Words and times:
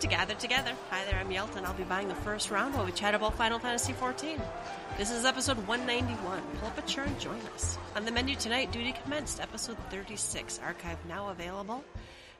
to 0.00 0.06
gather 0.06 0.34
together. 0.34 0.72
Hi 0.90 1.04
there, 1.06 1.18
I'm 1.18 1.30
Yelta. 1.30 1.64
I'll 1.64 1.72
be 1.72 1.84
buying 1.84 2.08
the 2.08 2.14
first 2.16 2.50
round 2.50 2.74
while 2.74 2.84
we 2.84 2.92
chat 2.92 3.14
about 3.14 3.34
Final 3.36 3.58
Fantasy 3.58 3.94
XIV. 3.94 4.38
This 4.98 5.10
is 5.10 5.24
episode 5.24 5.56
191. 5.66 6.42
Pull 6.58 6.68
up 6.68 6.76
a 6.76 6.82
chair 6.82 7.04
and 7.04 7.18
join 7.18 7.40
us. 7.54 7.78
On 7.94 8.04
the 8.04 8.10
menu 8.10 8.36
tonight, 8.36 8.72
duty 8.72 8.94
commenced, 9.02 9.40
episode 9.40 9.78
36, 9.90 10.60
archive 10.62 10.98
now 11.08 11.30
available. 11.30 11.82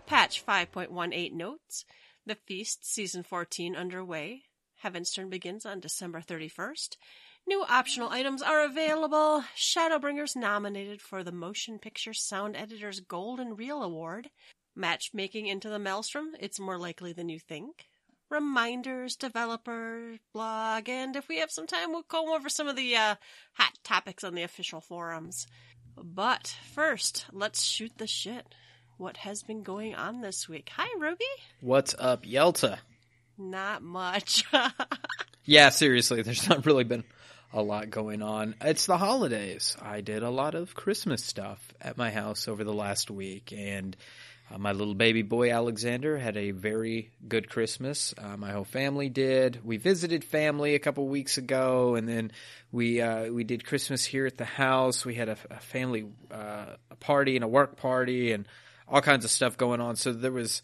Patch 0.07 0.45
5.18 0.45 1.33
notes. 1.33 1.87
The 2.27 2.35
Feast, 2.35 2.85
season 2.85 3.23
14 3.23 3.75
underway. 3.75 4.43
Heavensturn 4.85 5.31
begins 5.31 5.65
on 5.65 5.81
December 5.81 6.21
31st. 6.21 6.97
New 7.47 7.65
optional 7.67 8.11
items 8.11 8.43
are 8.43 8.65
available. 8.65 9.45
Shadowbringers 9.57 10.37
nominated 10.37 11.01
for 11.01 11.25
the 11.25 11.33
Motion 11.33 11.79
Picture 11.79 12.13
Sound 12.13 12.55
Editor's 12.55 13.01
Golden 13.01 13.57
Reel 13.57 13.83
Award. 13.83 14.29
Matchmaking 14.77 15.47
into 15.47 15.69
the 15.69 15.79
Maelstrom, 15.79 16.33
it's 16.39 16.61
more 16.61 16.79
likely 16.79 17.13
than 17.13 17.29
you 17.29 17.41
think. 17.41 17.89
Reminders, 18.31 19.17
developer, 19.17 20.17
blog, 20.33 20.89
and 20.89 21.17
if 21.17 21.29
we 21.29 21.39
have 21.39 21.51
some 21.51 21.67
time, 21.67 21.93
we'll 21.93 22.03
go 22.09 22.35
over 22.35 22.49
some 22.49 22.69
of 22.69 22.77
the 22.77 22.95
uh, 22.95 23.15
hot 23.55 23.73
topics 23.83 24.23
on 24.25 24.35
the 24.35 24.43
official 24.43 24.81
forums. 24.81 25.47
But 25.97 26.57
first, 26.75 27.27
let's 27.33 27.63
shoot 27.63 27.93
the 27.97 28.07
shit. 28.07 28.55
What 28.99 29.17
has 29.19 29.43
been 29.43 29.63
going 29.63 29.95
on 29.95 30.21
this 30.21 30.49
week? 30.49 30.71
Hi, 30.77 30.89
Ruby. 30.99 31.25
What's 31.61 31.95
up, 31.99 32.25
Yelta? 32.25 32.79
Not 33.39 33.83
much. 33.83 34.45
Yeah, 35.49 35.69
seriously, 35.69 36.23
there's 36.23 36.49
not 36.49 36.67
really 36.67 36.83
been 36.83 37.05
a 37.53 37.63
lot 37.63 37.89
going 37.89 38.21
on. 38.21 38.57
It's 38.61 38.87
the 38.87 38.99
holidays. 38.99 39.77
I 39.81 40.01
did 40.01 40.25
a 40.25 40.31
lot 40.31 40.57
of 40.57 40.75
Christmas 40.75 41.25
stuff 41.25 41.73
at 41.81 41.97
my 41.97 42.11
house 42.11 42.49
over 42.49 42.65
the 42.65 42.75
last 42.75 43.13
week, 43.13 43.53
and 43.57 43.97
uh, 44.51 44.59
my 44.59 44.73
little 44.73 44.95
baby 44.95 45.23
boy 45.23 45.51
Alexander 45.51 46.17
had 46.17 46.37
a 46.37 46.53
very 46.53 47.11
good 47.27 47.49
Christmas. 47.49 48.15
Uh, 48.17 48.37
my 48.37 48.53
whole 48.53 48.65
family 48.65 49.09
did. 49.09 49.61
We 49.65 49.77
visited 49.77 50.23
family 50.23 50.75
a 50.75 50.79
couple 50.79 51.09
weeks 51.09 51.37
ago, 51.37 51.97
and 51.97 52.09
then 52.09 52.31
we 52.71 53.01
uh, 53.01 53.33
we 53.33 53.43
did 53.43 53.67
Christmas 53.67 54.05
here 54.05 54.27
at 54.27 54.39
the 54.39 54.45
house. 54.45 55.05
We 55.05 55.15
had 55.15 55.29
a, 55.29 55.37
a 55.51 55.61
family 55.61 56.07
uh, 56.31 56.77
a 56.91 56.97
party 56.97 57.37
and 57.37 57.45
a 57.45 57.49
work 57.49 57.77
party, 57.77 58.33
and 58.33 58.47
all 58.89 59.03
kinds 59.03 59.25
of 59.25 59.33
stuff 59.33 59.57
going 59.57 59.81
on. 59.81 59.97
So 59.97 60.13
there 60.13 60.33
was 60.33 60.63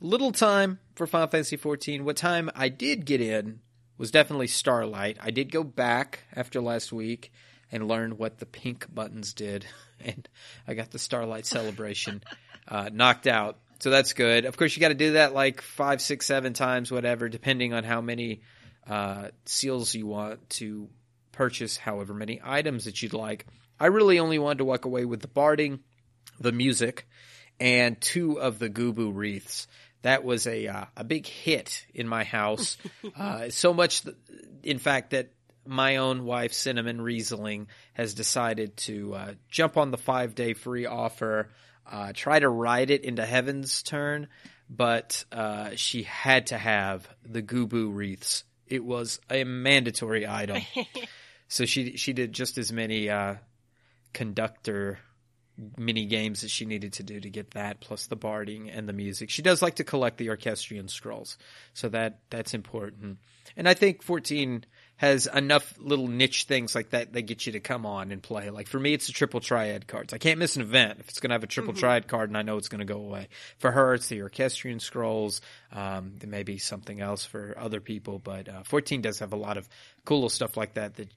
little 0.00 0.32
time 0.32 0.78
for 0.94 1.06
Final 1.06 1.28
Fantasy 1.28 1.56
XIV. 1.56 2.02
What 2.02 2.16
time 2.16 2.50
I 2.54 2.68
did 2.68 3.06
get 3.06 3.22
in 3.22 3.60
was 3.96 4.10
definitely 4.10 4.48
Starlight. 4.48 5.16
I 5.20 5.30
did 5.30 5.50
go 5.50 5.64
back 5.64 6.20
after 6.34 6.60
last 6.60 6.92
week 6.92 7.32
and 7.72 7.88
learn 7.88 8.18
what 8.18 8.38
the 8.38 8.46
pink 8.46 8.86
buttons 8.92 9.32
did, 9.32 9.64
and 10.00 10.28
I 10.68 10.74
got 10.74 10.90
the 10.90 10.98
Starlight 10.98 11.46
celebration 11.46 12.22
uh, 12.68 12.90
knocked 12.92 13.26
out. 13.26 13.58
So 13.80 13.90
that's 13.90 14.12
good. 14.12 14.44
Of 14.44 14.56
course, 14.56 14.74
you 14.76 14.80
got 14.80 14.88
to 14.88 14.94
do 14.94 15.12
that 15.12 15.34
like 15.34 15.60
five, 15.60 16.00
six, 16.00 16.26
seven 16.26 16.52
times, 16.52 16.90
whatever, 16.90 17.28
depending 17.28 17.74
on 17.74 17.84
how 17.84 18.00
many 18.00 18.42
uh, 18.88 19.28
seals 19.44 19.94
you 19.94 20.06
want 20.06 20.48
to 20.50 20.88
purchase, 21.32 21.76
however 21.76 22.14
many 22.14 22.40
items 22.42 22.84
that 22.84 23.02
you'd 23.02 23.12
like. 23.12 23.46
I 23.78 23.86
really 23.86 24.18
only 24.18 24.38
wanted 24.38 24.58
to 24.58 24.64
walk 24.64 24.84
away 24.84 25.04
with 25.04 25.20
the 25.20 25.28
barding, 25.28 25.80
the 26.40 26.52
music, 26.52 27.06
and 27.60 28.00
two 28.00 28.40
of 28.40 28.58
the 28.58 28.70
Gubu 28.70 29.10
wreaths. 29.12 29.66
That 30.02 30.24
was 30.24 30.46
a 30.46 30.66
uh, 30.68 30.84
a 30.96 31.04
big 31.04 31.26
hit 31.26 31.86
in 31.94 32.06
my 32.06 32.24
house. 32.24 32.76
uh, 33.16 33.48
so 33.50 33.74
much, 33.74 34.02
th- 34.02 34.16
in 34.62 34.78
fact, 34.78 35.10
that 35.10 35.30
my 35.66 35.96
own 35.96 36.24
wife, 36.24 36.52
Cinnamon 36.52 37.00
Riesling, 37.00 37.68
has 37.94 38.14
decided 38.14 38.76
to 38.78 39.14
uh, 39.14 39.34
jump 39.48 39.76
on 39.76 39.90
the 39.90 39.98
five 39.98 40.34
day 40.34 40.52
free 40.52 40.86
offer, 40.86 41.50
uh, 41.90 42.12
try 42.14 42.38
to 42.38 42.48
ride 42.48 42.90
it 42.90 43.04
into 43.04 43.22
Heavensturn, 43.22 44.28
but 44.68 45.24
uh, 45.32 45.70
she 45.76 46.02
had 46.02 46.48
to 46.48 46.58
have 46.58 47.08
the 47.24 47.42
Gubu 47.42 47.94
wreaths. 47.94 48.44
It 48.66 48.84
was 48.84 49.20
a 49.30 49.44
mandatory 49.44 50.26
item. 50.26 50.62
so 51.48 51.64
she 51.64 51.96
she 51.96 52.12
did 52.12 52.32
just 52.32 52.58
as 52.58 52.72
many 52.72 53.10
uh, 53.10 53.36
conductor 54.12 54.98
mini 55.76 56.06
games 56.06 56.40
that 56.40 56.50
she 56.50 56.64
needed 56.64 56.94
to 56.94 57.02
do 57.02 57.20
to 57.20 57.30
get 57.30 57.52
that 57.52 57.80
plus 57.80 58.06
the 58.06 58.16
barding 58.16 58.70
and 58.70 58.88
the 58.88 58.92
music. 58.92 59.30
She 59.30 59.42
does 59.42 59.62
like 59.62 59.76
to 59.76 59.84
collect 59.84 60.18
the 60.18 60.30
orchestrion 60.30 60.88
scrolls. 60.88 61.38
So 61.74 61.88
that 61.90 62.20
that's 62.30 62.54
important. 62.54 63.18
And 63.56 63.68
I 63.68 63.74
think 63.74 64.02
14 64.02 64.64
has 64.96 65.26
enough 65.26 65.74
little 65.78 66.06
niche 66.06 66.44
things 66.44 66.74
like 66.74 66.90
that 66.90 67.12
that 67.12 67.22
get 67.22 67.46
you 67.46 67.52
to 67.52 67.60
come 67.60 67.84
on 67.84 68.12
and 68.12 68.22
play. 68.22 68.50
Like 68.50 68.68
for 68.68 68.78
me 68.78 68.94
it's 68.94 69.06
the 69.06 69.12
triple 69.12 69.40
triad 69.40 69.86
cards. 69.86 70.12
I 70.12 70.18
can't 70.18 70.38
miss 70.38 70.56
an 70.56 70.62
event 70.62 71.00
if 71.00 71.08
it's 71.08 71.20
going 71.20 71.30
to 71.30 71.34
have 71.34 71.42
a 71.42 71.48
triple 71.48 71.74
triad 71.74 72.06
card 72.06 72.30
and 72.30 72.36
I 72.36 72.42
know 72.42 72.56
it's 72.56 72.68
going 72.68 72.78
to 72.78 72.84
go 72.84 73.00
away. 73.00 73.28
For 73.58 73.70
her 73.72 73.94
it's 73.94 74.06
the 74.06 74.22
orchestrion 74.22 74.80
scrolls. 74.80 75.40
Um 75.72 76.14
there 76.18 76.30
may 76.30 76.44
be 76.44 76.58
something 76.58 77.00
else 77.00 77.24
for 77.24 77.56
other 77.58 77.80
people, 77.80 78.18
but 78.18 78.48
uh, 78.48 78.62
14 78.64 79.02
does 79.02 79.18
have 79.18 79.32
a 79.32 79.36
lot 79.36 79.56
of 79.56 79.68
cool 80.04 80.18
little 80.18 80.28
stuff 80.30 80.56
like 80.56 80.74
that 80.74 80.94
that 80.96 81.08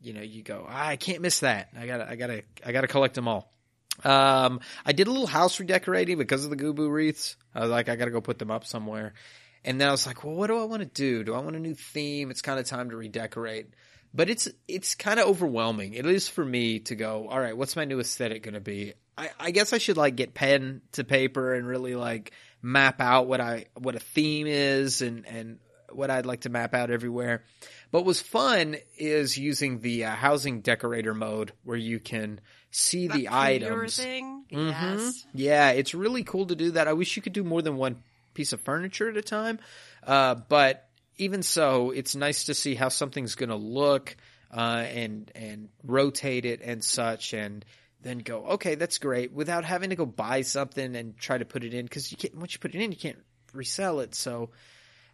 you 0.00 0.12
know, 0.12 0.22
you 0.22 0.42
go, 0.42 0.66
ah, 0.68 0.86
I 0.88 0.96
can't 0.96 1.20
miss 1.20 1.40
that. 1.40 1.68
I 1.76 1.86
gotta, 1.86 2.08
I 2.08 2.16
gotta, 2.16 2.42
I 2.64 2.72
gotta 2.72 2.86
collect 2.86 3.14
them 3.14 3.28
all. 3.28 3.50
Um, 4.04 4.60
I 4.84 4.92
did 4.92 5.06
a 5.06 5.10
little 5.10 5.26
house 5.26 5.58
redecorating 5.58 6.18
because 6.18 6.44
of 6.44 6.50
the 6.50 6.56
Gubu 6.56 6.90
wreaths. 6.90 7.36
I 7.54 7.60
was 7.60 7.70
like, 7.70 7.88
I 7.88 7.96
gotta 7.96 8.10
go 8.10 8.20
put 8.20 8.38
them 8.38 8.50
up 8.50 8.64
somewhere. 8.66 9.14
And 9.66 9.80
then 9.80 9.88
I 9.88 9.90
was 9.90 10.06
like, 10.06 10.22
well, 10.24 10.34
what 10.34 10.46
do 10.46 10.58
I 10.58 10.64
want 10.64 10.80
to 10.80 10.86
do? 10.86 11.24
Do 11.24 11.34
I 11.34 11.40
want 11.40 11.56
a 11.56 11.60
new 11.60 11.74
theme? 11.74 12.30
It's 12.30 12.40
kind 12.40 12.58
of 12.58 12.66
time 12.66 12.90
to 12.90 12.96
redecorate. 12.96 13.66
But 14.14 14.30
it's 14.30 14.48
it's 14.66 14.94
kind 14.94 15.20
of 15.20 15.26
overwhelming. 15.26 15.92
It 15.92 16.06
is 16.06 16.28
for 16.28 16.44
me 16.44 16.78
to 16.80 16.94
go, 16.94 17.28
all 17.28 17.38
right, 17.38 17.56
what's 17.56 17.76
my 17.76 17.84
new 17.84 18.00
aesthetic 18.00 18.44
going 18.44 18.54
to 18.54 18.60
be? 18.60 18.94
I, 19.18 19.30
I 19.38 19.50
guess 19.50 19.72
I 19.72 19.78
should 19.78 19.96
like 19.96 20.16
get 20.16 20.32
pen 20.32 20.82
to 20.92 21.04
paper 21.04 21.52
and 21.52 21.66
really 21.66 21.94
like 21.96 22.30
map 22.62 23.00
out 23.00 23.26
what 23.26 23.40
I 23.40 23.66
what 23.74 23.94
a 23.96 24.00
theme 24.00 24.46
is 24.46 25.02
and 25.02 25.26
and 25.26 25.58
what 25.90 26.10
I'd 26.10 26.26
like 26.26 26.42
to 26.42 26.48
map 26.50 26.72
out 26.72 26.90
everywhere. 26.90 27.42
But 27.90 28.00
what 28.00 28.06
was 28.06 28.20
fun 28.20 28.76
is 28.98 29.36
using 29.36 29.80
the 29.80 30.04
uh, 30.06 30.10
housing 30.14 30.60
decorator 30.60 31.14
mode 31.14 31.52
where 31.64 31.76
you 31.76 31.98
can 32.00 32.40
see 32.70 33.08
the 33.08 33.22
Your 33.22 33.32
items. 33.32 33.98
Mhm. 33.98 34.36
Yes. 34.50 35.26
Yeah, 35.34 35.70
it's 35.70 35.94
really 35.94 36.24
cool 36.24 36.46
to 36.46 36.54
do 36.54 36.70
that. 36.72 36.88
I 36.88 36.92
wish 36.92 37.16
you 37.16 37.22
could 37.22 37.32
do 37.32 37.44
more 37.44 37.62
than 37.62 37.76
one 37.76 38.02
piece 38.36 38.52
of 38.52 38.60
furniture 38.60 39.08
at 39.08 39.16
a 39.16 39.22
time. 39.22 39.58
Uh, 40.06 40.36
but 40.48 40.88
even 41.16 41.42
so, 41.42 41.90
it's 41.90 42.14
nice 42.14 42.44
to 42.44 42.54
see 42.54 42.74
how 42.74 42.88
something's 42.88 43.34
going 43.34 43.48
to 43.48 43.56
look 43.56 44.16
uh, 44.54 44.84
and 44.86 45.32
and 45.34 45.68
rotate 45.82 46.44
it 46.44 46.60
and 46.62 46.84
such, 46.84 47.34
and 47.34 47.64
then 48.02 48.18
go, 48.18 48.44
okay, 48.46 48.76
that's 48.76 48.98
great, 48.98 49.32
without 49.32 49.64
having 49.64 49.90
to 49.90 49.96
go 49.96 50.06
buy 50.06 50.42
something 50.42 50.94
and 50.94 51.16
try 51.16 51.38
to 51.38 51.44
put 51.44 51.64
it 51.64 51.74
in 51.74 51.84
because 51.86 52.12
you 52.12 52.16
can't. 52.16 52.36
Once 52.36 52.52
you 52.52 52.60
put 52.60 52.74
it 52.74 52.80
in, 52.80 52.92
you 52.92 52.98
can't 52.98 53.22
resell 53.52 54.00
it. 54.00 54.14
So 54.14 54.50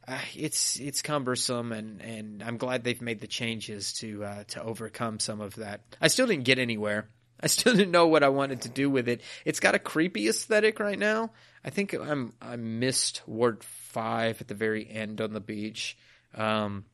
uh, 0.06 0.18
it's 0.34 0.80
it's 0.80 1.00
cumbersome, 1.00 1.72
and, 1.72 2.02
and 2.02 2.42
I'm 2.42 2.56
glad 2.56 2.84
they've 2.84 3.00
made 3.00 3.20
the 3.20 3.28
changes 3.28 3.92
to 3.94 4.24
uh, 4.24 4.44
to 4.48 4.62
overcome 4.62 5.20
some 5.20 5.40
of 5.40 5.54
that. 5.56 5.80
I 6.00 6.08
still 6.08 6.26
didn't 6.26 6.44
get 6.44 6.58
anywhere. 6.58 7.08
I 7.42 7.46
still 7.48 7.72
didn't 7.76 7.90
know 7.90 8.06
what 8.06 8.22
I 8.22 8.28
wanted 8.28 8.62
to 8.62 8.68
do 8.68 8.88
with 8.88 9.08
it. 9.08 9.22
It's 9.44 9.60
got 9.60 9.74
a 9.74 9.78
creepy 9.78 10.28
aesthetic 10.28 10.80
right 10.80 10.98
now. 10.98 11.30
I 11.64 11.70
think 11.70 11.94
I'm 11.94 12.32
I 12.40 12.56
missed 12.56 13.22
Ward 13.26 13.64
Five 13.64 14.40
at 14.40 14.48
the 14.48 14.54
very 14.54 14.88
end 14.88 15.20
on 15.20 15.32
the 15.32 15.40
beach, 15.40 15.96
um, 16.34 16.84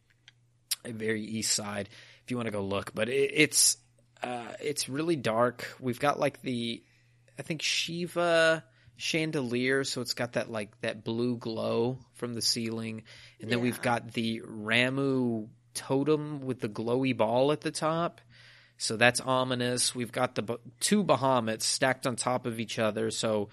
very 0.85 1.23
east 1.23 1.55
side. 1.55 1.89
If 2.25 2.31
you 2.31 2.37
want 2.37 2.47
to 2.47 2.53
go 2.53 2.63
look, 2.63 2.95
but 2.95 3.09
it, 3.09 3.31
it's 3.35 3.77
uh, 4.23 4.53
it's 4.61 4.89
really 4.89 5.17
dark. 5.17 5.67
We've 5.81 6.01
got 6.01 6.19
like 6.19 6.43
the 6.43 6.83
I 7.39 7.43
think 7.43 7.63
Shiva 7.63 8.65
chandelier, 8.97 9.85
so 9.85 10.01
it's 10.01 10.15
got 10.15 10.33
that 10.33 10.51
like 10.51 10.79
that 10.81 11.05
blue 11.05 11.37
glow 11.37 11.99
from 12.15 12.35
the 12.35 12.43
ceiling, 12.43 13.05
and 13.41 13.51
then 13.51 13.61
we've 13.61 13.81
got 13.81 14.13
the 14.13 14.41
Ramuh 14.41 15.49
totem 15.75 16.41
with 16.41 16.61
the 16.61 16.69
glowy 16.69 17.17
ball 17.17 17.53
at 17.53 17.61
the 17.61 17.71
top. 17.71 18.21
So 18.79 18.97
that's 18.97 19.21
ominous. 19.21 19.95
We've 19.95 20.13
got 20.13 20.37
the 20.37 20.59
two 20.81 21.03
Bahamuts 21.03 21.63
stacked 21.63 22.07
on 22.07 22.17
top 22.17 22.47
of 22.47 22.61
each 22.61 22.79
other, 22.79 23.11
so 23.11 23.49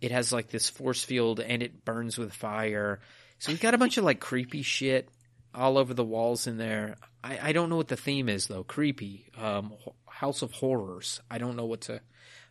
it 0.00 0.10
has 0.10 0.32
like 0.32 0.48
this 0.48 0.70
force 0.70 1.04
field 1.04 1.38
and 1.38 1.62
it 1.62 1.84
burns 1.84 2.16
with 2.16 2.32
fire. 2.32 3.00
So 3.38 3.52
we've 3.52 3.60
got 3.60 3.74
a 3.74 3.78
bunch 3.78 3.98
of 3.98 4.04
like 4.04 4.20
creepy 4.20 4.62
shit 4.62 5.08
all 5.54 5.76
over 5.76 5.92
the 5.92 6.04
walls 6.04 6.46
in 6.46 6.56
there. 6.56 6.96
I, 7.22 7.50
I 7.50 7.52
don't 7.52 7.68
know 7.68 7.76
what 7.76 7.88
the 7.88 7.96
theme 7.96 8.30
is 8.30 8.46
though. 8.46 8.64
Creepy. 8.64 9.26
Um, 9.38 9.74
House 10.06 10.42
of 10.42 10.52
Horrors. 10.52 11.20
I 11.30 11.38
don't 11.38 11.56
know 11.56 11.66
what 11.66 11.82
to 11.82 12.00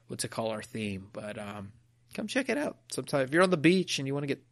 what 0.07 0.19
to 0.19 0.27
call 0.27 0.49
our 0.49 0.63
theme, 0.63 1.07
but 1.13 1.37
um, 1.37 1.71
come 2.13 2.27
check 2.27 2.49
it 2.49 2.57
out 2.57 2.77
sometime. 2.91 3.21
If 3.21 3.33
you're 3.33 3.43
on 3.43 3.51
the 3.51 3.57
beach 3.57 3.99
and 3.99 4.07
you 4.07 4.13
want 4.13 4.23
to 4.23 4.27
get 4.27 4.43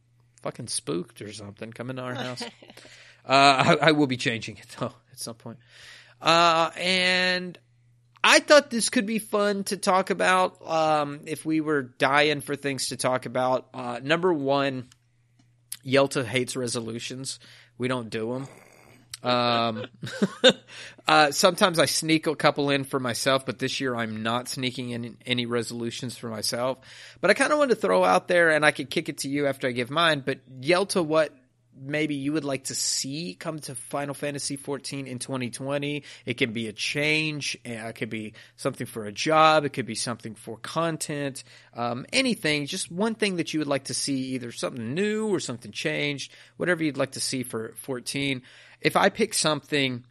fucking 0.42 0.68
spooked 0.68 1.22
or 1.22 1.34
something, 1.34 1.74
come 1.74 1.90
into 1.90 2.02
our 2.02 2.14
house. 2.14 2.44
uh, 3.26 3.28
I, 3.28 3.78
I 3.82 3.92
will 3.92 4.08
be 4.08 4.18
changing 4.18 4.58
it 4.58 4.68
though 4.80 4.94
at 5.12 5.20
some 5.20 5.36
point. 5.36 5.58
Uh, 6.22 6.72
and 6.78 7.58
I 8.30 8.40
thought 8.40 8.70
this 8.70 8.90
could 8.90 9.06
be 9.06 9.20
fun 9.20 9.64
to 9.66 9.78
talk 9.78 10.10
about 10.10 10.58
um, 10.68 11.22
if 11.28 11.46
we 11.46 11.62
were 11.62 11.84
dying 11.84 12.42
for 12.42 12.58
things 12.58 12.90
to 12.90 12.98
talk 12.98 13.26
about. 13.26 13.70
Uh, 13.74 14.02
number 14.04 14.34
one, 14.34 14.90
Yelta 15.86 16.26
hates 16.26 16.58
resolutions. 16.58 17.40
We 17.78 17.88
don't 17.88 18.10
do 18.10 18.34
them. 18.34 18.48
Um, 19.24 19.86
uh, 21.08 21.32
sometimes 21.32 21.80
I 21.80 21.86
sneak 21.86 22.28
a 22.28 22.36
couple 22.36 22.70
in 22.70 22.84
for 22.84 23.00
myself, 23.00 23.46
but 23.46 23.60
this 23.60 23.80
year 23.80 23.96
I'm 23.96 24.24
not 24.24 24.50
sneaking 24.50 24.90
in 24.90 25.16
any 25.26 25.46
resolutions 25.46 26.18
for 26.18 26.28
myself. 26.28 26.80
But 27.22 27.32
I 27.32 27.34
kind 27.34 27.54
of 27.54 27.60
wanted 27.60 27.76
to 27.76 27.82
throw 27.82 28.04
out 28.04 28.28
there, 28.28 28.50
and 28.50 28.66
I 28.66 28.72
could 28.72 28.90
kick 28.90 29.08
it 29.08 29.20
to 29.20 29.30
you 29.30 29.48
after 29.48 29.70
I 29.70 29.72
give 29.72 29.90
mine. 29.90 30.22
But 30.26 30.40
Yelta, 30.60 31.02
what 31.02 31.34
maybe 31.80 32.16
you 32.16 32.34
would 32.34 32.44
like 32.44 32.66
to 32.66 32.76
see 32.76 33.36
come 33.40 33.60
to 33.60 33.76
Final 33.76 34.14
Fantasy 34.14 34.56
14 34.56 35.08
in 35.08 35.20
2020. 35.20 36.04
It 36.26 36.36
can 36.36 36.54
be 36.54 36.68
a 36.68 36.74
change. 36.74 37.58
It 37.64 37.96
could 37.96 38.10
be 38.10 38.34
something 38.56 38.88
for 38.88 39.06
a 39.06 39.12
job. 39.12 39.66
It 39.66 39.74
could 39.74 39.86
be 39.86 39.96
something 39.96 40.36
for 40.36 40.58
content. 40.58 41.44
Um, 41.74 42.06
anything, 42.12 42.66
just 42.66 42.92
one 42.92 43.16
thing 43.16 43.38
that 43.38 43.54
you 43.54 43.60
would 43.60 43.68
like 43.68 43.86
to 43.86 43.94
see, 43.94 44.34
either 44.36 44.52
something 44.52 44.94
new 44.94 45.28
or 45.28 45.40
something 45.40 45.72
changed, 45.72 46.32
whatever 46.58 46.84
you'd 46.84 46.98
like 46.98 47.12
to 47.12 47.22
see 47.22 47.44
for 47.44 47.74
14. 47.78 48.42
If 48.82 48.96
I 48.96 49.10
pick 49.10 49.34
something, 49.34 50.04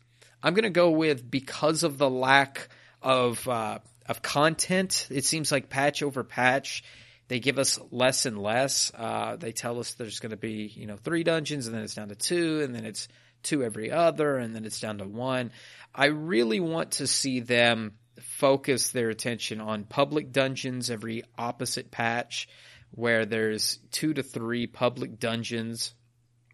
I'm 0.43 0.55
going 0.55 0.65
to 0.65 0.71
go 0.71 0.91
with 0.91 1.31
because 1.31 1.83
of 1.83 1.99
the 1.99 2.11
lack 2.11 2.69
of 3.03 3.47
uh, 3.49 3.79
of 4.07 4.23
content. 4.23 5.09
It 5.11 5.25
seems 5.25 5.51
like 5.51 5.69
patch 5.69 6.03
over 6.03 6.25
patch 6.25 6.85
they 7.29 7.41
give 7.41 7.59
us 7.59 7.79
less 7.91 8.27
and 8.27 8.39
less. 8.39 8.93
Uh, 8.95 9.37
they 9.37 9.53
tell 9.53 9.79
us 9.81 9.95
there's 9.95 10.21
going 10.21 10.31
to 10.31 10.37
be, 10.37 10.73
you 10.75 10.87
know, 10.87 10.97
three 10.97 11.25
dungeons 11.25 11.67
and 11.67 11.75
then 11.75 11.83
it's 11.83 11.95
down 11.95 12.09
to 12.09 12.15
two 12.15 12.61
and 12.63 12.75
then 12.75 12.85
it's 12.85 13.09
two 13.43 13.63
every 13.63 13.91
other 13.91 14.37
and 14.37 14.55
then 14.55 14.65
it's 14.65 14.81
down 14.81 14.99
to 14.99 15.05
one. 15.05 15.51
I 15.95 16.07
really 16.07 16.61
want 16.61 16.93
to 16.93 17.07
see 17.07 17.41
them 17.41 17.95
focus 18.21 18.91
their 18.91 19.11
attention 19.11 19.61
on 19.61 19.85
public 19.85 20.33
dungeons 20.33 20.91
every 20.91 21.23
opposite 21.37 21.91
patch 21.91 22.49
where 22.91 23.27
there's 23.27 23.79
two 23.91 24.15
to 24.15 24.23
three 24.23 24.67
public 24.67 25.19
dungeons, 25.19 25.95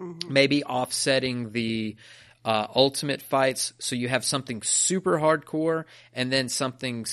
mm-hmm. 0.00 0.32
maybe 0.32 0.64
offsetting 0.64 1.52
the 1.52 1.96
uh, 2.44 2.66
ultimate 2.74 3.22
fights. 3.22 3.72
So 3.78 3.94
you 3.94 4.08
have 4.08 4.24
something 4.24 4.62
super 4.62 5.18
hardcore 5.18 5.84
and 6.12 6.32
then 6.32 6.48
something 6.48 7.06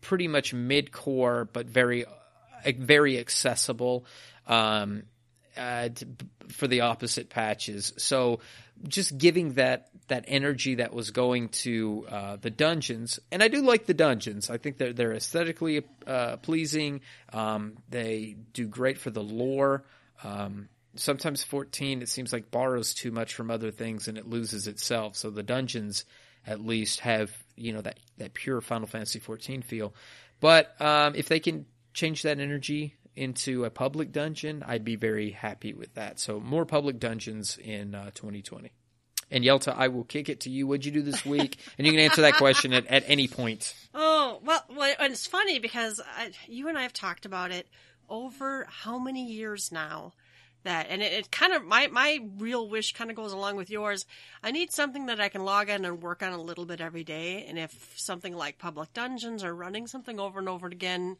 pretty 0.00 0.28
much 0.28 0.52
mid 0.54 0.90
core, 0.92 1.48
but 1.52 1.66
very 1.66 2.04
very 2.64 3.18
accessible 3.18 4.06
um, 4.46 5.04
uh, 5.56 5.88
for 6.48 6.66
the 6.68 6.82
opposite 6.82 7.30
patches. 7.30 7.92
So 7.96 8.40
just 8.86 9.16
giving 9.16 9.54
that 9.54 9.88
that 10.08 10.24
energy 10.28 10.76
that 10.76 10.92
was 10.92 11.10
going 11.10 11.48
to 11.48 12.06
uh, 12.08 12.36
the 12.36 12.50
dungeons, 12.50 13.18
and 13.32 13.42
I 13.42 13.48
do 13.48 13.62
like 13.62 13.86
the 13.86 13.94
dungeons. 13.94 14.50
I 14.50 14.58
think 14.58 14.78
they're 14.78 14.92
they're 14.92 15.14
aesthetically 15.14 15.84
uh, 16.06 16.36
pleasing. 16.38 17.00
Um, 17.32 17.78
they 17.88 18.36
do 18.52 18.66
great 18.66 18.98
for 18.98 19.10
the 19.10 19.22
lore. 19.22 19.84
Um, 20.22 20.68
sometimes 20.94 21.44
14 21.44 22.00
it 22.02 22.08
seems 22.08 22.32
like 22.32 22.50
borrows 22.50 22.94
too 22.94 23.10
much 23.10 23.34
from 23.34 23.50
other 23.50 23.70
things 23.70 24.08
and 24.08 24.18
it 24.18 24.26
loses 24.26 24.66
itself. 24.66 25.16
So 25.16 25.30
the 25.30 25.42
dungeons 25.42 26.04
at 26.46 26.60
least 26.60 27.00
have 27.00 27.30
you 27.56 27.72
know 27.72 27.80
that 27.80 27.98
that 28.18 28.34
pure 28.34 28.60
Final 28.60 28.86
Fantasy 28.86 29.18
14 29.18 29.62
feel. 29.62 29.94
But 30.40 30.78
um, 30.80 31.14
if 31.14 31.28
they 31.28 31.40
can 31.40 31.66
change 31.96 32.22
that 32.22 32.38
energy 32.38 32.94
into 33.16 33.64
a 33.64 33.70
public 33.70 34.12
dungeon, 34.12 34.62
I'd 34.64 34.84
be 34.84 34.96
very 34.96 35.30
happy 35.30 35.72
with 35.72 35.94
that. 35.94 36.20
So 36.20 36.38
more 36.38 36.66
public 36.66 37.00
dungeons 37.00 37.58
in 37.58 37.94
uh, 37.94 38.10
2020. 38.14 38.70
And 39.30 39.42
Yelta, 39.42 39.74
I 39.76 39.88
will 39.88 40.04
kick 40.04 40.28
it 40.28 40.40
to 40.40 40.50
you. 40.50 40.68
What'd 40.68 40.84
you 40.84 40.92
do 40.92 41.02
this 41.02 41.24
week? 41.24 41.58
and 41.78 41.86
you 41.86 41.92
can 41.92 42.00
answer 42.00 42.22
that 42.22 42.34
question 42.34 42.72
at, 42.72 42.86
at 42.86 43.04
any 43.08 43.26
point. 43.26 43.74
Oh, 43.94 44.40
well, 44.44 44.62
well 44.68 44.94
and 45.00 45.12
it's 45.12 45.26
funny 45.26 45.58
because 45.58 46.00
I, 46.16 46.30
you 46.46 46.68
and 46.68 46.78
I 46.78 46.82
have 46.82 46.92
talked 46.92 47.26
about 47.26 47.50
it 47.50 47.66
over 48.08 48.66
how 48.70 48.98
many 48.98 49.26
years 49.26 49.72
now 49.72 50.12
that 50.66 50.86
and 50.90 51.02
it, 51.02 51.12
it, 51.12 51.30
kind 51.30 51.52
of 51.52 51.64
my 51.64 51.86
my 51.88 52.20
real 52.38 52.68
wish 52.68 52.92
kind 52.92 53.10
of 53.10 53.16
goes 53.16 53.32
along 53.32 53.56
with 53.56 53.70
yours 53.70 54.04
i 54.42 54.50
need 54.50 54.70
something 54.72 55.06
that 55.06 55.20
i 55.20 55.28
can 55.28 55.44
log 55.44 55.68
in 55.68 55.84
and 55.84 56.02
work 56.02 56.22
on 56.22 56.32
a 56.32 56.40
little 56.40 56.66
bit 56.66 56.80
every 56.80 57.04
day 57.04 57.44
and 57.48 57.58
if 57.58 57.94
something 57.96 58.36
like 58.36 58.58
public 58.58 58.92
dungeons 58.92 59.42
or 59.42 59.54
running 59.54 59.86
something 59.86 60.20
over 60.20 60.38
and 60.38 60.48
over 60.48 60.66
again 60.66 61.16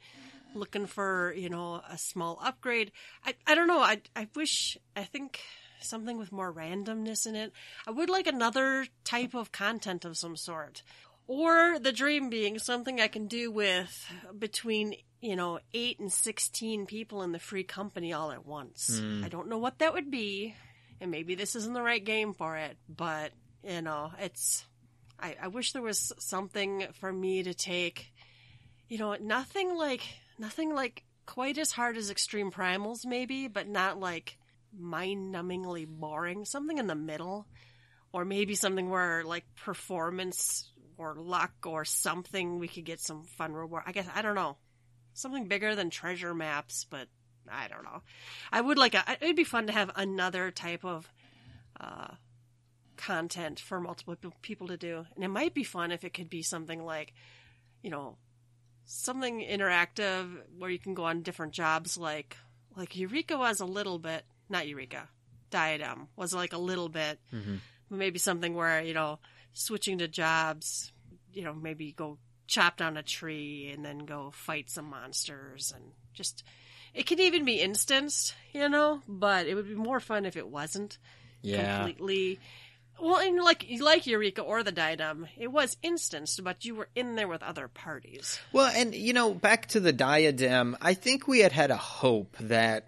looking 0.57 0.87
for 0.87 1.33
you 1.37 1.49
know 1.49 1.83
a 1.89 1.99
small 1.99 2.39
upgrade. 2.43 2.93
I 3.25 3.35
I 3.47 3.55
don't 3.55 3.69
know. 3.69 3.81
I 3.81 4.01
I 4.15 4.29
wish 4.35 4.77
I 4.95 5.05
think 5.05 5.41
something 5.81 6.19
with 6.19 6.33
more 6.33 6.53
randomness 6.53 7.27
in 7.27 7.35
it. 7.35 7.53
I 7.87 7.91
would 7.91 8.11
like 8.11 8.27
another 8.27 8.87
type 9.05 9.35
of 9.35 9.53
content 9.53 10.05
of 10.05 10.17
some 10.17 10.37
sort. 10.37 10.83
Or 11.29 11.79
the 11.81 11.93
dream 11.93 12.31
being 12.31 12.59
something 12.59 13.01
I 13.01 13.09
can 13.09 13.27
do 13.27 13.51
with 13.51 14.13
between, 14.39 14.95
you 15.21 15.35
know, 15.35 15.59
8 15.75 15.99
and 15.99 16.13
16 16.13 16.87
people 16.87 17.23
in 17.23 17.33
the 17.33 17.41
free 17.41 17.65
company 17.65 18.13
all 18.13 18.31
at 18.31 18.47
once. 18.47 19.01
Mm. 19.03 19.25
I 19.25 19.29
don't 19.29 19.49
know 19.49 19.59
what 19.59 19.81
that 19.81 19.93
would 19.93 20.11
be, 20.11 20.55
and 21.01 21.11
maybe 21.11 21.35
this 21.35 21.57
isn't 21.57 21.75
the 21.75 21.83
right 21.83 22.05
game 22.05 22.33
for 22.33 22.57
it, 22.57 22.77
but, 22.89 23.33
you 23.65 23.83
know, 23.83 24.13
it's. 24.21 24.65
I, 25.19 25.35
I 25.43 25.49
wish 25.49 25.73
there 25.73 25.83
was 25.83 26.13
something 26.19 26.87
for 27.01 27.11
me 27.11 27.43
to 27.43 27.55
take, 27.55 28.13
you 28.89 28.99
know, 28.99 29.15
nothing 29.15 29.75
like 29.75 30.03
nothing 30.39 30.75
like 30.75 31.05
quite 31.27 31.59
as 31.59 31.73
hard 31.73 31.97
as 31.97 32.11
Extreme 32.11 32.53
Primals, 32.53 33.05
maybe, 33.05 33.49
but 33.49 33.69
not 33.69 33.99
like 33.99 34.39
mind 34.77 35.35
numbingly 35.35 35.87
boring. 35.87 36.45
Something 36.45 36.79
in 36.79 36.87
the 36.87 36.95
middle. 36.95 37.47
Or 38.13 38.25
maybe 38.25 38.55
something 38.55 38.89
where 38.89 39.25
like 39.25 39.45
performance 39.57 40.71
or 40.97 41.17
luck 41.17 41.53
or 41.67 41.85
something 41.85 42.59
we 42.59 42.69
could 42.69 42.85
get 42.85 43.01
some 43.01 43.25
fun 43.25 43.53
reward. 43.53 43.83
I 43.87 43.93
guess, 43.93 44.07
I 44.15 44.23
don't 44.23 44.35
know. 44.35 44.57
Something 45.13 45.49
bigger 45.49 45.75
than 45.75 45.91
treasure 45.91 46.33
maps, 46.33 46.87
but 46.89 47.09
I 47.51 47.69
don't 47.69 47.85
know. 47.85 48.03
I 48.51 48.61
would 48.61 48.79
like 48.79 48.95
a, 48.95 49.05
it'd 49.21 49.37
be 49.37 49.45
fun 49.45 49.67
to 49.67 49.73
have 49.73 49.91
another 49.97 50.51
type 50.51 50.85
of, 50.85 51.11
uh, 51.79 52.15
content 52.97 53.61
for 53.61 53.81
multiple 53.81 54.17
people 54.41 54.69
to 54.69 54.79
do. 54.79 55.05
And 55.15 55.25
it 55.25 55.29
might 55.29 55.53
be 55.53 55.65
fun 55.65 55.93
if 55.93 56.03
it 56.05 56.15
could 56.15 56.31
be 56.31 56.43
something 56.43 56.83
like, 56.83 57.13
you 57.83 57.91
know, 57.91 58.17
something 58.87 59.41
interactive 59.41 60.31
where 60.59 60.71
you 60.71 60.79
can 60.79 60.95
go 60.95 61.05
on 61.05 61.23
different 61.23 61.53
jobs 61.53 61.99
like 61.99 62.37
like 62.77 62.97
Eureka 62.97 63.37
was 63.37 63.61
a 63.61 63.67
little 63.67 63.99
bit 63.99 64.25
not 64.49 64.67
Eureka 64.67 65.09
Diadem 65.51 66.09
was 66.17 66.33
like 66.33 66.53
a 66.53 66.59
little 66.59 66.89
bit 66.89 67.19
mm-hmm. 67.33 67.57
maybe 67.91 68.19
something 68.19 68.55
where 68.55 68.81
you 68.81 68.95
know 68.95 69.19
switching 69.53 69.99
to 69.99 70.09
jobs 70.09 70.93
you 71.33 71.43
know 71.43 71.53
maybe 71.53 71.93
go 71.93 72.19
chop 72.47 72.77
down 72.77 72.97
a 72.97 73.03
tree 73.03 73.71
and 73.75 73.85
then 73.85 73.99
go 73.99 74.31
fight 74.31 74.71
some 74.71 74.89
monsters 74.89 75.73
and 75.75 75.85
just 76.15 76.45
it 76.95 77.07
can 77.07 77.19
even 77.19 77.45
be 77.45 77.61
instanced 77.61 78.35
you 78.53 78.69
know 78.69 79.03
but 79.09 79.47
it 79.47 79.55
would 79.55 79.69
be 79.69 79.75
more 79.75 80.01
fun 80.01 80.25
if 80.25 80.37
it 80.37 80.49
wasn't 80.49 80.99
yeah. 81.43 81.79
completely 81.79 82.39
well, 83.01 83.19
and 83.19 83.43
like 83.43 83.67
like 83.81 84.07
Eureka 84.07 84.43
or 84.43 84.63
the 84.63 84.73
Diadem, 84.73 85.27
it 85.37 85.49
was 85.49 85.77
instanced, 85.83 86.43
but 86.43 86.65
you 86.65 86.75
were 86.75 86.89
in 86.95 87.15
there 87.15 87.29
with 87.29 87.43
other 87.43 87.69
parties. 87.69 88.39
Well, 88.53 88.73
and 88.75 88.95
you 88.95 89.13
know, 89.13 89.35
back 89.35 89.67
to 89.69 89.81
the 89.81 89.93
Diadem, 89.93 90.77
I 90.81 90.95
think 90.95 91.29
we 91.29 91.41
had 91.41 91.53
had 91.53 91.71
a 91.71 91.77
hope 91.77 92.37
that 92.41 92.87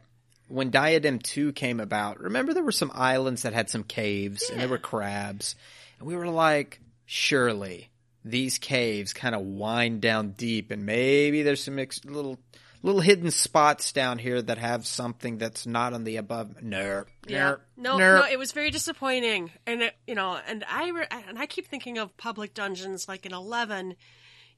when 0.49 0.71
Diadem 0.71 1.19
Two 1.19 1.53
came 1.53 1.81
about, 1.81 2.21
remember 2.21 2.55
there 2.55 2.63
were 2.63 2.73
some 2.73 2.93
islands 2.95 3.43
that 3.43 3.53
had 3.53 3.71
some 3.71 3.85
caves 3.85 4.45
yeah. 4.47 4.53
and 4.53 4.63
there 4.63 4.69
were 4.69 4.79
crabs, 4.79 5.57
and 5.99 6.09
we 6.09 6.17
were 6.17 6.29
like, 6.29 6.81
surely 7.07 7.89
these 8.25 8.59
caves 8.59 9.13
kind 9.13 9.35
of 9.35 9.43
wind 9.43 10.01
down 10.01 10.31
deep, 10.31 10.71
and 10.71 10.85
maybe 10.85 11.43
there's 11.43 11.63
some 11.63 11.79
ex- 11.79 12.05
little 12.05 12.39
little 12.83 13.01
hidden 13.01 13.31
spots 13.31 13.93
down 13.93 14.19
here 14.19 14.41
that 14.41 14.59
have 14.59 14.87
something 14.87 15.39
that's 15.39 15.67
not 15.67 15.93
on 15.93 16.05
the 16.05 16.17
above. 16.17 16.63
No, 16.63 17.05
yeah, 17.27 17.57
no, 17.77 17.99
no, 17.99 18.25
it 18.31 18.39
was 18.39 18.53
very 18.53 18.71
disappointing, 18.71 19.51
and 19.67 19.83
it, 19.83 19.97
you 20.07 20.15
know, 20.15 20.39
and 20.47 20.65
I 20.69 20.91
re- 20.91 21.07
and 21.29 21.39
I 21.39 21.47
keep 21.47 21.67
thinking 21.67 21.99
of 21.99 22.17
public 22.17 22.55
dungeons 22.55 23.09
like 23.09 23.27
in 23.27 23.35
Eleven. 23.35 23.97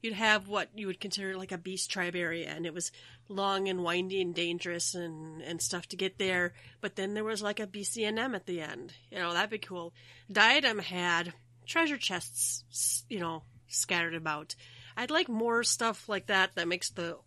You'd 0.01 0.13
have 0.13 0.47
what 0.47 0.69
you 0.75 0.87
would 0.87 0.99
consider 0.99 1.37
like 1.37 1.51
a 1.51 1.59
beast 1.59 1.91
tribe 1.91 2.15
area, 2.15 2.49
and 2.49 2.65
it 2.65 2.73
was 2.73 2.91
long 3.27 3.67
and 3.67 3.83
windy 3.83 4.21
and 4.21 4.33
dangerous 4.33 4.95
and, 4.95 5.41
and 5.41 5.61
stuff 5.61 5.87
to 5.87 5.95
get 5.95 6.17
there. 6.17 6.53
But 6.81 6.95
then 6.95 7.13
there 7.13 7.23
was 7.23 7.41
like 7.41 7.59
a 7.59 7.67
BCNM 7.67 8.35
at 8.35 8.47
the 8.47 8.61
end. 8.61 8.93
You 9.11 9.19
know, 9.19 9.33
that'd 9.33 9.51
be 9.51 9.59
cool. 9.59 9.93
Diadem 10.31 10.79
had 10.79 11.33
treasure 11.67 11.97
chests, 11.97 13.05
you 13.09 13.19
know, 13.19 13.43
scattered 13.67 14.15
about. 14.15 14.55
I'd 14.97 15.11
like 15.11 15.29
more 15.29 15.63
stuff 15.63 16.09
like 16.09 16.27
that 16.27 16.55
that 16.55 16.67
makes 16.67 16.89
the 16.89 17.17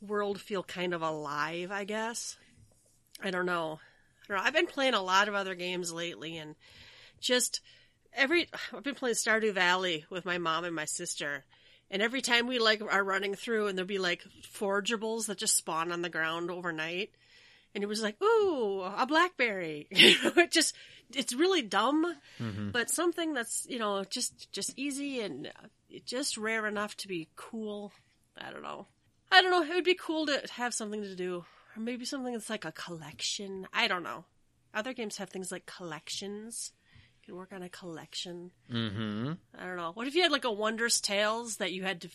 world 0.00 0.40
feel 0.40 0.62
kind 0.62 0.94
of 0.94 1.02
alive, 1.02 1.70
I 1.70 1.84
guess. 1.84 2.36
I 3.22 3.30
don't 3.30 3.46
know. 3.46 3.80
I 4.24 4.28
don't 4.28 4.36
know. 4.38 4.42
I've 4.44 4.54
been 4.54 4.66
playing 4.66 4.94
a 4.94 5.02
lot 5.02 5.28
of 5.28 5.34
other 5.34 5.54
games 5.54 5.92
lately 5.92 6.36
and 6.38 6.54
just 7.20 7.60
every 8.14 8.48
I've 8.72 8.82
been 8.82 8.94
playing 8.94 9.14
Stardew 9.14 9.52
Valley 9.52 10.04
with 10.10 10.24
my 10.24 10.38
mom 10.38 10.64
and 10.64 10.74
my 10.74 10.84
sister. 10.84 11.44
And 11.90 12.02
every 12.02 12.20
time 12.20 12.46
we 12.46 12.58
like 12.58 12.82
are 12.82 13.04
running 13.04 13.34
through 13.34 13.68
and 13.68 13.78
there'll 13.78 13.86
be 13.86 13.98
like 13.98 14.24
forageables 14.42 15.26
that 15.26 15.38
just 15.38 15.56
spawn 15.56 15.92
on 15.92 16.02
the 16.02 16.08
ground 16.08 16.50
overnight. 16.50 17.10
And 17.74 17.84
it 17.84 17.86
was 17.86 18.02
like, 18.02 18.20
ooh, 18.22 18.80
a 18.80 19.06
blackberry. 19.06 19.86
it 19.90 20.50
just 20.50 20.74
it's 21.14 21.34
really 21.34 21.62
dumb, 21.62 22.16
mm-hmm. 22.40 22.70
but 22.70 22.90
something 22.90 23.34
that's, 23.34 23.66
you 23.68 23.78
know, 23.78 24.02
just 24.04 24.50
just 24.50 24.72
easy 24.76 25.20
and 25.20 25.52
just 26.04 26.36
rare 26.36 26.66
enough 26.66 26.96
to 26.98 27.08
be 27.08 27.28
cool. 27.36 27.92
I 28.36 28.50
don't 28.50 28.62
know. 28.62 28.86
I 29.36 29.42
don't 29.42 29.50
know. 29.50 29.62
It 29.62 29.74
would 29.74 29.84
be 29.84 29.98
cool 30.00 30.24
to 30.26 30.40
have 30.52 30.72
something 30.72 31.02
to 31.02 31.14
do, 31.14 31.44
or 31.76 31.82
maybe 31.82 32.06
something 32.06 32.32
that's 32.32 32.48
like 32.48 32.64
a 32.64 32.72
collection. 32.72 33.68
I 33.70 33.86
don't 33.86 34.02
know. 34.02 34.24
Other 34.72 34.94
games 34.94 35.18
have 35.18 35.28
things 35.28 35.52
like 35.52 35.66
collections. 35.66 36.72
You 37.20 37.32
can 37.32 37.36
work 37.36 37.52
on 37.52 37.62
a 37.62 37.68
collection. 37.68 38.50
Mm-hmm. 38.72 39.32
I 39.58 39.66
don't 39.66 39.76
know. 39.76 39.90
What 39.92 40.06
if 40.06 40.14
you 40.14 40.22
had 40.22 40.32
like 40.32 40.46
a 40.46 40.50
Wondrous 40.50 41.02
Tales 41.02 41.56
that 41.56 41.72
you 41.74 41.82
had 41.82 42.00
to, 42.00 42.08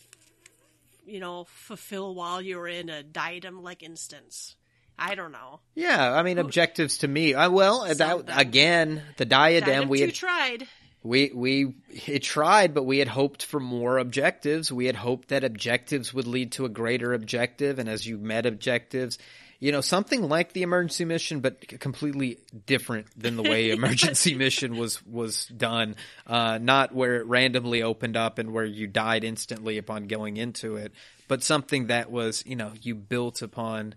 you 1.06 1.20
know, 1.20 1.44
fulfill 1.44 2.12
while 2.12 2.42
you 2.42 2.58
were 2.58 2.66
in 2.66 2.88
a 2.88 3.04
diadem 3.04 3.62
like 3.62 3.84
instance? 3.84 4.56
I 4.98 5.14
don't 5.14 5.30
know. 5.30 5.60
Yeah, 5.76 6.12
I 6.12 6.24
mean 6.24 6.38
objectives 6.38 6.98
to 6.98 7.08
me. 7.08 7.34
Uh, 7.34 7.50
well, 7.50 7.84
that 7.94 8.24
again, 8.36 9.00
the 9.16 9.24
diadem 9.24 9.68
Diadem 9.68 9.88
we 9.88 10.00
had 10.00 10.14
tried. 10.14 10.66
We 11.02 11.32
we 11.34 11.74
it 11.88 12.22
tried, 12.22 12.74
but 12.74 12.84
we 12.84 12.98
had 12.98 13.08
hoped 13.08 13.44
for 13.44 13.58
more 13.58 13.98
objectives. 13.98 14.70
We 14.70 14.86
had 14.86 14.96
hoped 14.96 15.28
that 15.28 15.42
objectives 15.42 16.14
would 16.14 16.26
lead 16.26 16.52
to 16.52 16.64
a 16.64 16.68
greater 16.68 17.12
objective, 17.12 17.78
and 17.78 17.88
as 17.88 18.06
you 18.06 18.18
met 18.18 18.46
objectives, 18.46 19.18
you 19.58 19.72
know 19.72 19.80
something 19.80 20.28
like 20.28 20.52
the 20.52 20.62
emergency 20.62 21.04
mission, 21.04 21.40
but 21.40 21.66
completely 21.80 22.38
different 22.66 23.06
than 23.20 23.36
the 23.36 23.42
way 23.42 23.70
emergency 23.72 24.34
mission 24.34 24.76
was 24.76 25.04
was 25.04 25.46
done. 25.46 25.96
Uh, 26.26 26.58
not 26.58 26.94
where 26.94 27.16
it 27.16 27.26
randomly 27.26 27.82
opened 27.82 28.16
up 28.16 28.38
and 28.38 28.52
where 28.52 28.64
you 28.64 28.86
died 28.86 29.24
instantly 29.24 29.78
upon 29.78 30.06
going 30.06 30.36
into 30.36 30.76
it, 30.76 30.92
but 31.26 31.42
something 31.42 31.88
that 31.88 32.12
was 32.12 32.44
you 32.46 32.54
know 32.54 32.72
you 32.80 32.94
built 32.94 33.42
upon 33.42 33.96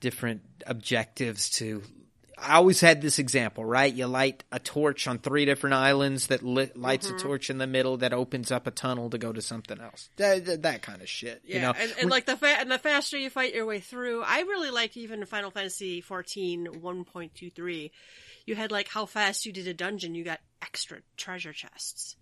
different 0.00 0.42
objectives 0.66 1.50
to 1.50 1.82
I 2.40 2.54
always 2.54 2.80
had 2.80 3.00
this 3.00 3.18
example, 3.18 3.64
right? 3.64 3.92
You 3.92 4.06
light 4.06 4.44
a 4.52 4.58
torch 4.58 5.06
on 5.06 5.18
three 5.18 5.44
different 5.44 5.74
islands 5.74 6.28
that 6.28 6.42
lit, 6.42 6.76
lights 6.76 7.08
a 7.08 7.12
mm-hmm. 7.12 7.26
torch 7.26 7.50
in 7.50 7.58
the 7.58 7.66
middle 7.66 7.96
that 7.98 8.12
opens 8.12 8.50
up 8.52 8.66
a 8.66 8.70
tunnel 8.70 9.10
to 9.10 9.18
go 9.18 9.32
to 9.32 9.42
something 9.42 9.80
else. 9.80 10.08
That, 10.16 10.44
that, 10.46 10.62
that 10.62 10.82
kind 10.82 11.02
of 11.02 11.08
shit, 11.08 11.42
Yeah, 11.44 11.54
you 11.56 11.62
know. 11.62 11.72
and, 11.78 11.94
and 12.00 12.10
like 12.10 12.26
the 12.26 12.36
fa- 12.36 12.58
and 12.58 12.70
the 12.70 12.78
faster 12.78 13.16
you 13.18 13.30
fight 13.30 13.54
your 13.54 13.66
way 13.66 13.80
through, 13.80 14.22
I 14.22 14.40
really 14.40 14.70
like 14.70 14.96
even 14.96 15.24
Final 15.26 15.50
Fantasy 15.50 16.00
14 16.00 16.68
1.23. 16.80 17.90
You 18.46 18.54
had 18.54 18.70
like 18.70 18.88
how 18.88 19.06
fast 19.06 19.44
you 19.44 19.52
did 19.52 19.66
a 19.68 19.74
dungeon, 19.74 20.14
you 20.14 20.24
got 20.24 20.40
extra 20.62 20.98
treasure 21.16 21.52
chests. 21.52 22.16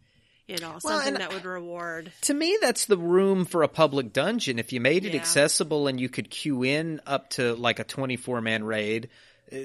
You 0.49 0.59
know, 0.59 0.79
something 0.79 1.09
and- 1.09 1.17
that 1.17 1.33
would 1.33 1.45
reward. 1.45 2.13
to 2.23 2.33
me, 2.35 2.57
that's 2.61 2.87
the 2.87 2.97
room 2.97 3.45
for 3.47 3.65
a 3.65 3.69
public 3.69 4.13
dungeon. 4.13 4.61
If 4.61 4.73
you 4.73 4.81
made 4.81 5.05
it 5.05 5.13
Yeah. 5.13 5.21
accessible 5.21 5.89
and 5.89 6.01
you 6.01 6.09
could 6.09 6.31
queue 6.31 6.63
in 6.63 7.01
up 7.05 7.31
to 7.31 7.55
like 7.55 7.81
a 7.81 7.85
24 7.85 8.41
man 8.41 8.63
raid, 8.63 9.09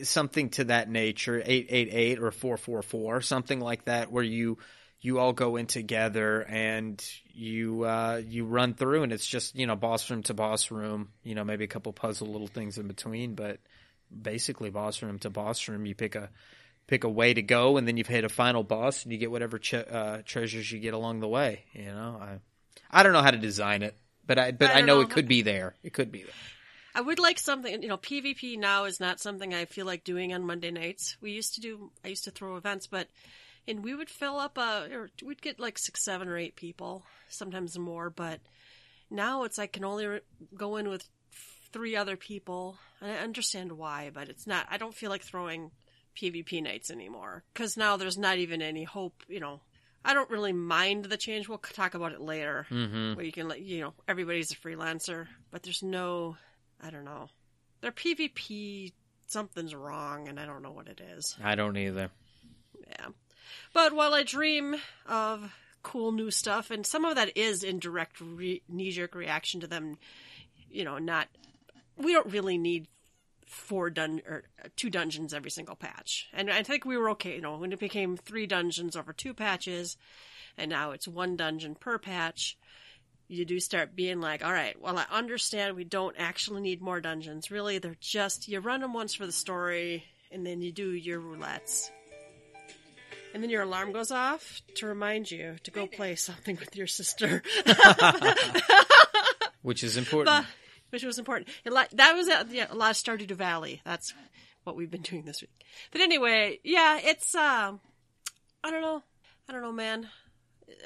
something 0.04 0.50
to 0.52 0.66
that 0.66 0.90
nature, 0.90 1.42
888 1.44 2.20
or 2.20 2.32
444, 2.32 3.22
something 3.22 3.60
like 3.60 3.86
that, 3.86 4.12
where 4.12 4.24
you, 4.24 4.58
you 5.00 5.20
all 5.20 5.34
go 5.34 5.56
in 5.56 5.66
together 5.66 6.42
and 6.42 7.04
you, 7.34 7.84
uh, 7.84 8.22
you 8.26 8.46
run 8.46 8.74
through 8.74 9.04
and 9.04 9.12
it's 9.12 9.26
just, 9.26 9.56
you 9.56 9.66
know, 9.66 9.76
boss 9.76 10.10
room 10.10 10.24
to 10.24 10.34
boss 10.34 10.72
room, 10.72 11.10
you 11.24 11.36
know, 11.36 11.44
maybe 11.44 11.64
a 11.64 11.68
couple 11.68 11.92
puzzle 11.94 12.28
little 12.28 12.48
things 12.48 12.78
in 12.78 12.88
between, 12.88 13.36
but 13.36 13.60
basically 14.10 14.70
boss 14.70 15.02
room 15.02 15.20
to 15.20 15.30
boss 15.30 15.68
room. 15.68 15.86
You 15.86 15.96
pick 15.96 16.16
a, 16.16 16.30
pick 16.92 17.06
a 17.06 17.10
way 17.10 17.34
to 17.34 17.42
go 17.42 17.78
and 17.78 17.88
then 17.88 17.96
you've 17.96 18.08
hit 18.08 18.26
a 18.26 18.30
final 18.30 18.64
boss 18.64 19.04
and 19.04 19.14
you 19.14 19.18
get 19.18 19.32
whatever 19.32 19.58
ch- 19.58 19.76
uh, 19.76 20.18
treasures 20.26 20.70
you 20.70 20.78
get 20.78 20.94
along 20.94 21.22
the 21.22 21.28
way 21.28 21.64
you 21.72 21.86
know 21.86 22.20
i 22.22 22.38
i 22.92 23.02
don't 23.02 23.14
know 23.14 23.22
how 23.22 23.32
to 23.32 23.38
design 23.38 23.82
it 23.82 23.96
but 24.28 24.38
i 24.38 24.52
but 24.52 24.70
I 24.72 24.80
i, 24.80 24.82
know, 24.82 24.96
know. 24.96 25.02
it 25.02 25.10
could 25.10 25.26
be 25.26 25.42
there 25.42 25.74
it 25.84 25.94
could 25.94 26.12
be 26.12 26.24
there 26.24 26.34
I 26.94 27.02
would 27.02 27.20
like 27.20 27.40
something, 27.40 27.82
you 27.82 27.88
know, 27.88 27.98
PvP 27.98 28.58
now 28.58 28.86
is 28.86 29.00
not 29.00 29.20
something 29.20 29.54
I 29.54 29.66
feel 29.66 29.86
like 29.86 30.04
doing 30.04 30.34
on 30.34 30.46
Monday 30.46 30.72
nights. 30.72 31.18
We 31.22 31.32
used 31.32 31.56
to 31.56 31.62
do, 31.62 31.92
I 32.04 32.10
used 32.10 32.26
to 32.26 32.32
throw 32.32 32.58
events, 32.58 32.88
but, 32.88 33.08
and 33.68 33.84
we 33.84 33.96
would 33.96 34.10
fill 34.10 34.38
up 34.38 34.58
a, 34.58 34.88
or 34.92 35.10
we'd 35.24 35.42
get 35.42 35.60
like 35.60 35.78
six, 35.78 36.04
seven, 36.04 36.28
or 36.28 36.38
eight 36.38 36.56
people, 36.56 37.04
sometimes 37.30 37.78
more, 37.78 38.10
but 38.10 38.40
now 39.10 39.44
it's 39.44 39.60
I 39.60 39.68
can 39.68 39.86
only 39.86 40.06
re- 40.06 40.20
go 40.56 40.78
in 40.78 40.90
with 40.90 41.08
three 41.72 41.96
other 41.96 42.18
people. 42.18 42.78
And 43.00 43.12
I 43.12 43.16
understand 43.18 43.72
why, 43.74 44.12
but 44.14 44.30
it's 44.30 44.46
not, 44.46 44.68
I 44.70 44.78
don't 44.78 44.94
feel 44.96 45.10
like 45.10 45.24
throwing 45.24 45.72
PvP 46.16 46.62
nights 46.62 46.92
anymore. 46.92 47.44
Cause 47.54 47.78
now 47.78 47.98
there's 47.98 48.18
not 48.18 48.38
even 48.38 48.62
any 48.62 48.84
hope, 48.84 49.24
you 49.28 49.40
know. 49.40 49.62
I 50.04 50.16
don't 50.16 50.32
really 50.32 50.52
mind 50.52 51.06
the 51.06 51.18
change. 51.18 51.48
We'll 51.48 51.60
talk 51.60 51.94
about 51.94 52.12
it 52.12 52.22
later. 52.22 52.66
mm-hmm. 52.72 53.14
Where 53.14 53.26
you 53.26 53.32
can 53.32 53.48
let, 53.48 53.62
you 53.62 53.82
know, 53.82 53.94
everybody's 54.08 54.52
a 54.52 54.56
freelancer, 54.56 55.28
but 55.52 55.62
there's 55.62 55.84
no, 55.84 56.38
I 56.82 56.90
don't 56.90 57.06
know. 57.06 57.30
Their 57.82 57.92
PvP, 57.92 58.94
something's 59.28 59.76
wrong, 59.76 60.28
and 60.28 60.40
I 60.40 60.46
don't 60.46 60.62
know 60.62 60.72
what 60.72 60.88
it 60.88 61.02
is. 61.18 61.36
i 61.44 61.56
don't 61.56 61.78
either 61.78 62.10
Yeah. 62.88 63.08
But 63.74 63.94
while 63.94 64.14
I 64.14 64.24
dream 64.24 64.76
of 65.08 65.54
cool 65.84 66.12
new 66.12 66.32
stuff, 66.32 66.72
and 66.72 66.86
some 66.86 67.06
of 67.06 67.16
that 67.16 67.36
is 67.38 67.64
in 67.64 67.80
direct 67.80 68.20
re- 68.22 68.62
knee 68.68 68.92
jerk 68.92 69.16
reaction 69.16 69.62
to 69.62 69.68
them, 69.68 69.98
you 70.70 70.84
know, 70.84 70.98
not, 70.98 71.28
we 71.98 72.14
don't 72.14 72.32
really 72.32 72.58
need 72.58 72.88
four 73.46 73.90
dun 73.90 74.22
or 74.28 74.44
two 74.78 74.90
dungeons 74.90 75.34
every 75.34 75.52
single 75.52 75.76
patch. 75.76 76.30
And 76.34 76.50
I 76.50 76.64
think 76.64 76.86
we 76.86 76.98
were 76.98 77.10
okay, 77.12 77.36
you 77.36 77.42
know, 77.42 77.58
when 77.58 77.74
it 77.74 77.80
became 77.80 78.16
three 78.16 78.48
dungeons 78.48 78.96
over 78.96 79.12
two 79.12 79.34
patches, 79.34 79.98
and 80.58 80.70
now 80.70 80.92
it's 80.92 81.08
one 81.08 81.36
dungeon 81.36 81.76
per 81.76 81.98
patch. 81.98 82.58
You 83.32 83.46
do 83.46 83.60
start 83.60 83.96
being 83.96 84.20
like, 84.20 84.44
all 84.44 84.52
right, 84.52 84.80
well, 84.82 84.98
I 84.98 85.06
understand 85.10 85.76
we 85.76 85.86
don't 85.86 86.16
actually 86.20 86.62
need 86.62 86.82
more 86.82 87.00
dungeons. 87.00 87.50
Really, 87.50 87.78
they're 87.78 87.96
just, 88.00 88.48
you 88.48 88.60
run 88.60 88.82
them 88.82 88.94
once 88.94 89.16
for 89.16 89.26
the 89.26 89.32
story, 89.32 90.04
and 90.32 90.46
then 90.46 90.62
you 90.62 90.72
do 90.72 90.92
your 90.92 91.22
roulettes. 91.22 91.90
And 93.34 93.42
then 93.42 93.50
your 93.50 93.62
alarm 93.62 93.94
goes 93.94 94.12
off 94.12 94.62
to 94.76 94.86
remind 94.86 95.32
you 95.32 95.56
to 95.64 95.72
go 95.72 95.88
play 95.88 96.16
something 96.16 96.58
with 96.58 96.76
your 96.76 96.88
sister. 96.88 97.42
which 99.62 99.84
is 99.84 99.96
important 99.96 100.46
which 100.92 101.04
was 101.04 101.18
important. 101.18 101.50
Lot, 101.66 101.90
that 101.94 102.14
was 102.14 102.28
a, 102.28 102.46
yeah, 102.52 102.68
a 102.70 102.76
lot 102.76 102.92
of 102.92 102.98
Stardew 102.98 103.32
Valley. 103.32 103.82
That's 103.84 104.14
what 104.64 104.76
we've 104.76 104.92
been 104.92 105.02
doing 105.02 105.24
this 105.24 105.42
week. 105.42 105.66
But 105.92 106.02
anyway, 106.02 106.60
yeah, 106.64 107.00
it's 107.02 107.34
uh, 107.34 107.74
I 108.64 108.72
don't 108.72 108.82
know, 108.82 109.02
I 109.50 109.54
don't 109.54 109.64
know, 109.64 109.72
man. 109.72 110.10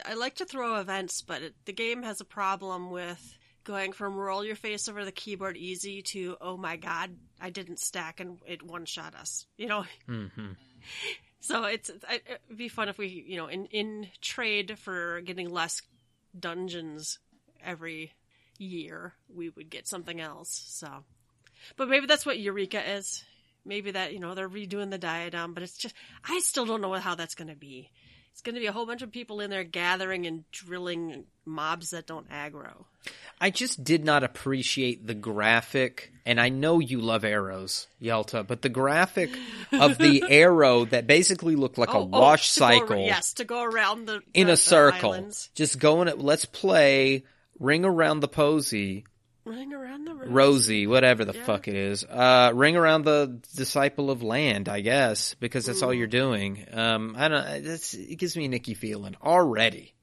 I 0.06 0.14
like 0.16 0.36
to 0.36 0.46
throw 0.46 0.76
events, 0.76 1.22
but 1.22 1.42
it, 1.42 1.56
the 1.66 1.74
game 1.74 2.04
has 2.04 2.22
a 2.22 2.26
problem 2.26 2.92
with 2.92 3.38
going 3.64 3.92
from 3.92 4.16
roll 4.16 4.46
your 4.46 4.56
face 4.56 4.88
over 4.88 5.04
the 5.04 5.12
keyboard 5.12 5.58
easy 5.58 6.02
to 6.04 6.38
oh 6.40 6.56
my 6.56 6.78
god, 6.78 7.12
I 7.42 7.50
didn't 7.50 7.80
stack 7.80 8.20
and 8.20 8.38
it 8.46 8.64
one 8.64 8.86
shot 8.86 9.16
us. 9.16 9.46
You 9.58 9.68
know, 9.68 9.86
mm-hmm. 10.10 10.52
so 11.40 11.66
it's 11.66 11.90
it'd 11.90 12.58
be 12.58 12.70
fun 12.70 12.90
if 12.90 12.98
we, 12.98 13.08
you 13.08 13.38
know, 13.38 13.48
in 13.48 13.66
in 13.66 14.08
trade 14.22 14.78
for 14.80 15.22
getting 15.22 15.50
less 15.50 15.82
dungeons 16.38 17.20
every 17.64 18.14
year, 18.58 19.14
we 19.34 19.50
would 19.50 19.70
get 19.70 19.88
something 19.88 20.22
else. 20.22 20.64
So, 20.68 21.04
but 21.76 21.90
maybe 21.90 22.06
that's 22.06 22.26
what 22.26 22.40
Eureka 22.40 22.96
is. 22.96 23.24
Maybe 23.66 23.92
that 23.92 24.14
you 24.14 24.20
know 24.20 24.36
they're 24.36 24.48
redoing 24.48 24.92
the 24.92 24.98
diadem, 24.98 25.54
but 25.54 25.64
it's 25.64 25.78
just 25.78 25.96
I 26.24 26.40
still 26.40 26.66
don't 26.66 26.82
know 26.82 26.94
how 26.94 27.16
that's 27.16 27.36
going 27.36 27.48
to 27.48 27.56
be. 27.56 27.90
It's 28.36 28.42
going 28.42 28.56
to 28.56 28.60
be 28.60 28.68
a 28.68 28.74
whole 28.74 28.86
bunch 28.86 29.02
of 29.02 29.14
people 29.14 29.40
in 29.40 29.50
there 29.50 29.64
gathering 29.64 30.28
and 30.28 30.44
drilling 30.52 31.24
mobs 31.46 31.92
that 31.92 32.06
don't 32.06 32.30
aggro. 32.30 32.84
i 33.40 33.50
just 33.50 33.82
did 33.82 34.04
not 34.04 34.24
appreciate 34.26 35.08
the 35.08 35.14
graphic 35.14 36.12
and 36.26 36.42
i 36.42 36.50
know 36.50 36.80
you 36.80 37.00
love 37.00 37.24
arrows 37.24 37.88
yelta 38.02 38.44
but 38.46 38.62
the 38.62 38.68
graphic 38.68 39.30
of 39.72 39.98
the 39.98 40.22
arrow 40.28 40.84
that 40.84 41.08
basically 41.08 41.56
looked 41.56 41.78
like 41.78 41.94
a 41.94 41.94
Oh, 41.94 42.10
oh, 42.12 42.20
wash 42.20 42.54
go 42.58 42.66
cycle 42.66 43.06
yes, 43.06 43.34
to 43.36 43.46
go 43.46 43.64
around 43.64 44.06
the 44.06 44.20
in 44.34 44.48
a 44.48 44.52
the 44.52 44.58
circle 44.58 45.14
islands. 45.14 45.50
just 45.56 45.80
going 45.80 46.10
at 46.10 46.20
let's 46.20 46.44
play 46.46 47.24
ring 47.60 47.86
around 47.86 48.20
the 48.20 48.28
posy 48.28 49.06
running 49.46 49.74
around 49.74 50.06
the 50.06 50.16
Rosie, 50.16 50.88
whatever 50.88 51.24
the 51.24 51.34
Yeah. 51.34 51.46
fuck 51.46 51.68
it 51.68 51.76
is. 51.76 52.04
Uh, 52.04 52.52
ring 52.54 52.76
around 52.76 53.04
the 53.06 53.40
disciple 53.56 54.10
of 54.12 54.24
land, 54.24 54.68
I 54.68 54.82
guess, 54.82 55.36
because 55.36 55.66
that's 55.66 55.82
all 55.82 55.94
you're 55.94 56.08
doing. 56.08 56.66
Um, 56.72 57.16
I 57.18 57.28
don't. 57.28 57.64
That's, 57.64 57.94
it 57.94 58.18
gives 58.18 58.36
me 58.36 58.46
a 58.46 58.50
Nicky 58.50 58.74
feeling 58.74 59.16
already. 59.24 59.94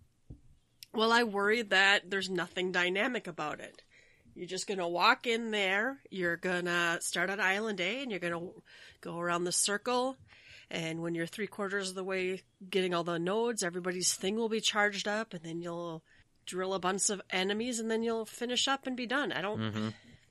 Well, 0.95 1.11
I 1.13 1.25
worry 1.25 1.63
that 1.63 2.11
there's 2.11 2.31
nothing 2.31 2.71
dynamic 2.73 3.27
about 3.27 3.61
it. 3.61 3.83
You're 4.35 4.47
just 4.47 4.67
gonna 4.67 4.89
walk 4.89 5.27
in 5.27 5.51
there. 5.51 5.99
You're 6.11 6.37
gonna 6.37 6.99
start 7.03 7.29
on 7.31 7.41
Island 7.41 7.81
A, 7.81 8.03
and 8.03 8.11
you're 8.11 8.21
gonna 8.21 8.49
go 9.01 9.19
around 9.19 9.45
the 9.45 9.53
circle. 9.53 10.17
And 10.71 11.03
when 11.03 11.15
you're 11.15 11.27
three 11.27 11.47
quarters 11.47 11.91
of 11.91 11.95
the 11.97 12.05
way 12.05 12.41
getting 12.71 12.95
all 12.95 13.05
the 13.05 13.19
nodes, 13.19 13.63
everybody's 13.63 14.15
thing 14.15 14.37
will 14.37 14.49
be 14.49 14.61
charged 14.61 15.07
up, 15.07 15.35
and 15.35 15.43
then 15.43 15.61
you'll 15.61 16.03
drill 16.47 16.75
a 16.75 16.79
bunch 16.79 17.11
of 17.11 17.23
enemies, 17.31 17.81
and 17.81 17.91
then 17.91 18.03
you'll 18.03 18.25
finish 18.25 18.69
up 18.69 18.87
and 18.87 18.97
be 18.97 19.07
done. 19.07 19.33
I 19.33 19.41
don't. 19.41 19.61
Mm-hmm. 19.61 19.89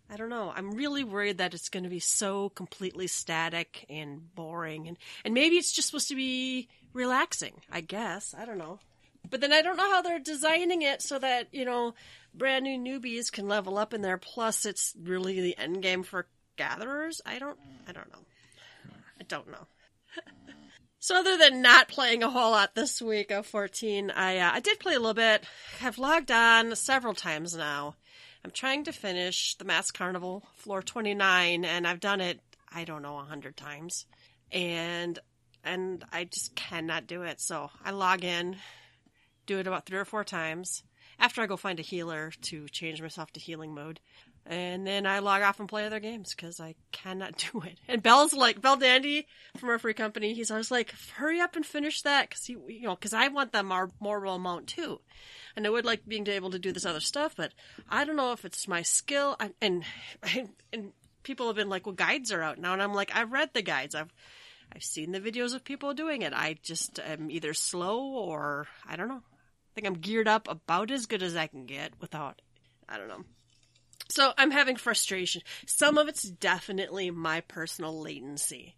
I 0.09 0.17
don't 0.17 0.29
know. 0.29 0.51
I'm 0.53 0.71
really 0.71 1.05
worried 1.05 1.37
that 1.37 1.53
it's 1.53 1.69
going 1.69 1.85
to 1.85 1.89
be 1.89 1.99
so 1.99 2.49
completely 2.49 3.07
static 3.07 3.85
and 3.89 4.35
boring, 4.35 4.87
and 4.87 4.97
and 5.23 5.33
maybe 5.33 5.55
it's 5.55 5.71
just 5.71 5.87
supposed 5.87 6.09
to 6.09 6.15
be 6.15 6.67
relaxing. 6.93 7.53
I 7.71 7.81
guess 7.81 8.35
I 8.37 8.45
don't 8.45 8.57
know. 8.57 8.79
But 9.29 9.39
then 9.39 9.53
I 9.53 9.61
don't 9.61 9.77
know 9.77 9.89
how 9.89 10.01
they're 10.01 10.19
designing 10.19 10.81
it 10.81 11.01
so 11.01 11.17
that 11.19 11.47
you 11.53 11.63
know 11.63 11.93
brand 12.33 12.65
new 12.65 12.77
newbies 12.77 13.31
can 13.31 13.47
level 13.47 13.77
up 13.77 13.93
in 13.93 14.01
there. 14.01 14.17
Plus, 14.17 14.65
it's 14.65 14.93
really 15.01 15.39
the 15.39 15.57
end 15.57 15.81
game 15.81 16.03
for 16.03 16.27
gatherers. 16.57 17.21
I 17.25 17.39
don't. 17.39 17.57
I 17.87 17.93
don't 17.93 18.11
know. 18.11 18.19
I 19.19 19.23
don't 19.23 19.49
know. 19.49 19.67
So 21.03 21.17
other 21.17 21.35
than 21.35 21.63
not 21.63 21.87
playing 21.87 22.21
a 22.21 22.29
whole 22.29 22.51
lot 22.51 22.75
this 22.75 23.01
week 23.01 23.31
of 23.31 23.47
14, 23.47 24.11
I 24.11 24.37
uh, 24.37 24.51
I 24.53 24.59
did 24.59 24.79
play 24.79 24.93
a 24.93 24.99
little 24.99 25.15
bit. 25.15 25.43
I've 25.81 25.97
logged 25.97 26.29
on 26.29 26.75
several 26.75 27.15
times 27.15 27.55
now. 27.55 27.95
I'm 28.45 28.51
trying 28.51 28.83
to 28.83 28.91
finish 28.91 29.55
the 29.55 29.65
Masked 29.65 29.97
Carnival 29.97 30.43
floor 30.57 30.83
29 30.83 31.65
and 31.65 31.87
I've 31.87 32.01
done 32.01 32.21
it 32.21 32.39
I 32.71 32.83
don't 32.83 33.01
know 33.01 33.13
a 33.13 33.25
100 33.25 33.57
times. 33.57 34.05
And 34.51 35.17
and 35.63 36.05
I 36.13 36.25
just 36.25 36.55
cannot 36.55 37.07
do 37.07 37.23
it. 37.23 37.41
So 37.41 37.71
I 37.83 37.89
log 37.89 38.23
in, 38.23 38.57
do 39.47 39.57
it 39.57 39.65
about 39.65 39.87
3 39.87 39.97
or 39.97 40.05
4 40.05 40.23
times 40.23 40.83
after 41.17 41.41
I 41.41 41.47
go 41.47 41.57
find 41.57 41.79
a 41.79 41.83
healer 41.83 42.31
to 42.43 42.69
change 42.69 43.01
myself 43.01 43.31
to 43.31 43.39
healing 43.39 43.73
mode. 43.73 43.99
And 44.45 44.87
then 44.87 45.05
I 45.05 45.19
log 45.19 45.43
off 45.43 45.59
and 45.59 45.69
play 45.69 45.85
other 45.85 45.99
games 45.99 46.33
because 46.35 46.59
I 46.59 46.75
cannot 46.91 47.37
do 47.51 47.61
it. 47.61 47.79
And 47.87 48.01
Bell's 48.01 48.33
like, 48.33 48.61
Bell 48.61 48.77
Dandy 48.77 49.27
from 49.57 49.69
our 49.69 49.79
free 49.79 49.93
company, 49.93 50.33
he's 50.33 50.51
always 50.51 50.71
like, 50.71 50.93
hurry 51.15 51.39
up 51.39 51.55
and 51.55 51.65
finish 51.65 52.01
that 52.01 52.29
because 52.29 52.49
you 52.49 52.81
know, 52.81 52.95
because 52.95 53.13
I 53.13 53.27
want 53.27 53.51
the 53.51 53.63
more, 53.63 53.91
more 53.99 54.23
amount 54.25 54.67
too. 54.67 54.99
And 55.55 55.67
I 55.67 55.69
would 55.69 55.85
like 55.85 56.07
being 56.07 56.27
able 56.27 56.51
to 56.51 56.59
do 56.59 56.71
this 56.71 56.85
other 56.85 57.01
stuff, 57.01 57.35
but 57.35 57.53
I 57.89 58.05
don't 58.05 58.15
know 58.15 58.31
if 58.31 58.45
it's 58.45 58.67
my 58.67 58.81
skill. 58.81 59.35
I, 59.39 59.51
and, 59.61 59.83
and 60.73 60.93
people 61.23 61.47
have 61.47 61.55
been 61.55 61.69
like, 61.69 61.85
well, 61.85 61.95
guides 61.95 62.31
are 62.31 62.41
out 62.41 62.57
now. 62.57 62.73
And 62.73 62.81
I'm 62.81 62.93
like, 62.93 63.11
I've 63.13 63.31
read 63.31 63.51
the 63.53 63.61
guides. 63.61 63.95
I've, 63.95 64.13
I've 64.73 64.83
seen 64.83 65.11
the 65.11 65.19
videos 65.19 65.53
of 65.53 65.63
people 65.63 65.93
doing 65.93 66.21
it. 66.21 66.33
I 66.33 66.57
just 66.63 66.99
am 66.99 67.29
either 67.29 67.53
slow 67.53 68.01
or 68.01 68.67
I 68.87 68.95
don't 68.95 69.09
know. 69.09 69.21
I 69.23 69.71
think 69.75 69.87
I'm 69.87 70.01
geared 70.01 70.27
up 70.27 70.47
about 70.49 70.91
as 70.91 71.05
good 71.05 71.23
as 71.23 71.35
I 71.35 71.47
can 71.47 71.65
get 71.65 71.93
without, 71.99 72.41
I 72.89 72.97
don't 72.97 73.07
know. 73.07 73.23
So 74.11 74.33
I'm 74.37 74.51
having 74.51 74.75
frustration. 74.75 75.41
Some 75.65 75.97
of 75.97 76.07
it's 76.07 76.23
definitely 76.23 77.11
my 77.11 77.41
personal 77.41 77.99
latency 77.99 78.75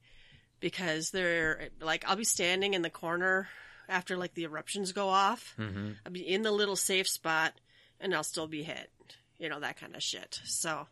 because 0.59 1.11
they're 1.11 1.69
like, 1.81 2.05
I'll 2.07 2.15
be 2.15 2.23
standing 2.23 2.73
in 2.73 2.83
the 2.83 2.89
corner 2.89 3.47
after 3.89 4.15
like 4.15 4.33
the 4.33 4.43
eruptions 4.43 4.91
go 4.91 5.09
off. 5.09 5.55
Mm-hmm. 5.59 5.91
I'll 6.05 6.11
be 6.11 6.27
in 6.27 6.43
the 6.43 6.51
little 6.51 6.75
safe 6.75 7.07
spot 7.07 7.53
and 7.99 8.13
I'll 8.13 8.23
still 8.23 8.47
be 8.47 8.63
hit. 8.63 8.91
You 9.39 9.49
know, 9.49 9.59
that 9.59 9.79
kind 9.79 9.95
of 9.95 10.03
shit. 10.03 10.39
So 10.45 10.87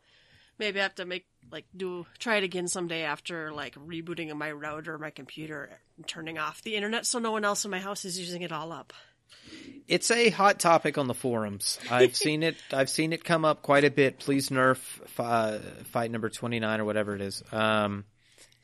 maybe 0.57 0.79
I 0.79 0.83
have 0.83 0.95
to 0.95 1.05
make 1.05 1.25
like 1.51 1.65
do 1.75 2.05
try 2.19 2.38
it 2.38 2.43
again 2.43 2.67
someday 2.67 3.03
after 3.03 3.51
like 3.51 3.75
rebooting 3.75 4.33
my 4.36 4.51
router, 4.51 4.98
my 4.98 5.10
computer, 5.10 5.69
and 5.98 6.07
turning 6.07 6.38
off 6.38 6.62
the 6.63 6.75
internet 6.75 7.05
so 7.05 7.19
no 7.19 7.31
one 7.31 7.45
else 7.45 7.63
in 7.63 7.71
my 7.71 7.79
house 7.79 8.05
is 8.05 8.19
using 8.19 8.41
it 8.41 8.51
all 8.51 8.71
up. 8.71 8.93
It's 9.87 10.09
a 10.11 10.29
hot 10.29 10.59
topic 10.59 10.97
on 10.97 11.07
the 11.07 11.13
forums. 11.13 11.79
I've 11.89 12.15
seen 12.25 12.43
it. 12.43 12.55
I've 12.71 12.89
seen 12.89 13.13
it 13.13 13.23
come 13.23 13.45
up 13.45 13.61
quite 13.61 13.83
a 13.83 13.91
bit. 13.91 14.19
Please 14.19 14.49
nerf 14.49 14.79
uh, 15.19 15.59
fight 15.85 16.11
number 16.11 16.29
twenty 16.29 16.59
nine 16.59 16.79
or 16.79 16.85
whatever 16.85 17.15
it 17.15 17.21
is. 17.21 17.43
Um, 17.51 18.05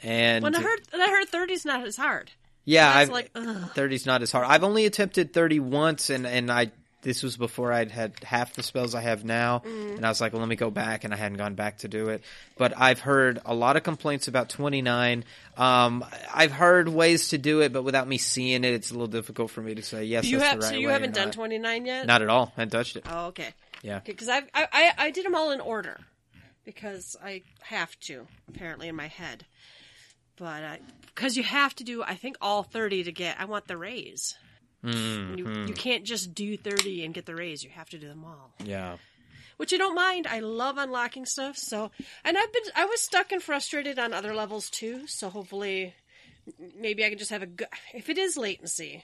and 0.01 0.43
when 0.43 0.55
I 0.55 0.61
heard, 0.61 0.81
I 0.93 1.09
heard 1.09 1.29
30's 1.29 1.65
not 1.65 1.85
as 1.85 1.97
hard. 1.97 2.31
Yeah, 2.65 2.91
I've, 2.93 3.09
like. 3.09 3.33
30's 3.33 4.05
not 4.05 4.21
as 4.21 4.31
hard. 4.31 4.45
I've 4.45 4.63
only 4.63 4.85
attempted 4.85 5.33
30 5.33 5.61
once, 5.61 6.09
and, 6.09 6.27
and 6.27 6.51
I 6.51 6.71
this 7.03 7.21
was 7.23 7.37
before 7.37 7.71
I'd 7.71 7.91
had 7.91 8.13
half 8.23 8.53
the 8.53 8.63
spells 8.63 8.95
I 8.95 9.01
have 9.01 9.23
now, 9.23 9.59
Mm. 9.59 9.97
and 9.97 10.05
I 10.05 10.09
was 10.09 10.19
like, 10.19 10.33
well, 10.33 10.39
let 10.41 10.49
me 10.49 10.55
go 10.55 10.69
back, 10.71 11.03
and 11.03 11.13
I 11.13 11.17
hadn't 11.17 11.37
gone 11.37 11.53
back 11.55 11.77
to 11.79 11.87
do 11.87 12.09
it. 12.09 12.23
But 12.57 12.73
I've 12.75 12.99
heard 12.99 13.39
a 13.45 13.53
lot 13.53 13.77
of 13.77 13.83
complaints 13.83 14.27
about 14.27 14.49
29. 14.49 15.23
Um, 15.57 16.03
I've 16.33 16.51
heard 16.51 16.89
ways 16.89 17.29
to 17.29 17.37
do 17.37 17.61
it, 17.61 17.71
but 17.71 17.83
without 17.83 18.07
me 18.07 18.17
seeing 18.17 18.63
it, 18.63 18.73
it's 18.73 18.89
a 18.89 18.93
little 18.93 19.07
difficult 19.07 19.51
for 19.51 19.61
me 19.61 19.75
to 19.75 19.81
say 19.83 20.03
yes. 20.05 20.25
You 20.25 20.39
have, 20.39 20.59
the 20.59 20.65
right 20.65 20.73
So 20.73 20.79
you 20.79 20.89
haven't 20.89 21.13
done 21.13 21.27
not. 21.27 21.33
29 21.33 21.85
yet? 21.85 22.07
Not 22.07 22.21
at 22.21 22.29
all. 22.29 22.51
I 22.57 22.65
touched 22.65 22.95
it. 22.95 23.05
Oh, 23.09 23.27
okay. 23.27 23.53
Yeah. 23.83 23.99
Because 24.03 24.27
I, 24.27 24.39
I 24.53 24.67
I 24.73 24.91
I 24.97 25.11
did 25.11 25.23
them 25.25 25.35
all 25.35 25.51
in 25.51 25.61
order 25.61 25.99
because 26.65 27.15
I 27.23 27.43
have 27.61 27.97
to 28.01 28.27
apparently 28.49 28.87
in 28.87 28.95
my 28.95 29.07
head. 29.07 29.45
But 30.35 30.79
because 31.15 31.37
you 31.37 31.43
have 31.43 31.73
to 31.75 31.83
do, 31.83 32.03
I 32.03 32.15
think 32.15 32.37
all 32.41 32.63
30 32.63 33.03
to 33.05 33.11
get. 33.11 33.37
I 33.39 33.45
want 33.45 33.67
the 33.67 33.77
raise. 33.77 34.35
Mm, 34.83 35.37
You 35.37 35.65
you 35.67 35.73
can't 35.73 36.03
just 36.03 36.33
do 36.33 36.55
30 36.57 37.03
and 37.05 37.13
get 37.13 37.25
the 37.25 37.35
raise. 37.35 37.63
You 37.63 37.69
have 37.71 37.89
to 37.89 37.97
do 37.97 38.07
them 38.07 38.23
all. 38.25 38.53
yeah. 38.63 38.97
which 39.57 39.73
I 39.73 39.77
don't 39.77 39.95
mind. 39.95 40.27
I 40.27 40.39
love 40.39 40.77
unlocking 40.77 41.25
stuff. 41.25 41.57
So, 41.57 41.89
and 42.23 42.37
I've 42.37 42.53
been, 42.53 42.63
I 42.75 42.85
was 42.85 43.01
stuck 43.01 43.31
and 43.31 43.41
frustrated 43.41 43.97
on 43.97 44.13
other 44.13 44.33
levels 44.35 44.69
too. 44.69 45.07
So 45.07 45.29
hopefully, 45.29 45.95
maybe 46.79 47.03
I 47.03 47.09
can 47.09 47.17
just 47.17 47.31
have 47.31 47.41
a 47.41 47.47
good, 47.47 47.67
if 47.93 48.07
it 48.09 48.17
is 48.19 48.37
latency, 48.37 49.03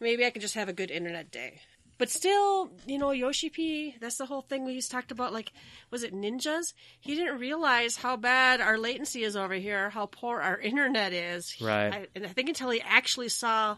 maybe 0.00 0.24
I 0.24 0.30
can 0.30 0.40
just 0.40 0.54
have 0.54 0.68
a 0.70 0.72
good 0.72 0.90
internet 0.90 1.30
day. 1.30 1.60
But 1.98 2.08
still, 2.08 2.70
you 2.86 2.98
know, 2.98 3.10
Yoshi 3.12 3.48
P, 3.50 3.94
that's 4.00 4.16
the 4.16 4.26
whole 4.26 4.40
thing 4.40 4.64
we 4.64 4.74
just 4.74 4.90
talked 4.90 5.12
about. 5.12 5.32
Like, 5.32 5.52
was 5.90 6.02
it 6.02 6.12
ninjas? 6.14 6.72
He 6.98 7.14
didn't 7.14 7.38
realize 7.38 7.96
how 7.96 8.16
bad 8.16 8.60
our 8.60 8.76
latency 8.78 9.22
is 9.22 9.36
over 9.36 9.54
here, 9.54 9.90
how 9.90 10.06
poor 10.06 10.40
our 10.40 10.58
internet 10.70 11.12
is. 11.12 11.54
Right. 11.60 11.92
I, 11.92 12.06
and 12.16 12.24
I 12.24 12.28
think 12.28 12.48
until 12.48 12.70
he 12.70 12.80
actually 12.80 13.28
saw 13.28 13.76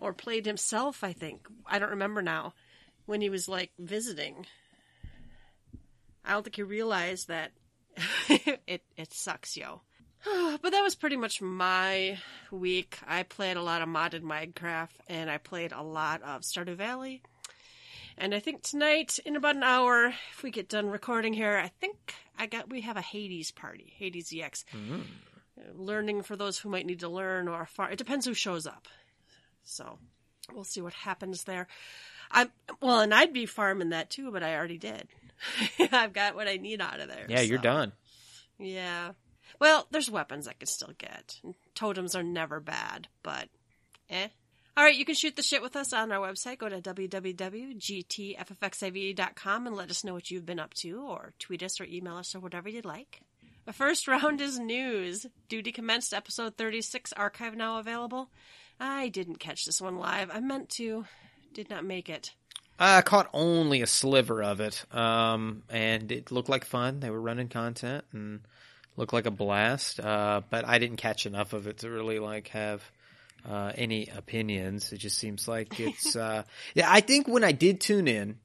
or 0.00 0.12
played 0.12 0.46
himself, 0.46 1.02
I 1.02 1.12
think, 1.12 1.46
I 1.66 1.78
don't 1.78 1.90
remember 1.90 2.22
now, 2.22 2.54
when 3.06 3.20
he 3.20 3.30
was 3.30 3.48
like 3.48 3.70
visiting. 3.78 4.46
I 6.24 6.32
don't 6.32 6.42
think 6.42 6.56
he 6.56 6.62
realized 6.62 7.28
that 7.28 7.52
it 8.28 8.82
it 8.96 9.12
sucks, 9.12 9.56
yo. 9.56 9.82
but 10.62 10.70
that 10.70 10.82
was 10.82 10.94
pretty 10.94 11.16
much 11.16 11.40
my 11.40 12.18
week. 12.50 12.98
I 13.06 13.22
played 13.22 13.56
a 13.56 13.62
lot 13.62 13.82
of 13.82 13.88
modded 13.88 14.22
Minecraft 14.22 14.90
and 15.08 15.30
I 15.30 15.38
played 15.38 15.72
a 15.72 15.82
lot 15.82 16.22
of 16.22 16.42
Stardew 16.42 16.76
Valley. 16.76 17.22
And 18.18 18.34
I 18.34 18.40
think 18.40 18.62
tonight, 18.62 19.18
in 19.26 19.36
about 19.36 19.56
an 19.56 19.62
hour, 19.62 20.06
if 20.32 20.42
we 20.42 20.50
get 20.50 20.70
done 20.70 20.88
recording 20.88 21.34
here, 21.34 21.56
I 21.56 21.68
think 21.68 22.14
I 22.38 22.46
got 22.46 22.70
we 22.70 22.80
have 22.80 22.96
a 22.96 23.02
Hades 23.02 23.50
party, 23.50 23.92
Hades 23.96 24.32
EX. 24.34 24.64
Mm-hmm. 24.74 25.00
Learning 25.74 26.22
for 26.22 26.36
those 26.36 26.58
who 26.58 26.68
might 26.68 26.86
need 26.86 27.00
to 27.00 27.08
learn, 27.08 27.48
or 27.48 27.66
far 27.66 27.90
it 27.90 27.98
depends 27.98 28.26
who 28.26 28.34
shows 28.34 28.66
up. 28.66 28.88
So 29.66 29.98
we'll 30.52 30.64
see 30.64 30.80
what 30.80 30.94
happens 30.94 31.44
there. 31.44 31.66
I 32.30 32.48
well, 32.80 33.00
and 33.00 33.12
I'd 33.12 33.32
be 33.32 33.46
farming 33.46 33.90
that 33.90 34.10
too, 34.10 34.30
but 34.32 34.42
I 34.42 34.56
already 34.56 34.78
did. 34.78 35.08
I've 35.92 36.12
got 36.12 36.34
what 36.34 36.48
I 36.48 36.56
need 36.56 36.80
out 36.80 37.00
of 37.00 37.08
there. 37.08 37.26
Yeah, 37.28 37.42
you're 37.42 37.58
done. 37.58 37.92
Yeah. 38.58 39.12
Well, 39.60 39.86
there's 39.90 40.10
weapons 40.10 40.48
I 40.48 40.54
can 40.54 40.66
still 40.66 40.92
get. 40.96 41.40
Totems 41.74 42.14
are 42.14 42.22
never 42.22 42.60
bad, 42.60 43.08
but 43.22 43.48
eh. 44.10 44.28
All 44.76 44.84
right, 44.84 44.96
you 44.96 45.06
can 45.06 45.14
shoot 45.14 45.36
the 45.36 45.42
shit 45.42 45.62
with 45.62 45.74
us 45.74 45.94
on 45.94 46.12
our 46.12 46.26
website. 46.26 46.58
Go 46.58 46.68
to 46.68 46.82
www.gtffxiv.com 46.82 49.66
and 49.66 49.74
let 49.74 49.90
us 49.90 50.04
know 50.04 50.12
what 50.12 50.30
you've 50.30 50.44
been 50.44 50.60
up 50.60 50.74
to, 50.74 51.00
or 51.00 51.32
tweet 51.38 51.62
us 51.62 51.80
or 51.80 51.84
email 51.84 52.16
us 52.16 52.34
or 52.34 52.40
whatever 52.40 52.68
you'd 52.68 52.84
like. 52.84 53.22
The 53.64 53.72
first 53.72 54.06
round 54.08 54.42
is 54.42 54.58
news. 54.58 55.24
Duty 55.48 55.72
commenced 55.72 56.12
episode 56.12 56.58
36, 56.58 57.14
archive 57.14 57.56
now 57.56 57.78
available. 57.78 58.28
I 58.78 59.08
didn't 59.08 59.38
catch 59.38 59.64
this 59.64 59.80
one 59.80 59.98
live. 59.98 60.30
I 60.32 60.40
meant 60.40 60.68
to. 60.70 61.04
Did 61.54 61.70
not 61.70 61.84
make 61.84 62.10
it. 62.10 62.32
I 62.78 63.00
caught 63.00 63.30
only 63.32 63.80
a 63.80 63.86
sliver 63.86 64.42
of 64.42 64.60
it, 64.60 64.84
um, 64.94 65.62
and 65.70 66.12
it 66.12 66.30
looked 66.30 66.50
like 66.50 66.66
fun. 66.66 67.00
They 67.00 67.08
were 67.08 67.20
running 67.20 67.48
content 67.48 68.04
and 68.12 68.40
looked 68.96 69.14
like 69.14 69.24
a 69.24 69.30
blast, 69.30 69.98
uh, 69.98 70.42
but 70.50 70.66
I 70.66 70.78
didn't 70.78 70.98
catch 70.98 71.24
enough 71.24 71.54
of 71.54 71.66
it 71.66 71.78
to 71.78 71.90
really 71.90 72.18
like 72.18 72.48
have 72.48 72.82
uh, 73.48 73.72
any 73.74 74.08
opinions. 74.08 74.92
It 74.92 74.98
just 74.98 75.16
seems 75.16 75.48
like 75.48 75.80
it's. 75.80 76.14
Uh, 76.14 76.42
yeah, 76.74 76.90
I 76.90 77.00
think 77.00 77.28
when 77.28 77.44
I 77.44 77.52
did 77.52 77.80
tune 77.80 78.08
in, 78.08 78.38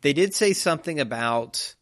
they 0.00 0.14
did 0.14 0.34
say 0.34 0.54
something 0.54 1.00
about 1.00 1.74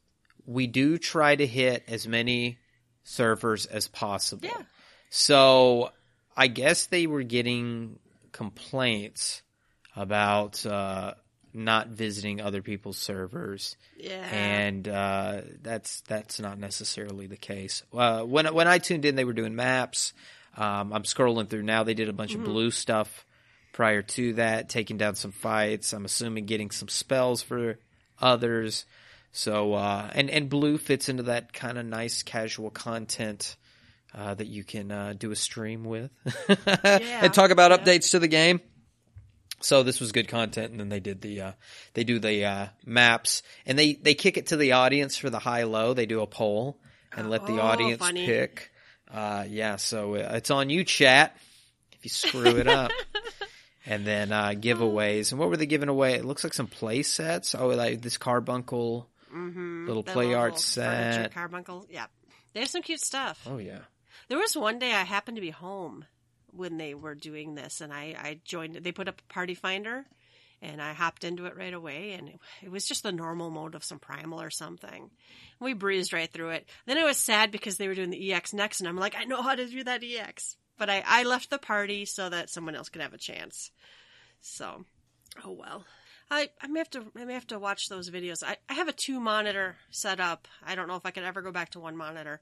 we 0.45 0.67
do 0.67 0.99
try 0.99 1.37
to 1.37 1.47
hit 1.47 1.85
as 1.87 2.09
many 2.09 2.59
servers 3.05 3.67
as 3.67 3.87
possible. 3.87 4.49
Yeah. 4.49 4.63
So 5.11 5.91
I 6.37 6.49
guess 6.49 6.87
they 6.87 7.07
were 7.07 7.23
getting 7.23 7.99
complaints 8.33 9.43
about 9.95 10.65
uh, 10.67 11.15
not 11.55 11.89
visiting 11.89 12.41
other 12.41 12.61
people's 12.63 12.99
servers, 12.99 13.77
Yeah. 13.99 14.27
and 14.31 14.87
uh, 14.87 15.41
that's 15.63 16.03
that's 16.03 16.39
not 16.41 16.59
necessarily 16.59 17.27
the 17.27 17.37
case. 17.37 17.83
Uh, 17.93 18.23
when 18.23 18.47
when 18.55 18.69
I 18.69 18.79
tuned 18.79 19.05
in, 19.05 19.15
they 19.17 19.25
were 19.25 19.33
doing 19.33 19.55
maps. 19.57 20.13
Um, 20.57 20.93
I'm 20.93 21.03
scrolling 21.03 21.49
through 21.49 21.63
now. 21.65 21.83
They 21.85 21.95
did 21.95 22.09
a 22.09 22.13
bunch 22.15 22.35
of 22.35 22.43
blue 22.45 22.71
stuff 22.71 23.25
prior 23.73 24.01
to 24.03 24.33
that, 24.35 24.69
taking 24.71 24.97
down 24.97 25.15
some 25.15 25.33
fights. 25.33 25.93
I'm 25.93 26.05
assuming 26.07 26.47
getting 26.47 26.71
some 26.71 26.89
spells 26.89 27.43
for 27.43 27.79
others. 28.21 28.87
So 29.33 29.75
uh, 29.75 30.11
and 30.15 30.31
and 30.31 30.49
blue 30.49 30.79
fits 30.79 31.09
into 31.09 31.25
that 31.25 31.53
kind 31.53 31.77
of 31.79 31.85
nice 31.87 32.23
casual 32.23 32.71
content. 32.71 33.57
Uh, 34.17 34.33
that 34.33 34.47
you 34.47 34.65
can 34.65 34.91
uh, 34.91 35.13
do 35.13 35.31
a 35.31 35.37
stream 35.37 35.85
with 35.85 36.11
and 36.83 37.35
talk 37.35 37.51
about 37.51 37.71
yeah. 37.71 37.77
updates 37.77 38.13
to 38.13 38.19
the 38.19 38.29
game. 38.29 38.63
So 39.61 39.83
this 39.83 40.01
was 40.01 40.13
good 40.13 40.29
content, 40.29 40.71
and 40.71 40.81
then 40.81 40.89
they 40.89 41.01
did 41.01 41.21
the 41.21 41.41
uh, 41.43 41.53
they 41.93 42.03
do 42.05 42.19
the 42.19 42.45
uh, 42.47 42.67
maps, 42.87 43.43
and 43.67 43.79
they 43.79 43.93
they 43.93 44.15
kick 44.15 44.39
it 44.39 44.47
to 44.47 44.57
the 44.57 44.73
audience 44.73 45.19
for 45.19 45.29
the 45.29 45.39
high 45.39 45.65
low. 45.65 45.93
They 45.93 46.07
do 46.07 46.23
a 46.23 46.27
poll 46.27 46.79
and 47.15 47.29
let 47.29 47.47
the 47.47 47.59
Oh, 47.61 47.67
audience 47.67 47.99
funny. 48.01 48.25
pick. 48.25 48.71
Uh, 49.13 49.45
yeah, 49.49 49.77
so 49.77 50.15
uh, 50.15 50.33
it's 50.35 50.51
on 50.51 50.71
you, 50.71 50.83
chat. 50.85 51.37
If 51.93 52.05
you 52.05 52.11
screw 52.11 52.57
it 52.57 52.67
up, 52.69 52.91
and 53.87 54.07
then 54.07 54.33
uh, 54.33 54.51
giveaways. 54.57 55.31
And 55.31 55.39
what 55.39 55.51
were 55.51 55.57
they 55.59 55.67
giving 55.67 55.89
away? 55.91 56.15
It 56.15 56.25
looks 56.25 56.43
like 56.43 56.55
some 56.55 56.69
play 56.69 57.03
sets. 57.03 57.55
Oh, 57.55 57.69
like 57.69 58.01
this 58.01 58.17
carbuncle 58.17 59.09
little 59.31 60.03
The 60.03 60.13
play 60.13 60.27
little 60.29 60.41
art 60.41 60.59
set. 60.59 61.35
Carbuncle. 61.35 61.87
Yeah. 61.91 62.07
They 62.55 62.61
have 62.61 62.71
some 62.71 62.83
cute 62.83 63.01
stuff. 63.01 63.47
Oh 63.47 63.59
yeah. 63.59 63.81
There 64.29 64.39
was 64.39 64.57
one 64.57 64.79
day 64.79 64.93
I 64.93 65.05
happened 65.05 65.37
to 65.37 65.41
be 65.41 65.51
home 65.51 66.05
when 66.51 66.79
they 66.79 66.95
were 66.95 67.15
doing 67.15 67.55
this, 67.55 67.81
and 67.81 67.93
I, 67.93 68.15
I 68.19 68.41
joined. 68.45 68.77
They 68.77 68.93
put 68.93 69.09
up 69.09 69.21
a 69.21 69.33
party 69.33 69.55
finder, 69.55 70.05
and 70.63 70.81
I 70.81 70.93
hopped 70.95 71.25
into 71.25 71.47
it 71.47 71.57
right 71.57 71.75
away, 71.75 72.13
and 72.13 72.29
it, 72.29 72.39
it 72.63 72.71
was 72.71 72.87
just 72.87 73.03
the 73.03 73.13
normal 73.13 73.51
mode 73.51 73.75
of 73.75 73.85
some 73.85 73.99
primal 73.99 74.41
or 74.41 74.51
something. 74.51 75.11
We 75.61 75.75
breezed 75.75 76.13
right 76.13 76.33
through 76.33 76.51
it. 76.51 76.69
Then 76.87 76.99
I 76.99 77.05
was 77.05 77.17
sad 77.17 77.51
because 77.51 77.77
they 77.77 77.89
were 77.89 77.95
doing 77.95 78.11
the 78.11 78.33
EX 78.33 78.53
next, 78.53 78.81
and 78.81 78.89
I'm 78.89 78.97
like, 78.97 79.15
I 79.17 79.25
know 79.25 79.43
how 79.43 79.55
to 79.55 79.67
do 79.67 79.85
that 79.85 80.03
EX, 80.03 80.57
but 80.79 80.91
I, 80.91 81.05
I 81.07 81.23
left 81.25 81.51
the 81.51 81.59
party 81.59 82.05
so 82.05 82.29
that 82.29 82.51
someone 82.51 82.75
else 82.75 82.89
could 82.89 83.03
have 83.03 83.15
a 83.15 83.19
chance. 83.19 83.71
So, 84.41 84.85
oh 85.45 85.53
well. 85.53 85.85
I, 86.31 86.51
I 86.61 86.67
may 86.67 86.81
have 86.81 86.91
to 86.91 87.05
I 87.17 87.25
may 87.25 87.35
have 87.35 87.47
to 87.49 87.59
watch 87.59 87.89
those 87.89 88.11
videos. 88.11 88.43
I, 88.43 88.57
I 88.69 88.75
have 88.75 88.89
a 88.89 88.93
two 88.93 89.21
monitor 89.21 89.77
set 89.91 90.19
up. 90.21 90.49
I 90.65 90.75
don't 90.75 90.89
know 90.89 90.97
if 90.97 91.07
I 91.07 91.11
could 91.13 91.23
ever 91.25 91.43
go 91.43 91.53
back 91.53 91.71
to 91.71 91.81
one 91.81 91.97
monitor. 91.97 92.41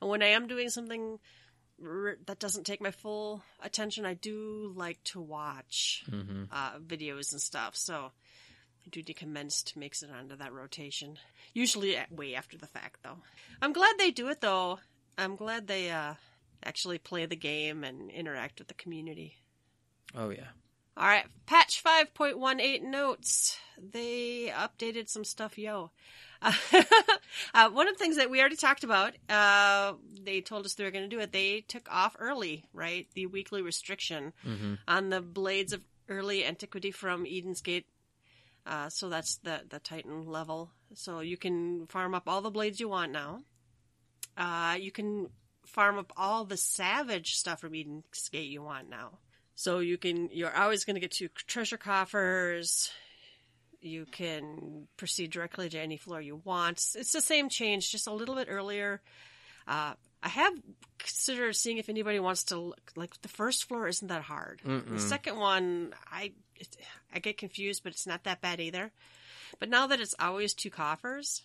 And 0.00 0.08
when 0.10 0.22
I 0.22 0.28
am 0.28 0.46
doing 0.46 0.70
something 0.70 1.18
that 2.26 2.38
doesn't 2.38 2.64
take 2.64 2.80
my 2.80 2.90
full 2.90 3.42
attention, 3.62 4.06
I 4.06 4.14
do 4.14 4.72
like 4.74 5.02
to 5.04 5.20
watch 5.20 6.04
Mm-hmm. 6.10 6.44
uh, 6.50 6.78
videos 6.78 7.32
and 7.32 7.40
stuff. 7.40 7.76
So 7.76 8.12
Duty 8.90 9.12
Commenced 9.12 9.76
makes 9.76 10.02
it 10.02 10.10
onto 10.10 10.36
that 10.36 10.52
rotation. 10.54 11.18
Usually 11.52 11.96
way 12.10 12.34
after 12.34 12.56
the 12.56 12.66
fact, 12.68 13.00
though. 13.02 13.18
I'm 13.60 13.72
glad 13.74 13.96
they 13.98 14.10
do 14.12 14.28
it, 14.28 14.40
though. 14.40 14.78
I'm 15.18 15.36
glad 15.36 15.66
they 15.66 15.90
uh, 15.90 16.14
actually 16.64 16.98
play 16.98 17.26
the 17.26 17.36
game 17.36 17.84
and 17.84 18.10
interact 18.10 18.58
with 18.60 18.68
the 18.68 18.74
community. 18.74 19.34
Oh 20.14 20.30
yeah. 20.30 20.48
All 20.96 21.06
right, 21.06 21.26
patch 21.44 21.82
5.18 21.84 22.82
notes. 22.84 23.58
They 23.78 24.50
updated 24.54 25.08
some 25.10 25.24
stuff, 25.24 25.58
yo. 25.58 25.90
Uh, 26.40 26.52
uh, 27.54 27.68
one 27.70 27.86
of 27.88 27.94
the 27.94 27.98
things 27.98 28.16
that 28.16 28.30
we 28.30 28.40
already 28.40 28.56
talked 28.56 28.82
about, 28.82 29.12
uh, 29.28 29.92
they 30.22 30.40
told 30.40 30.64
us 30.64 30.74
they 30.74 30.84
were 30.84 30.90
going 30.90 31.08
to 31.08 31.14
do 31.14 31.20
it. 31.20 31.32
They 31.32 31.60
took 31.68 31.86
off 31.90 32.16
early, 32.18 32.64
right? 32.72 33.06
The 33.14 33.26
weekly 33.26 33.60
restriction 33.62 34.32
Mm-hmm. 34.46 34.74
on 34.88 35.10
the 35.10 35.20
blades 35.20 35.72
of 35.74 35.82
early 36.08 36.44
antiquity 36.46 36.90
from 36.92 37.26
Eden's 37.26 37.60
Gate. 37.60 37.86
Uh, 38.66 38.88
so 38.88 39.08
that's 39.10 39.36
the, 39.38 39.60
the 39.68 39.78
Titan 39.78 40.26
level. 40.26 40.70
So 40.94 41.20
you 41.20 41.36
can 41.36 41.86
farm 41.88 42.14
up 42.14 42.26
all 42.26 42.40
the 42.40 42.50
blades 42.50 42.80
you 42.80 42.88
want 42.88 43.12
now. 43.12 43.40
Uh, 44.36 44.76
you 44.80 44.90
can 44.90 45.28
farm 45.66 45.98
up 45.98 46.12
all 46.16 46.44
the 46.44 46.56
savage 46.56 47.34
stuff 47.34 47.60
from 47.60 47.74
Eden's 47.74 48.28
Gate 48.30 48.48
you 48.50 48.62
want 48.62 48.88
now. 48.88 49.18
So 49.56 49.80
you 49.80 49.98
can, 49.98 50.28
you're 50.32 50.54
always 50.54 50.84
going 50.84 50.94
to 50.94 51.00
get 51.00 51.12
to 51.12 51.28
treasure 51.28 51.78
coffers. 51.78 52.90
You 53.80 54.06
can 54.06 54.86
proceed 54.96 55.30
directly 55.30 55.68
to 55.70 55.78
any 55.78 55.96
floor 55.96 56.20
you 56.20 56.40
want. 56.44 56.78
It's 56.94 57.12
the 57.12 57.20
same 57.20 57.48
change, 57.48 57.90
just 57.90 58.06
a 58.06 58.12
little 58.12 58.34
bit 58.34 58.48
earlier. 58.50 59.00
Uh, 59.66 59.94
I 60.22 60.28
have 60.28 60.52
considered 60.98 61.56
seeing 61.56 61.78
if 61.78 61.88
anybody 61.88 62.20
wants 62.20 62.44
to 62.44 62.58
look. 62.58 62.92
Like 62.96 63.20
the 63.22 63.28
first 63.28 63.64
floor 63.64 63.88
isn't 63.88 64.08
that 64.08 64.22
hard. 64.22 64.60
The 64.64 65.00
second 65.00 65.36
one, 65.36 65.92
I 66.10 66.32
it, 66.56 66.76
I 67.14 67.18
get 67.18 67.38
confused, 67.38 67.82
but 67.82 67.92
it's 67.92 68.06
not 68.06 68.24
that 68.24 68.40
bad 68.40 68.60
either. 68.60 68.92
But 69.58 69.68
now 69.68 69.86
that 69.88 70.00
it's 70.00 70.14
always 70.18 70.52
two 70.54 70.70
coffers, 70.70 71.42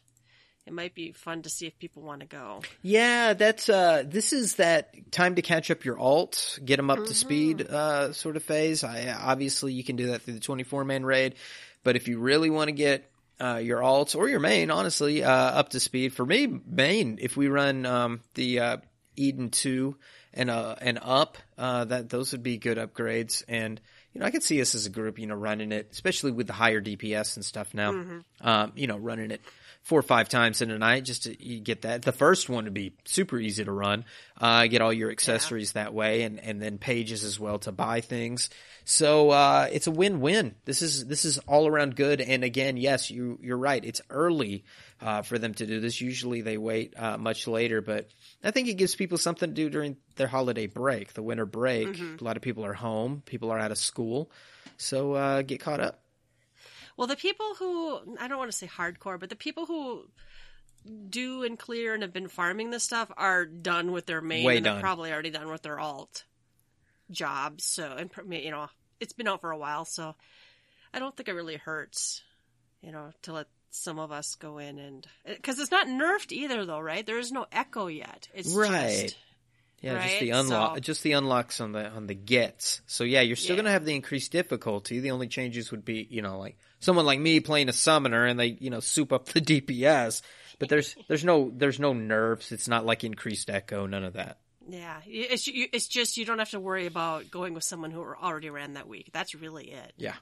it 0.67 0.73
might 0.73 0.93
be 0.93 1.11
fun 1.11 1.41
to 1.41 1.49
see 1.49 1.65
if 1.67 1.77
people 1.79 2.03
want 2.03 2.21
to 2.21 2.27
go. 2.27 2.61
Yeah, 2.81 3.33
that's 3.33 3.67
uh 3.69 4.03
this 4.05 4.31
is 4.33 4.55
that 4.55 5.11
time 5.11 5.35
to 5.35 5.41
catch 5.41 5.71
up 5.71 5.85
your 5.85 5.97
alt, 5.99 6.59
get 6.63 6.77
them 6.77 6.89
up 6.89 6.99
Mm-hmm. 6.99 7.05
to 7.07 7.13
speed 7.15 7.61
uh 7.67 8.13
sort 8.13 8.35
of 8.35 8.43
phase. 8.43 8.83
I 8.83 9.11
obviously 9.11 9.73
you 9.73 9.83
can 9.83 9.95
do 9.95 10.07
that 10.07 10.21
through 10.21 10.35
the 10.35 10.39
24 10.39 10.85
man 10.85 11.03
raid, 11.03 11.35
but 11.83 11.95
if 11.95 12.07
you 12.07 12.19
really 12.19 12.49
want 12.49 12.67
to 12.67 12.73
get 12.73 13.07
uh, 13.39 13.57
your 13.57 13.79
alts 13.79 14.15
or 14.15 14.29
your 14.29 14.39
main, 14.39 14.69
honestly, 14.69 15.23
uh, 15.23 15.31
up 15.31 15.69
to 15.69 15.79
speed. 15.79 16.13
For 16.13 16.23
me, 16.23 16.45
main, 16.45 17.17
if 17.19 17.35
we 17.35 17.47
run 17.47 17.87
um, 17.87 18.21
the 18.35 18.59
uh, 18.59 18.77
Eden 19.15 19.49
two 19.49 19.97
and 20.31 20.51
uh, 20.51 20.75
and 20.79 20.99
up, 21.01 21.39
uh, 21.57 21.85
that 21.85 22.09
those 22.09 22.33
would 22.33 22.43
be 22.43 22.57
good 22.57 22.77
upgrades. 22.77 23.43
And 23.47 23.81
you 24.13 24.19
know, 24.19 24.25
I 24.25 24.31
could 24.31 24.43
see 24.43 24.61
us 24.61 24.75
as 24.75 24.85
a 24.85 24.89
group, 24.89 25.19
you 25.19 25.27
know, 25.27 25.35
running 25.35 25.71
it, 25.71 25.89
especially 25.91 26.31
with 26.31 26.47
the 26.47 26.53
higher 26.53 26.81
DPS 26.81 27.37
and 27.37 27.45
stuff 27.45 27.73
now. 27.73 27.91
Um, 28.41 28.71
you 28.75 28.87
know, 28.87 28.97
running 28.97 29.31
it 29.31 29.41
four 29.83 29.99
or 29.99 30.03
five 30.03 30.29
times 30.29 30.61
in 30.61 30.69
a 30.69 30.77
night 30.77 31.05
just 31.05 31.23
to 31.23 31.43
you 31.43 31.59
get 31.59 31.83
that. 31.83 32.03
The 32.03 32.11
first 32.11 32.49
one 32.49 32.65
would 32.65 32.73
be 32.73 32.93
super 33.05 33.39
easy 33.39 33.63
to 33.63 33.71
run. 33.71 34.05
Uh, 34.39 34.67
get 34.67 34.81
all 34.81 34.93
your 34.93 35.11
accessories 35.11 35.73
that 35.73 35.93
way, 35.93 36.23
and 36.23 36.39
and 36.39 36.61
then 36.61 36.77
pages 36.77 37.23
as 37.23 37.39
well 37.39 37.59
to 37.59 37.71
buy 37.71 38.01
things. 38.01 38.49
So 38.83 39.29
uh, 39.29 39.69
it's 39.71 39.87
a 39.87 39.91
win-win. 39.91 40.55
This 40.65 40.81
is 40.81 41.05
this 41.05 41.25
is 41.25 41.37
all 41.39 41.67
around 41.67 41.95
good. 41.95 42.21
And 42.21 42.43
again, 42.43 42.77
yes, 42.77 43.09
you 43.09 43.39
you're 43.41 43.57
right. 43.57 43.83
It's 43.83 44.01
early 44.09 44.65
uh, 45.01 45.21
for 45.23 45.39
them 45.39 45.53
to 45.55 45.65
do 45.65 45.79
this. 45.79 45.99
Usually 45.99 46.41
they 46.41 46.57
wait 46.57 46.93
uh, 46.97 47.17
much 47.17 47.47
later, 47.47 47.81
but 47.81 48.09
I 48.43 48.51
think 48.51 48.67
it 48.67 48.75
gives 48.75 48.95
people 48.95 49.17
something 49.17 49.49
to 49.49 49.55
do 49.55 49.69
during 49.69 49.97
their 50.15 50.27
holiday 50.27 50.67
break, 50.67 51.13
the 51.13 51.23
winter 51.23 51.45
break. 51.45 51.99
A 51.99 52.23
lot 52.23 52.37
of 52.37 52.43
people 52.43 52.65
are 52.65 52.73
home. 52.73 53.23
People 53.25 53.51
are 53.51 53.59
out 53.59 53.71
of 53.71 53.77
school, 53.77 54.31
so 54.77 55.13
uh, 55.13 55.41
get 55.41 55.59
caught 55.59 55.79
up. 55.79 56.01
Well, 56.97 57.07
the 57.07 57.15
people 57.15 57.55
who 57.57 57.99
I 58.19 58.27
don't 58.27 58.37
want 58.37 58.51
to 58.51 58.57
say 58.57 58.67
hardcore, 58.67 59.19
but 59.19 59.29
the 59.29 59.35
people 59.35 59.65
who 59.65 60.07
do 61.09 61.43
and 61.43 61.57
clear 61.57 61.93
and 61.93 62.03
have 62.03 62.13
been 62.13 62.27
farming 62.27 62.71
this 62.71 62.83
stuff 62.83 63.11
are 63.15 63.45
done 63.45 63.91
with 63.91 64.05
their 64.05 64.21
main, 64.21 64.45
Way 64.45 64.57
and 64.57 64.65
they're 64.65 64.73
done. 64.73 64.81
probably 64.81 65.11
already 65.11 65.29
done 65.29 65.49
with 65.49 65.61
their 65.61 65.79
alt 65.79 66.25
jobs. 67.09 67.63
So, 67.63 67.85
and 67.97 68.09
you 68.33 68.51
know, 68.51 68.67
it's 68.99 69.13
been 69.13 69.27
out 69.27 69.41
for 69.41 69.51
a 69.51 69.57
while, 69.57 69.85
so 69.85 70.15
I 70.93 70.99
don't 70.99 71.15
think 71.15 71.29
it 71.29 71.33
really 71.33 71.57
hurts, 71.57 72.21
you 72.81 72.91
know, 72.91 73.11
to 73.23 73.33
let 73.33 73.47
some 73.71 73.97
of 73.99 74.11
us 74.11 74.35
go 74.35 74.57
in 74.57 74.77
and 74.79 75.07
eh, 75.25 75.33
because 75.35 75.57
it's 75.59 75.71
not 75.71 75.87
nerfed 75.87 76.31
either, 76.31 76.65
though, 76.65 76.79
right? 76.79 77.05
There 77.05 77.17
is 77.19 77.31
no 77.31 77.45
echo 77.51 77.87
yet. 77.87 78.27
It's 78.33 78.53
Right. 78.53 79.03
Just, 79.03 79.17
Yeah, 79.81 80.05
just 80.07 80.19
the 80.19 80.29
unlock, 80.29 80.75
So- 80.75 80.79
just 80.81 81.03
the 81.03 81.11
unlocks 81.13 81.59
on 81.59 81.71
the 81.71 81.89
on 81.89 82.05
the 82.05 82.13
gets. 82.13 82.81
So 82.85 83.03
yeah, 83.03 83.21
you're 83.21 83.35
still 83.35 83.55
Yeah. 83.55 83.63
gonna 83.63 83.71
have 83.71 83.85
the 83.85 83.95
increased 83.95 84.31
difficulty. 84.31 84.99
The 84.99 85.09
only 85.11 85.27
changes 85.27 85.71
would 85.71 85.83
be, 85.83 86.05
you 86.09 86.21
know, 86.21 86.37
like 86.37 86.57
someone 86.79 87.05
like 87.07 87.19
me 87.19 87.39
playing 87.39 87.67
a 87.69 87.73
summoner 87.73 88.25
and 88.25 88.39
they, 88.39 88.57
you 88.59 88.69
know, 88.69 88.79
soup 88.79 89.11
up 89.11 89.25
the 89.29 89.41
DPS. 89.41 90.21
But 90.59 90.69
there's 90.69 90.95
there's 91.07 91.23
no 91.25 91.49
there's 91.51 91.79
no 91.79 91.93
nerfs. 91.93 92.51
It's 92.51 92.67
not 92.67 92.85
like 92.85 93.03
increased 93.03 93.49
echo. 93.49 93.87
None 93.87 94.03
of 94.03 94.13
that. 94.13 94.37
yeah, 94.69 95.01
it's 95.07 95.47
it's 95.51 95.87
just 95.87 96.15
you 96.17 96.25
don't 96.25 96.37
have 96.37 96.51
to 96.51 96.59
worry 96.59 96.85
about 96.85 97.31
going 97.31 97.55
with 97.55 97.63
someone 97.63 97.89
who 97.89 98.01
already 98.03 98.51
ran 98.51 98.73
that 98.73 98.87
week. 98.87 99.09
That's 99.11 99.33
really 99.33 99.71
it. 99.71 99.93
Yeah. 99.97 100.15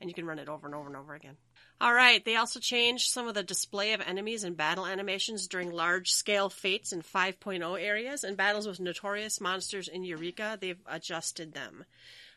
and 0.00 0.10
you 0.10 0.14
can 0.14 0.26
run 0.26 0.38
it 0.40 0.48
over 0.48 0.66
and 0.66 0.74
over 0.74 0.88
and 0.88 0.96
over 0.96 1.14
again. 1.14 1.36
All 1.78 1.92
right, 1.92 2.24
they 2.24 2.36
also 2.36 2.58
changed 2.58 3.10
some 3.10 3.28
of 3.28 3.34
the 3.34 3.42
display 3.42 3.92
of 3.92 4.00
enemies 4.00 4.44
and 4.44 4.56
battle 4.56 4.86
animations 4.86 5.46
during 5.46 5.70
large 5.70 6.10
scale 6.10 6.48
fates 6.48 6.92
in 6.92 7.02
5.0 7.02 7.80
areas 7.80 8.24
and 8.24 8.36
battles 8.36 8.66
with 8.66 8.80
notorious 8.80 9.40
monsters 9.40 9.86
in 9.86 10.02
Eureka. 10.02 10.56
They've 10.58 10.80
adjusted 10.86 11.52
them. 11.52 11.84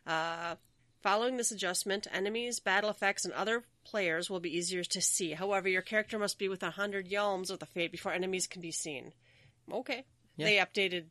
Uh, 0.06 0.56
following 1.02 1.38
this 1.38 1.52
adjustment, 1.52 2.06
enemies, 2.12 2.60
battle 2.60 2.90
effects, 2.90 3.24
and 3.24 3.34
other 3.34 3.64
players 3.86 4.30
will 4.30 4.42
be 4.42 4.58
easier 4.58 4.84
to 4.84 5.02
see. 5.02 5.32
However, 5.32 5.70
your 5.70 5.82
character 5.84 6.20
must 6.20 6.38
be 6.38 6.50
within 6.50 6.68
100 6.68 7.10
yalms 7.10 7.50
of 7.50 7.60
the 7.60 7.66
fate 7.66 7.92
before 7.94 8.12
enemies 8.12 8.46
can 8.48 8.62
be 8.62 8.72
seen. 8.72 9.14
Okay. 9.72 10.04
They 10.46 10.58
updated 10.58 11.06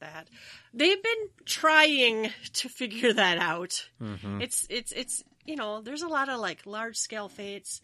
that. 0.00 0.28
They've 0.74 1.02
been 1.02 1.28
trying 1.44 2.30
to 2.54 2.68
figure 2.68 3.12
that 3.12 3.38
out. 3.38 3.88
It's 4.42 4.66
it's 4.70 4.92
it's 4.92 5.22
you 5.44 5.56
know, 5.56 5.80
there's 5.80 6.02
a 6.02 6.08
lot 6.08 6.28
of 6.28 6.40
like 6.40 6.66
large 6.66 6.96
scale 6.96 7.28
fates. 7.28 7.80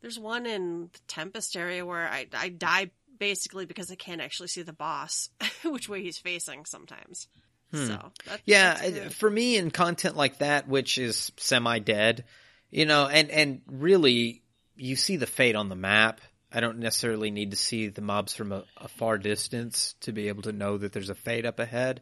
There's 0.00 0.18
one 0.18 0.46
in 0.46 0.90
the 0.92 1.00
Tempest 1.08 1.56
area 1.56 1.84
where 1.84 2.08
I 2.08 2.26
I 2.32 2.48
die 2.48 2.90
basically 3.18 3.66
because 3.66 3.90
I 3.90 3.96
can't 3.96 4.20
actually 4.20 4.48
see 4.48 4.62
the 4.62 4.72
boss, 4.72 5.30
which 5.64 5.88
way 5.88 6.02
he's 6.02 6.18
facing 6.18 6.64
sometimes. 6.64 7.28
So 7.72 7.98
that, 8.26 8.40
Yeah, 8.46 8.88
that's 8.88 9.14
for 9.14 9.28
me 9.28 9.58
in 9.58 9.70
content 9.70 10.16
like 10.16 10.38
that, 10.38 10.68
which 10.68 10.96
is 10.96 11.32
semi 11.36 11.80
dead, 11.80 12.24
you 12.70 12.86
know, 12.86 13.06
and 13.06 13.30
and 13.30 13.60
really 13.66 14.42
you 14.76 14.96
see 14.96 15.16
the 15.16 15.26
fate 15.26 15.56
on 15.56 15.68
the 15.68 15.76
map. 15.76 16.20
I 16.50 16.60
don't 16.60 16.78
necessarily 16.78 17.30
need 17.30 17.50
to 17.50 17.58
see 17.58 17.88
the 17.88 18.00
mobs 18.00 18.34
from 18.34 18.52
a, 18.52 18.64
a 18.78 18.88
far 18.88 19.18
distance 19.18 19.94
to 20.00 20.12
be 20.12 20.28
able 20.28 20.42
to 20.42 20.52
know 20.52 20.78
that 20.78 20.94
there's 20.94 21.10
a 21.10 21.14
fate 21.14 21.44
up 21.44 21.58
ahead. 21.58 22.00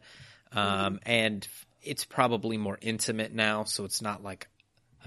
Um, 0.53 1.01
and 1.03 1.45
it's 1.81 2.05
probably 2.05 2.57
more 2.57 2.77
intimate 2.81 3.33
now, 3.33 3.65
so 3.65 3.83
it's 3.83 4.01
not 4.01 4.23
like 4.23 4.47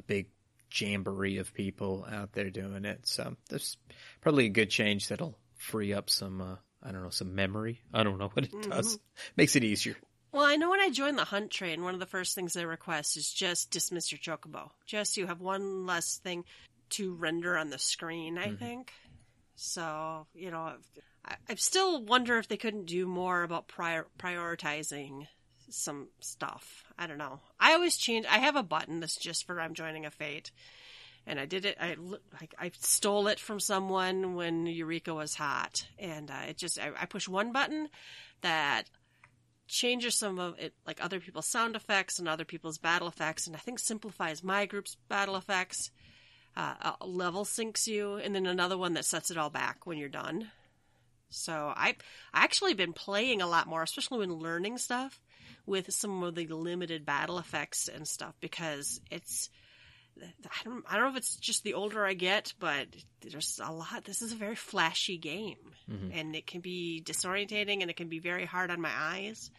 a 0.00 0.02
big 0.02 0.26
jamboree 0.72 1.38
of 1.38 1.52
people 1.54 2.06
out 2.10 2.32
there 2.32 2.50
doing 2.50 2.84
it. 2.84 3.06
So 3.06 3.36
there's 3.48 3.76
probably 4.20 4.46
a 4.46 4.50
good 4.50 4.70
change 4.70 5.08
that'll 5.08 5.36
free 5.58 5.92
up 5.92 6.10
some, 6.10 6.40
uh, 6.40 6.56
I 6.82 6.92
don't 6.92 7.02
know, 7.02 7.10
some 7.10 7.34
memory. 7.34 7.80
I 7.92 8.02
don't 8.02 8.18
know 8.18 8.30
what 8.32 8.46
it 8.46 8.62
does. 8.68 8.98
Makes 9.36 9.56
it 9.56 9.64
easier. 9.64 9.96
Well, 10.32 10.44
I 10.44 10.56
know 10.56 10.70
when 10.70 10.80
I 10.80 10.90
joined 10.90 11.18
the 11.18 11.24
hunt 11.24 11.50
train, 11.50 11.82
one 11.82 11.94
of 11.94 12.00
the 12.00 12.06
first 12.06 12.34
things 12.34 12.52
they 12.52 12.64
request 12.64 13.16
is 13.16 13.32
just 13.32 13.70
dismiss 13.70 14.12
your 14.12 14.20
chocobo. 14.20 14.70
Just 14.86 15.16
you 15.16 15.26
have 15.26 15.40
one 15.40 15.86
less 15.86 16.18
thing 16.18 16.44
to 16.90 17.14
render 17.14 17.56
on 17.56 17.70
the 17.70 17.78
screen, 17.78 18.38
I 18.38 18.54
think. 18.54 18.92
So, 19.56 20.26
you 20.34 20.50
know, 20.50 20.72
I, 21.24 21.34
I 21.48 21.54
still 21.56 22.04
wonder 22.04 22.38
if 22.38 22.48
they 22.48 22.56
couldn't 22.56 22.86
do 22.86 23.06
more 23.06 23.42
about 23.42 23.68
prior, 23.68 24.06
prioritizing 24.18 25.26
some 25.70 26.08
stuff. 26.20 26.84
I 26.98 27.06
don't 27.06 27.18
know. 27.18 27.40
I 27.58 27.74
always 27.74 27.96
change. 27.96 28.26
I 28.26 28.38
have 28.38 28.56
a 28.56 28.62
button 28.62 29.00
that's 29.00 29.16
just 29.16 29.46
for 29.46 29.60
I'm 29.60 29.74
joining 29.74 30.06
a 30.06 30.10
fate. 30.10 30.50
And 31.26 31.38
I 31.38 31.46
did 31.46 31.64
it. 31.64 31.76
I, 31.80 31.96
I, 32.40 32.66
I 32.66 32.70
stole 32.80 33.28
it 33.28 33.38
from 33.38 33.60
someone 33.60 34.34
when 34.34 34.66
Eureka 34.66 35.14
was 35.14 35.34
hot, 35.34 35.86
and 35.98 36.30
uh, 36.30 36.44
it 36.48 36.56
just 36.56 36.80
I, 36.80 36.90
I 36.98 37.04
push 37.04 37.28
one 37.28 37.52
button 37.52 37.88
that 38.40 38.84
changes 39.68 40.18
some 40.18 40.38
of 40.38 40.58
it, 40.58 40.72
like 40.86 41.02
other 41.04 41.20
people's 41.20 41.46
sound 41.46 41.76
effects 41.76 42.18
and 42.18 42.26
other 42.26 42.46
people's 42.46 42.78
battle 42.78 43.06
effects, 43.06 43.46
and 43.46 43.54
I 43.54 43.58
think 43.58 43.78
simplifies 43.78 44.42
my 44.42 44.64
group's 44.66 44.96
battle 45.08 45.36
effects. 45.36 45.90
Uh, 46.56 46.74
uh, 46.82 47.06
level 47.06 47.44
syncs 47.44 47.86
you, 47.86 48.16
and 48.16 48.34
then 48.34 48.44
another 48.44 48.76
one 48.76 48.94
that 48.94 49.04
sets 49.04 49.30
it 49.30 49.38
all 49.38 49.50
back 49.50 49.86
when 49.86 49.98
you're 49.98 50.08
done. 50.08 50.50
So 51.28 51.72
I 51.76 51.94
I 52.34 52.42
actually 52.44 52.74
been 52.74 52.92
playing 52.92 53.40
a 53.40 53.46
lot 53.46 53.68
more, 53.68 53.82
especially 53.82 54.18
when 54.18 54.34
learning 54.34 54.78
stuff 54.78 55.20
with 55.66 55.92
some 55.92 56.22
of 56.22 56.34
the 56.34 56.46
limited 56.46 57.04
battle 57.06 57.38
effects 57.38 57.88
and 57.88 58.06
stuff 58.06 58.34
because 58.40 59.00
it's 59.10 59.50
I 60.22 60.64
don't, 60.64 60.84
I 60.88 60.94
don't 60.96 61.04
know 61.04 61.10
if 61.10 61.16
it's 61.16 61.36
just 61.36 61.62
the 61.64 61.74
older 61.74 62.04
I 62.04 62.12
get, 62.14 62.52
but 62.58 62.88
there's 63.22 63.58
a 63.62 63.72
lot. 63.72 64.04
This 64.04 64.20
is 64.20 64.32
a 64.32 64.36
very 64.36 64.56
flashy 64.56 65.16
game, 65.16 65.56
Mhm. 65.90 66.10
and 66.12 66.36
it 66.36 66.46
can 66.46 66.60
be 66.60 67.00
disorientating, 67.02 67.80
and 67.80 67.90
it 67.90 67.96
can 67.96 68.08
be 68.08 68.18
very 68.18 68.44
hard 68.44 68.70
on 68.70 68.80
my 68.82 68.92
eyes. 68.92 69.50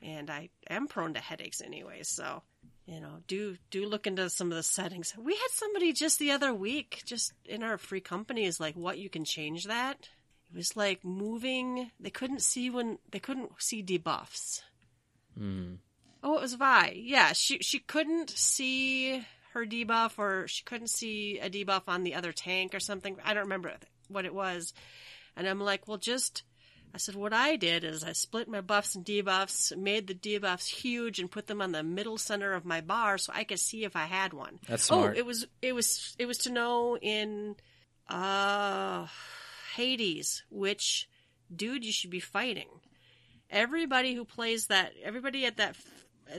And 0.00 0.28
I 0.28 0.48
am 0.68 0.88
prone 0.88 1.14
to 1.14 1.20
headaches 1.20 1.60
anyway, 1.60 2.02
so 2.02 2.42
you 2.84 2.98
know, 2.98 3.22
do 3.28 3.56
do 3.70 3.86
look 3.86 4.08
into 4.08 4.28
some 4.28 4.50
of 4.50 4.56
the 4.56 4.62
settings. 4.64 5.14
We 5.16 5.34
had 5.36 5.50
somebody 5.50 5.92
just 5.92 6.18
the 6.18 6.32
other 6.32 6.52
week, 6.52 7.02
just 7.06 7.32
in 7.44 7.62
our 7.62 7.78
free 7.78 8.00
company, 8.00 8.44
is 8.44 8.58
like, 8.58 8.74
what 8.74 8.98
you 8.98 9.08
can 9.08 9.24
change 9.24 9.66
that. 9.66 10.08
It 10.52 10.56
was 10.56 10.76
like 10.76 11.04
moving. 11.04 11.92
They 12.00 12.10
couldn't 12.10 12.42
see 12.42 12.70
when 12.70 12.98
they 13.08 13.20
couldn't 13.20 13.52
see 13.62 13.84
debuffs. 13.84 14.62
Mm. 15.38 15.78
Oh, 16.22 16.36
it 16.36 16.42
was 16.42 16.54
Vi. 16.54 16.92
Yeah, 16.96 17.32
she 17.32 17.58
she 17.58 17.78
couldn't 17.78 18.30
see 18.30 19.24
her 19.54 19.66
debuff, 19.66 20.18
or 20.18 20.46
she 20.48 20.64
couldn't 20.64 20.90
see 20.90 21.38
a 21.38 21.50
debuff 21.50 21.82
on 21.88 22.04
the 22.04 22.14
other 22.14 22.32
tank 22.32 22.74
or 22.74 22.80
something. 22.80 23.16
I 23.24 23.34
don't 23.34 23.44
remember 23.44 23.72
what 24.08 24.24
it 24.24 24.34
was. 24.34 24.72
And 25.36 25.48
I'm 25.48 25.60
like, 25.60 25.88
well, 25.88 25.98
just. 25.98 26.42
I 26.94 26.98
said, 26.98 27.14
what 27.14 27.32
I 27.32 27.56
did 27.56 27.84
is 27.84 28.04
I 28.04 28.12
split 28.12 28.50
my 28.50 28.60
buffs 28.60 28.94
and 28.94 29.02
debuffs, 29.02 29.74
made 29.74 30.06
the 30.06 30.14
debuffs 30.14 30.66
huge, 30.66 31.18
and 31.20 31.30
put 31.30 31.46
them 31.46 31.62
on 31.62 31.72
the 31.72 31.82
middle 31.82 32.18
center 32.18 32.52
of 32.52 32.66
my 32.66 32.82
bar 32.82 33.16
so 33.16 33.32
I 33.34 33.44
could 33.44 33.60
see 33.60 33.84
if 33.84 33.96
I 33.96 34.04
had 34.04 34.34
one. 34.34 34.58
That's 34.68 34.84
smart. 34.84 35.14
Oh, 35.16 35.18
it 35.18 35.24
was 35.24 35.46
it 35.62 35.74
was 35.74 36.14
it 36.18 36.26
was 36.26 36.36
to 36.38 36.50
know 36.50 36.98
in 36.98 37.56
uh 38.10 39.06
Hades 39.74 40.42
which 40.50 41.08
dude 41.54 41.82
you 41.82 41.92
should 41.92 42.10
be 42.10 42.20
fighting. 42.20 42.68
Everybody 43.52 44.14
who 44.14 44.24
plays 44.24 44.66
that, 44.68 44.92
everybody 45.04 45.46
at 45.46 45.58
that 45.58 45.76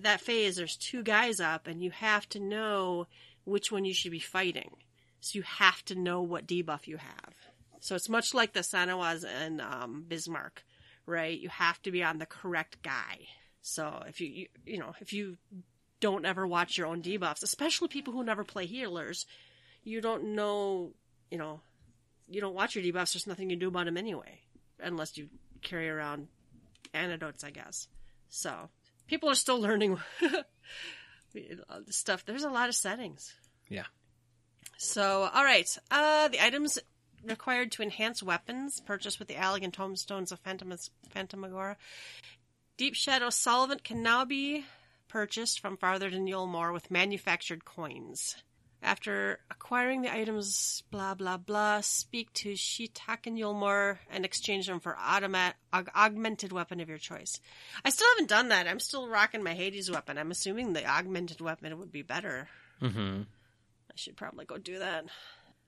that 0.01 0.21
phase, 0.21 0.55
there's 0.55 0.75
two 0.75 1.03
guys 1.03 1.39
up, 1.39 1.67
and 1.67 1.81
you 1.81 1.91
have 1.91 2.27
to 2.29 2.39
know 2.39 3.07
which 3.43 3.71
one 3.71 3.85
you 3.85 3.93
should 3.93 4.11
be 4.11 4.19
fighting. 4.19 4.71
So 5.19 5.37
you 5.37 5.43
have 5.43 5.85
to 5.85 5.95
know 5.95 6.21
what 6.21 6.47
debuff 6.47 6.87
you 6.87 6.97
have. 6.97 7.33
So 7.79 7.95
it's 7.95 8.09
much 8.09 8.33
like 8.33 8.53
the 8.53 8.61
Sanawaz 8.61 9.23
and 9.25 9.61
um, 9.61 10.05
Bismarck, 10.07 10.63
right? 11.05 11.39
You 11.39 11.49
have 11.49 11.81
to 11.83 11.91
be 11.91 12.03
on 12.03 12.17
the 12.17 12.25
correct 12.25 12.81
guy. 12.81 13.27
So 13.61 14.03
if 14.07 14.19
you, 14.19 14.27
you 14.27 14.47
you 14.65 14.77
know 14.79 14.93
if 14.99 15.13
you 15.13 15.37
don't 15.99 16.25
ever 16.25 16.47
watch 16.47 16.77
your 16.77 16.87
own 16.87 17.01
debuffs, 17.01 17.43
especially 17.43 17.87
people 17.87 18.11
who 18.11 18.23
never 18.23 18.43
play 18.43 18.65
healers, 18.65 19.25
you 19.83 20.01
don't 20.01 20.35
know, 20.35 20.91
you 21.29 21.37
know, 21.37 21.61
you 22.27 22.41
don't 22.41 22.55
watch 22.55 22.75
your 22.75 22.83
debuffs. 22.83 23.13
There's 23.13 23.27
nothing 23.27 23.49
you 23.49 23.55
can 23.55 23.59
do 23.59 23.67
about 23.67 23.85
them 23.85 23.97
anyway, 23.97 24.39
unless 24.81 25.17
you 25.17 25.29
carry 25.61 25.89
around 25.89 26.27
antidotes, 26.93 27.43
I 27.43 27.51
guess. 27.51 27.87
So 28.29 28.69
people 29.07 29.29
are 29.29 29.35
still 29.35 29.59
learning 29.59 29.99
stuff. 31.89 32.25
There's 32.25 32.43
a 32.43 32.49
lot 32.49 32.69
of 32.69 32.75
settings. 32.75 33.33
Yeah. 33.69 33.85
So, 34.77 35.29
all 35.33 35.43
right. 35.43 35.77
Uh, 35.91 36.27
the 36.27 36.43
items 36.43 36.79
required 37.23 37.71
to 37.73 37.83
enhance 37.83 38.21
weapons 38.21 38.81
purchased 38.81 39.19
with 39.19 39.27
the 39.27 39.35
Allagan 39.35 39.71
Tomestones 39.71 40.31
of 40.31 40.39
Phantom- 40.39 40.73
Phantomagora. 41.15 41.75
Deep 42.75 42.95
Shadow 42.95 43.29
Solvent 43.29 43.83
can 43.83 44.01
now 44.01 44.25
be 44.25 44.65
purchased 45.07 45.59
from 45.59 45.77
farther 45.77 46.09
than 46.09 46.27
Eulmore 46.27 46.73
with 46.73 46.91
manufactured 46.91 47.65
coins. 47.65 48.35
After 48.83 49.39
acquiring 49.49 50.01
the 50.01 50.13
items, 50.13 50.83
blah 50.91 51.15
blah 51.15 51.37
blah, 51.37 51.79
speak 51.81 52.31
to 52.33 52.51
Shitak 52.51 53.25
and 53.25 53.37
Eulmore 53.37 53.99
and 54.11 54.25
exchange 54.25 54.67
them 54.67 54.81
for 54.81 54.97
automat 54.97 55.55
aug- 55.71 55.95
augmented 55.95 56.51
weapon 56.51 56.81
of 56.81 56.89
your 56.89 56.97
choice. 56.97 57.39
I 57.85 57.89
still 57.89 58.07
haven't 58.09 58.29
done 58.29 58.49
that. 58.49 58.67
I'm 58.67 58.79
still 58.79 59.07
rocking 59.07 59.41
my 59.41 59.53
Hades 59.53 59.89
weapon. 59.89 60.17
I'm 60.17 60.31
assuming 60.31 60.73
the 60.73 60.85
augmented 60.85 61.39
weapon 61.39 61.79
would 61.79 61.91
be 61.93 62.01
better. 62.01 62.49
Mm-hmm. 62.81 63.21
I 63.21 63.93
should 63.95 64.17
probably 64.17 64.45
go 64.45 64.57
do 64.57 64.79
that. 64.79 65.05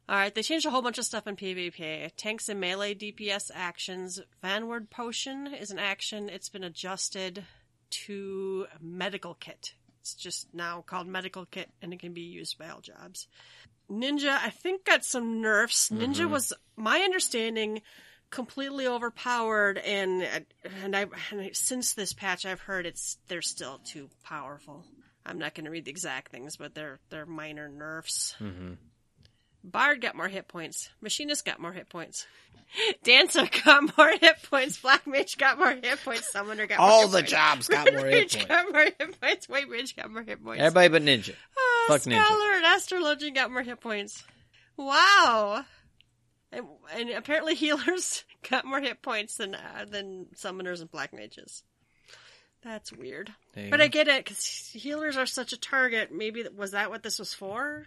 Alright, 0.08 0.36
they 0.36 0.44
changed 0.44 0.66
a 0.66 0.70
whole 0.70 0.84
bunch 0.84 0.98
of 0.98 1.06
stuff 1.06 1.26
in 1.26 1.36
PvP. 1.36 2.12
Tanks 2.16 2.50
and 2.50 2.60
melee 2.60 2.94
DPS 2.94 3.50
actions. 3.54 4.20
Vanward 4.44 4.90
Potion 4.90 5.48
is 5.48 5.72
an 5.72 5.80
action. 5.80 6.30
It's 6.30 6.50
been 6.50 6.64
adjusted 6.64 7.44
to 7.90 8.68
Medical 8.82 9.36
Kit. 9.36 9.74
It's 10.06 10.14
just 10.14 10.54
now 10.54 10.84
called 10.86 11.08
Medical 11.08 11.48
Kit 11.48 11.68
and 11.82 11.92
it 11.92 12.00
can 12.00 12.14
be 12.14 12.22
used 12.22 12.60
by 12.60 12.70
all 12.70 12.80
jobs. 12.80 13.28
Ninja, 13.90 14.38
I 14.40 14.52
think, 14.52 14.86
got 14.86 15.04
some 15.04 15.42
nerfs. 15.42 15.90
Ninja 15.90 16.30
was, 16.30 16.54
my 16.76 17.00
understanding, 17.00 17.82
completely 18.30 18.88
overpowered, 18.88 19.80
and 19.80 20.28
and 20.84 20.96
I 20.96 21.08
and 21.32 21.56
since 21.56 21.94
this 21.94 22.14
patch, 22.14 22.46
I've 22.46 22.62
heard 22.62 22.86
it's 22.86 23.18
they're 23.28 23.42
still 23.42 23.80
too 23.80 24.10
powerful. 24.24 24.86
I'm 25.26 25.40
not 25.40 25.56
going 25.56 25.66
to 25.66 25.72
read 25.72 25.86
the 25.86 25.92
exact 25.92 26.32
things, 26.32 26.56
but 26.56 26.76
they're 26.76 27.00
they're 27.10 27.26
minor 27.26 27.68
nerfs. 27.68 28.36
Mm-hmm. 28.40 28.74
Bard 29.72 30.02
got 30.02 30.16
more 30.16 30.28
hit 30.28 30.48
points. 30.48 30.90
Machinist 31.02 31.44
got 31.46 31.60
more 31.60 31.74
hit 31.74 31.90
points. 31.90 32.28
Dancer 33.04 33.48
got 33.64 33.98
more 33.98 34.12
hit 34.20 34.42
points. 34.44 34.78
Black 34.78 35.06
Mage 35.08 35.38
got 35.38 35.58
more 35.58 35.72
hit 35.72 36.00
points. 36.04 36.32
Summoner 36.32 36.68
got 36.68 36.80
more 36.80 36.88
All 36.88 37.02
hit 37.04 37.12
the 37.12 37.18
points. 37.20 37.32
jobs 37.32 37.68
got 37.68 37.94
more 37.94 38.06
hit 38.06 38.32
points. 38.32 38.46
got 38.46 38.72
more 38.72 38.84
hit 38.84 39.22
points. 39.22 39.50
White 39.50 39.70
Mage 39.70 39.96
got 39.96 40.12
more 40.12 40.24
hit 40.24 40.44
points. 40.44 40.62
Everybody 40.62 40.88
but 40.90 41.02
Ninja. 41.04 41.36
Ah, 41.58 41.86
Fuck 41.88 42.02
Ninja. 42.02 42.24
Scholar 42.26 42.52
and 42.54 42.66
Astrologian 42.66 43.34
got 43.36 43.52
more 43.52 43.64
hit 43.64 43.80
points. 43.80 44.24
Wow. 44.78 45.64
And, 46.52 46.66
and 46.94 47.10
apparently 47.12 47.56
healers 47.56 48.24
got 48.50 48.66
more 48.66 48.82
hit 48.82 49.02
points 49.02 49.38
than 49.38 49.56
uh, 49.56 49.86
than 49.90 50.28
summoners 50.36 50.82
and 50.82 50.92
black 50.92 51.14
mages. 51.14 51.64
That's 52.64 52.92
weird. 52.92 53.32
You 53.56 53.68
But. 53.70 53.80
I 53.82 53.88
get 53.88 54.08
it 54.08 54.24
because 54.26 54.44
healers 54.74 55.18
are 55.18 55.28
such 55.28 55.54
a 55.54 55.58
target. 55.60 56.12
Maybe 56.12 56.44
was 56.56 56.72
that 56.72 56.90
what 56.90 57.04
this 57.04 57.20
was 57.20 57.34
for? 57.34 57.86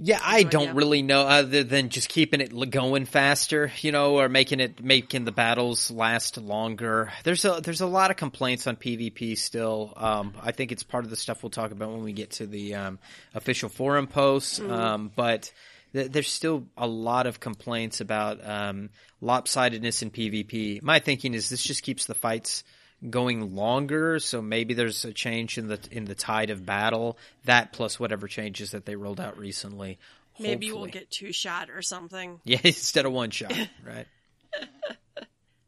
Yeah, 0.00 0.20
I 0.22 0.44
no 0.44 0.50
don't 0.50 0.74
really 0.76 1.02
know 1.02 1.22
other 1.22 1.64
than 1.64 1.88
just 1.88 2.08
keeping 2.08 2.40
it 2.40 2.70
going 2.70 3.04
faster, 3.04 3.72
you 3.80 3.90
know, 3.90 4.18
or 4.18 4.28
making 4.28 4.60
it 4.60 4.82
making 4.82 5.24
the 5.24 5.32
battles 5.32 5.90
last 5.90 6.38
longer. 6.38 7.12
There's 7.24 7.44
a 7.44 7.60
there's 7.60 7.80
a 7.80 7.86
lot 7.86 8.12
of 8.12 8.16
complaints 8.16 8.68
on 8.68 8.76
PvP 8.76 9.36
still. 9.36 9.92
Um, 9.96 10.34
I 10.40 10.52
think 10.52 10.70
it's 10.70 10.84
part 10.84 11.02
of 11.04 11.10
the 11.10 11.16
stuff 11.16 11.42
we'll 11.42 11.50
talk 11.50 11.72
about 11.72 11.90
when 11.90 12.04
we 12.04 12.12
get 12.12 12.30
to 12.32 12.46
the 12.46 12.76
um, 12.76 13.00
official 13.34 13.68
forum 13.68 14.06
posts. 14.06 14.60
Um, 14.60 15.10
but 15.16 15.52
th- 15.92 16.12
there's 16.12 16.30
still 16.30 16.68
a 16.76 16.86
lot 16.86 17.26
of 17.26 17.40
complaints 17.40 18.00
about 18.00 18.46
um, 18.48 18.90
lopsidedness 19.20 20.02
in 20.02 20.10
PvP. 20.12 20.80
My 20.80 21.00
thinking 21.00 21.34
is 21.34 21.48
this 21.48 21.62
just 21.62 21.82
keeps 21.82 22.06
the 22.06 22.14
fights 22.14 22.62
going 23.08 23.54
longer, 23.54 24.18
so 24.18 24.42
maybe 24.42 24.74
there's 24.74 25.04
a 25.04 25.12
change 25.12 25.58
in 25.58 25.68
the 25.68 25.78
in 25.90 26.04
the 26.04 26.14
tide 26.14 26.50
of 26.50 26.66
battle. 26.66 27.18
That 27.44 27.72
plus 27.72 28.00
whatever 28.00 28.26
changes 28.28 28.72
that 28.72 28.86
they 28.86 28.96
rolled 28.96 29.20
out 29.20 29.38
recently. 29.38 29.98
Maybe 30.38 30.70
we'll 30.70 30.86
get 30.86 31.10
two 31.10 31.32
shot 31.32 31.68
or 31.70 31.82
something. 31.82 32.40
yeah 32.44 32.60
instead 32.62 33.06
of 33.06 33.12
one 33.12 33.30
shot, 33.30 33.52
right? 33.84 34.06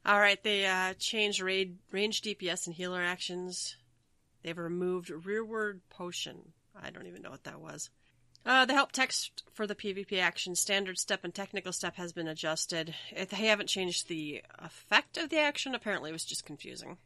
All 0.07 0.19
right, 0.19 0.43
they 0.43 0.67
uh, 0.67 0.95
changed 0.99 1.41
raid, 1.41 1.77
range 1.93 2.23
DPS 2.23 2.67
and 2.67 2.75
healer 2.75 3.03
actions. 3.03 3.77
They've 4.43 4.57
removed 4.57 5.11
rearward 5.11 5.83
potion. 5.91 6.53
I 6.81 6.91
don't 6.91 7.07
even 7.07 7.23
know 7.23 7.31
what 7.31 7.45
that 7.45 7.61
was. 7.61 7.91
Uh, 8.47 8.65
the 8.65 8.73
help 8.73 8.91
text 8.91 9.43
for 9.53 9.67
the 9.67 9.75
PvP 9.75 10.19
action, 10.19 10.55
standard 10.55 10.99
step 10.99 11.25
and 11.25 11.35
technical 11.35 11.73
step 11.73 11.97
has 11.97 12.13
been 12.13 12.27
adjusted. 12.27 12.95
If 13.11 13.29
they 13.29 13.47
haven't 13.47 13.69
changed 13.69 14.09
the 14.09 14.43
effect 14.59 15.19
of 15.19 15.29
the 15.29 15.39
action, 15.39 15.75
apparently 15.75 16.09
it 16.09 16.15
was 16.15 16.25
just 16.25 16.47
confusing. 16.47 16.97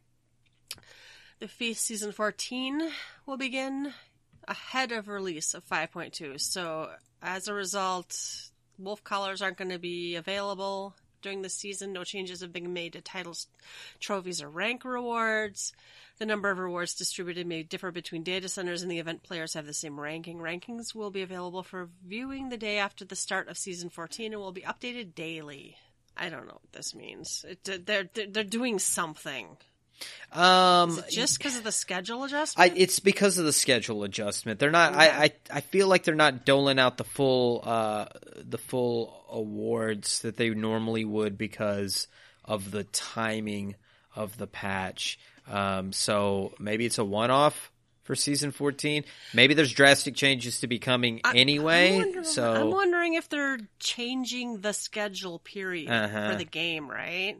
The 1.39 1.47
Feast 1.47 1.85
Season 1.85 2.11
14 2.11 2.89
will 3.25 3.37
begin 3.37 3.93
ahead 4.47 4.91
of 4.91 5.07
release 5.07 5.53
of 5.53 5.67
5.2. 5.67 6.39
So, 6.39 6.91
as 7.21 7.47
a 7.47 7.53
result, 7.53 8.49
wolf 8.77 9.03
collars 9.03 9.41
aren't 9.41 9.57
going 9.57 9.71
to 9.71 9.79
be 9.79 10.15
available 10.15 10.95
during 11.21 11.41
the 11.41 11.49
season. 11.49 11.91
No 11.91 12.03
changes 12.03 12.41
have 12.41 12.53
been 12.53 12.71
made 12.71 12.93
to 12.93 13.01
titles, 13.01 13.47
trophies, 13.99 14.41
or 14.41 14.49
rank 14.49 14.85
rewards. 14.85 15.73
The 16.19 16.25
number 16.25 16.49
of 16.49 16.59
rewards 16.59 16.93
distributed 16.93 17.47
may 17.47 17.63
differ 17.63 17.91
between 17.91 18.23
data 18.23 18.47
centers, 18.47 18.83
and 18.83 18.91
the 18.91 18.99
event 18.99 19.23
players 19.23 19.55
have 19.55 19.65
the 19.65 19.73
same 19.73 19.99
ranking. 19.99 20.37
Rankings 20.37 20.95
will 20.95 21.11
be 21.11 21.23
available 21.23 21.63
for 21.63 21.89
viewing 22.05 22.49
the 22.49 22.57
day 22.57 22.77
after 22.77 23.03
the 23.03 23.15
start 23.15 23.49
of 23.49 23.57
season 23.57 23.89
14 23.89 24.31
and 24.31 24.41
will 24.41 24.51
be 24.51 24.61
updated 24.61 25.15
daily. 25.15 25.75
I 26.15 26.29
don't 26.29 26.47
know 26.47 26.59
what 26.61 26.71
this 26.71 26.95
means. 26.95 27.43
It, 27.47 27.63
they're, 27.85 28.07
they're 28.13 28.27
they're 28.27 28.43
doing 28.43 28.79
something. 28.79 29.57
Um, 30.31 31.01
just 31.09 31.37
because 31.37 31.55
of 31.55 31.63
the 31.63 31.71
schedule 31.71 32.21
I, 32.23 32.25
adjustment? 32.25 32.73
it's 32.75 32.99
because 32.99 33.37
of 33.37 33.45
the 33.45 33.53
schedule 33.53 34.03
adjustment. 34.03 34.59
They're 34.59 34.71
not. 34.71 34.93
I, 34.93 35.07
I 35.25 35.31
I 35.49 35.61
feel 35.61 35.87
like 35.87 36.03
they're 36.03 36.13
not 36.15 36.45
doling 36.45 36.77
out 36.79 36.97
the 36.97 37.03
full 37.05 37.61
uh 37.63 38.07
the 38.35 38.57
full 38.57 39.23
awards 39.29 40.19
that 40.19 40.35
they 40.35 40.49
normally 40.49 41.05
would 41.05 41.37
because 41.37 42.07
of 42.43 42.71
the 42.71 42.83
timing 42.85 43.75
of 44.15 44.37
the 44.37 44.47
patch. 44.47 45.17
Um, 45.47 45.93
so 45.93 46.53
maybe 46.59 46.85
it's 46.85 46.97
a 46.97 47.05
one 47.05 47.31
off 47.31 47.71
for 48.03 48.15
season 48.15 48.51
fourteen. 48.51 49.05
Maybe 49.33 49.53
there's 49.53 49.71
drastic 49.71 50.15
changes 50.15 50.59
to 50.59 50.67
be 50.67 50.79
coming 50.79 51.21
anyway. 51.33 51.97
I'm 51.99 52.23
so 52.25 52.51
I'm 52.53 52.71
wondering 52.71 53.13
if 53.13 53.29
they're 53.29 53.59
changing 53.79 54.59
the 54.59 54.73
schedule 54.73 55.39
period 55.39 55.89
Uh-huh. 55.89 56.31
for 56.31 56.35
the 56.37 56.43
game, 56.45 56.89
right? 56.91 57.37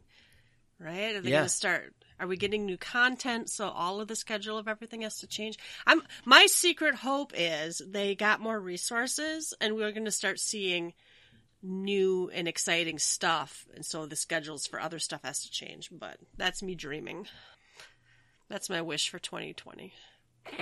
Right? 0.80 1.16
Are 1.16 1.22
they 1.22 1.30
Yeah. 1.30 1.38
going 1.40 1.50
to 1.50 1.50
start? 1.50 1.94
Are 2.20 2.28
we 2.28 2.38
getting 2.38 2.66
new 2.66 2.78
content? 2.78 3.50
So 3.50 3.68
all 3.70 4.00
of 4.00 4.08
the 4.08 4.16
schedule 4.16 4.58
of 4.58 4.68
everything 4.68 5.02
has 5.02 5.18
to 5.20 5.28
change. 5.28 5.58
I'm 5.86 6.02
my 6.24 6.46
secret 6.46 6.96
hope 6.96 7.34
is 7.36 7.82
they 7.86 8.16
got 8.16 8.40
more 8.40 8.60
resources 8.60 9.54
and 9.60 9.76
we're 9.76 9.92
going 9.92 10.06
to 10.06 10.12
start 10.12 10.40
seeing 10.40 10.94
new 11.62 12.30
and 12.34 12.48
exciting 12.48 13.00
stuff. 13.00 13.68
And 13.76 13.86
so 13.86 14.06
the 14.06 14.16
schedules 14.16 14.68
for 14.68 14.80
other 14.80 15.00
stuff 15.00 15.22
has 15.24 15.42
to 15.42 15.52
change. 15.52 15.90
But 15.92 16.18
that's 16.38 16.64
me 16.64 16.76
dreaming. 16.76 17.28
That's 18.50 18.70
my 18.70 18.82
wish 18.82 19.10
for 19.10 19.20
2020. 19.20 19.94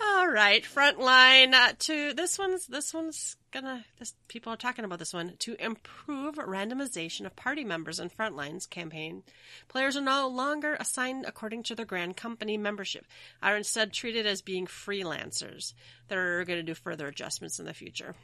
All 0.00 0.28
right, 0.28 0.62
frontline 0.62 1.52
uh, 1.52 1.72
to 1.80 2.14
this 2.14 2.38
one's 2.38 2.66
this 2.66 2.94
one's 2.94 3.36
gonna 3.60 3.84
this 3.98 4.14
people 4.28 4.52
are 4.52 4.56
talking 4.56 4.84
about 4.84 4.98
this 4.98 5.14
one 5.14 5.34
to 5.40 5.56
improve 5.64 6.36
randomization 6.36 7.26
of 7.26 7.34
party 7.36 7.64
members 7.64 7.98
in 7.98 8.10
frontlines 8.10 8.68
campaign. 8.68 9.22
Players 9.68 9.96
are 9.96 10.02
no 10.02 10.28
longer 10.28 10.76
assigned 10.78 11.24
according 11.26 11.62
to 11.64 11.74
their 11.74 11.86
grand 11.86 12.16
company 12.16 12.56
membership, 12.56 13.06
are 13.42 13.56
instead 13.56 13.92
treated 13.92 14.26
as 14.26 14.42
being 14.42 14.66
freelancers. 14.66 15.72
They're 16.08 16.44
going 16.44 16.58
to 16.58 16.62
do 16.62 16.74
further 16.74 17.06
adjustments 17.06 17.58
in 17.58 17.66
the 17.66 17.74
future. 17.74 18.14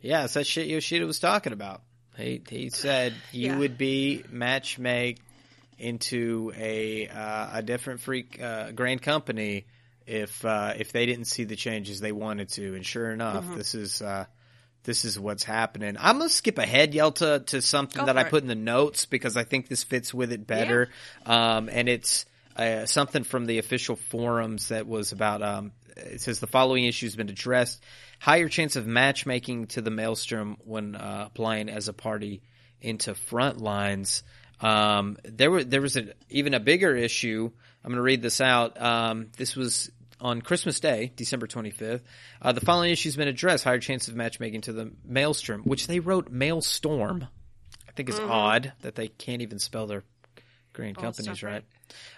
Yeah, 0.00 0.24
it's 0.24 0.34
that 0.34 0.46
shit 0.46 0.66
Yoshida 0.68 1.06
was 1.06 1.18
talking 1.18 1.52
about. 1.52 1.82
He 2.16 2.42
he 2.48 2.70
said 2.70 3.14
you 3.32 3.48
Yeah. 3.48 3.58
would 3.58 3.78
be 3.78 4.24
matchmake 4.32 5.18
into 5.78 6.52
a 6.56 7.08
uh, 7.08 7.58
a 7.58 7.62
different 7.62 8.00
freak 8.00 8.40
uh, 8.40 8.70
grand 8.72 9.00
company 9.02 9.66
if 10.06 10.44
uh, 10.44 10.74
if 10.76 10.92
they 10.92 11.06
didn't 11.06 11.26
see 11.26 11.44
the 11.44 11.56
changes 11.56 12.00
they 12.00 12.12
wanted 12.12 12.48
to. 12.50 12.74
And 12.74 12.84
sure 12.84 13.10
enough, 13.10 13.44
Mm-hmm. 13.44 13.56
this 13.56 13.74
is 13.74 14.02
uh, 14.02 14.26
this 14.84 15.04
is 15.04 15.18
what's 15.18 15.44
happening. 15.44 15.96
I'm 15.98 16.18
gonna 16.18 16.30
skip 16.30 16.58
ahead, 16.58 16.92
Yelta, 16.92 17.44
to 17.46 17.62
something 17.62 18.00
Go 18.00 18.06
that 18.06 18.16
I 18.16 18.22
it. 18.22 18.30
put 18.30 18.42
in 18.42 18.48
the 18.48 18.54
notes 18.54 19.06
because 19.06 19.36
I 19.36 19.44
think 19.44 19.68
this 19.68 19.84
fits 19.84 20.14
with 20.14 20.32
it 20.32 20.46
better. 20.46 20.88
Um, 21.26 21.68
and 21.70 21.88
it's 21.88 22.26
uh, 22.56 22.86
something 22.86 23.24
from 23.24 23.46
the 23.46 23.58
official 23.58 23.96
forums 23.96 24.68
that 24.68 24.86
was 24.86 25.12
about. 25.12 25.42
Um, 25.42 25.72
it 25.96 26.20
says 26.20 26.40
the 26.40 26.46
following 26.46 26.84
issue 26.84 27.06
has 27.06 27.16
been 27.16 27.28
addressed: 27.28 27.82
higher 28.18 28.48
chance 28.48 28.76
of 28.76 28.86
matchmaking 28.86 29.68
to 29.68 29.82
the 29.82 29.90
maelstrom 29.90 30.56
when 30.64 30.94
uh, 30.94 31.24
applying 31.26 31.68
as 31.68 31.88
a 31.88 31.92
party 31.92 32.42
into 32.80 33.14
front 33.14 33.60
lines. 33.60 34.22
Um, 34.60 35.16
there 35.24 35.50
were 35.50 35.64
there 35.64 35.80
was 35.80 35.96
a, 35.96 36.12
even 36.28 36.54
a 36.54 36.60
bigger 36.60 36.94
issue. 36.94 37.50
I'm 37.82 37.90
going 37.90 37.96
to 37.96 38.02
read 38.02 38.20
this 38.22 38.40
out. 38.40 38.80
Um, 38.80 39.28
this 39.36 39.56
was 39.56 39.90
on 40.20 40.42
Christmas 40.42 40.80
Day, 40.80 41.12
December 41.16 41.46
25th. 41.46 42.02
Uh, 42.40 42.52
the 42.52 42.60
following 42.60 42.90
issue 42.90 43.08
has 43.08 43.16
been 43.16 43.28
addressed: 43.28 43.64
higher 43.64 43.78
chance 43.78 44.08
of 44.08 44.14
matchmaking 44.16 44.62
to 44.62 44.72
the 44.72 44.92
maelstrom, 45.04 45.62
which 45.62 45.86
they 45.86 46.00
wrote 46.00 46.32
maelstorm. 46.32 47.28
I 47.88 47.92
think 47.92 48.08
it's 48.08 48.20
odd 48.20 48.72
that 48.82 48.94
they 48.94 49.08
can't 49.08 49.42
even 49.42 49.58
spell 49.58 49.86
their 49.86 50.04
grand 50.72 50.96
Oh, 50.98 51.08
it's 51.08 51.18
companies 51.18 51.42
right. 51.42 51.64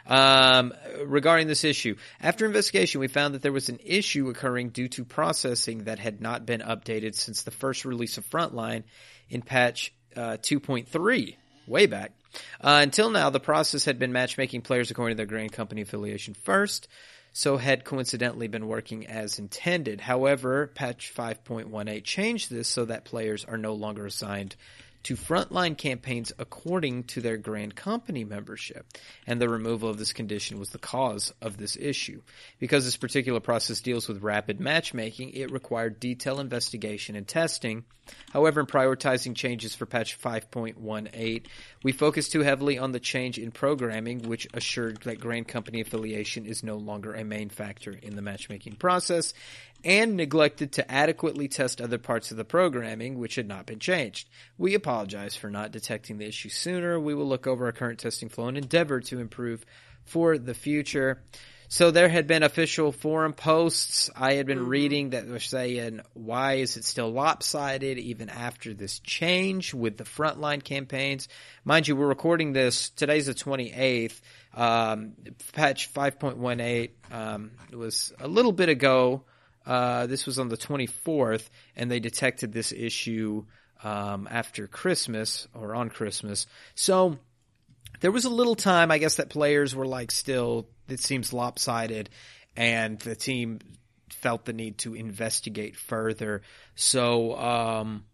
right. 0.09 0.59
Um, 0.59 0.75
regarding 1.07 1.47
this 1.47 1.65
issue, 1.65 1.97
after 2.21 2.45
investigation, 2.45 3.01
we 3.01 3.09
found 3.09 3.35
that 3.35 3.43
there 3.43 3.53
was 3.53 3.69
an 3.69 3.79
issue 3.85 4.29
occurring 4.29 4.71
due 4.71 4.88
to 4.88 5.05
processing 5.05 5.85
that 5.85 5.99
had 5.99 6.21
not 6.21 6.45
been 6.45 6.61
updated 6.61 7.15
since 7.15 7.43
the 7.43 7.51
first 7.51 7.85
release 7.85 8.19
of 8.19 8.27
Frontline 8.27 8.85
in 9.31 9.43
patch 9.43 9.95
uh, 10.15 10.37
2.3, 10.43 11.37
way 11.67 11.87
back. 11.87 12.12
Uh, 12.61 12.81
until 12.83 13.11
now, 13.11 13.31
the 13.31 13.41
process 13.41 13.85
had 13.85 13.99
been 13.99 14.12
matchmaking 14.12 14.62
players 14.62 14.91
according 14.91 15.17
to 15.17 15.19
their 15.19 15.27
grand 15.27 15.53
company 15.53 15.83
affiliation 15.83 16.35
first, 16.35 16.88
so 17.33 17.57
had 17.57 17.85
coincidentally 17.85 18.49
been 18.49 18.66
working 18.66 19.07
as 19.07 19.38
intended. 19.38 20.01
However, 20.01 20.68
patch 20.75 21.12
5.18 21.14 22.05
changed 22.05 22.51
this 22.51 22.68
so 22.68 22.85
that 22.85 23.05
players 23.05 23.45
are 23.45 23.59
no 23.59 23.75
longer 23.75 24.07
assigned 24.07 24.57
to 25.05 25.17
frontline 25.17 25.77
campaigns 25.77 26.33
according 26.38 27.05
to 27.05 27.21
their 27.21 27.37
grand 27.37 27.75
company 27.75 28.25
membership. 28.25 28.87
And 29.27 29.41
the 29.41 29.49
removal 29.49 29.88
of 29.88 29.99
this 29.99 30.12
condition 30.12 30.59
was 30.59 30.71
the 30.71 30.79
cause 30.79 31.33
of 31.41 31.57
this 31.57 31.77
issue. 31.77 32.23
Because 32.59 32.85
this 32.85 32.97
particular 32.97 33.41
process 33.41 33.81
deals 33.81 34.09
with 34.09 34.23
rapid 34.23 34.61
matchmaking, 34.61 35.31
it 35.31 35.51
required 35.51 36.01
detailed 36.01 36.41
investigation 36.41 37.17
and 37.17 37.27
testing. 37.27 37.85
However, 38.33 38.61
in 38.61 38.67
prioritizing 38.67 39.37
changes 39.37 39.75
for 39.75 39.87
patch 39.87 40.21
5.18, 40.21 41.47
we 41.83 41.93
focused 41.93 42.33
too 42.33 42.41
heavily 42.41 42.79
on 42.79 42.93
the 42.93 43.01
change 43.01 43.38
in 43.38 43.53
programming, 43.53 44.23
which 44.23 44.49
assured 44.55 45.03
that 45.03 45.21
grand 45.21 45.49
company 45.49 45.81
affiliation 45.81 46.47
is 46.47 46.62
no 46.62 46.77
longer 46.77 47.12
a 47.15 47.25
main 47.25 47.49
factor 47.49 47.93
in 47.93 48.17
the 48.17 48.23
matchmaking 48.23 48.75
process, 48.75 49.35
and 49.85 50.16
neglected 50.16 50.73
to 50.73 50.90
adequately 50.90 51.49
test 51.49 51.81
other 51.81 51.99
parts 51.99 52.31
of 52.31 52.37
the 52.37 52.45
programming 52.45 53.18
which 53.18 53.35
had 53.35 53.49
not 53.49 53.66
been 53.66 53.79
changed. 53.79 54.29
We 54.59 54.75
apologize 54.75 55.37
for 55.37 55.51
not 55.51 55.73
detecting 55.73 56.18
the 56.18 56.27
issue 56.27 56.49
sooner. 56.49 56.99
We 56.99 57.14
will 57.14 57.29
look 57.29 57.47
over 57.47 57.66
our 57.66 57.73
current 57.73 57.99
testing 57.99 58.29
flow 58.29 58.49
and 58.49 58.59
endeavor 58.59 59.01
to 59.01 59.18
improve 59.18 59.64
for 60.05 60.38
the 60.38 60.55
future. 60.55 61.23
So 61.73 61.90
there 61.90 62.11
had 62.11 62.27
been 62.27 62.42
official 62.42 62.92
forum 62.92 63.33
posts 63.33 64.11
I 64.14 64.35
had 64.35 64.45
been 64.45 64.66
reading 64.66 65.11
that 65.11 65.27
were 65.27 65.40
saying, 65.40 66.03
why 66.12 66.57
is 66.57 66.77
it 66.77 66.85
still 66.85 67.11
lopsided 67.11 67.97
even 67.97 68.29
after 68.29 68.75
this 68.75 68.99
change 68.99 69.73
with 69.73 69.97
the 69.97 70.05
frontline 70.05 70.62
campaigns? 70.62 71.29
Mind 71.64 71.88
you, 71.88 71.97
we're 71.97 72.09
recording 72.09 72.53
this, 72.53 72.90
today's 72.90 73.25
the 73.25 73.33
28th. 73.33 74.21
Um, 74.55 75.14
patch 75.55 75.90
5.18 75.95 76.90
um, 77.11 77.53
was 77.73 78.12
a 78.21 78.29
little 78.29 78.53
bit 78.53 78.68
ago. 78.68 79.25
Uh, 79.66 80.07
this 80.07 80.27
was 80.27 80.38
on 80.38 80.48
the 80.48 80.57
24th, 80.57 81.48
and 81.77 81.90
they 81.90 82.01
detected 82.01 82.53
this 82.53 82.72
issue 82.72 83.44
um, 83.85 84.29
after 84.31 84.66
Christmas 84.66 85.48
or 85.55 85.75
on 85.75 85.88
Christmas. 85.88 86.46
So 86.75 87.18
there 88.01 88.12
was 88.12 88.25
a 88.25 88.31
little 88.31 88.57
time, 88.57 88.90
I 88.90 88.98
guess, 88.98 89.16
that 89.16 89.29
players 89.29 89.75
were 89.75 89.87
like, 89.87 90.11
still, 90.11 90.68
it 90.88 91.01
seems 91.01 91.33
lopsided, 91.33 92.11
and 92.57 92.98
the 92.98 93.16
team 93.16 93.61
felt 94.11 94.44
the 94.44 94.53
need 94.53 94.79
to 94.79 94.94
investigate 94.94 95.77
further. 95.77 96.42
So, 96.75 97.37
um, 97.37 98.05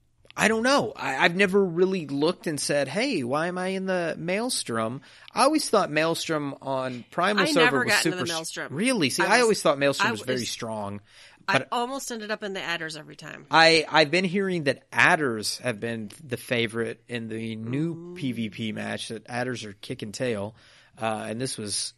I 0.40 0.46
don't 0.46 0.62
know. 0.62 0.92
I, 0.94 1.16
I've 1.16 1.34
never 1.34 1.62
really 1.62 2.06
looked 2.06 2.46
and 2.46 2.60
said, 2.60 2.86
"Hey, 2.86 3.24
why 3.24 3.48
am 3.48 3.58
I 3.58 3.68
in 3.68 3.86
the 3.86 4.14
Maelstrom?" 4.16 5.00
I 5.34 5.42
always 5.42 5.68
thought 5.68 5.90
Maelstrom 5.90 6.54
on 6.62 7.04
Primal 7.10 7.42
I 7.42 7.50
server 7.50 7.84
was 7.84 7.92
super. 7.94 8.68
Really? 8.70 9.10
See, 9.10 9.24
I 9.24 9.38
I, 9.38 9.40
always 9.40 9.60
thought 9.60 9.80
Maelstrom 9.80 10.08
I 10.08 10.12
was 10.12 10.20
very 10.20 10.44
strong. 10.44 11.00
I 11.48 11.64
almost 11.72 12.12
ended 12.12 12.30
up 12.30 12.42
in 12.42 12.52
the 12.52 12.62
adders 12.62 12.96
every 12.96 13.16
time. 13.16 13.46
I 13.50 13.86
I've 13.88 14.10
been 14.10 14.24
hearing 14.24 14.64
that 14.64 14.84
adders 14.92 15.58
have 15.58 15.80
been 15.80 16.10
the 16.22 16.36
favorite 16.36 17.02
in 17.08 17.28
the 17.28 17.56
new 17.56 18.14
PvP 18.14 18.74
match. 18.74 19.08
That 19.08 19.24
adders 19.28 19.64
are 19.64 19.72
kicking 19.72 20.12
tail, 20.12 20.54
uh, 21.00 21.26
and 21.28 21.40
this 21.40 21.56
was 21.56 21.94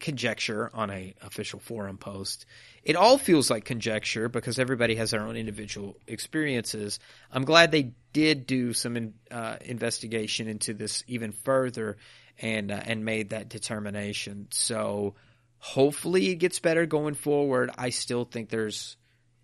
conjecture 0.00 0.70
on 0.74 0.90
a 0.90 1.14
official 1.22 1.58
forum 1.58 1.98
post. 1.98 2.46
It 2.82 2.96
all 2.96 3.18
feels 3.18 3.50
like 3.50 3.64
conjecture 3.64 4.28
because 4.28 4.58
everybody 4.58 4.96
has 4.96 5.12
their 5.12 5.22
own 5.22 5.36
individual 5.36 5.96
experiences. 6.06 6.98
I'm 7.30 7.44
glad 7.44 7.70
they 7.70 7.92
did 8.12 8.46
do 8.46 8.72
some 8.72 8.96
in, 8.96 9.14
uh, 9.30 9.56
investigation 9.64 10.48
into 10.48 10.74
this 10.74 11.04
even 11.06 11.32
further 11.32 11.96
and 12.40 12.70
uh, 12.70 12.80
and 12.84 13.04
made 13.04 13.30
that 13.30 13.48
determination. 13.48 14.48
So 14.50 15.14
hopefully 15.62 16.30
it 16.30 16.36
gets 16.36 16.58
better 16.58 16.86
going 16.86 17.14
forward. 17.14 17.70
I 17.78 17.90
still 17.90 18.24
think 18.24 18.48
there's 18.50 18.96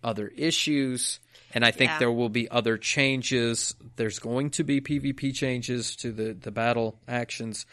other 0.03 0.27
issues 0.27 1.19
and 1.53 1.63
I 1.65 1.71
think 1.71 1.91
Yeah. 1.91 1.99
there 1.99 2.11
will 2.11 2.29
be 2.29 2.49
other 2.49 2.77
changes. 2.77 3.73
There's 3.95 4.19
going 4.19 4.49
to 4.51 4.63
be 4.65 4.81
PvP 4.81 5.33
changes 5.33 5.95
to 5.97 6.11
the 6.11 6.33
the 6.33 6.51
battle 6.51 6.99
actions. 7.07 7.65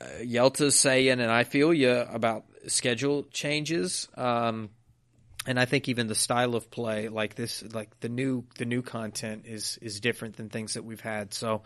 Uh, 0.00 0.06
Yelta's 0.22 0.78
saying, 0.78 1.20
and 1.20 1.30
I 1.30 1.44
feel 1.44 1.74
you 1.74 1.90
about 1.90 2.44
schedule 2.68 3.24
changes. 3.32 4.08
Um, 4.16 4.70
and 5.46 5.60
I 5.60 5.64
think 5.66 5.88
even 5.88 6.06
the 6.06 6.14
style 6.14 6.54
of 6.54 6.70
play, 6.70 7.08
like 7.08 7.34
this, 7.34 7.62
like 7.72 8.00
the 8.00 8.08
new 8.08 8.44
the 8.56 8.64
new 8.64 8.82
content 8.82 9.44
is 9.46 9.78
is 9.82 10.00
different 10.00 10.36
than 10.36 10.48
things 10.48 10.74
that 10.74 10.84
we've 10.84 11.00
had. 11.00 11.34
So, 11.34 11.62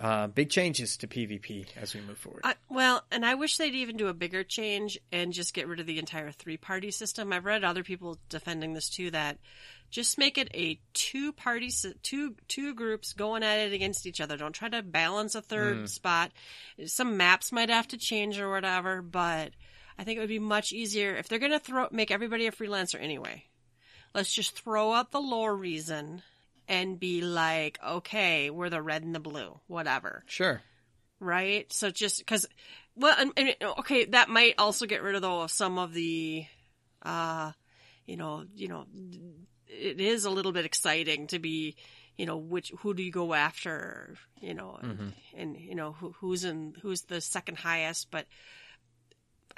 uh, 0.00 0.28
big 0.28 0.48
changes 0.50 0.96
to 0.98 1.06
PvP 1.06 1.66
as 1.76 1.94
we 1.94 2.00
move 2.00 2.16
forward. 2.18 2.42
I, 2.44 2.54
well, 2.70 3.04
and 3.10 3.26
I 3.26 3.34
wish 3.34 3.56
they'd 3.56 3.74
even 3.74 3.96
do 3.96 4.08
a 4.08 4.14
bigger 4.14 4.44
change 4.44 4.98
and 5.12 5.32
just 5.32 5.52
get 5.52 5.68
rid 5.68 5.80
of 5.80 5.86
the 5.86 5.98
entire 5.98 6.30
three 6.30 6.56
party 6.56 6.90
system. 6.90 7.32
I've 7.32 7.44
read 7.44 7.64
other 7.64 7.82
people 7.82 8.18
defending 8.28 8.72
this 8.72 8.88
too 8.88 9.10
that 9.10 9.38
just 9.90 10.18
make 10.18 10.38
it 10.38 10.48
a 10.54 10.80
two 10.94 11.32
party 11.32 11.70
two 12.02 12.34
two 12.46 12.74
groups 12.74 13.12
going 13.12 13.42
at 13.42 13.58
it 13.58 13.72
against 13.72 14.06
each 14.06 14.20
other. 14.20 14.36
Don't 14.36 14.52
try 14.52 14.68
to 14.70 14.82
balance 14.82 15.34
a 15.34 15.42
third 15.42 15.88
spot. 15.88 16.32
Some 16.86 17.16
maps 17.16 17.52
might 17.52 17.70
have 17.70 17.88
to 17.88 17.98
change 17.98 18.38
or 18.38 18.50
whatever, 18.50 19.02
but 19.02 19.52
I 19.98 20.04
think 20.04 20.16
it 20.16 20.20
would 20.20 20.28
be 20.28 20.38
much 20.38 20.72
easier 20.72 21.16
if 21.16 21.28
they're 21.28 21.38
going 21.38 21.52
to 21.52 21.58
throw 21.58 21.88
make 21.90 22.10
everybody 22.10 22.46
a 22.46 22.52
freelancer 22.52 23.02
anyway. 23.02 23.44
Let's 24.14 24.32
just 24.32 24.58
throw 24.62 24.92
out 24.92 25.10
the 25.10 25.20
lore 25.20 25.54
reason 25.54 26.22
and 26.68 27.00
be 27.00 27.20
like, 27.20 27.78
okay, 27.86 28.50
we're 28.50 28.70
the 28.70 28.80
red 28.82 29.02
and 29.02 29.14
the 29.14 29.20
blue, 29.20 29.58
whatever 29.66 30.22
sure. 30.26 30.62
right? 31.20 31.70
So 31.72 31.90
just 31.90 32.18
because, 32.18 32.46
well, 32.94 33.16
and, 33.18 33.32
and, 33.36 33.54
okay, 33.80 34.04
that 34.06 34.28
might 34.28 34.54
also 34.58 34.86
get 34.86 35.02
rid 35.02 35.14
of 35.14 35.22
though 35.22 35.42
of 35.42 35.50
some 35.50 35.78
of 35.78 35.92
the, 35.92 36.44
uh, 37.02 37.52
you 38.06 38.16
know, 38.16 38.44
you 38.54 38.68
know, 38.68 38.86
it 39.66 40.00
is 40.00 40.24
a 40.24 40.30
little 40.30 40.52
bit 40.52 40.64
exciting 40.64 41.26
to 41.28 41.38
be, 41.38 41.76
you 42.16 42.26
know, 42.26 42.36
which 42.36 42.72
who 42.78 42.94
do 42.94 43.02
you 43.02 43.12
go 43.12 43.34
after, 43.34 44.14
you 44.40 44.54
know, 44.54 44.78
and, 44.80 45.12
and 45.36 45.56
you 45.56 45.74
know 45.74 45.92
who, 45.92 46.14
who's 46.18 46.44
in 46.44 46.74
who's 46.82 47.02
the 47.02 47.20
second 47.20 47.58
highest. 47.58 48.10
But 48.10 48.26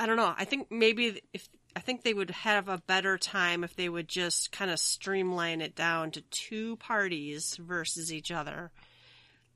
I 0.00 0.06
don't 0.06 0.16
know. 0.16 0.34
I 0.34 0.46
think 0.46 0.70
maybe 0.70 1.20
if 1.34 1.46
I 1.76 1.80
think 1.80 2.02
they 2.02 2.14
would 2.14 2.30
have 2.30 2.68
a 2.68 2.82
better 2.86 3.18
time 3.18 3.62
if 3.62 3.76
they 3.76 3.88
would 3.88 4.08
just 4.08 4.50
kind 4.50 4.70
of 4.70 4.80
streamline 4.80 5.60
it 5.60 5.76
down 5.76 6.10
to 6.12 6.22
two 6.22 6.76
parties 6.76 7.56
versus 7.56 8.10
each 8.10 8.32
other. 8.32 8.70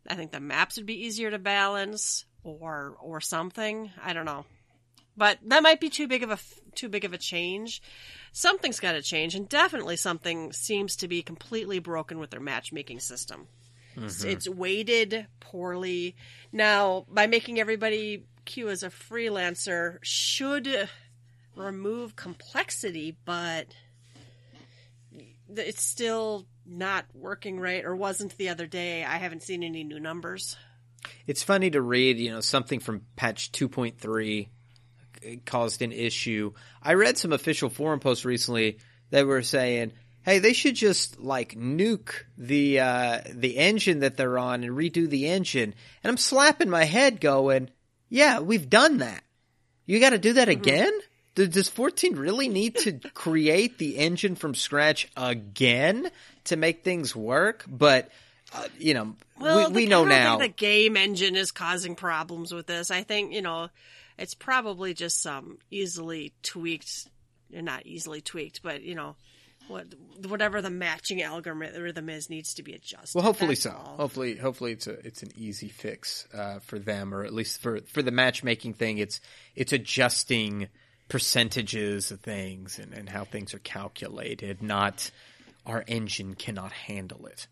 I 0.07 0.14
think 0.16 0.32
the 0.32 0.40
maps 0.40 0.76
would 0.76 0.84
be 0.84 1.07
easier 1.07 1.30
to 1.30 1.38
balance 1.38 2.26
or 2.42 2.95
or 3.01 3.22
something. 3.22 3.90
I 4.03 4.12
don't 4.12 4.26
know. 4.26 4.45
But 5.16 5.38
that 5.47 5.62
might 5.62 5.80
be 5.80 5.88
too 5.88 6.09
big 6.09 6.22
of 6.22 6.30
a 6.30 6.38
too 6.74 6.90
big 6.90 7.07
of 7.07 7.14
a 7.14 7.18
change. 7.18 7.80
Something's 8.32 8.80
got 8.80 8.92
to 8.92 9.03
change 9.03 9.34
and 9.34 9.49
definitely 9.49 9.97
something 9.97 10.53
seems 10.53 10.97
to 10.97 11.09
be 11.09 11.22
completely 11.22 11.78
broken 11.78 12.18
with 12.18 12.28
their 12.28 12.40
matchmaking 12.40 13.01
system. 13.01 13.47
It's, 13.97 14.18
mm-hmm. 14.18 14.28
it's 14.28 14.49
weighted 14.49 15.26
poorly. 15.40 16.16
Now, 16.53 17.07
by 17.09 17.28
making 17.28 17.61
everybody 17.61 18.24
queue 18.45 18.68
as 18.68 18.82
a 18.82 18.90
freelancer 18.90 19.99
should 20.03 20.88
remove 21.57 22.16
complexity, 22.16 23.16
but 23.24 23.66
it's 25.49 25.82
still 25.82 26.47
not 26.66 27.05
working 27.14 27.61
right 27.61 27.84
or 27.84 27.95
wasn't 27.95 28.36
the 28.36 28.49
other 28.49 28.66
day. 28.66 29.05
I 29.05 29.16
haven't 29.16 29.42
seen 29.42 29.62
any 29.62 29.84
new 29.84 30.01
numbers. 30.01 30.57
It's 31.26 31.42
funny 31.42 31.70
to 31.70 31.82
read, 31.82 32.18
you 32.18 32.30
know, 32.30 32.40
something 32.40 32.80
from 32.80 33.03
patch 33.16 33.53
2.3 33.53 34.49
caused 35.45 35.82
an 35.82 35.92
issue. 35.92 36.53
I 36.82 36.95
read 36.95 37.18
some 37.18 37.32
official 37.32 37.70
forum 37.70 38.01
posts 38.01 38.24
recently 38.24 38.78
that 39.11 39.26
were 39.26 39.42
saying, 39.42 39.92
"Hey, 40.22 40.38
they 40.38 40.53
should 40.53 40.74
just 40.74 41.20
like 41.20 41.55
nuke 41.55 42.24
the 42.36 42.80
uh 42.80 43.20
the 43.32 43.57
engine 43.57 44.01
that 44.01 44.16
they're 44.16 44.38
on 44.38 44.64
and 44.64 44.76
redo 44.76 45.09
the 45.09 45.26
engine." 45.26 45.74
And 46.03 46.11
I'm 46.11 46.16
slapping 46.16 46.70
my 46.70 46.84
head 46.84 47.20
going, 47.20 47.70
"Yeah, 48.09 48.41
we've 48.41 48.69
done 48.69 48.99
that. 48.99 49.23
You 49.87 50.01
got 50.01 50.11
to 50.11 50.19
do 50.19 50.35
that 50.35 50.49
again?" 50.49 50.93
Th- 51.37 51.51
Does 51.51 51.69
14 51.69 52.17
really 52.17 52.49
need 52.49 52.77
to 52.77 52.93
create 53.15 53.79
the 53.79 53.99
engine 53.99 54.37
from 54.37 54.55
scratch 54.55 55.09
again 55.17 56.11
to 56.45 56.57
make 56.57 56.85
things 56.85 57.15
work? 57.15 57.65
But 57.67 58.11
uh, 58.55 58.69
you 58.79 58.95
know, 58.95 59.17
Well, 59.41 59.71
we, 59.71 59.83
we 59.83 59.87
know 59.87 60.05
now. 60.05 60.39
The 60.39 60.49
game 60.49 60.97
engine 60.97 61.35
is 61.35 61.51
causing 61.51 61.97
problems 61.97 62.53
with 62.55 62.67
this. 62.67 62.91
I 62.91 63.03
think 63.03 63.33
you 63.33 63.43
know, 63.43 63.69
it's 64.19 64.35
probably 64.35 64.95
just 64.95 65.21
some 65.21 65.59
easily 65.71 66.33
tweaked, 66.43 67.09
or 67.55 67.63
not 67.63 67.87
easily 67.87 68.21
tweaked, 68.21 68.63
but 68.63 68.83
you 68.83 68.95
know, 68.95 69.17
what 69.69 69.87
whatever 70.27 70.61
the 70.61 70.71
matching 70.71 71.23
algorithm 71.23 72.09
is 72.09 72.31
needs 72.31 72.55
to 72.55 72.62
be 72.62 72.73
adjusted. 72.73 73.15
Well, 73.15 73.25
hopefully 73.25 73.55
That's 73.55 73.62
so. 73.62 73.71
all. 73.71 73.97
Hopefully, 73.97 74.37
hopefully 74.37 74.73
it's 74.73 74.87
a 74.87 75.07
it's 75.07 75.23
an 75.23 75.31
easy 75.37 75.69
fix 75.69 76.27
uh, 76.35 76.61
for 76.61 76.79
them, 76.79 77.15
or 77.15 77.25
at 77.25 77.33
least 77.33 77.61
for 77.61 77.81
for 77.83 78.03
the 78.03 78.11
matchmaking 78.11 78.75
thing. 78.75 78.99
It's 78.99 79.21
it's 79.55 79.73
adjusting 79.73 80.69
percentages 81.09 82.11
of 82.11 82.21
things 82.21 82.79
and, 82.79 82.93
and 82.93 83.09
how 83.09 83.25
things 83.25 83.55
are 83.55 83.59
calculated. 83.59 84.62
Not 84.62 85.11
our 85.67 85.85
engine 85.87 86.35
cannot 86.35 86.73
handle 86.73 87.27
it. 87.27 87.47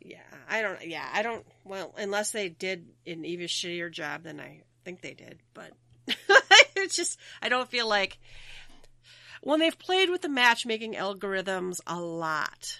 Yeah, 0.00 0.18
I 0.48 0.62
don't. 0.62 0.86
Yeah, 0.86 1.08
I 1.12 1.22
don't. 1.22 1.44
Well, 1.64 1.94
unless 1.96 2.32
they 2.32 2.48
did 2.48 2.86
an 3.06 3.24
even 3.24 3.46
shittier 3.46 3.90
job 3.90 4.24
than 4.24 4.40
I 4.40 4.62
think 4.84 5.00
they 5.00 5.14
did, 5.14 5.38
but 5.54 5.70
it's 6.76 6.96
just 6.96 7.18
I 7.40 7.48
don't 7.48 7.68
feel 7.68 7.88
like 7.88 8.18
when 9.42 9.60
they've 9.60 9.78
played 9.78 10.10
with 10.10 10.22
the 10.22 10.28
matchmaking 10.28 10.94
algorithms 10.94 11.80
a 11.86 12.00
lot 12.00 12.78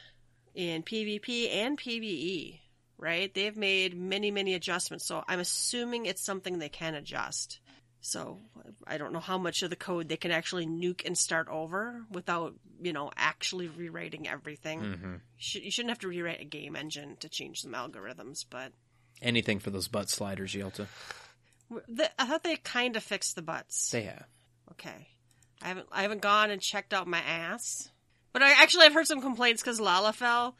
in 0.54 0.82
PvP 0.82 1.54
and 1.54 1.78
PvE, 1.78 2.60
right? 2.98 3.32
They've 3.32 3.56
made 3.56 3.96
many 3.96 4.30
many 4.30 4.54
adjustments, 4.54 5.06
so 5.06 5.22
I'm 5.28 5.40
assuming 5.40 6.06
it's 6.06 6.24
something 6.24 6.58
they 6.58 6.68
can 6.68 6.94
adjust. 6.94 7.60
So 8.04 8.40
I 8.84 8.98
don't 8.98 9.12
know 9.12 9.20
how 9.20 9.38
much 9.38 9.62
of 9.62 9.70
the 9.70 9.76
code 9.76 10.08
they 10.08 10.16
can 10.16 10.32
actually 10.32 10.66
nuke 10.66 11.06
and 11.06 11.16
start 11.16 11.46
over 11.48 12.04
without, 12.10 12.54
you 12.82 12.92
know, 12.92 13.12
actually 13.16 13.68
rewriting 13.68 14.26
everything. 14.26 14.80
Mm-hmm. 14.80 15.14
You 15.36 15.70
shouldn't 15.70 15.90
have 15.90 16.00
to 16.00 16.08
rewrite 16.08 16.40
a 16.40 16.44
game 16.44 16.74
engine 16.74 17.16
to 17.20 17.28
change 17.28 17.60
some 17.60 17.74
algorithms, 17.74 18.44
but 18.50 18.72
Anything 19.22 19.60
for 19.60 19.70
those 19.70 19.88
butt 19.88 20.10
sliders, 20.10 20.52
Yelta. 20.52 20.86
I 22.18 22.26
thought 22.26 22.42
they 22.42 22.56
kind 22.56 22.96
of 22.96 23.02
fixed 23.04 23.36
the 23.36 23.42
butts. 23.42 23.90
They 23.90 24.02
have. 24.02 24.26
Okay, 24.72 25.08
I 25.62 25.68
haven't 25.68 25.86
I 25.92 26.02
haven't 26.02 26.22
gone 26.22 26.50
and 26.50 26.60
checked 26.60 26.92
out 26.92 27.06
my 27.06 27.20
ass, 27.20 27.90
but 28.32 28.42
I 28.42 28.50
actually 28.62 28.86
I've 28.86 28.94
heard 28.94 29.06
some 29.06 29.20
complaints 29.20 29.62
because 29.62 29.80
Lalafell, 29.80 30.54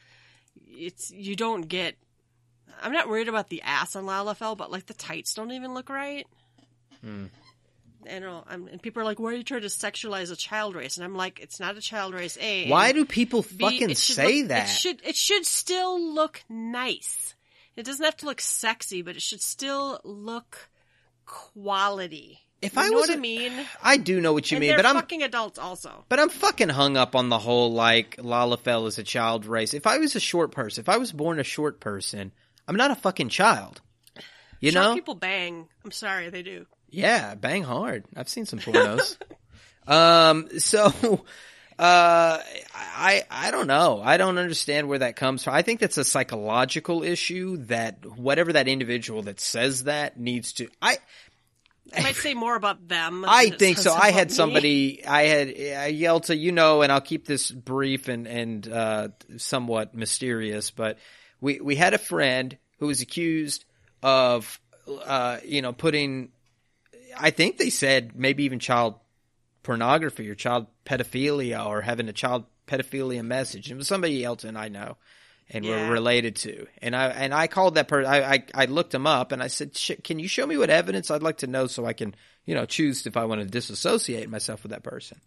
it's 0.69 1.11
you 1.11 1.37
don't 1.37 1.63
get. 1.63 1.97
I'm 2.81 2.93
not 2.93 3.09
worried 3.09 3.29
about 3.29 3.49
the 3.49 3.63
ass 3.63 3.97
on 3.97 4.05
Lalafell, 4.05 4.57
but 4.57 4.71
like 4.71 4.87
the 4.87 4.95
tights 4.95 5.35
don't 5.35 5.53
even 5.53 5.75
look 5.75 5.89
right. 5.89 6.27
Hmm. 7.01 7.27
I 8.11 8.19
know, 8.19 8.43
I'm, 8.49 8.67
and 8.67 8.83
people 8.83 9.01
are 9.03 9.05
like, 9.05 9.21
"Why 9.21 9.31
are 9.31 9.35
you 9.35 9.45
trying 9.45 9.61
to 9.61 9.69
sexualize 9.69 10.33
a 10.33 10.37
child 10.37 10.75
race?" 10.75 10.97
And 10.97 11.05
I'm 11.05 11.15
like, 11.15 11.39
"It's 11.41 11.61
not 11.61 11.77
a 11.77 11.81
child 11.81 12.15
race." 12.15 12.37
A. 12.41 12.69
Why 12.69 12.93
do 12.93 13.05
people 13.05 13.43
B, 13.43 13.59
fucking 13.59 13.95
say 13.95 14.41
look- 14.41 14.49
that? 14.49 14.69
It 14.69 14.73
should 14.73 15.01
it 15.05 15.17
should 15.17 15.47
still 15.47 16.01
look 16.01 16.43
nice. 16.49 17.35
It 17.77 17.85
doesn't 17.85 18.05
have 18.05 18.17
to 18.19 18.27
look 18.27 18.41
sexy, 18.41 19.03
but 19.03 19.17
it 19.17 19.23
should 19.23 19.41
still 19.41 20.01
look 20.05 20.69
quality. 21.27 22.41
If 22.63 22.77
you 22.77 22.83
I 22.83 22.89
know 22.89 22.97
was 22.97 23.09
what 23.09 23.19
I 23.19 23.21
mean, 23.21 23.53
I 23.83 23.97
do 23.97 24.21
know 24.21 24.33
what 24.33 24.51
you 24.51 24.57
and 24.57 24.61
mean, 24.65 24.77
but 24.77 24.87
I'm 24.87 24.95
fucking 24.95 25.23
adults 25.25 25.59
also. 25.59 26.05
But 26.09 26.21
I'm 26.21 26.29
fucking 26.29 26.69
hung 26.69 26.97
up 26.97 27.17
on 27.17 27.29
the 27.29 27.39
whole 27.39 27.73
like 27.73 28.17
Lalafell 28.17 28.87
is 28.87 28.99
a 28.99 29.03
child 29.03 29.47
race. 29.47 29.75
If 29.75 29.87
I 29.87 29.99
was 29.99 30.15
a 30.15 30.21
short 30.21 30.53
person, 30.53 30.83
if 30.83 30.89
I 30.89 30.97
was 30.97 31.11
born 31.13 31.41
a 31.41 31.45
short 31.45 31.81
person, 31.81 32.33
I'm 32.69 32.77
not 32.77 32.93
a 32.93 32.95
fucking 32.95 33.31
child. 33.31 33.81
You 34.61 34.71
Short 34.71 34.85
know? 34.85 34.95
people 34.95 35.15
bang. 35.17 35.69
I'm 35.85 35.91
sorry, 35.91 36.31
they 36.31 36.43
do. 36.43 36.67
Yeah, 36.89 37.35
bang 37.35 37.65
hard. 37.65 38.05
I've 38.15 38.29
seen 38.29 38.47
some 38.47 38.61
pornos. 38.61 39.19
um, 39.89 40.49
so 40.61 40.87
uh 41.79 42.39
I 42.39 43.25
I 43.29 43.51
don't 43.51 43.67
know. 43.67 44.01
I 44.03 44.19
don't 44.19 44.39
understand 44.39 44.89
where 44.89 45.01
that 45.01 45.17
comes 45.17 45.43
from. 45.43 45.55
I 45.55 45.63
think 45.63 45.81
that's 45.81 45.99
a 45.99 46.05
psychological 46.05 47.03
issue 47.03 47.57
that 47.65 48.07
whatever 48.07 48.53
that 48.53 48.69
individual 48.69 49.23
that 49.23 49.41
says 49.41 49.85
that 49.85 50.17
needs 50.17 50.53
to 50.55 50.69
I 50.81 50.99
I 51.95 52.03
might 52.03 52.17
say 52.17 52.35
more 52.35 52.57
about 52.57 52.89
them. 52.89 53.25
I 53.27 53.51
think 53.51 53.79
so. 53.79 53.93
I 53.93 54.11
had 54.11 54.29
me. 54.29 54.35
somebody. 54.35 55.07
I 55.07 55.23
had 55.25 55.49
uh, 55.49 55.93
Yelta, 55.93 56.39
you 56.39 56.53
know, 56.53 56.83
and 56.83 56.93
I'll 56.93 57.01
keep 57.01 57.27
this 57.27 57.51
brief 57.51 58.09
and 58.09 58.27
and 58.27 58.69
uh, 58.69 59.09
somewhat 59.37 59.95
mysterious. 59.95 60.71
But 60.71 60.99
we 61.41 61.61
we 61.61 61.77
had 61.77 61.95
a 61.95 61.99
friend 61.99 62.57
who 62.79 62.87
was 62.87 63.01
accused 63.01 63.65
of, 64.03 64.61
uh, 65.05 65.39
you 65.45 65.63
know, 65.63 65.73
putting. 65.73 66.31
I 67.19 67.31
think 67.31 67.59
they 67.59 67.71
said 67.71 68.13
maybe 68.17 68.45
even 68.45 68.59
child 68.59 68.95
pornography 69.63 70.29
or 70.31 70.35
child 70.35 70.67
pedophilia 70.87 71.67
or 71.67 71.83
having 71.83 72.09
a 72.09 72.13
child 72.13 72.45
pedophilia 72.67 73.23
message. 73.23 73.71
It 73.71 73.77
was 73.77 73.87
somebody 73.87 74.25
else 74.25 74.45
and 74.45 74.57
I 74.57 74.69
know 74.69 74.97
and 75.53 75.65
Yeah. 75.65 75.87
we're 75.89 75.93
related 75.93 76.37
to. 76.37 76.67
And 76.81 76.97
I 76.97 77.09
and 77.09 77.33
I 77.35 77.47
called 77.47 77.75
that 77.77 77.89
person. 77.89 78.11
I, 78.11 78.33
I 78.35 78.45
I 78.55 78.65
looked 78.67 78.95
him 78.95 79.07
up 79.07 79.33
and 79.33 79.43
I 79.43 79.49
said, 79.49 79.77
"Sh- 79.77 79.93
"Can 80.03 80.19
you 80.19 80.29
show 80.29 80.47
me 80.47 80.57
what 80.57 80.71
evidence? 80.71 81.11
I'd 81.11 81.23
like 81.23 81.39
to 81.39 81.47
know 81.47 81.67
so 81.67 81.85
I 81.85 81.93
can 81.93 82.15
you 82.47 82.55
know 82.55 82.65
choose 82.67 83.07
if 83.07 83.17
I 83.17 83.25
want 83.27 83.41
to 83.43 83.47
disassociate 83.47 84.29
myself 84.31 84.63
with 84.63 84.73
that 84.73 84.83
person." 84.83 85.21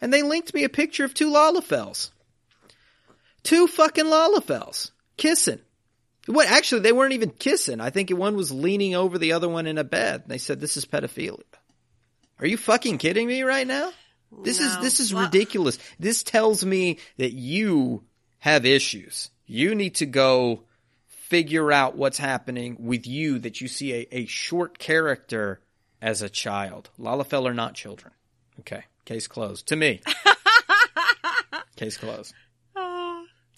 And 0.00 0.12
they 0.12 0.22
linked 0.22 0.52
me 0.54 0.64
a 0.64 0.68
picture 0.68 1.04
of 1.04 1.14
two 1.14 1.30
Lalafells, 1.30 2.10
two 3.42 3.66
fucking 3.66 4.04
Lalafells 4.06 4.90
kissing. 5.16 5.60
What? 6.26 6.48
Actually, 6.48 6.80
they 6.82 6.92
weren't 6.92 7.12
even 7.12 7.30
kissing. 7.30 7.80
I 7.80 7.90
think 7.90 8.10
one 8.10 8.36
was 8.36 8.50
leaning 8.52 8.94
over 8.94 9.16
the 9.18 9.32
other 9.32 9.48
one 9.48 9.66
in 9.66 9.78
a 9.78 9.84
bed. 9.84 10.24
They 10.26 10.38
said 10.38 10.60
this 10.60 10.76
is 10.76 10.84
pedophilia. 10.84 11.42
Are 12.40 12.46
you 12.46 12.56
fucking 12.56 12.98
kidding 12.98 13.26
me 13.26 13.42
right 13.42 13.66
now? 13.66 13.92
This 14.42 14.60
is 14.60 14.76
this 14.80 15.00
is 15.00 15.14
Well- 15.14 15.24
ridiculous. 15.24 15.78
This 16.00 16.22
tells 16.22 16.64
me 16.64 16.98
that 17.16 17.32
you 17.32 18.04
have 18.40 18.66
issues. 18.66 19.30
You 19.46 19.74
need 19.74 19.96
to 19.96 20.06
go 20.06 20.64
figure 21.06 21.72
out 21.72 21.96
what's 21.96 22.18
happening 22.18 22.76
with 22.78 23.06
you 23.06 23.38
that 23.40 23.60
you 23.60 23.68
see 23.68 23.92
a, 23.92 24.06
a 24.12 24.26
short 24.26 24.78
character 24.78 25.60
as 26.00 26.22
a 26.22 26.28
child. 26.28 26.90
Lalafell 26.98 27.48
are 27.48 27.54
not 27.54 27.74
children. 27.74 28.12
Okay. 28.60 28.84
Case 29.04 29.26
closed. 29.26 29.68
To 29.68 29.76
me. 29.76 30.00
Case 31.76 31.96
closed. 31.96 32.34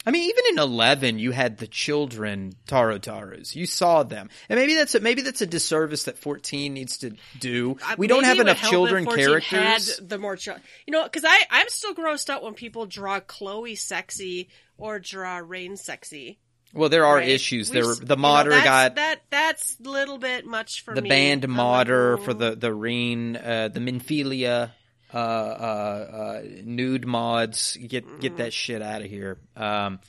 I 0.09 0.11
mean, 0.11 0.31
even 0.31 0.45
in 0.53 0.59
eleven, 0.59 1.19
you 1.19 1.33
had 1.33 1.59
the 1.59 1.67
children 1.67 2.55
Tarutarus. 2.67 3.55
You 3.55 3.67
saw 3.67 4.05
them, 4.05 4.31
and 4.49 4.59
maybe 4.59 4.75
that's 4.75 4.95
a, 4.95 5.01
maybe 5.01 5.21
that's 5.21 5.43
a 5.43 5.47
disservice 5.47 6.05
that 6.05 6.17
fourteen 6.17 6.73
needs 6.73 6.97
to 6.99 7.13
do. 7.39 7.77
Uh, 7.87 7.97
We 7.99 8.07
don't 8.07 8.25
have 8.25 8.41
enough 8.41 8.63
children 8.63 9.05
characters. 9.05 10.01
The 10.03 10.17
more, 10.17 10.39
you 10.87 10.93
know, 10.93 11.05
because 11.05 11.27
I 11.27 11.39
I'm 11.51 11.69
still 11.69 11.95
grossed 11.95 12.31
out 12.31 12.43
when 12.43 12.55
people 12.55 12.87
draw 12.87 13.21
Chloe 13.21 13.75
sexy 13.75 14.49
or 14.79 14.99
draw 14.99 15.43
Ryne 15.45 15.77
sexy. 15.77 16.39
Well, 16.73 16.89
there 16.89 17.05
are 17.05 17.17
right? 17.17 17.29
issues. 17.29 17.69
There, 17.69 17.83
the 17.83 18.01
you 18.01 18.07
know, 18.09 18.17
modder 18.17 18.51
got 18.53 18.95
that. 18.95 19.21
That's 19.29 19.77
a 19.79 19.91
little 19.91 20.17
bit 20.17 20.47
much 20.47 20.85
for 20.85 20.95
the 20.95 21.03
me. 21.03 21.11
band 21.11 21.47
modder 21.49 22.15
"Ooh." 22.15 22.25
for 22.25 22.33
the 22.33 22.57
the 22.57 22.73
Ryne, 22.73 23.37
uh, 23.37 23.69
the 23.69 23.81
Minfilia, 23.81 24.71
uh, 25.13 25.17
uh, 25.17 25.21
uh, 25.21 26.43
nude 26.65 27.07
mods. 27.07 27.77
Get 27.77 28.21
get 28.21 28.39
that 28.39 28.53
shit 28.53 28.83
out 28.83 29.03
of 29.03 29.09
here. 29.09 29.39
Um, 29.57 30.01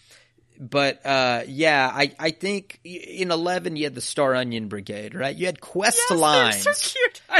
but 0.59 1.05
uh, 1.05 1.43
yeah, 1.47 1.89
I, 1.93 2.13
I 2.19 2.31
think 2.31 2.81
in 2.83 3.31
eleven 3.31 3.77
you 3.77 3.85
had 3.85 3.95
the 3.95 4.01
Star 4.01 4.35
Onion 4.35 4.67
Brigade, 4.67 5.15
right? 5.15 5.33
You 5.33 5.45
had 5.45 5.61
quest 5.61 5.99
Yes, 6.09 6.19
lines, 6.19 6.63
so. 6.63 6.71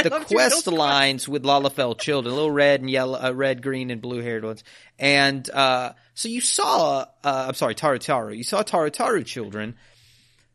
The 0.02 0.24
quest 0.26 0.66
lines 0.68 1.28
with 1.28 1.42
Lalafell 1.42 1.98
children, 1.98 2.34
little 2.34 2.50
red 2.50 2.80
and 2.80 2.88
yellow, 2.88 3.22
uh, 3.22 3.32
red, 3.32 3.62
green, 3.62 3.90
and 3.90 4.00
blue 4.00 4.22
haired 4.22 4.42
ones, 4.42 4.64
and 4.98 5.48
uh, 5.50 5.92
so 6.14 6.28
you 6.28 6.40
saw, 6.40 7.04
uh, 7.22 7.44
I'm 7.48 7.54
sorry, 7.54 7.74
Tarutaru, 7.74 8.34
you 8.36 8.44
saw 8.44 8.62
Tarutaru 8.62 9.24
children. 9.24 9.76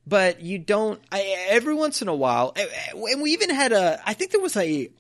But 0.07 0.41
you 0.41 0.59
don't. 0.59 1.01
I, 1.11 1.47
every 1.49 1.73
once 1.73 2.03
in 2.03 2.07
a 2.09 2.13
while, 2.13 2.55
and 2.55 3.23
we 3.23 3.31
even 3.31 3.49
had 3.49 3.71
a. 3.71 3.99
I 4.05 4.13
think 4.13 4.29
there 4.29 4.39
was 4.39 4.55
a 4.55 4.91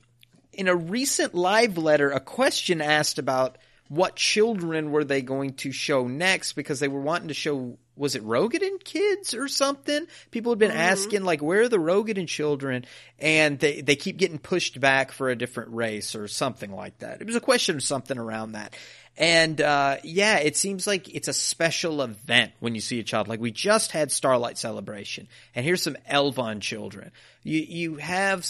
in 0.55 0.67
a 0.67 0.75
recent 0.75 1.33
live 1.33 1.77
letter 1.77 2.11
a 2.11 2.19
question 2.19 2.81
asked 2.81 3.19
about 3.19 3.57
what 3.87 4.15
children 4.15 4.91
were 4.91 5.03
they 5.03 5.21
going 5.21 5.53
to 5.53 5.71
show 5.71 6.07
next 6.07 6.53
because 6.53 6.79
they 6.79 6.87
were 6.87 7.01
wanting 7.01 7.27
to 7.27 7.33
show 7.33 7.77
was 7.97 8.15
it 8.15 8.25
Roegadyn 8.25 8.83
kids 8.83 9.33
or 9.33 9.47
something? 9.47 10.05
People 10.31 10.51
had 10.51 10.59
been 10.59 10.71
asking 10.71 11.23
like 11.23 11.41
where 11.41 11.61
are 11.61 11.69
the 11.69 11.77
Roegadyn 11.77 12.27
children 12.27 12.85
and 13.19 13.59
they 13.59 13.81
they 13.81 13.95
keep 13.95 14.17
getting 14.17 14.39
pushed 14.39 14.79
back 14.79 15.11
for 15.11 15.29
a 15.29 15.35
different 15.35 15.73
race 15.73 16.15
or 16.15 16.27
something 16.27 16.71
like 16.71 16.97
that. 16.99 17.21
It 17.21 17.27
was 17.27 17.35
a 17.35 17.41
question 17.41 17.75
of 17.75 17.83
something 17.83 18.17
around 18.17 18.53
that. 18.53 18.75
And 19.17 19.61
uh, 19.61 19.97
yeah, 20.03 20.39
it 20.39 20.57
seems 20.57 20.85
like 20.85 21.13
it's 21.13 21.29
a 21.29 21.33
special 21.33 22.01
event 22.01 22.51
when 22.59 22.75
you 22.75 22.81
see 22.81 22.99
a 22.99 23.03
child. 23.03 23.29
Like 23.29 23.39
we 23.39 23.51
just 23.51 23.91
had 23.91 24.11
Starlight 24.11 24.57
Celebration, 24.57 25.29
and 25.53 25.65
here's 25.65 25.81
some 25.81 25.95
Elvon 26.11 26.59
children. 26.59 27.11
You 27.43 27.59
you 27.59 27.95
have 27.95 28.43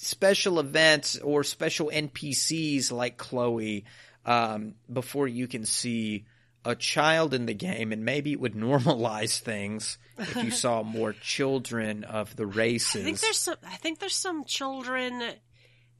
special 0.00 0.60
events 0.60 1.18
or 1.18 1.42
special 1.42 1.90
NPCs 1.92 2.92
like 2.92 3.16
Chloe 3.16 3.84
um, 4.24 4.74
before 4.92 5.26
you 5.26 5.48
can 5.48 5.64
see 5.64 6.24
a 6.64 6.76
child 6.76 7.34
in 7.34 7.46
the 7.46 7.54
game, 7.54 7.92
and 7.92 8.04
maybe 8.04 8.32
it 8.32 8.40
would 8.40 8.54
normalize 8.54 9.40
things 9.40 9.98
if 10.18 10.36
you 10.36 10.50
saw 10.50 10.82
more 10.82 11.12
children 11.12 12.04
of 12.04 12.34
the 12.36 12.46
races. 12.46 13.02
I 13.02 13.04
think 13.04 13.20
there's 13.20 13.38
some. 13.38 13.56
I 13.66 13.76
think 13.76 13.98
there's 13.98 14.14
some 14.14 14.44
children 14.44 15.20
in 15.20 15.34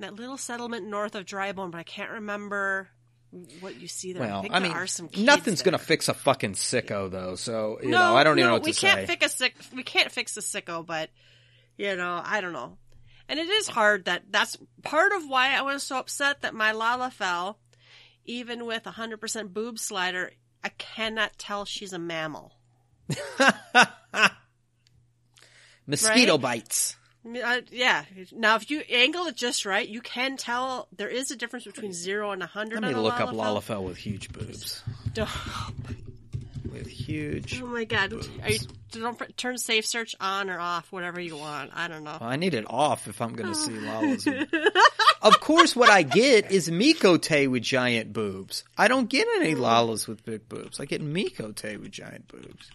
that 0.01 0.15
little 0.15 0.37
settlement 0.37 0.87
north 0.87 1.15
of 1.15 1.25
Drybone, 1.25 1.71
but 1.71 1.79
I 1.79 1.83
can't 1.85 2.11
remember 2.11 2.89
what 3.61 3.81
you 3.81 3.89
see 3.89 4.13
there. 4.13 4.23
I 4.23 4.27
well, 4.27 4.43
think 4.43 4.55
I 4.55 4.61
there 4.61 4.69
mean, 4.69 4.77
are 4.77 4.87
some. 4.87 5.09
Kids 5.09 5.27
nothing's 5.27 5.63
there. 5.63 5.73
gonna 5.73 5.83
fix 5.83 6.09
a 6.09 6.15
fucking 6.15 6.53
sicko 6.53 7.11
though. 7.11 7.35
So 7.35 7.79
you 7.83 7.91
no, 7.91 7.99
know, 7.99 8.17
I 8.17 8.23
don't 8.23 8.39
even 8.39 8.49
know 8.49 8.55
what 8.55 8.65
we 8.65 8.73
to 8.73 8.81
can't 8.81 9.01
say. 9.01 9.07
fix 9.07 9.27
a 9.27 9.37
sick. 9.37 9.55
We 9.75 9.83
can't 9.83 10.13
fix 10.13 10.37
a 10.37 10.41
sicko, 10.41 10.87
but 10.87 11.11
you 11.77 11.97
know, 11.97 12.21
I 12.25 12.41
don't 12.41 12.53
know. 12.53 12.77
And 13.29 13.39
it 13.39 13.49
is 13.49 13.69
hard 13.69 14.07
that 14.07 14.25
that's 14.31 14.57
part 14.83 15.13
of 15.13 15.29
why 15.29 15.55
I 15.55 15.63
was 15.63 15.83
so 15.83 15.99
upset 15.99 16.41
that 16.43 16.55
my 16.55 16.73
Lalafell, 16.73 17.57
even 18.25 18.65
with 18.67 18.87
a 18.87 18.93
hundred 18.93 19.21
percent 19.21 19.53
boob 19.53 19.79
slider. 19.79 20.33
I 20.65 20.71
cannot 20.71 21.39
tell 21.39 21.65
she's 21.65 21.93
a 21.93 21.99
mammal. 21.99 22.55
Mosquito 25.87 26.33
Right? 26.33 26.41
bites. 26.41 26.97
Uh, 27.27 27.61
yeah. 27.71 28.05
Now, 28.33 28.57
if 28.57 28.71
you 28.71 28.81
angle 28.89 29.27
it 29.27 29.37
just 29.37 29.65
right, 29.67 29.87
you 29.87 30.01
can 30.01 30.37
tell 30.37 30.89
there 30.97 31.09
is 31.09 31.31
a 31.31 31.37
difference 31.37 31.65
between 31.67 31.93
zero 31.93 32.31
and 32.33 32.43
a 32.43 32.47
hundred. 32.47 32.83
Let 32.83 32.89
me 32.89 32.95
on 32.95 33.03
look 33.03 33.21
up 33.21 33.31
Lalafell. 33.31 33.85
With 33.85 33.99
huge 33.99 34.33
boobs. 34.33 34.83
Don't- 35.13 35.29
With 36.73 36.87
huge. 36.87 37.61
Oh 37.63 37.67
my 37.67 37.85
god! 37.85 38.13
Are 38.43 38.51
you, 38.51 38.59
don't 38.91 39.37
turn 39.37 39.59
safe 39.59 39.87
search 39.87 40.15
on 40.21 40.51
or 40.51 40.59
off, 40.59 40.93
whatever 40.93 41.21
you 41.21 41.37
want. 41.37 41.71
I 41.75 41.89
don't 41.89 42.05
know. 42.05 42.19
Well, 42.21 42.29
I 42.29 42.37
need 42.37 42.55
it 42.55 42.67
off 42.69 43.09
if 43.09 43.21
I'm 43.23 43.35
going 43.35 43.53
to 43.53 43.55
see 43.55 43.73
Lala's. 43.81 44.27
of 45.23 45.41
course, 45.41 45.75
what 45.75 45.89
I 45.89 46.03
get 46.03 46.51
is 46.51 46.69
Miqo'te 46.69 47.51
with 47.51 47.63
giant 47.63 48.13
boobs. 48.13 48.65
I 48.77 48.89
don't 48.89 49.09
get 49.09 49.27
any 49.37 49.55
mm. 49.55 49.61
Lalas 49.61 50.07
with 50.07 50.25
big 50.25 50.49
boobs. 50.49 50.81
I 50.81 50.85
get 50.85 51.03
Miqo'te 51.03 51.81
with 51.81 51.91
giant 51.91 52.29
boobs. 52.29 52.71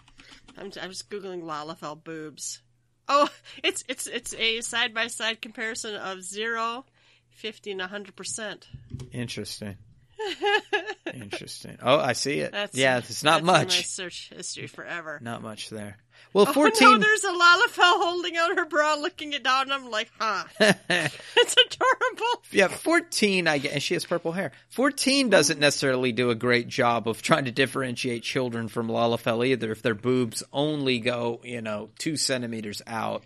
I'm, 0.58 0.72
I'm 0.82 0.90
just 0.90 1.10
googling 1.10 1.44
Lalafell 1.44 2.04
boobs. 2.04 2.62
Oh, 3.08 3.30
it's 3.64 3.84
it's 3.88 4.08
it's 4.08 4.34
a 4.34 4.62
side 4.62 4.94
by 4.94 5.08
side 5.08 5.42
comparison 5.42 5.96
of 5.96 6.24
zero, 6.24 6.86
50, 7.32 7.72
and 7.72 7.82
hundred 7.82 8.16
percent. 8.16 8.68
Interesting. 9.12 9.78
Interesting. 11.14 11.78
Oh, 11.82 11.98
I 12.00 12.14
see 12.14 12.40
it. 12.40 12.52
That's 12.52 12.76
yeah, 12.78 12.98
it's 12.98 13.24
not 13.24 13.32
that's 13.32 13.40
in 13.42 13.46
my 13.46 13.60
much. 13.64 13.86
search 13.88 14.32
history 14.36 14.68
forever. 14.68 15.20
Not 15.22 15.42
much 15.42 15.70
there. 15.70 15.98
Well, 16.32 16.46
Oh 16.50 16.54
14. 16.54 16.90
no, 16.90 16.98
there's 16.98 17.24
a 17.24 17.28
Lalafell 17.32 18.02
holding 18.02 18.36
out 18.38 18.58
her 18.58 18.66
bra, 18.66 18.96
looking 18.96 19.34
it 19.34 19.44
down. 19.44 19.64
and 19.64 19.74
I'm 19.74 19.92
like, 19.92 20.10
huh? 20.20 20.46
it's 20.60 21.56
adorable. 21.66 22.44
Yeah, 22.52 22.70
14, 22.70 23.48
I 23.48 23.60
get, 23.60 23.74
and 23.74 23.84
she 23.84 23.94
has 23.94 24.04
purple 24.06 24.32
hair. 24.32 24.52
14 24.70 25.30
doesn't 25.30 25.60
necessarily 25.60 26.12
do 26.12 26.32
a 26.32 26.36
great 26.36 26.68
job 26.68 27.08
of 27.08 27.22
trying 27.22 27.46
to 27.46 27.52
differentiate 27.52 28.24
children 28.24 28.68
from 28.68 28.88
Lalafell 28.88 29.46
either 29.46 29.72
if 29.72 29.84
their 29.84 29.94
boobs 29.94 30.42
only 30.52 31.00
go, 31.00 31.40
you 31.44 31.62
know, 31.62 31.90
two 32.00 32.18
centimeters 32.18 32.82
out 32.88 33.24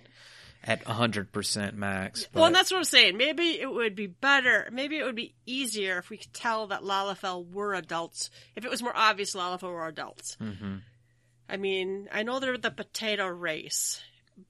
at 0.68 0.84
100% 0.84 1.74
max. 1.74 2.28
Well, 2.34 2.45
and 2.45 2.53
that's 2.55 2.70
what 2.72 2.78
I'm 2.78 2.84
saying. 2.84 3.18
Maybe 3.18 3.59
it 3.59 3.72
would 3.72 3.95
be 3.95 4.07
better. 4.07 4.68
Maybe 4.72 4.97
it 4.97 5.03
would 5.05 5.15
be 5.15 5.34
easier 5.45 5.97
if 5.97 6.09
we 6.09 6.18
could 6.18 6.34
tell 6.34 6.68
that 6.68 6.82
Lalafell 6.84 7.49
were 7.51 7.74
adults. 7.74 8.30
If 8.55 8.65
it 8.65 8.72
was 8.72 8.84
more 8.84 8.95
obvious 8.95 9.34
Lalafell 9.36 9.72
were 9.72 9.88
adults. 9.88 10.36
Mhm. 10.41 10.82
I 11.49 11.57
mean, 11.57 12.09
I 12.11 12.24
know 12.24 12.39
they're 12.39 12.57
the 12.57 12.70
potato 12.72 13.28
race, 13.28 14.01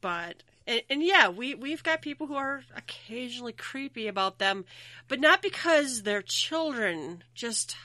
but 0.02 0.42
and, 0.66 0.82
and 0.90 1.04
yeah, 1.04 1.30
we 1.30 1.54
we've 1.54 1.84
got 1.84 2.02
people 2.02 2.26
who 2.28 2.36
are 2.36 2.64
occasionally 2.76 3.54
creepy 3.54 4.08
about 4.08 4.40
them, 4.40 4.66
but 5.08 5.20
not 5.20 5.42
because 5.44 6.02
they're 6.02 6.24
children. 6.24 7.24
Just 7.36 7.76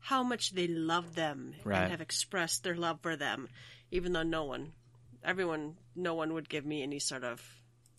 how 0.00 0.22
much 0.22 0.50
they 0.52 0.66
love 0.66 1.14
them 1.14 1.54
Right. 1.64 1.82
and 1.82 1.90
have 1.90 2.00
expressed 2.00 2.62
their 2.64 2.74
love 2.76 3.00
for 3.02 3.16
them, 3.16 3.48
even 3.90 4.12
though 4.14 4.22
no 4.22 4.44
one, 4.44 4.72
everyone, 5.22 5.76
no 5.94 6.14
one 6.14 6.32
would 6.34 6.48
give 6.48 6.64
me 6.66 6.82
any 6.82 6.98
sort 6.98 7.24
of, 7.24 7.42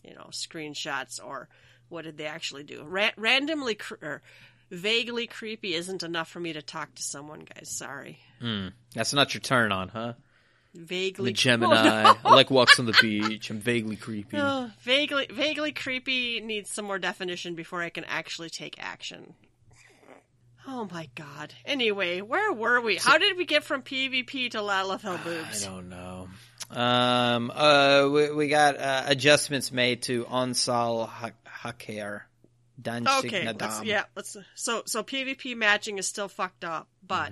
you 0.08 0.14
know, 0.16 0.28
screenshots 0.32 1.24
or 1.24 1.48
what 1.90 2.04
did 2.04 2.18
they 2.18 2.26
actually 2.26 2.64
do. 2.64 2.84
Ra- 2.84 3.12
randomly 3.18 3.76
cr- 3.76 3.96
or 4.02 4.22
vaguely 4.72 5.28
creepy 5.28 5.74
isn't 5.74 6.04
enough 6.04 6.30
for 6.30 6.40
me 6.40 6.54
to 6.54 6.62
talk 6.62 6.94
to 6.96 7.04
someone, 7.04 7.46
guys. 7.56 7.70
Sorry. 7.70 8.20
Mm, 8.42 8.74
that's 8.94 9.14
not 9.14 9.34
your 9.34 9.42
turn 9.42 9.72
on, 9.72 9.90
huh? 9.90 10.14
Vaguely 10.74 11.30
The 11.30 11.34
Gemini. 11.34 12.14
I 12.26 12.34
like 12.36 12.52
walks 12.52 12.80
on 12.80 12.86
the 12.86 12.98
beach. 13.02 13.50
I'm 13.50 13.60
vaguely 13.60 13.96
creepy. 13.96 14.38
Oh, 14.38 14.70
vaguely, 14.82 15.28
vaguely 15.32 15.72
creepy 15.72 16.42
needs 16.42 16.70
some 16.70 16.84
more 16.86 17.00
definition 17.00 17.56
before 17.56 17.82
I 17.82 17.90
can 17.90 18.04
actually 18.04 18.50
take 18.50 18.76
action. 18.78 19.36
Oh 20.68 20.88
my 20.92 21.10
god. 21.16 21.54
Anyway, 21.64 22.22
where 22.22 22.52
were 22.52 22.82
we? 22.82 22.96
How 22.98 23.18
did 23.20 23.38
we 23.38 23.46
get 23.46 23.64
from 23.64 23.84
PvP 23.84 24.50
to 24.52 24.58
Lalafell 24.58 25.24
boobs? 25.24 25.64
I 25.66 25.70
don't 25.70 25.90
know. 25.90 26.28
Um, 26.72 27.52
uh, 27.54 28.10
we, 28.12 28.32
we 28.32 28.48
got 28.48 28.78
uh, 28.78 29.04
adjustments 29.08 29.72
made 29.72 30.04
to 30.04 30.26
Onsal 30.26 31.08
Ha- 31.08 31.32
Hakair. 31.64 32.22
Danshig 32.82 33.26
Okay, 33.26 33.46
let's, 33.46 33.58
Naadam. 33.80 33.86
yeah, 33.86 34.04
let's. 34.16 34.36
So, 34.56 34.84
so 34.86 35.02
PvP 35.04 35.56
matching 35.56 35.98
is 35.98 36.08
still 36.08 36.28
fucked 36.28 36.66
up, 36.66 36.90
but 37.06 37.32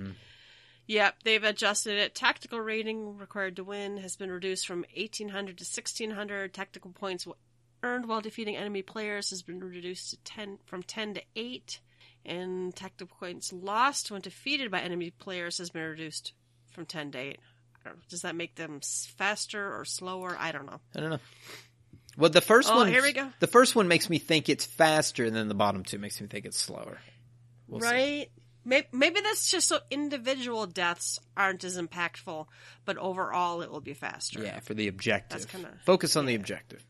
yep, 0.88 1.16
they've 1.24 1.44
adjusted 1.44 1.98
it. 1.98 2.16
Tactical 2.16 2.60
rating 2.62 3.18
required 3.18 3.58
to 3.58 3.64
win 3.64 3.98
has 3.98 4.16
been 4.16 4.32
reduced 4.32 4.66
from 4.66 4.86
1800 4.96 5.58
to 5.58 5.64
1600. 5.64 6.54
Tactical 6.54 6.92
points 6.92 7.28
earned 7.84 8.08
while 8.08 8.22
defeating 8.22 8.56
enemy 8.56 8.82
players 8.82 9.32
has 9.32 9.42
been 9.42 9.60
reduced 9.60 10.12
to 10.12 10.18
10 10.24 10.60
from 10.66 10.82
10 10.82 11.16
to 11.16 11.22
8, 11.36 11.82
and 12.26 12.74
tactical 12.74 13.14
points 13.20 13.52
lost 13.52 14.12
when 14.12 14.22
defeated 14.22 14.72
by 14.72 14.80
enemy 14.80 15.12
players 15.12 15.58
has 15.58 15.70
been 15.70 15.84
reduced 15.84 16.32
from 16.72 16.86
10 16.86 17.12
to 17.12 17.18
8. 17.18 17.40
I 17.86 17.90
don't 17.90 17.98
know. 17.98 18.04
Does 18.10 18.22
that 18.22 18.36
make 18.36 18.56
them 18.56 18.80
faster 19.18 19.78
or 19.80 19.86
slower? 19.86 20.36
I 20.40 20.52
don't 20.52 20.66
know. 20.66 20.80
I 20.96 21.00
don't 21.00 21.10
know. 21.12 21.20
Well, 22.18 22.30
the 22.30 22.42
first 22.42 22.70
Oh, 22.72 22.76
one. 22.78 22.88
here 22.88 23.02
we 23.02 23.12
go. 23.12 23.30
The 23.40 23.48
first 23.48 23.76
one 23.76 23.88
makes 23.88 24.10
me 24.10 24.20
think 24.20 24.48
it's 24.48 24.66
faster, 24.66 25.26
and 25.26 25.36
then 25.36 25.48
the 25.48 25.56
bottom 25.56 25.84
two 25.84 25.98
makes 25.98 26.22
me 26.22 26.28
think 26.28 26.46
it's 26.46 26.60
slower. 26.60 27.00
We'll 27.68 27.82
see. 27.82 27.88
right? 27.88 28.32
Maybe, 28.66 28.88
maybe 28.94 29.20
that's 29.22 29.50
just 29.52 29.68
so 29.68 29.80
individual 29.92 30.66
deaths 30.68 31.20
aren't 31.36 31.64
as 31.66 31.78
impactful, 31.78 32.46
but 32.86 32.98
overall 32.98 33.62
it 33.62 33.70
will 33.72 33.82
be 33.82 33.94
faster. 33.94 34.42
Yeah, 34.42 34.60
for 34.62 34.74
the 34.74 34.88
objective. 34.88 35.40
That's 35.40 35.52
kinda- 35.52 35.74
Focus 35.86 36.16
on 36.16 36.26
the 36.28 36.36
objective. 36.36 36.82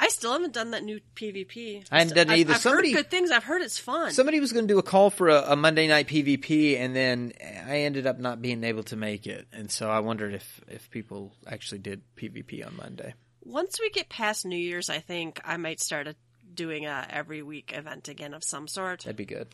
I 0.00 0.08
still 0.08 0.32
haven't 0.32 0.52
done 0.54 0.70
that 0.70 0.84
new 0.84 1.00
PvP. 1.16 1.84
I 1.90 1.98
haven't 1.98 2.14
done 2.14 2.28
it 2.28 2.32
I've- 2.32 2.40
either. 2.42 2.54
I've 2.54 2.60
Somebody- 2.60 2.92
heard 2.92 2.98
good 3.04 3.10
things. 3.10 3.30
I've 3.30 3.44
heard 3.44 3.62
it's 3.62 3.78
fun. 3.78 4.12
Somebody 4.12 4.38
was 4.40 4.52
going 4.52 4.66
to 4.68 4.72
do 4.72 4.78
a 4.78 4.82
call 4.82 5.10
for 5.10 5.28
a, 5.28 5.42
a 5.52 5.56
Monday 5.56 5.88
night 5.88 6.06
PvP, 6.06 6.78
and 6.78 6.94
then 6.94 7.32
I 7.66 7.78
ended 7.80 8.06
up 8.06 8.18
not 8.18 8.40
being 8.40 8.62
able 8.64 8.84
to 8.84 8.96
make 8.96 9.26
it, 9.26 9.46
and 9.52 9.70
so 9.70 9.90
I 9.90 9.98
wondered 10.00 10.34
if 10.34 10.60
if 10.68 10.90
people 10.90 11.32
actually 11.46 11.78
did 11.78 12.02
PvP 12.16 12.64
on 12.66 12.76
Monday. 12.76 13.14
Once 13.44 13.80
we 13.80 13.90
get 13.90 14.08
past 14.08 14.44
New 14.46 14.56
Year's, 14.58 14.88
I 14.90 14.98
think 15.00 15.40
I 15.44 15.56
might 15.56 15.80
start 15.80 16.06
a, 16.06 16.14
doing 16.54 16.86
a 16.86 17.06
every 17.10 17.42
week 17.42 17.72
event 17.74 18.08
again 18.08 18.34
of 18.34 18.44
some 18.44 18.68
sort. 18.68 19.00
That'd 19.04 19.16
be 19.16 19.24
good. 19.24 19.48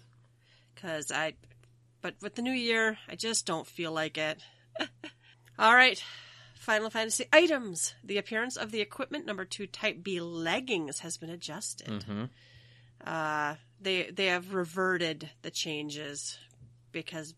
Because 0.75 1.11
I, 1.13 1.35
but 2.03 2.15
with 2.21 2.35
the 2.35 2.43
new 2.43 2.53
year, 2.53 2.99
I 3.09 3.15
just 3.15 3.47
don't 3.47 3.67
feel 3.67 3.93
like 3.93 4.19
it. 4.19 4.43
All 5.59 5.75
right. 5.75 6.03
Final 6.65 6.91
Fantasy 6.91 7.27
items. 7.33 7.95
The 8.03 8.19
appearance 8.19 8.57
of 8.57 8.71
the 8.73 8.81
equipment 8.81 9.27
number 9.27 9.45
two 9.45 9.67
Type 9.67 10.03
B 10.03 10.21
leggings 10.21 11.01
has 11.01 11.17
been 11.17 11.31
adjusted. 11.31 11.89
Mhm. 11.89 12.31
Uh, 13.05 13.57
they 13.81 14.11
they 14.11 14.27
have 14.27 14.55
reverted 14.55 15.31
the 15.43 15.51
changes 15.51 16.39
because, 16.91 17.35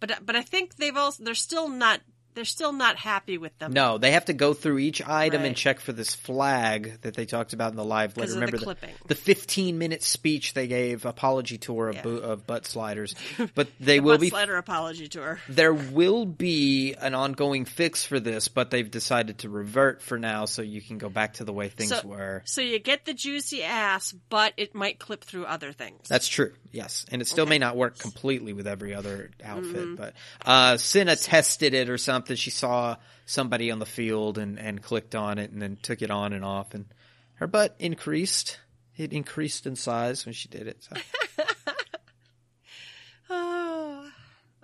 but 0.00 0.24
but 0.24 0.36
I 0.36 0.42
think 0.42 0.76
they've 0.76 0.96
also 0.96 1.24
they're 1.24 1.34
still 1.34 1.68
not 1.68 2.02
they're 2.38 2.44
still 2.44 2.72
not 2.72 2.96
happy 2.96 3.36
with 3.38 3.58
them. 3.58 3.72
No, 3.72 3.98
they 3.98 4.12
have 4.12 4.26
to 4.26 4.32
go 4.32 4.54
through 4.54 4.78
each 4.78 5.02
item 5.06 5.42
and 5.44 5.56
check 5.56 5.80
for 5.80 5.92
this 5.92 6.14
flag 6.14 7.00
that 7.02 7.14
they 7.14 7.26
talked 7.26 7.52
about 7.52 7.70
in 7.72 7.76
the 7.76 7.84
live 7.84 8.16
letter. 8.16 8.28
of 8.30 8.34
the 8.34 8.40
Remember 8.46 8.58
clipping. 8.58 8.94
the 9.08 9.14
15 9.14 9.76
minute 9.78 10.02
speech 10.02 10.54
they 10.54 10.66
gave 10.68 11.04
apology 11.04 11.58
tour 11.58 11.88
of, 11.88 11.96
Yeah. 11.96 12.02
bo- 12.02 12.16
of 12.18 12.46
butt 12.46 12.64
sliders, 12.66 13.14
but 13.54 13.68
they 13.80 13.98
Butt 13.98 14.06
will 14.06 14.18
be 14.18 14.30
slider 14.30 14.56
apology 14.56 15.08
tour. 15.08 15.40
there 15.48 15.74
will 15.74 16.24
be 16.26 16.94
an 16.94 17.14
ongoing 17.14 17.64
fix 17.64 18.04
for 18.04 18.20
this, 18.20 18.48
but 18.48 18.70
they've 18.70 18.90
decided 18.90 19.38
to 19.38 19.48
revert 19.48 20.00
for 20.02 20.18
now, 20.18 20.44
so 20.44 20.62
you 20.62 20.80
can 20.80 20.98
go 20.98 21.08
back 21.08 21.34
to 21.34 21.44
the 21.44 21.52
way 21.52 21.68
things 21.68 21.90
So, 21.90 22.06
were. 22.06 22.42
so 22.44 22.60
you 22.60 22.78
get 22.78 23.04
the 23.04 23.14
juicy 23.14 23.62
ass, 23.64 24.12
but 24.28 24.52
it 24.56 24.74
might 24.74 24.98
clip 24.98 25.24
through 25.24 25.46
other 25.46 25.72
things. 25.72 26.08
That's 26.08 26.28
true. 26.28 26.52
Yes, 26.70 27.06
and 27.10 27.22
it 27.22 27.26
still 27.28 27.42
Okay. 27.44 27.50
may 27.50 27.58
not 27.58 27.76
work 27.76 27.98
completely 27.98 28.52
with 28.52 28.66
every 28.66 28.94
other 28.94 29.30
outfit, 29.42 29.74
Mm-hmm. 29.74 29.94
but 29.96 30.14
uh, 30.44 30.76
Cinna 30.76 31.16
tested 31.16 31.72
it 31.74 31.88
or 31.88 31.96
something. 31.98 32.27
That 32.28 32.38
she 32.38 32.50
saw 32.50 32.96
somebody 33.26 33.70
on 33.70 33.78
the 33.78 33.86
field 33.86 34.38
and 34.38 34.58
and 34.58 34.82
clicked 34.82 35.14
on 35.14 35.38
it, 35.38 35.50
and 35.50 35.60
then 35.60 35.76
took 35.82 36.02
it 36.02 36.10
on 36.10 36.32
and 36.32 36.44
off, 36.44 36.74
and 36.74 36.86
her 37.34 37.46
butt 37.46 37.74
increased. 37.78 38.58
It 38.96 39.12
increased 39.12 39.66
in 39.66 39.76
size 39.76 40.26
when 40.26 40.32
she 40.32 40.48
did 40.48 40.66
it. 40.66 40.82
So. 40.82 40.96
Oh. 43.30 44.10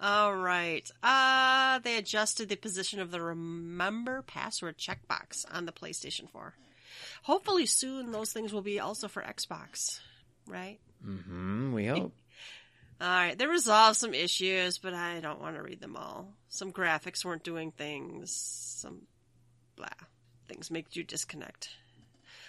All 0.01 0.35
right. 0.35 0.91
Uh, 1.03 1.79
they 1.81 1.97
adjusted 1.97 2.49
the 2.49 2.57
position 2.57 3.01
of 3.01 3.11
the 3.11 3.21
remember 3.21 4.23
password 4.23 4.79
checkbox 4.79 5.45
on 5.51 5.67
the 5.67 5.73
PlayStation 5.73 6.31
4. 6.31 6.55
Hopefully 7.23 7.67
soon 7.67 8.13
those 8.13 8.33
things 8.33 8.53
will 8.53 8.63
be 8.63 8.81
also 8.81 9.09
for 9.09 9.23
Xbox, 9.23 10.01
right? 10.47 10.79
Mm-hmm. 11.07 11.73
we 11.73 11.87
hope. 11.87 12.13
All 13.01 13.09
right, 13.09 13.37
they 13.37 13.47
resolved 13.47 13.97
some 13.97 14.15
issues, 14.15 14.79
but 14.79 14.95
I 14.95 15.21
don't 15.21 15.41
want 15.41 15.57
to 15.57 15.63
read 15.63 15.81
them 15.81 15.97
all. 15.97 16.33
Some 16.49 16.73
graphics 16.73 17.25
weren't 17.25 17.43
doing 17.43 17.73
things. 17.73 18.31
Some 18.33 19.03
blah 19.77 19.89
things 20.49 20.71
make 20.71 20.95
you 20.95 21.03
disconnect. 21.03 21.71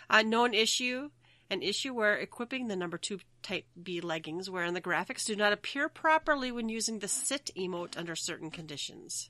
A 0.10 0.24
known 0.24 0.54
issue, 0.54 1.10
an 1.50 1.62
issue 1.62 1.94
where 1.94 2.16
equipping 2.16 2.68
the 2.68 2.76
number 2.76 2.98
two 2.98 3.20
type 3.42 3.66
B 3.82 4.02
leggings, 4.02 4.50
wherein 4.50 4.74
the 4.74 4.82
graphics 4.82 5.26
do 5.26 5.36
not 5.36 5.54
appear 5.54 5.90
properly 5.90 6.52
when 6.52 6.70
using 6.70 7.00
the 7.00 7.08
sit 7.08 7.50
emote 7.56 7.98
under 7.98 8.16
certain 8.16 8.52
conditions. 8.52 9.30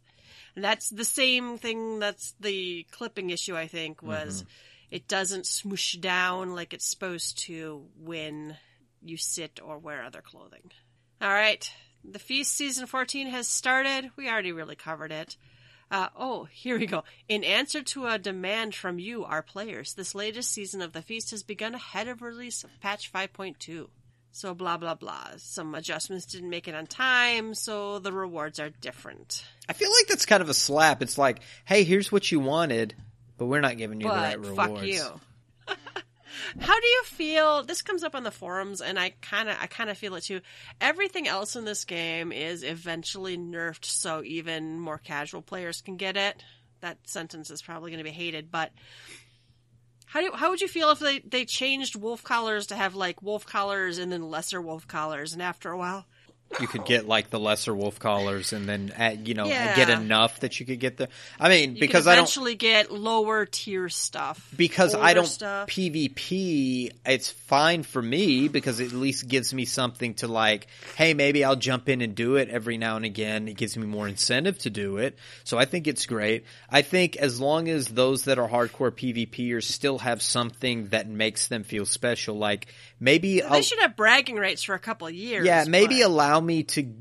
And 0.55 0.63
that's 0.63 0.89
the 0.89 1.05
same 1.05 1.57
thing. 1.57 1.99
That's 1.99 2.33
the 2.39 2.85
clipping 2.91 3.29
issue. 3.29 3.55
I 3.55 3.67
think 3.67 4.01
was 4.01 4.41
mm-hmm. 4.41 4.95
it 4.95 5.07
doesn't 5.07 5.45
smoosh 5.45 5.99
down 6.01 6.55
like 6.55 6.73
it's 6.73 6.85
supposed 6.85 7.39
to 7.45 7.85
when 7.97 8.57
you 9.01 9.17
sit 9.17 9.59
or 9.63 9.77
wear 9.77 10.03
other 10.03 10.21
clothing. 10.21 10.71
All 11.21 11.29
right. 11.29 11.69
The 12.03 12.19
feast 12.19 12.53
season 12.55 12.85
14 12.87 13.27
has 13.27 13.47
started. 13.47 14.11
We 14.15 14.29
already 14.29 14.51
really 14.51 14.75
covered 14.75 15.11
it. 15.11 15.37
Uh, 15.89 16.09
oh, 16.17 16.45
here 16.45 16.77
we 16.77 16.87
go. 16.87 17.03
In 17.29 17.43
answer 17.43 17.81
to 17.83 18.07
a 18.07 18.17
demand 18.17 18.75
from 18.75 18.99
you, 18.99 19.23
our 19.23 19.41
players, 19.41 19.93
this 19.93 20.15
latest 20.15 20.51
season 20.51 20.81
of 20.81 20.93
the 20.93 21.01
feast 21.01 21.31
has 21.31 21.43
begun 21.43 21.75
ahead 21.75 22.07
of 22.07 22.21
release 22.21 22.63
of 22.63 22.69
patch 22.79 23.11
5.2. 23.11 23.87
So 24.31 24.53
blah 24.53 24.75
blah 24.75 24.95
blah. 24.95 25.27
Some 25.37 25.73
adjustments 25.75 26.25
didn't 26.25 26.49
make 26.49 26.67
it 26.67 26.75
on 26.75 26.87
time, 26.87 27.53
so 27.53 27.99
the 27.99 28.11
rewards 28.11 28.59
are 28.59 28.69
different. 28.69 29.45
I 29.69 29.73
feel 29.73 29.89
like 29.89 30.07
that's 30.07 30.25
kind 30.25 30.41
of 30.41 30.49
a 30.49 30.53
slap. 30.53 31.01
It's 31.01 31.17
like, 31.17 31.39
hey, 31.63 31.85
here's 31.85 32.11
what 32.11 32.29
you 32.29 32.41
wanted, 32.41 32.95
but 33.37 33.45
we're 33.45 33.61
not 33.61 33.77
giving 33.77 34.01
you 34.01 34.09
the 34.09 34.13
right 34.13 34.35
But 34.41 34.49
rewards. 34.49 34.73
fuck 34.73 34.85
you. 34.85 35.21
How 36.59 36.79
do 36.79 36.87
you 36.87 37.03
feel? 37.05 37.63
This 37.63 37.81
comes 37.81 38.03
up 38.03 38.15
on 38.15 38.23
the 38.23 38.31
forums, 38.31 38.81
and 38.81 38.99
I 38.99 39.13
kind 39.21 39.49
of, 39.49 39.57
I 39.59 39.67
kind 39.67 39.89
of 39.89 39.97
feel 39.97 40.15
it 40.15 40.21
too. 40.21 40.41
Everything 40.81 41.27
else 41.27 41.55
in 41.55 41.65
this 41.65 41.85
game 41.85 42.31
is 42.31 42.63
eventually 42.63 43.37
nerfed, 43.37 43.85
so 43.85 44.23
even 44.23 44.79
more 44.79 44.97
casual 44.97 45.41
players 45.41 45.81
can 45.81 45.97
get 45.97 46.17
it. 46.17 46.43
That 46.81 46.97
sentence 47.05 47.49
is 47.49 47.61
probably 47.61 47.91
going 47.91 47.99
to 47.99 48.03
be 48.03 48.11
hated, 48.11 48.51
but 48.51 48.71
how 50.05 50.21
do 50.21 50.31
how 50.33 50.49
would 50.49 50.61
you 50.61 50.67
feel 50.67 50.91
if 50.91 50.99
they 50.99 51.19
they 51.19 51.45
changed 51.45 51.95
wolf 51.95 52.23
collars 52.23 52.67
to 52.67 52.75
have 52.75 52.95
like 52.95 53.21
wolf 53.21 53.45
collars 53.45 53.97
and 53.97 54.11
then 54.11 54.29
lesser 54.29 54.61
wolf 54.61 54.87
collars, 54.87 55.33
and 55.33 55.41
after 55.41 55.71
a 55.71 55.77
while, 55.77 56.05
you 56.61 56.67
could 56.67 56.85
get 56.85 57.05
like 57.05 57.29
the 57.31 57.39
lesser 57.39 57.75
wolf 57.75 57.99
collars 57.99 58.53
and 58.53 58.69
then 58.69 58.93
add, 58.95 59.27
you 59.27 59.33
know 59.33 59.45
Yeah. 59.45 59.75
get 59.75 59.89
enough 59.89 60.39
that 60.39 60.57
you 60.59 60.65
could 60.65 60.79
get 60.79 60.95
the 60.95 61.09
i 61.37 61.49
mean 61.49 61.73
you 61.75 61.81
because 61.81 62.07
i 62.07 62.15
don't 62.15 62.23
eventually 62.23 62.55
get 62.55 62.91
lower 62.93 63.45
tier 63.45 63.89
stuff 63.89 64.47
because 64.55 64.95
i 64.95 65.13
don't 65.13 65.25
stuff. 65.25 65.67
pvp 65.67 66.91
it's 67.05 67.29
fine 67.29 67.83
for 67.83 68.01
me 68.01 68.47
because 68.47 68.79
it 68.79 68.87
at 68.87 68.93
least 68.93 69.27
gives 69.27 69.53
me 69.53 69.65
something 69.65 70.13
to 70.13 70.27
like 70.29 70.67
hey 70.95 71.13
maybe 71.13 71.43
i'll 71.43 71.55
jump 71.57 71.89
in 71.89 71.99
and 72.01 72.15
do 72.15 72.35
it 72.37 72.47
every 72.49 72.77
now 72.77 72.95
and 72.95 73.05
again 73.05 73.47
it 73.49 73.57
gives 73.57 73.75
me 73.75 73.85
more 73.85 74.07
incentive 74.07 74.57
to 74.59 74.69
do 74.69 74.97
it 74.97 75.17
so 75.43 75.57
i 75.57 75.65
think 75.65 75.87
it's 75.87 76.05
great 76.05 76.45
i 76.69 76.81
think 76.81 77.17
as 77.17 77.39
long 77.39 77.67
as 77.67 77.87
those 77.89 78.25
that 78.25 78.39
are 78.39 78.47
hardcore 78.47 78.91
pvpers 78.91 79.63
still 79.63 79.97
have 79.97 80.21
something 80.21 80.87
that 80.87 81.07
makes 81.09 81.47
them 81.47 81.63
feel 81.63 81.85
special 81.85 82.35
like 82.37 82.67
maybe 82.99 83.41
They 83.41 83.61
should 83.61 83.79
have 83.79 83.97
bragging 83.97 84.37
rights 84.37 84.63
for 84.63 84.73
a 84.73 84.79
couple 84.79 85.05
of 85.07 85.13
years. 85.13 85.45
yeah, 85.45 85.65
maybe 85.67 85.99
but- 85.99 86.05
allow 86.07 86.34
me 86.41 86.63
to 86.63 86.91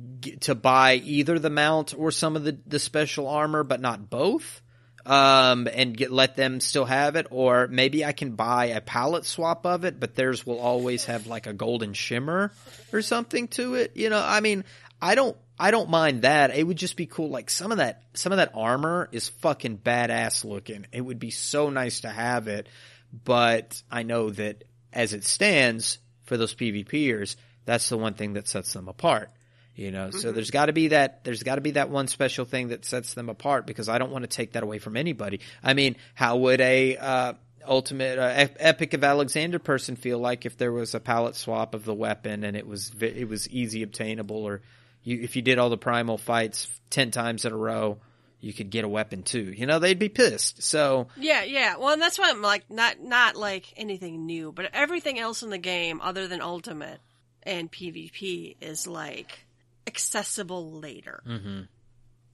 to 0.41 0.55
buy 0.55 0.95
either 0.95 1.39
the 1.39 1.51
mount 1.51 1.95
or 1.97 2.11
some 2.11 2.37
of 2.37 2.45
the 2.45 2.59
the 2.67 2.79
special 2.79 3.29
armor, 3.29 3.65
but 3.65 3.81
not 3.81 4.11
both. 4.11 4.61
Um, 5.07 5.69
and 5.71 5.95
get 5.95 6.11
let 6.11 6.35
them 6.35 6.61
still 6.61 6.87
have 6.87 7.17
it, 7.17 7.27
or 7.31 7.69
maybe 7.69 8.07
I 8.07 8.13
can 8.13 8.37
buy 8.37 8.67
a 8.67 8.81
palette 8.81 9.27
swap 9.27 9.67
of 9.67 9.85
it, 9.85 10.01
but 10.01 10.15
theirs 10.15 10.47
will 10.47 10.59
always 10.59 11.05
have 11.05 11.27
like 11.27 11.47
a 11.47 11.53
golden 11.53 11.93
shimmer 11.93 12.53
or 12.91 13.03
something 13.03 13.49
to 13.49 13.75
it. 13.75 13.93
You 13.97 14.09
know, 14.09 14.23
I 14.25 14.41
mean, 14.41 14.65
I 15.03 15.15
don't. 15.15 15.37
I 15.59 15.71
don't 15.71 15.91
mind 15.91 16.23
that. 16.23 16.57
It 16.57 16.67
would 16.67 16.79
just 16.79 16.97
be 16.97 17.07
cool. 17.07 17.29
Like 17.29 17.51
some 17.51 17.71
of 17.71 17.79
that, 17.79 18.03
some 18.15 18.33
of 18.33 18.39
that 18.39 18.53
armor 18.55 19.09
is 19.13 19.29
fucking 19.29 19.79
badass 19.79 20.43
looking. 20.45 20.87
It 20.91 21.03
would 21.03 21.19
be 21.19 21.31
so 21.31 21.69
nice 21.69 22.01
to 22.01 22.09
have 22.09 22.49
it, 22.49 22.67
but 23.13 23.81
I 23.91 24.05
know 24.05 24.31
that 24.31 24.65
as 24.93 25.13
it 25.13 25.25
stands 25.25 25.99
for 26.25 26.37
those 26.37 26.55
PvPers, 26.55 27.37
that's 27.65 27.89
the 27.89 27.99
one 27.99 28.15
thing 28.15 28.35
that 28.35 28.49
sets 28.49 28.73
them 28.73 28.89
apart. 28.89 29.31
You 29.77 29.91
know, 29.91 30.11
so 30.11 30.31
there's 30.31 30.53
got 30.53 30.67
to 30.67 30.73
be 30.73 30.89
that 30.89 31.25
there's 31.25 31.43
got 31.43 31.57
to 31.57 31.61
be 31.61 31.73
that 31.73 31.91
one 31.91 32.07
special 32.07 32.45
thing 32.45 32.69
that 32.69 32.85
sets 32.85 33.15
them 33.15 33.29
apart 33.29 33.67
because 33.67 33.89
I 33.89 33.99
don't 33.99 34.13
want 34.13 34.23
to 34.23 34.29
take 34.29 34.53
that 34.53 34.63
away 34.63 34.79
from 34.79 34.97
anybody. 34.97 35.41
I 35.65 35.75
mean, 35.75 35.97
how 36.15 36.37
would 36.37 36.61
a 36.61 36.97
uh, 36.97 37.33
ultimate 37.67 38.19
uh, 38.19 38.47
Epic 38.61 38.95
of 38.95 39.03
Alexander 39.03 39.59
person 39.59 39.97
feel 39.97 40.21
like 40.21 40.47
if 40.47 40.57
there 40.57 40.71
was 40.71 40.95
a 40.95 41.01
palette 41.01 41.35
swap 41.35 41.75
of 41.75 41.85
the 41.85 41.95
weapon 41.95 42.45
and 42.45 42.57
it 42.57 42.69
was 42.69 42.93
it 43.01 43.29
was 43.29 43.49
easy 43.51 43.83
obtainable, 43.83 44.45
or 44.45 44.63
you, 45.03 45.21
if 45.23 45.35
you 45.35 45.43
did 45.43 45.59
all 45.59 45.71
the 45.71 45.77
primal 45.77 46.19
fights 46.19 46.69
ten 46.89 47.11
times 47.11 47.45
in 47.45 47.53
a 47.53 47.57
row, 47.57 47.99
you 48.39 48.53
could 48.53 48.71
get 48.71 48.85
a 48.85 48.89
weapon 48.89 49.25
too. 49.25 49.53
You 49.57 49.67
know, 49.67 49.81
they'd 49.81 49.99
be 49.99 50.09
pissed. 50.09 50.63
So 50.63 51.09
Yeah, 51.17 51.43
yeah. 51.43 51.79
Well, 51.79 51.95
and 51.95 52.03
that's 52.03 52.19
why 52.19 52.31
I'm 52.31 52.43
like 52.43 52.71
not 52.71 53.01
not 53.01 53.35
like 53.35 53.73
anything 53.77 54.25
new, 54.25 54.53
but 54.53 54.71
everything 54.73 55.19
else 55.19 55.43
in 55.43 55.51
the 55.51 55.59
game 55.59 56.01
other 56.01 56.29
than 56.29 56.41
Ultimate 56.41 57.01
and 57.47 57.71
PvP 57.71 58.57
is 58.61 58.87
like 58.87 59.45
accessible 59.87 60.73
later. 60.73 61.23
Mm-hmm. 61.27 61.61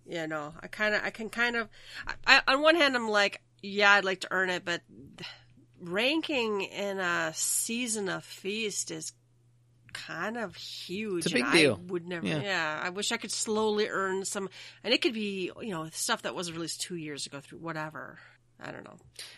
You 0.07 0.27
know, 0.27 0.55
I 0.61 0.67
kind 0.67 0.95
of 0.95 1.03
I 1.05 1.11
can 1.11 1.29
kind 1.29 1.57
of 1.57 1.69
I, 2.27 2.43
on 2.49 2.63
one 2.63 2.77
hand 2.77 2.97
I'm 2.97 3.09
like, 3.09 3.41
yeah, 3.63 3.93
I'd 3.93 4.05
like 4.05 4.21
to 4.21 4.29
earn 4.31 4.51
it, 4.51 4.65
but 4.65 4.83
ranking 5.81 6.63
in 6.63 6.99
a 6.99 7.33
season 7.35 8.09
of 8.09 8.25
feast 8.25 8.91
is 8.91 9.13
kind 9.93 10.37
of 10.37 10.55
huge. 10.57 11.27
It's 11.27 11.33
a 11.33 11.35
big 11.35 11.45
and 11.45 11.53
deal. 11.53 11.81
I 11.81 11.93
would 11.93 12.07
never. 12.07 12.27
Yeah. 12.27 12.43
Yeah. 12.43 12.81
I 12.83 12.91
wish 12.91 13.13
I 13.13 13.17
could 13.17 13.33
slowly 13.33 13.89
earn 13.89 14.25
some, 14.25 14.49
and 14.85 14.95
it 14.95 15.03
could 15.03 15.15
be 15.15 15.51
you 15.61 15.71
know 15.71 15.89
stuff 15.93 16.23
that 16.23 16.35
was 16.35 16.53
released 16.53 16.81
two 16.81 16.97
years 16.97 17.27
ago 17.27 17.41
through 17.41 17.59
whatever. 17.59 18.19
I 18.63 18.71
don't 18.71 18.85
know. 18.85 18.97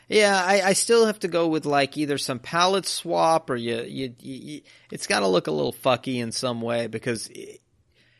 Yeah, 0.08 0.42
I, 0.44 0.62
I 0.62 0.72
still 0.72 1.06
have 1.06 1.20
to 1.20 1.28
go 1.28 1.48
with 1.48 1.64
like 1.64 1.96
either 1.96 2.18
some 2.18 2.38
palette 2.38 2.86
swap 2.86 3.50
or 3.50 3.56
you, 3.56 3.82
you, 3.82 4.14
you, 4.18 4.60
it's 4.90 5.06
got 5.06 5.20
to 5.20 5.26
look 5.26 5.46
a 5.46 5.52
little 5.52 5.72
fucky 5.72 6.16
in 6.16 6.32
some 6.32 6.60
way 6.60 6.86
because 6.86 7.28
it, 7.28 7.60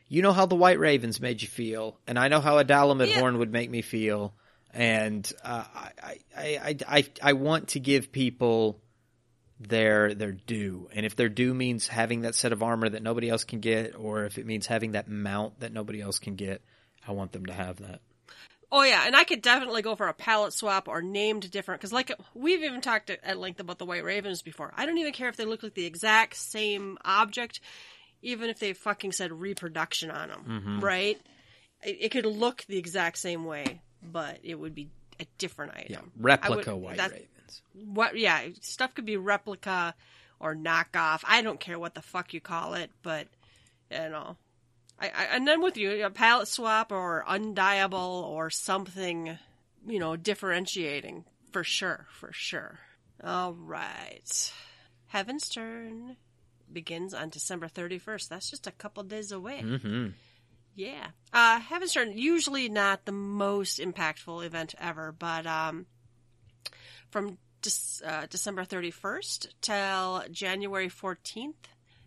you 0.09 0.22
know 0.22 0.32
how 0.32 0.46
the 0.46 0.55
White 0.55 0.78
Ravens 0.78 1.20
made 1.20 1.40
you 1.40 1.48
feel, 1.48 1.98
and 2.07 2.18
I 2.18 2.28
know 2.28 2.40
how 2.40 2.59
a 2.59 2.64
Dalamud 2.64 3.09
Yeah. 3.09 3.20
Horn 3.20 3.38
would 3.38 3.50
make 3.50 3.70
me 3.70 3.80
feel, 3.80 4.34
and 4.74 5.30
uh, 5.42 5.64
I, 5.74 5.90
I, 6.03 6.18
I, 6.36 6.76
I, 6.86 7.05
I 7.22 7.32
want 7.32 7.68
to 7.68 7.80
give 7.80 8.12
people 8.12 8.78
their 9.59 10.12
their 10.12 10.32
due, 10.32 10.90
and 10.92 11.07
if 11.07 11.16
their 11.16 11.30
due 11.30 11.55
means 11.55 11.88
having 11.88 12.22
that 12.22 12.34
set 12.34 12.53
of 12.53 12.62
armor 12.62 12.90
that 12.90 13.03
nobody 13.03 13.30
else 13.30 13.44
can 13.44 13.61
get, 13.61 13.94
or 13.98 14.24
if 14.24 14.36
it 14.36 14.44
means 14.44 14.66
having 14.66 14.92
that 14.92 15.09
mount 15.09 15.61
that 15.61 15.72
nobody 15.72 16.03
else 16.03 16.18
can 16.18 16.34
get, 16.34 16.62
I 17.09 17.12
want 17.12 17.32
them 17.32 17.46
to 17.46 17.53
have 17.55 17.78
that. 17.78 18.00
Oh 18.75 18.83
yeah, 18.83 19.03
and 19.07 19.14
I 19.14 19.25
could 19.25 19.43
definitely 19.43 19.83
go 19.83 19.95
for 19.95 20.09
a 20.09 20.14
palette 20.14 20.55
swap 20.55 20.89
or 20.89 21.03
named 21.03 21.51
different 21.51 21.83
because, 21.83 21.93
like, 21.93 22.11
we've 22.33 22.62
even 22.62 22.81
talked 22.81 23.11
at 23.11 23.39
length 23.39 23.61
about 23.61 23.79
the 23.79 23.85
White 23.85 24.03
Ravens 24.03 24.41
before. 24.41 24.73
I 24.75 24.87
don't 24.87 24.97
even 24.97 25.12
care 25.12 25.29
if 25.29 25.37
they 25.37 25.45
look 25.45 25.62
like 25.62 25.75
the 25.75 25.85
exact 25.85 26.37
same 26.37 26.97
object, 27.05 27.61
even 28.23 28.49
if 28.49 28.59
they 28.59 28.73
fucking 28.73 29.12
said 29.12 29.31
reproduction 29.31 30.11
on 30.11 30.29
them, 30.31 30.45
mm-hmm. 30.49 30.81
right? 30.81 31.20
It, 31.85 31.99
it 32.01 32.09
could 32.12 32.25
look 32.25 32.64
the 32.66 32.79
exact 32.79 33.18
same 33.18 33.45
way, 33.45 33.83
but 34.03 34.39
it 34.43 34.55
would 34.55 34.75
be 34.75 34.89
a 35.20 35.27
different 35.37 35.75
item. 35.77 35.87
Yeah, 35.91 36.01
replica 36.18 36.75
would- 36.75 36.83
White 36.83 36.99
Ravens. 36.99 37.62
What? 37.75 38.16
Yeah, 38.16 38.41
stuff 38.62 38.95
could 38.95 39.05
be 39.05 39.18
replica 39.18 39.95
or 40.41 40.57
knockoff. 40.57 41.25
I 41.25 41.43
don't 41.43 41.61
care 41.61 41.79
what 41.79 41.95
the 41.95 42.01
fuck 42.01 42.33
you 42.33 42.41
call 42.41 42.73
it, 42.73 42.91
but 43.03 43.27
you 43.91 44.09
know, 44.09 44.39
I, 44.99 45.07
I, 45.09 45.24
and 45.32 45.47
then 45.47 45.62
with 45.62 45.76
you, 45.76 46.05
a 46.05 46.11
palette 46.11 46.49
swap 46.49 46.93
or 46.93 47.24
undieable 47.28 48.22
or 48.24 48.51
something, 48.51 49.38
you 49.86 49.99
know, 49.99 50.16
differentiating 50.16 51.24
for 51.51 51.64
sure, 51.64 52.07
for 52.11 52.32
sure. 52.32 52.78
All 53.22 53.53
right. 53.53 54.53
Heavensturn 55.12 56.16
begins 56.72 57.14
on 57.14 57.28
December 57.28 57.68
31st. 57.68 58.28
That's 58.28 58.51
just 58.51 58.66
a 58.66 58.72
couple 58.72 59.03
days 59.03 59.30
away. 59.32 59.61
hmm 59.61 60.09
Yeah. 60.74 61.09
Uh, 61.32 61.61
Heavensturn, 61.61 62.16
usually 62.16 62.68
not 62.68 63.05
the 63.05 63.12
most 63.12 63.78
impactful 63.78 64.45
event 64.45 64.74
ever, 64.78 65.12
but 65.12 65.47
um, 65.47 65.86
from 67.11 67.38
Dec- 67.62 68.03
uh, 68.07 68.26
December 68.28 68.64
31st 68.64 69.49
till 69.61 70.24
January 70.30 70.88
14th, 70.88 71.55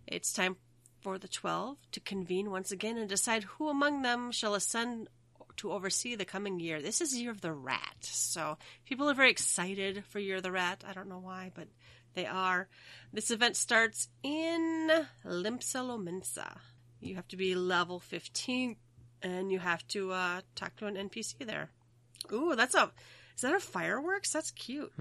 it's 0.07 0.33
time 0.33 0.57
for 1.05 1.19
the 1.19 1.27
Twelve 1.27 1.77
to 1.91 1.99
convene 1.99 2.49
once 2.49 2.71
again 2.71 2.97
and 2.97 3.07
decide 3.07 3.43
who 3.43 3.69
among 3.69 4.01
them 4.01 4.31
shall 4.31 4.55
ascend 4.55 5.07
to 5.57 5.71
oversee 5.71 6.15
the 6.15 6.25
coming 6.25 6.59
year. 6.59 6.81
This 6.81 6.99
is 6.99 7.15
Year 7.15 7.29
of 7.29 7.41
the 7.41 7.53
Rat, 7.53 7.97
so 8.01 8.57
people 8.85 9.07
are 9.07 9.13
very 9.13 9.29
excited 9.29 10.03
for 10.09 10.17
Year 10.17 10.37
of 10.37 10.41
the 10.41 10.51
Rat. 10.51 10.83
I 10.83 10.93
don't 10.93 11.07
know 11.07 11.19
why, 11.19 11.51
but 11.53 11.67
they 12.15 12.25
are. 12.25 12.67
This 13.13 13.29
event 13.29 13.55
starts 13.55 14.07
in 14.23 14.89
Limsa 15.23 15.85
Lominsa. 15.85 16.57
You 17.01 17.13
have 17.17 17.27
to 17.27 17.37
be 17.37 17.53
level 17.53 17.99
15 17.99 18.75
and 19.21 19.51
you 19.51 19.59
have 19.59 19.87
to 19.89 20.11
uh, 20.11 20.41
talk 20.55 20.75
to 20.77 20.87
an 20.87 20.95
NPC 20.95 21.45
there. 21.45 21.69
Ooh, 22.33 22.55
that's 22.55 22.73
a. 22.73 22.91
Is 23.35 23.41
that 23.41 23.53
a 23.53 23.59
fireworks? 23.59 24.31
That's 24.31 24.49
cute. 24.49 24.91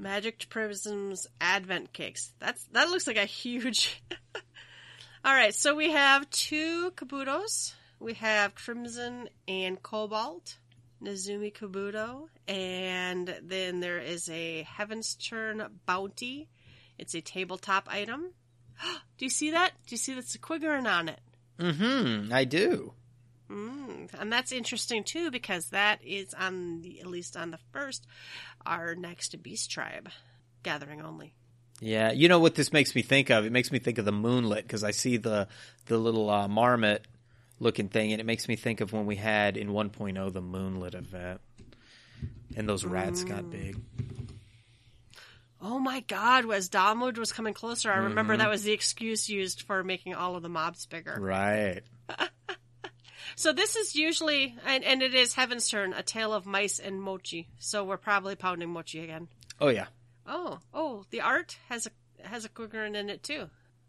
Magic 0.00 0.48
Prisms 0.48 1.28
Advent 1.40 1.92
Cakes. 1.92 2.32
That's 2.40 2.64
that 2.72 2.90
looks 2.90 3.06
like 3.06 3.16
a 3.16 3.26
huge. 3.26 4.02
All 5.26 5.34
right, 5.34 5.52
so 5.52 5.74
we 5.74 5.90
have 5.90 6.30
two 6.30 6.92
Kabutos. 6.92 7.74
We 7.98 8.14
have 8.14 8.54
Crimson 8.54 9.28
and 9.48 9.82
Cobalt, 9.82 10.56
Nezumi 11.02 11.52
Kabuto, 11.52 12.28
and 12.46 13.36
then 13.42 13.80
there 13.80 13.98
is 13.98 14.30
a 14.30 14.64
Heavensturn 14.78 15.68
Bounty. 15.84 16.48
It's 16.96 17.16
a 17.16 17.20
tabletop 17.20 17.88
item. 17.90 18.34
Do 19.18 19.24
you 19.24 19.28
see 19.28 19.50
that? 19.50 19.72
Do 19.88 19.94
you 19.94 19.96
see 19.96 20.14
that's 20.14 20.36
a 20.36 20.86
on 20.86 21.08
it? 21.08 21.20
Mm 21.58 22.26
hmm 22.26 22.32
I 22.32 22.44
do. 22.44 22.92
Mm, 23.50 24.08
and 24.20 24.32
that's 24.32 24.52
interesting 24.52 25.02
too 25.02 25.32
because 25.32 25.70
that 25.70 26.04
is 26.04 26.34
on 26.34 26.82
the 26.82 27.00
at 27.00 27.08
least 27.08 27.36
on 27.36 27.50
the 27.50 27.58
first 27.72 28.06
our 28.64 28.94
next 28.94 29.42
beast 29.42 29.72
tribe 29.72 30.08
gathering 30.62 31.02
only. 31.02 31.34
Yeah, 31.80 32.12
you 32.12 32.28
know 32.28 32.38
what 32.38 32.54
this 32.54 32.72
makes 32.72 32.94
me 32.94 33.02
think 33.02 33.30
of? 33.30 33.44
It 33.44 33.52
makes 33.52 33.70
me 33.70 33.78
think 33.78 33.98
of 33.98 34.04
the 34.04 34.12
moonlit 34.12 34.64
because 34.64 34.82
I 34.82 34.92
see 34.92 35.18
the 35.18 35.48
the 35.86 35.98
little 35.98 36.30
uh, 36.30 36.48
marmot 36.48 37.06
looking 37.60 37.88
thing, 37.88 38.12
and 38.12 38.20
it 38.20 38.24
makes 38.24 38.48
me 38.48 38.56
think 38.56 38.80
of 38.80 38.92
when 38.92 39.06
we 39.06 39.16
had 39.16 39.56
in 39.56 39.68
1.0 39.68 40.32
the 40.32 40.40
moonlit 40.40 40.94
event, 40.94 41.40
and 42.56 42.68
those 42.68 42.84
rats 42.84 43.24
got 43.24 43.50
big. 43.50 43.78
Oh 45.60 45.78
my 45.78 46.00
god, 46.00 46.50
as 46.50 46.68
Dalamud 46.68 47.18
was 47.18 47.32
coming 47.32 47.54
closer, 47.54 47.90
I 47.90 47.96
remember 47.96 48.36
that 48.36 48.50
was 48.50 48.62
the 48.62 48.72
excuse 48.72 49.28
used 49.28 49.62
for 49.62 49.82
making 49.82 50.14
all 50.14 50.36
of 50.36 50.42
the 50.42 50.48
mobs 50.48 50.86
bigger. 50.86 51.16
Right. 51.20 51.82
So 53.36 53.52
this 53.52 53.76
is 53.76 53.94
usually 53.94 54.56
and, 54.64 54.82
and 54.82 55.02
it 55.02 55.14
is 55.14 55.34
Heavensturn, 55.34 55.96
a 55.96 56.02
tale 56.02 56.32
of 56.32 56.46
mice 56.46 56.78
and 56.78 57.00
mochi. 57.00 57.48
So 57.58 57.84
we're 57.84 57.98
probably 57.98 58.34
pounding 58.34 58.70
mochi 58.70 59.04
again. 59.04 59.28
Oh 59.60 59.68
yeah. 59.68 59.86
Oh, 60.26 60.58
oh, 60.74 61.04
the 61.10 61.20
art 61.20 61.56
has 61.68 61.86
a 61.86 62.26
has 62.26 62.44
a 62.44 62.48
Qiqirn 62.48 62.96
in 62.96 63.10
it 63.10 63.22
too. 63.22 63.48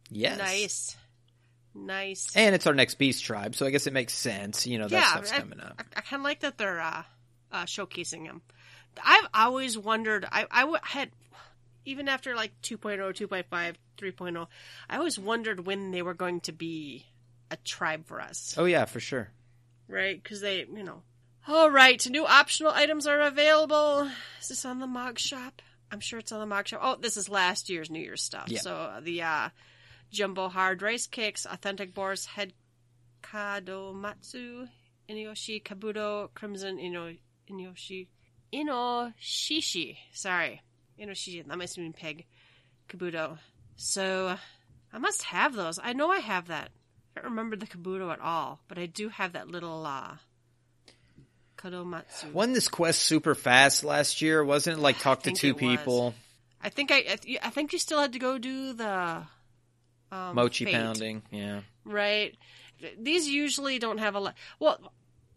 Yes. 0.09 0.37
Nice. 0.37 0.97
Nice. 1.73 2.35
And 2.35 2.55
it's 2.55 2.65
our 2.65 2.73
next 2.73 2.95
beast 2.95 3.23
tribe, 3.23 3.55
so 3.55 3.65
I 3.65 3.69
guess 3.69 3.87
it 3.87 3.93
makes 3.93 4.13
sense. 4.13 4.65
You 4.65 4.79
know 4.79 4.87
that 4.87 4.91
yeah, 4.95 5.11
stuff's 5.11 5.31
I, 5.31 5.39
coming 5.39 5.59
up. 5.59 5.75
I, 5.79 5.99
I 5.99 6.01
kind 6.01 6.19
of 6.21 6.23
like 6.23 6.39
that 6.41 6.57
they're 6.57 6.79
uh, 6.81 7.03
uh, 7.51 7.63
showcasing 7.65 8.25
him. 8.25 8.41
I've 9.03 9.27
always 9.33 9.77
wondered. 9.77 10.25
I 10.31 10.45
I 10.49 10.61
w- 10.61 10.79
had 10.81 11.11
even 11.85 12.07
after 12.07 12.35
like 12.35 12.51
oh, 12.55 12.75
2.0, 12.75 13.13
2.5, 13.27 13.75
3.0, 13.97 14.47
I 14.89 14.97
always 14.97 15.17
wondered 15.19 15.65
when 15.65 15.91
they 15.91 16.01
were 16.01 16.13
going 16.13 16.41
to 16.41 16.51
be 16.51 17.05
a 17.49 17.55
tribe 17.57 18.05
for 18.07 18.19
us, 18.19 18.55
Oh 18.57 18.65
yeah, 18.65 18.85
for 18.85 18.99
sure. 18.99 19.29
right? 19.87 20.21
Because 20.21 20.41
they, 20.41 20.65
you 20.65 20.83
know. 20.83 21.03
All 21.47 21.71
right, 21.71 22.05
new 22.09 22.25
optional 22.25 22.73
items 22.73 23.07
are 23.07 23.21
available. 23.21 24.09
Is 24.41 24.49
this 24.49 24.65
on 24.65 24.79
the 24.79 24.87
Mog 24.87 25.17
Shop? 25.17 25.61
I'm 25.91 25.99
sure 25.99 26.19
it's 26.19 26.31
on 26.31 26.39
the 26.39 26.45
mock 26.45 26.67
Shop. 26.67 26.81
Oh, 26.83 26.97
this 26.99 27.17
is 27.17 27.29
last 27.29 27.69
year's 27.69 27.89
New 27.89 27.99
Year's 27.99 28.23
stuff. 28.23 28.47
Yeah. 28.49 28.59
So 28.59 28.75
uh, 28.75 28.99
the 28.99 29.21
uh, 29.21 29.49
jumbo 30.11 30.49
hard 30.49 30.81
rice 30.81 31.07
cakes, 31.07 31.45
authentic 31.45 31.93
boar's 31.93 32.25
head 32.25 32.53
kadomatsu, 33.23 34.67
inyoshi 35.09 35.63
kabuto, 35.63 36.29
crimson 36.33 36.79
ino 36.79 37.13
inyoshi 37.49 38.07
inoshishi. 38.53 39.97
Sorry, 40.13 40.61
inoshishi. 40.99 41.45
That 41.47 41.57
must 41.57 41.77
mean 41.77 41.93
pig. 41.93 42.25
Kabuto. 42.89 43.37
So 43.75 44.37
I 44.93 44.97
must 44.97 45.23
have 45.23 45.55
those. 45.55 45.79
I 45.81 45.93
know 45.93 46.09
I 46.09 46.19
have 46.19 46.47
that. 46.47 46.71
I 47.15 47.21
don't 47.21 47.31
remember 47.31 47.55
the 47.55 47.67
kabuto 47.67 48.11
at 48.11 48.21
all, 48.21 48.59
but 48.67 48.77
I 48.77 48.85
do 48.85 49.09
have 49.09 49.33
that 49.33 49.47
little 49.47 49.85
uh, 49.85 50.15
kadomatsu. 51.57 52.31
Wasn't 52.33 52.53
this 52.53 52.67
quest 52.67 53.01
super 53.01 53.35
fast 53.35 53.83
last 53.83 54.21
year? 54.21 54.43
Wasn't 54.43 54.77
it 54.77 54.81
like 54.81 54.99
talk 54.99 55.23
to 55.23 55.31
two 55.31 55.53
was. 55.53 55.59
people, 55.59 56.15
I 56.61 56.69
think 56.69 56.91
I, 56.91 57.17
I 57.43 57.49
think 57.49 57.73
you 57.73 57.79
still 57.79 57.99
had 57.99 58.13
to 58.13 58.19
go 58.19 58.37
do 58.37 58.73
the 58.73 59.23
um, 60.11 60.35
mochi 60.35 60.65
fate, 60.65 60.73
pounding? 60.73 61.23
Yeah. 61.31 61.61
right? 61.85 62.35
These 62.99 63.27
usually 63.27 63.79
don't 63.79 63.97
have 63.97 64.15
a 64.15 64.19
lot. 64.19 64.35
Well, 64.59 64.79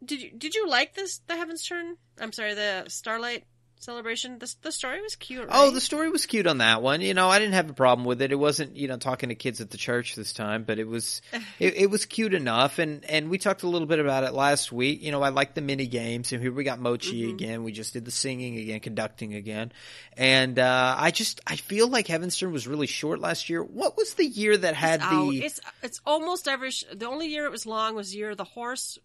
did 0.05 0.23
you 0.23 0.31
did 0.31 0.55
you 0.55 0.69
like 0.69 0.95
this? 0.95 1.19
The 1.27 1.35
Heavensturn. 1.35 1.97
I'm 2.21 2.33
sorry, 2.33 2.55
the 2.55 2.85
Starlight 2.89 3.45
celebration. 3.81 4.39
The 4.39 4.55
the 4.63 4.71
story 4.73 5.01
was 5.03 5.17
cute. 5.17 5.41
Right? 5.49 5.51
Oh, 5.51 5.71
the 5.71 5.81
story 5.81 6.09
was 6.11 6.27
cute 6.27 6.47
on 6.47 6.59
that 6.59 6.83
one. 6.83 7.01
You 7.01 7.15
know, 7.15 7.29
I 7.29 7.39
didn't 7.39 7.55
have 7.55 7.69
a 7.69 7.73
problem 7.75 8.05
with 8.07 8.23
it. 8.23 8.31
It 8.31 8.37
wasn't, 8.37 8.77
you 8.77 8.87
know, 8.89 8.97
talking 8.97 9.31
to 9.31 9.35
kids 9.35 9.61
at 9.61 9.71
the 9.71 9.77
church 9.77 10.15
this 10.15 10.33
time, 10.33 10.63
but 10.65 10.79
it 10.79 10.87
was, 10.87 11.23
it, 11.59 11.77
it 11.77 11.91
was 11.91 12.07
cute 12.07 12.35
enough. 12.35 12.79
And 12.79 13.05
and 13.07 13.29
we 13.31 13.39
talked 13.39 13.63
a 13.63 13.69
little 13.69 13.89
bit 13.89 13.99
about 13.99 14.25
it 14.25 14.33
last 14.33 14.71
week. 14.71 15.03
You 15.03 15.11
know, 15.13 15.23
I 15.23 15.31
like 15.31 15.55
the 15.55 15.61
mini 15.61 15.87
games, 15.87 16.33
and 16.33 16.41
here 16.41 16.53
we 16.53 16.63
got 16.65 16.79
Mochi 16.79 17.23
Mm-hmm. 17.23 17.35
again. 17.35 17.65
We 17.65 17.73
just 17.73 17.93
did 17.93 18.05
the 18.05 18.11
singing 18.11 18.57
again, 18.59 18.81
conducting 18.81 19.35
again, 19.35 19.73
and 20.17 20.59
uh, 20.59 20.95
I 20.99 21.11
just 21.11 21.41
I 21.47 21.57
feel 21.57 21.89
like 21.89 22.07
Heavensturn 22.07 22.53
was 22.53 22.69
really 22.69 22.87
short 22.87 23.19
last 23.21 23.49
year. 23.49 23.63
What 23.65 23.97
was 23.97 24.15
the 24.15 24.27
year 24.27 24.57
that 24.57 24.75
had 24.75 25.01
Oh, 25.03 25.31
the? 25.33 25.45
it's 25.45 25.61
it's 25.83 26.01
almost 26.07 26.47
every. 26.47 26.71
Sh- 26.71 26.85
the 26.95 27.07
only 27.09 27.29
year 27.29 27.47
it 27.47 27.51
was 27.51 27.67
long 27.67 27.95
was 27.95 28.15
year 28.15 28.31
of 28.31 28.37
the 28.37 28.45
horse, 28.45 28.99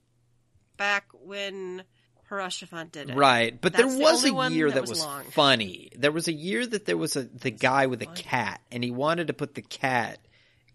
back 0.78 1.06
when 1.14 1.84
Harashafant 2.30 2.92
did 2.92 3.12
it. 3.12 3.16
Right, 3.16 3.60
but 3.60 3.74
That's 3.74 3.86
there 3.86 4.02
was 4.02 4.26
only 4.26 4.46
a 4.46 4.50
year 4.50 4.68
that 4.70 4.76
that, 4.76 4.90
was 4.90 5.06
was, 5.06 5.26
funny. 5.32 5.92
There 5.96 6.12
was 6.12 6.28
a 6.28 6.34
year 6.34 6.66
that 6.66 6.86
there 6.86 6.98
was 6.98 7.16
a 7.16 7.24
the 7.24 7.52
guy 7.52 7.86
with 7.86 8.02
a 8.02 8.08
cat, 8.08 8.62
and 8.72 8.84
he 8.84 8.92
wanted 8.92 9.28
to 9.28 9.34
put 9.34 9.54
the 9.54 9.62
cat 9.62 10.20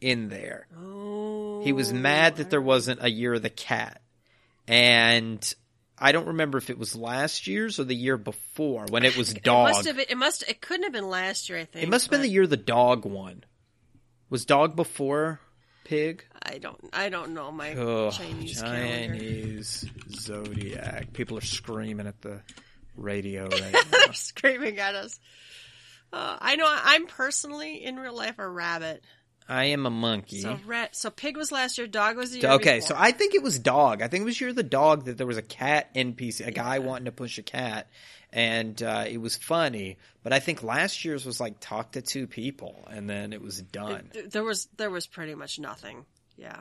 in 0.00 0.28
there. 0.28 0.66
Oh, 0.78 1.62
He 1.62 1.72
was 1.72 1.92
mad 1.92 2.36
that 2.36 2.50
there 2.50 2.60
wasn't 2.60 3.02
a 3.02 3.10
year 3.10 3.34
of 3.34 3.42
the 3.42 3.50
cat. 3.50 4.00
And 4.66 5.54
I 5.98 6.12
don't 6.12 6.28
remember 6.28 6.58
if 6.58 6.70
it 6.70 6.78
was 6.78 6.94
last 6.94 7.46
year's 7.46 7.78
or 7.78 7.84
the 7.84 7.94
year 7.94 8.16
before 8.16 8.86
when 8.88 9.04
it 9.04 9.16
was 9.16 9.34
dog. 9.34 9.68
It 9.70 9.72
must 9.72 9.86
have 9.86 9.96
been. 9.96 10.06
It 10.08 10.16
must. 10.16 10.44
It 10.48 10.60
couldn't 10.60 10.84
have 10.84 10.92
been 10.92 11.10
last 11.10 11.48
year. 11.48 11.58
I 11.58 11.64
think 11.64 11.84
It 11.84 11.90
must 11.90 12.06
have 12.06 12.10
been 12.12 12.22
the 12.22 12.28
year 12.28 12.46
the 12.46 12.56
dog 12.56 13.04
won. 13.04 13.44
Was 14.30 14.44
dog 14.44 14.76
before 14.76 15.40
pig? 15.90 16.24
I 16.42 16.58
don't. 16.58 16.78
I 16.92 17.08
don't 17.08 17.34
know 17.34 17.50
my 17.52 17.74
Oh, 17.74 18.10
Chinese 18.10 18.60
calendar. 18.62 19.14
Chinese 19.18 19.84
zodiac. 20.10 21.12
People 21.12 21.36
are 21.38 21.42
screaming 21.42 22.06
at 22.06 22.20
the 22.22 22.40
radio 22.96 23.48
right 23.48 23.72
now. 23.92 24.12
screaming 24.12 24.78
at 24.78 24.94
us. 24.94 25.18
Uh, 26.12 26.36
I 26.40 26.56
know. 26.56 26.66
I'm 26.68 27.06
personally 27.06 27.84
in 27.84 27.96
real 27.96 28.16
life 28.16 28.38
a 28.38 28.48
rabbit. 28.48 29.02
I 29.48 29.64
am 29.66 29.84
a 29.84 29.90
monkey. 29.90 30.42
So 30.42 30.58
rat. 30.64 30.94
So 30.94 31.10
pig 31.10 31.36
was 31.36 31.50
last 31.50 31.76
year. 31.76 31.88
Dog 31.88 32.16
was 32.16 32.30
the 32.30 32.38
year. 32.40 32.50
Okay, 32.52 32.76
before. 32.78 32.94
so 32.94 32.94
I 32.96 33.10
think 33.10 33.34
it 33.34 33.42
was 33.42 33.58
dog. 33.58 34.00
I 34.00 34.06
think 34.08 34.22
it 34.22 34.24
was 34.24 34.40
year 34.40 34.52
the 34.52 34.62
dog 34.62 35.06
that 35.06 35.18
there 35.18 35.26
was 35.26 35.38
a 35.38 35.42
cat 35.42 35.92
NPC, 35.94 36.46
a 36.46 36.52
guy 36.52 36.78
wanting 36.78 37.06
to 37.06 37.12
push 37.12 37.36
a 37.38 37.42
cat, 37.42 37.88
and 38.32 38.80
uh, 38.82 39.04
it 39.08 39.18
was 39.18 39.36
funny. 39.36 39.98
But 40.22 40.32
I 40.32 40.38
think 40.40 40.62
last 40.62 41.04
year's 41.04 41.24
was 41.26 41.40
like 41.40 41.60
talk 41.60 41.92
to 41.92 42.02
two 42.02 42.26
people, 42.26 42.86
and 42.90 43.08
then 43.08 43.32
it 43.32 43.40
was 43.42 43.60
done. 43.60 44.10
Th- 44.12 44.30
there 44.30 44.44
was 44.44 44.68
there 44.76 44.90
was 44.90 45.06
pretty 45.06 45.34
much 45.34 45.58
nothing. 45.58 46.04
Yeah. 46.36 46.58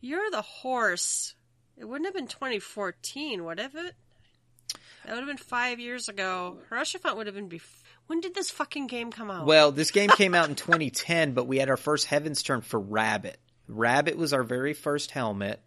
You're 0.00 0.30
the 0.30 0.42
horse. 0.42 1.34
It 1.76 1.84
wouldn't 1.86 2.06
have 2.06 2.14
been 2.14 2.26
2014, 2.26 3.44
would 3.44 3.58
have 3.60 3.74
it? 3.74 3.94
That 5.04 5.12
would 5.12 5.18
have 5.20 5.26
been 5.26 5.36
five 5.36 5.80
years 5.80 6.08
ago. 6.08 6.58
Harashafant 6.70 7.16
would 7.16 7.26
have 7.26 7.34
been 7.34 7.48
before. 7.48 7.76
When 8.06 8.20
did 8.20 8.34
this 8.34 8.50
fucking 8.50 8.86
game 8.88 9.10
come 9.12 9.30
out? 9.30 9.46
Well, 9.46 9.70
this 9.72 9.90
game 9.92 10.10
came 10.10 10.34
out 10.34 10.48
in 10.48 10.54
2010, 10.56 11.32
but 11.32 11.46
we 11.46 11.58
had 11.58 11.68
our 11.70 11.76
first 11.76 12.06
Heavensturn 12.08 12.62
for 12.64 12.78
Rabbit. 12.80 13.38
Rabbit 13.68 14.16
was 14.16 14.32
our 14.32 14.42
very 14.42 14.72
first 14.74 15.10
helmet, 15.12 15.60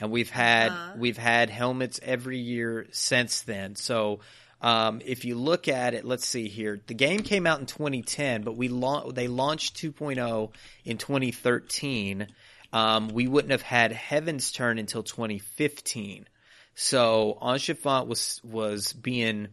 and 0.00 0.10
we've 0.10 0.30
had 0.30 0.70
Uh-huh. 0.70 0.92
we've 0.96 1.18
had 1.18 1.50
helmets 1.50 2.00
every 2.02 2.38
year 2.38 2.86
since 2.92 3.42
then. 3.42 3.74
So. 3.76 4.20
Um, 4.62 5.02
if 5.04 5.24
you 5.24 5.34
look 5.34 5.66
at 5.66 5.92
it, 5.92 6.04
let's 6.04 6.26
see 6.26 6.48
here. 6.48 6.80
The 6.86 6.94
game 6.94 7.20
came 7.20 7.46
out 7.46 7.60
in 7.60 7.66
2010, 7.66 8.42
but 8.42 8.56
we 8.56 8.68
lau- 8.68 9.10
they 9.10 9.26
launched 9.26 9.76
2.0 9.76 10.52
in 10.84 10.98
2013, 10.98 12.28
um, 12.72 13.08
we 13.08 13.28
wouldn't 13.28 13.52
have 13.52 13.62
had 13.62 13.92
Heavensturn 13.92 14.80
until 14.80 15.02
2015. 15.02 16.26
So 16.74 17.38
Enchefant 17.42 18.06
was 18.06 18.40
was 18.42 18.92
being 18.94 19.48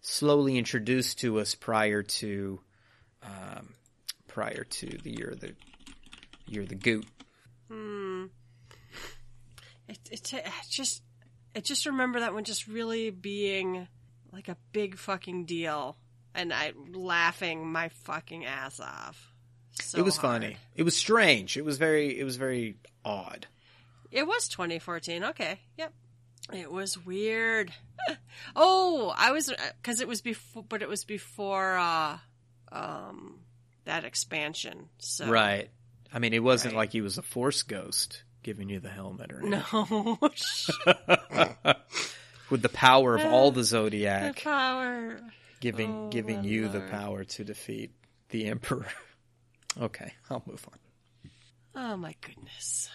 slowly 0.00 0.56
introduced 0.56 1.20
to 1.20 1.40
us 1.40 1.54
prior 1.54 2.02
to 2.02 2.60
um, 3.22 3.74
prior 4.28 4.64
to 4.64 4.86
the 4.86 5.10
year 5.10 5.30
of 5.30 5.40
the 5.40 5.54
year 6.46 6.62
of 6.62 6.68
the 6.70 6.74
goot. 6.74 7.06
It, 9.86 9.98
it, 10.10 10.32
it 10.32 10.44
just, 10.70 11.02
just 11.62 11.84
remember 11.84 12.20
that 12.20 12.32
one 12.32 12.44
just 12.44 12.66
really 12.66 13.10
being 13.10 13.86
like 14.34 14.48
a 14.48 14.56
big 14.72 14.96
fucking 14.98 15.44
deal, 15.46 15.96
and 16.34 16.52
I 16.52 16.72
laughing 16.92 17.66
my 17.70 17.88
fucking 17.88 18.44
ass 18.44 18.80
off. 18.80 19.32
So 19.80 19.98
it 19.98 20.02
was 20.02 20.16
hard. 20.16 20.42
funny. 20.42 20.56
It 20.76 20.82
was 20.82 20.96
strange. 20.96 21.56
It 21.56 21.64
was 21.64 21.78
very 21.78 22.18
it 22.18 22.24
was 22.24 22.36
very 22.36 22.76
odd. 23.04 23.46
It 24.10 24.26
was 24.26 24.48
2014. 24.48 25.24
Okay. 25.24 25.60
Yep. 25.78 25.92
It 26.52 26.70
was 26.70 26.98
weird. 26.98 27.72
oh, 28.56 29.12
I 29.16 29.32
was 29.32 29.52
because 29.80 30.00
it 30.00 30.06
was 30.08 30.20
before, 30.20 30.62
but 30.68 30.82
it 30.82 30.88
was 30.88 31.04
before 31.04 31.76
uh, 31.76 32.18
um, 32.70 33.40
that 33.84 34.04
expansion. 34.04 34.88
So 34.98 35.26
Right. 35.28 35.70
I 36.12 36.18
mean, 36.20 36.32
it 36.34 36.42
wasn't 36.42 36.74
Right. 36.74 36.80
like 36.80 36.92
he 36.92 37.00
was 37.00 37.18
a 37.18 37.22
force 37.22 37.62
ghost 37.62 38.22
giving 38.42 38.68
you 38.68 38.78
the 38.78 38.90
helmet 38.90 39.32
or 39.32 39.40
anything. 39.40 39.62
no 39.72 40.18
shit, 40.34 40.76
With 42.54 42.62
the 42.62 42.68
power 42.68 43.16
of 43.16 43.24
all 43.24 43.50
the 43.50 43.56
the 43.62 43.64
zodiac 43.64 44.44
power. 44.44 45.18
giving 45.58 45.90
Oh, 45.92 46.08
giving 46.08 46.44
you 46.44 46.68
the 46.68 46.82
power 46.82 47.24
to 47.24 47.42
defeat 47.42 47.90
the 48.28 48.46
emperor. 48.46 48.86
okay, 49.80 50.12
I'll 50.30 50.44
move 50.46 50.64
on. 50.70 50.78
Oh 51.74 51.96
my 51.96 52.14
goodness. 52.20 52.88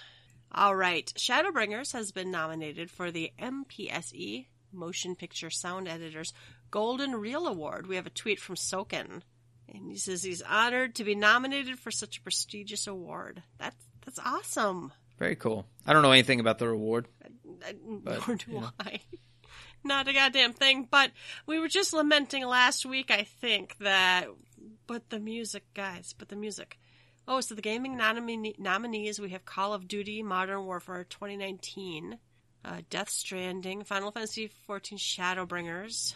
All 0.50 0.74
right. 0.74 1.12
Shadowbringers 1.18 1.92
has 1.92 2.14
been 2.14 2.32
nominated 2.32 2.90
for 2.90 3.12
the 3.12 3.34
MPSE 3.38 4.46
Motion 4.72 5.18
Picture 5.18 5.50
Sound 5.50 5.90
Editors 5.90 6.32
Golden 6.72 7.12
Reel 7.18 7.46
Award. 7.46 7.86
We 7.86 7.98
have 7.98 8.08
a 8.08 8.12
tweet 8.12 8.40
from 8.40 8.56
Soken. 8.56 9.24
And 9.68 9.92
he 9.92 9.98
says 9.98 10.24
he's 10.24 10.42
honored 10.42 10.96
to 10.96 11.04
be 11.04 11.16
nominated 11.16 11.80
for 11.80 11.92
such 11.92 12.18
a 12.18 12.22
prestigious 12.22 12.88
award. 12.88 13.44
That's 13.58 13.76
that's 14.06 14.20
awesome. 14.26 14.94
Very 15.18 15.36
cool. 15.36 15.66
I 15.86 15.92
don't 15.92 16.02
know 16.02 16.12
anything 16.14 16.40
about 16.40 16.60
the 16.60 16.70
reward. 16.70 17.10
I- 17.22 17.28
uh, 17.28 17.72
uh, 17.72 17.74
But, 18.02 18.26
Nor 18.26 18.38
do 18.38 18.52
you 18.52 18.60
know. 18.62 18.70
I. 18.80 19.02
Not 19.84 20.08
a 20.08 20.14
goddamn 20.14 20.54
thing. 20.54 20.88
But 20.90 21.12
we 21.46 21.60
were 21.60 21.68
just 21.68 21.94
lamenting 21.94 22.46
last 22.46 22.86
week, 22.86 23.12
I 23.12 23.24
think, 23.24 23.78
that. 23.80 24.28
But 24.88 25.10
the 25.10 25.20
music, 25.20 25.64
guys, 25.74 26.14
but 26.18 26.30
the 26.30 26.36
music. 26.36 26.80
Oh, 27.28 27.42
so 27.42 27.54
the 27.54 27.62
gaming 27.62 27.96
nomine- 27.96 28.56
nominees 28.58 29.20
we 29.20 29.30
have 29.30 29.46
Call 29.46 29.74
of 29.74 29.88
Duty 29.88 30.24
Modern 30.24 30.66
Warfare 30.66 31.04
2019, 31.04 32.18
uh, 32.66 32.82
Death 32.90 33.10
Stranding, 33.10 33.84
Final 33.84 34.12
Fantasy 34.12 34.48
XIV 34.68 34.98
Shadowbringers, 34.98 36.16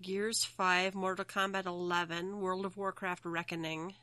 Gears 0.00 0.44
5, 0.44 0.94
Mortal 0.94 1.24
Kombat 1.26 1.66
11, 1.66 2.40
World 2.40 2.64
of 2.64 2.76
Warcraft 2.78 3.24
Reckoning. 3.26 3.94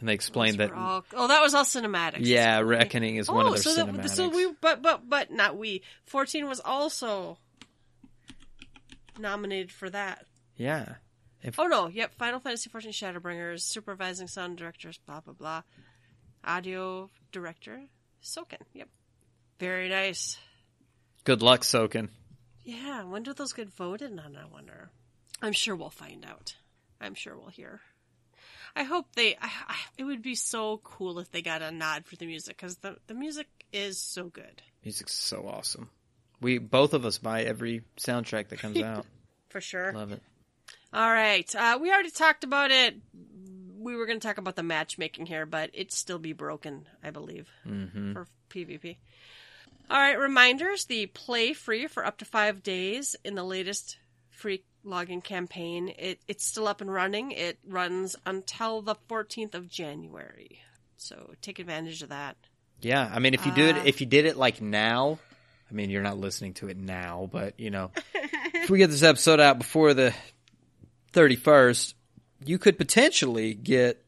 And 0.00 0.08
they 0.08 0.14
explained 0.14 0.58
that. 0.58 0.72
all- 0.72 1.04
oh, 1.12 1.28
that 1.28 1.40
was 1.42 1.54
all 1.54 1.64
cinematics. 1.64 2.20
yeah, 2.26 2.58
Reckoning 2.60 3.16
is 3.16 3.28
one 3.30 3.46
of 3.46 3.52
Oh, 3.52 3.54
their 3.54 3.62
so 3.62 3.74
that- 3.74 4.10
so 4.10 4.28
we, 4.30 4.52
but 4.60 4.82
but 4.82 5.08
but 5.08 5.30
not 5.30 5.56
we. 5.56 5.82
Fourteen 6.06 6.48
was 6.48 6.58
also 6.58 7.38
nominated 9.20 9.70
for 9.72 9.90
that. 9.90 10.26
yeah. 10.56 10.94
Oh 11.58 11.66
no, 11.68 11.88
yep. 11.88 12.14
Final 12.16 12.38
Fantasy 12.38 12.68
XIV 12.68 12.88
Shadowbringers, 12.90 13.62
supervising 13.62 14.26
sound 14.26 14.58
directors, 14.58 14.98
blah 15.06 15.20
blah 15.20 15.32
blah, 15.32 15.62
audio 16.44 17.08
director, 17.32 17.80
Soken. 18.22 18.60
Yep, 18.74 18.88
very 19.58 19.88
nice. 19.88 20.36
Good 21.24 21.40
luck, 21.40 21.62
Soken. 21.62 22.10
Yeah, 22.62 23.04
when 23.04 23.22
do 23.22 23.32
those 23.32 23.54
get 23.54 23.72
voted 23.74 24.12
on? 24.18 24.36
I 24.36 24.44
wonder. 24.52 24.90
I'm 25.40 25.52
sure 25.52 25.74
we'll 25.74 25.88
find 25.88 26.26
out. 26.26 26.56
I'm 27.00 27.14
sure 27.14 27.34
we'll 27.38 27.48
hear. 27.48 27.80
I 28.76 28.82
hope 28.82 29.06
they. 29.16 29.34
I, 29.40 29.50
I, 29.68 29.76
it 29.96 30.04
would 30.04 30.20
be 30.22 30.34
so 30.34 30.78
cool 30.84 31.18
if 31.20 31.30
they 31.30 31.40
got 31.40 31.62
a 31.62 31.70
nod 31.72 32.04
for 32.04 32.16
the 32.16 32.26
music 32.26 32.58
because 32.58 32.76
the 32.76 32.96
the 33.06 33.14
music 33.14 33.46
is 33.72 33.98
so 33.98 34.24
good. 34.24 34.60
Music's 34.84 35.14
so 35.14 35.46
awesome. 35.48 35.88
We 36.40 36.58
both 36.58 36.94
of 36.94 37.04
us 37.04 37.18
buy 37.18 37.42
every 37.42 37.82
soundtrack 37.98 38.48
that 38.48 38.58
comes 38.58 38.80
out. 38.80 39.06
For 39.48 39.60
sure. 39.60 39.92
Love 39.92 40.12
it. 40.12 40.22
All 40.92 41.10
right. 41.10 41.52
Uh, 41.54 41.78
we 41.80 41.90
already 41.90 42.10
talked 42.10 42.44
about 42.44 42.70
it. 42.70 42.96
We 43.78 43.96
were 43.96 44.06
going 44.06 44.20
to 44.20 44.26
talk 44.26 44.38
about 44.38 44.56
the 44.56 44.62
matchmaking 44.62 45.26
here, 45.26 45.46
but 45.46 45.70
it'd 45.72 45.92
still 45.92 46.18
be 46.18 46.32
broken, 46.32 46.86
I 47.02 47.10
believe, 47.10 47.48
hmm 47.64 48.12
for 48.12 48.26
PvP. 48.50 48.96
All 49.90 49.98
right. 49.98 50.18
Reminders 50.18 50.84
the 50.84 51.06
play 51.06 51.52
free 51.52 51.86
for 51.86 52.04
up 52.04 52.18
to 52.18 52.24
five 52.24 52.62
days 52.62 53.16
in 53.24 53.34
the 53.34 53.44
latest 53.44 53.98
free 54.30 54.62
login 54.84 55.22
campaign. 55.22 55.92
It, 55.98 56.20
it's 56.28 56.44
still 56.46 56.66
up 56.68 56.80
and 56.80 56.92
running. 56.92 57.32
It 57.32 57.58
runs 57.66 58.16
until 58.24 58.82
the 58.82 58.94
14th 59.08 59.54
of 59.54 59.68
January. 59.68 60.60
So 60.96 61.32
take 61.42 61.58
advantage 61.58 62.02
of 62.02 62.08
that. 62.10 62.36
Yeah, 62.82 63.10
I 63.12 63.18
mean, 63.18 63.34
if 63.34 63.44
you 63.46 63.52
do 63.52 63.66
it, 63.66 63.76
Uh, 63.76 63.82
if 63.84 64.00
you 64.00 64.06
did 64.06 64.24
it 64.26 64.36
like 64.36 64.60
now, 64.62 65.18
I 65.70 65.74
mean, 65.74 65.90
you're 65.90 66.02
not 66.02 66.18
listening 66.18 66.54
to 66.54 66.68
it 66.68 66.76
now, 66.76 67.28
but 67.30 67.58
you 67.58 67.70
know, 67.70 67.90
if 68.14 68.70
we 68.70 68.78
get 68.78 68.90
this 68.90 69.02
episode 69.02 69.40
out 69.40 69.58
before 69.58 69.94
the 69.94 70.14
31st, 71.12 71.94
you 72.44 72.58
could 72.58 72.78
potentially 72.78 73.54
get 73.54 74.04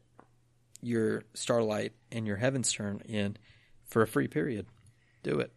your 0.81 1.23
Starlight 1.33 1.93
and 2.11 2.27
your 2.27 2.37
Heavensturn 2.37 3.01
in 3.05 3.37
for 3.85 4.01
a 4.01 4.07
free 4.07 4.27
period. 4.27 4.65
Do 5.23 5.39
it. 5.39 5.53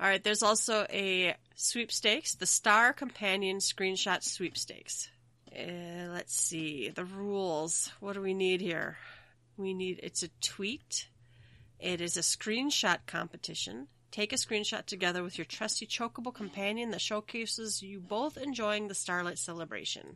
All 0.00 0.08
right, 0.08 0.22
there's 0.22 0.42
also 0.42 0.84
a 0.90 1.36
sweepstakes, 1.54 2.34
the 2.34 2.46
Star 2.46 2.92
Companion 2.92 3.58
Screenshot 3.58 4.24
Sweepstakes. 4.24 5.08
Uh, 5.56 6.08
let's 6.10 6.34
see 6.34 6.88
the 6.88 7.04
rules. 7.04 7.92
What 8.00 8.14
do 8.14 8.22
we 8.22 8.34
need 8.34 8.60
here? 8.60 8.96
We 9.56 9.74
need 9.74 10.00
it's 10.02 10.24
a 10.24 10.28
tweet. 10.40 11.08
It 11.78 12.00
is 12.00 12.16
a 12.16 12.20
screenshot 12.20 12.98
competition. 13.06 13.88
Take 14.12 14.32
a 14.32 14.36
screenshot 14.36 14.86
together 14.86 15.22
with 15.24 15.36
your 15.38 15.44
trusty 15.46 15.86
chocobo 15.86 16.32
companion 16.32 16.90
that 16.92 17.00
showcases 17.00 17.82
you 17.82 17.98
both 17.98 18.36
enjoying 18.36 18.86
the 18.86 18.94
Starlight 18.94 19.38
celebration. 19.38 20.14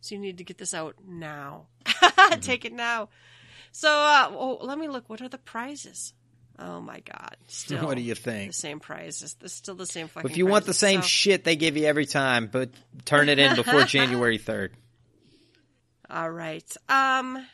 So 0.00 0.14
you 0.14 0.20
need 0.20 0.38
to 0.38 0.44
get 0.44 0.56
this 0.58 0.72
out 0.72 0.94
now. 1.06 1.66
Take 2.40 2.64
it 2.64 2.72
now. 2.72 3.08
So 3.72 3.90
uh, 3.90 4.28
oh, 4.32 4.58
let 4.62 4.78
me 4.78 4.88
look. 4.88 5.10
What 5.10 5.20
are 5.20 5.28
the 5.28 5.38
prizes? 5.38 6.14
Oh 6.58 6.80
my 6.80 7.00
god! 7.00 7.36
Still, 7.48 7.84
What 7.84 7.96
do 7.96 8.02
you 8.02 8.14
think? 8.14 8.50
the 8.52 8.56
same 8.56 8.80
prizes. 8.80 9.36
It's 9.42 9.52
still 9.52 9.74
the 9.74 9.84
same 9.86 10.08
fucking. 10.08 10.30
If 10.30 10.38
you 10.38 10.46
want 10.46 10.64
the 10.64 10.72
same 10.72 11.02
So- 11.02 11.08
shit 11.08 11.44
they 11.44 11.56
give 11.56 11.76
you 11.76 11.84
every 11.86 12.06
time, 12.06 12.46
but 12.50 12.70
turn 13.04 13.28
it 13.28 13.38
in 13.38 13.56
before 13.56 13.82
January 13.84 14.38
3rd. 14.38 14.70
all 16.08 16.30
right. 16.30 16.76
Um. 16.88 17.44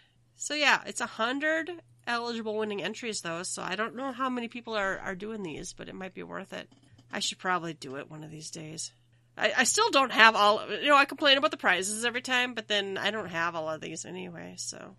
So 0.42 0.54
yeah, 0.54 0.80
it's 0.86 1.00
a 1.00 1.06
hundred 1.06 1.70
eligible 2.04 2.56
winning 2.56 2.82
entries 2.82 3.20
though. 3.20 3.44
So 3.44 3.62
I 3.62 3.76
don't 3.76 3.94
know 3.94 4.10
how 4.10 4.28
many 4.28 4.48
people 4.48 4.74
are 4.74 4.98
are 4.98 5.14
doing 5.14 5.44
these, 5.44 5.72
but 5.72 5.88
it 5.88 5.94
might 5.94 6.14
be 6.14 6.24
worth 6.24 6.52
it. 6.52 6.68
I 7.12 7.20
should 7.20 7.38
probably 7.38 7.74
do 7.74 7.94
it 7.94 8.10
one 8.10 8.24
of 8.24 8.32
these 8.32 8.50
days. 8.50 8.90
I, 9.38 9.52
I 9.58 9.64
still 9.64 9.88
don't 9.90 10.10
have 10.10 10.34
all. 10.34 10.68
You 10.68 10.88
know, 10.88 10.96
I 10.96 11.04
complain 11.04 11.38
about 11.38 11.52
the 11.52 11.56
prizes 11.56 12.04
every 12.04 12.22
time, 12.22 12.54
but 12.54 12.66
then 12.66 12.98
I 12.98 13.12
don't 13.12 13.28
have 13.28 13.54
all 13.54 13.68
of 13.68 13.80
these 13.80 14.04
anyway. 14.04 14.54
So. 14.58 14.96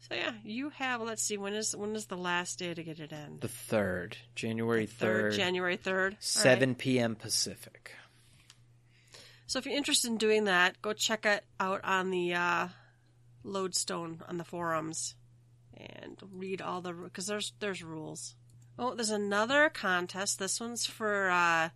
So 0.00 0.16
yeah, 0.16 0.32
you 0.42 0.70
have. 0.70 1.00
Let's 1.00 1.22
see. 1.22 1.36
When 1.36 1.54
is 1.54 1.76
when 1.76 1.94
is 1.94 2.06
the 2.06 2.16
last 2.16 2.58
day 2.58 2.74
to 2.74 2.82
get 2.82 2.98
it 2.98 3.12
in? 3.12 3.38
The 3.38 3.46
3rd, 3.46 4.14
January 4.34 4.88
3rd, 4.88 5.36
January 5.36 5.76
third. 5.76 6.16
7 6.18 6.74
p.m. 6.74 7.14
Pacific. 7.14 7.92
So 9.46 9.60
if 9.60 9.66
you're 9.66 9.76
interested 9.76 10.10
in 10.10 10.18
doing 10.18 10.44
that, 10.46 10.82
go 10.82 10.92
check 10.92 11.24
it 11.26 11.44
out 11.60 11.84
on 11.84 12.10
the 12.10 12.34
uh, 12.34 12.68
Lodestone 13.44 14.22
on 14.28 14.36
the 14.36 14.44
forums 14.44 15.14
and 15.76 16.20
read 16.32 16.60
all 16.60 16.80
the 16.80 16.92
because 16.92 17.26
there's 17.26 17.52
there's 17.60 17.82
rules. 17.82 18.34
Oh, 18.78 18.94
there's 18.94 19.10
another 19.10 19.68
contest. 19.68 20.38
This 20.38 20.60
one's 20.60 20.86
for 20.86 21.30
uh, 21.30 21.68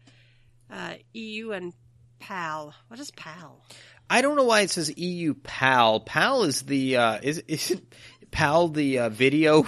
uh, 0.70 0.94
EU 1.12 1.50
and 1.52 1.72
PAL. 2.20 2.74
What 2.88 3.00
is 3.00 3.10
PAL? 3.10 3.64
I 4.08 4.20
don't 4.22 4.36
know 4.36 4.44
why 4.44 4.60
it 4.60 4.70
says 4.70 4.96
EU 4.96 5.34
PAL. 5.34 6.00
PAL 6.00 6.44
is 6.44 6.62
the 6.62 6.96
uh, 6.96 7.18
is 7.22 7.38
isn't 7.48 7.94
PAL 8.30 8.68
the 8.68 8.98
uh, 9.00 9.08
video 9.08 9.66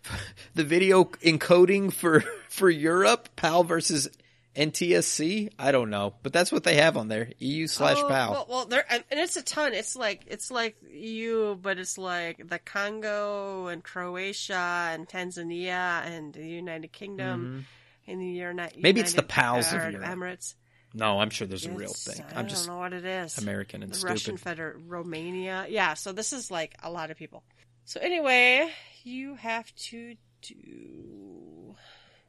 the 0.54 0.64
video 0.64 1.04
encoding 1.04 1.92
for 1.92 2.20
for 2.48 2.70
Europe? 2.70 3.28
PAL 3.36 3.64
versus 3.64 4.08
NTSC? 4.56 5.50
I 5.58 5.72
don't 5.72 5.90
know, 5.90 6.14
but 6.22 6.32
that's 6.32 6.50
what 6.52 6.64
they 6.64 6.76
have 6.76 6.96
on 6.96 7.08
there. 7.08 7.30
EU 7.38 7.66
slash 7.66 7.98
Oh, 7.98 8.08
PAL. 8.08 8.30
Well, 8.32 8.46
well, 8.48 8.66
there 8.66 8.84
and 8.90 9.04
it's 9.10 9.36
a 9.36 9.42
ton. 9.42 9.72
It's 9.74 9.94
like 9.96 10.22
it's 10.26 10.50
like 10.50 10.76
EU, 10.90 11.54
but 11.54 11.78
it's 11.78 11.96
like 11.98 12.48
the 12.48 12.58
Congo 12.58 13.68
and 13.68 13.82
Croatia 13.82 14.88
and 14.92 15.08
Tanzania 15.08 16.04
and 16.04 16.32
the 16.34 16.46
United 16.46 16.92
Kingdom 16.92 17.66
and 18.06 18.20
the 18.20 18.26
United. 18.26 18.74
Mm-hmm. 18.74 18.82
Maybe 18.82 19.00
it's 19.00 19.14
the 19.14 19.22
PALs 19.22 19.72
of 19.72 19.80
Europe. 19.92 20.02
Emirates. 20.02 20.54
no, 20.94 21.20
I'm 21.20 21.30
sure 21.30 21.46
there's 21.46 21.66
a 21.66 21.72
real 21.72 21.92
thing. 21.94 22.24
I 22.34 22.40
I'm 22.40 22.48
just 22.48 22.66
don't 22.66 22.74
know 22.74 22.80
what 22.80 22.92
it 22.92 23.04
is. 23.04 23.38
American 23.38 23.82
and 23.84 23.92
the 23.92 23.96
stupid. 23.96 24.10
Russian 24.12 24.36
Feder 24.36 24.80
Romania. 24.86 25.66
Yeah, 25.68 25.94
so 25.94 26.12
this 26.12 26.32
is 26.32 26.50
like 26.50 26.74
a 26.82 26.90
lot 26.90 27.10
of 27.12 27.16
people. 27.16 27.44
So 27.84 28.00
anyway, 28.00 28.68
you 29.04 29.36
have 29.36 29.72
to 29.90 30.16
do. 30.42 31.76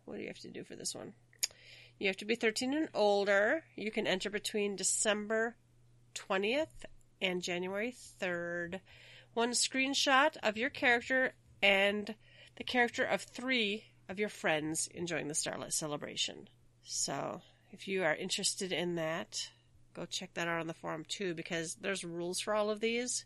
What 0.05 0.17
do 0.17 0.21
you 0.21 0.27
have 0.27 0.39
to 0.39 0.49
do 0.49 0.63
for 0.63 0.75
this 0.75 0.93
one? 0.93 1.13
You 2.01 2.07
have 2.07 2.17
to 2.17 2.25
be 2.25 2.33
13 2.33 2.73
and 2.73 2.89
older. 2.95 3.63
You 3.75 3.91
can 3.91 4.07
enter 4.07 4.31
between 4.31 4.75
December 4.75 5.55
20th 6.15 6.85
and 7.21 7.43
January 7.43 7.95
3rd. 8.19 8.79
One 9.35 9.51
screenshot 9.51 10.35
of 10.41 10.57
your 10.57 10.71
character 10.71 11.33
and 11.61 12.15
the 12.55 12.63
character 12.63 13.03
of 13.03 13.21
three 13.21 13.83
of 14.09 14.17
your 14.17 14.29
friends 14.29 14.89
enjoying 14.95 15.27
the 15.27 15.35
Starlight 15.35 15.73
Celebration. 15.73 16.49
So, 16.81 17.43
if 17.69 17.87
you 17.87 18.03
are 18.03 18.15
interested 18.15 18.71
in 18.71 18.95
that, 18.95 19.51
go 19.93 20.07
check 20.07 20.33
that 20.33 20.47
out 20.47 20.59
on 20.59 20.65
the 20.65 20.73
forum 20.73 21.05
too, 21.07 21.35
because 21.35 21.75
there's 21.75 22.03
rules 22.03 22.39
for 22.39 22.55
all 22.55 22.71
of 22.71 22.79
these, 22.79 23.25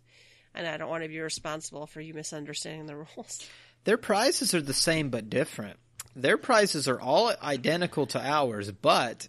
and 0.53 0.67
I 0.67 0.75
don't 0.75 0.89
want 0.89 1.03
to 1.03 1.07
be 1.07 1.21
responsible 1.21 1.87
for 1.87 2.01
you 2.01 2.13
misunderstanding 2.13 2.87
the 2.87 2.97
rules. 3.15 3.47
Their 3.85 3.97
prizes 3.97 4.53
are 4.53 4.61
the 4.61 4.73
same 4.73 5.11
but 5.11 5.29
different. 5.29 5.79
Their 6.15 6.37
prizes 6.37 6.87
are 6.87 6.99
all 6.99 7.33
identical 7.43 8.05
to 8.07 8.19
ours, 8.21 8.71
but 8.71 9.27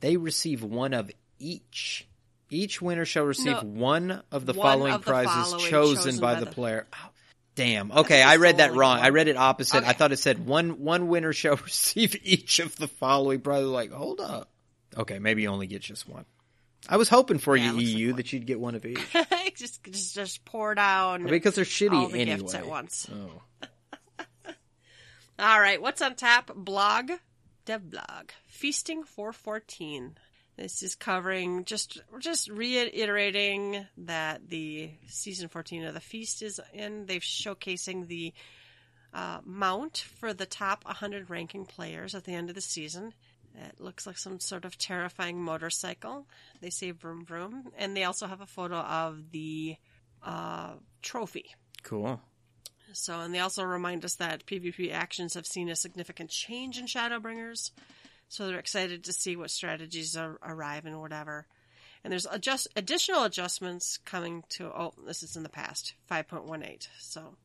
they 0.00 0.16
receive 0.16 0.62
one 0.62 0.94
of 0.94 1.10
each. 1.38 2.06
Each 2.50 2.80
winner 2.80 3.04
shall 3.04 3.24
receive 3.24 3.62
No, 3.62 3.68
one 3.68 4.22
of 4.30 4.46
the 4.46 4.52
one 4.52 4.64
following 4.66 4.92
of 4.94 5.04
the 5.04 5.10
prizes 5.10 5.32
following 5.52 5.70
chosen, 5.70 5.96
chosen 6.04 6.20
by, 6.20 6.34
by 6.34 6.40
the 6.40 6.46
the- 6.46 6.52
player. 6.52 6.86
Oh, 6.92 7.08
damn. 7.56 7.90
Okay, 7.92 8.22
I 8.22 8.36
read 8.36 8.58
that 8.58 8.74
wrong. 8.74 8.98
one. 8.98 9.04
I 9.06 9.08
read 9.10 9.28
it 9.28 9.36
opposite. 9.36 9.84
I 9.84 9.92
thought 9.92 10.12
it 10.12 10.18
said 10.18 10.46
one 10.46 10.80
one 10.82 11.08
winner 11.08 11.32
shall 11.32 11.56
receive 11.64 12.16
each 12.22 12.58
of 12.60 12.76
the 12.76 12.86
following 12.88 13.40
prizes. 13.40 13.68
Like, 13.70 13.90
hold 13.92 14.20
up. 14.20 14.50
Okay, 14.96 15.18
maybe 15.18 15.42
you 15.42 15.48
only 15.48 15.66
get 15.66 15.82
just 15.82 16.08
one. 16.08 16.24
I 16.88 16.98
was 16.98 17.08
hoping 17.08 17.38
for 17.38 17.56
Yeah, 17.56 17.64
you, 17.64 17.72
looks 17.72 17.84
like 17.88 17.96
EU, 17.98 18.12
that 18.14 18.32
you'd 18.32 18.46
get 18.46 18.60
one 18.60 18.74
of 18.74 18.84
each 18.86 18.98
just, 19.56 19.82
just, 19.84 20.14
just 20.14 20.44
pour 20.44 20.74
down 20.74 21.26
because 21.26 21.54
they're 21.54 21.64
shitty 21.64 21.92
all 21.92 22.08
the 22.08 22.20
anyway. 22.20 22.38
gifts 22.40 22.54
at 22.54 22.66
once. 22.66 23.08
Oh. 23.12 23.66
All 25.36 25.58
right, 25.58 25.82
what's 25.82 26.00
on 26.00 26.14
tap? 26.14 26.52
Blog, 26.54 27.10
dev 27.64 27.90
blog, 27.90 28.30
feasting 28.46 29.02
414. 29.02 30.16
This 30.56 30.84
is 30.84 30.94
covering 30.94 31.64
just 31.64 32.00
just 32.20 32.48
reiterating 32.48 33.84
that 33.98 34.48
the 34.48 34.90
season 35.08 35.48
14 35.48 35.86
of 35.86 35.94
the 35.94 36.00
feast 36.00 36.40
is 36.40 36.60
in. 36.72 37.06
They're 37.06 37.18
showcasing 37.18 38.06
the 38.06 38.32
uh, 39.12 39.40
mount 39.44 40.04
for 40.20 40.32
the 40.32 40.46
top 40.46 40.84
100 40.84 41.28
ranking 41.28 41.66
players 41.66 42.14
at 42.14 42.22
the 42.22 42.32
end 42.32 42.48
of 42.48 42.54
the 42.54 42.60
season. 42.60 43.12
It 43.56 43.80
looks 43.80 44.06
like 44.06 44.18
some 44.18 44.38
sort 44.38 44.64
of 44.64 44.78
terrifying 44.78 45.42
motorcycle. 45.42 46.28
They 46.60 46.70
say 46.70 46.92
vroom 46.92 47.24
vroom, 47.24 47.72
and 47.76 47.96
they 47.96 48.04
also 48.04 48.28
have 48.28 48.40
a 48.40 48.46
photo 48.46 48.76
of 48.76 49.32
the 49.32 49.76
uh, 50.22 50.74
trophy. 51.02 51.46
Cool. 51.82 52.20
So, 52.94 53.20
and 53.20 53.34
they 53.34 53.38
also 53.40 53.62
remind 53.64 54.04
us 54.04 54.14
that 54.16 54.46
PvP 54.46 54.92
actions 54.92 55.34
have 55.34 55.46
seen 55.46 55.68
a 55.68 55.76
significant 55.76 56.30
change 56.30 56.78
in 56.78 56.86
Shadowbringers. 56.86 57.70
So 58.28 58.46
they're 58.46 58.58
excited 58.58 59.04
to 59.04 59.12
see 59.12 59.36
what 59.36 59.50
strategies 59.50 60.16
are, 60.16 60.38
arrive 60.42 60.86
and 60.86 61.00
whatever. 61.00 61.46
And 62.02 62.12
there's 62.12 62.26
adjust, 62.30 62.68
additional 62.76 63.24
adjustments 63.24 63.98
coming 64.04 64.44
to, 64.50 64.66
oh, 64.66 64.94
this 65.06 65.22
is 65.22 65.36
in 65.36 65.42
the 65.42 65.48
past, 65.48 65.94
5.18. 66.10 66.86
So 66.98 67.36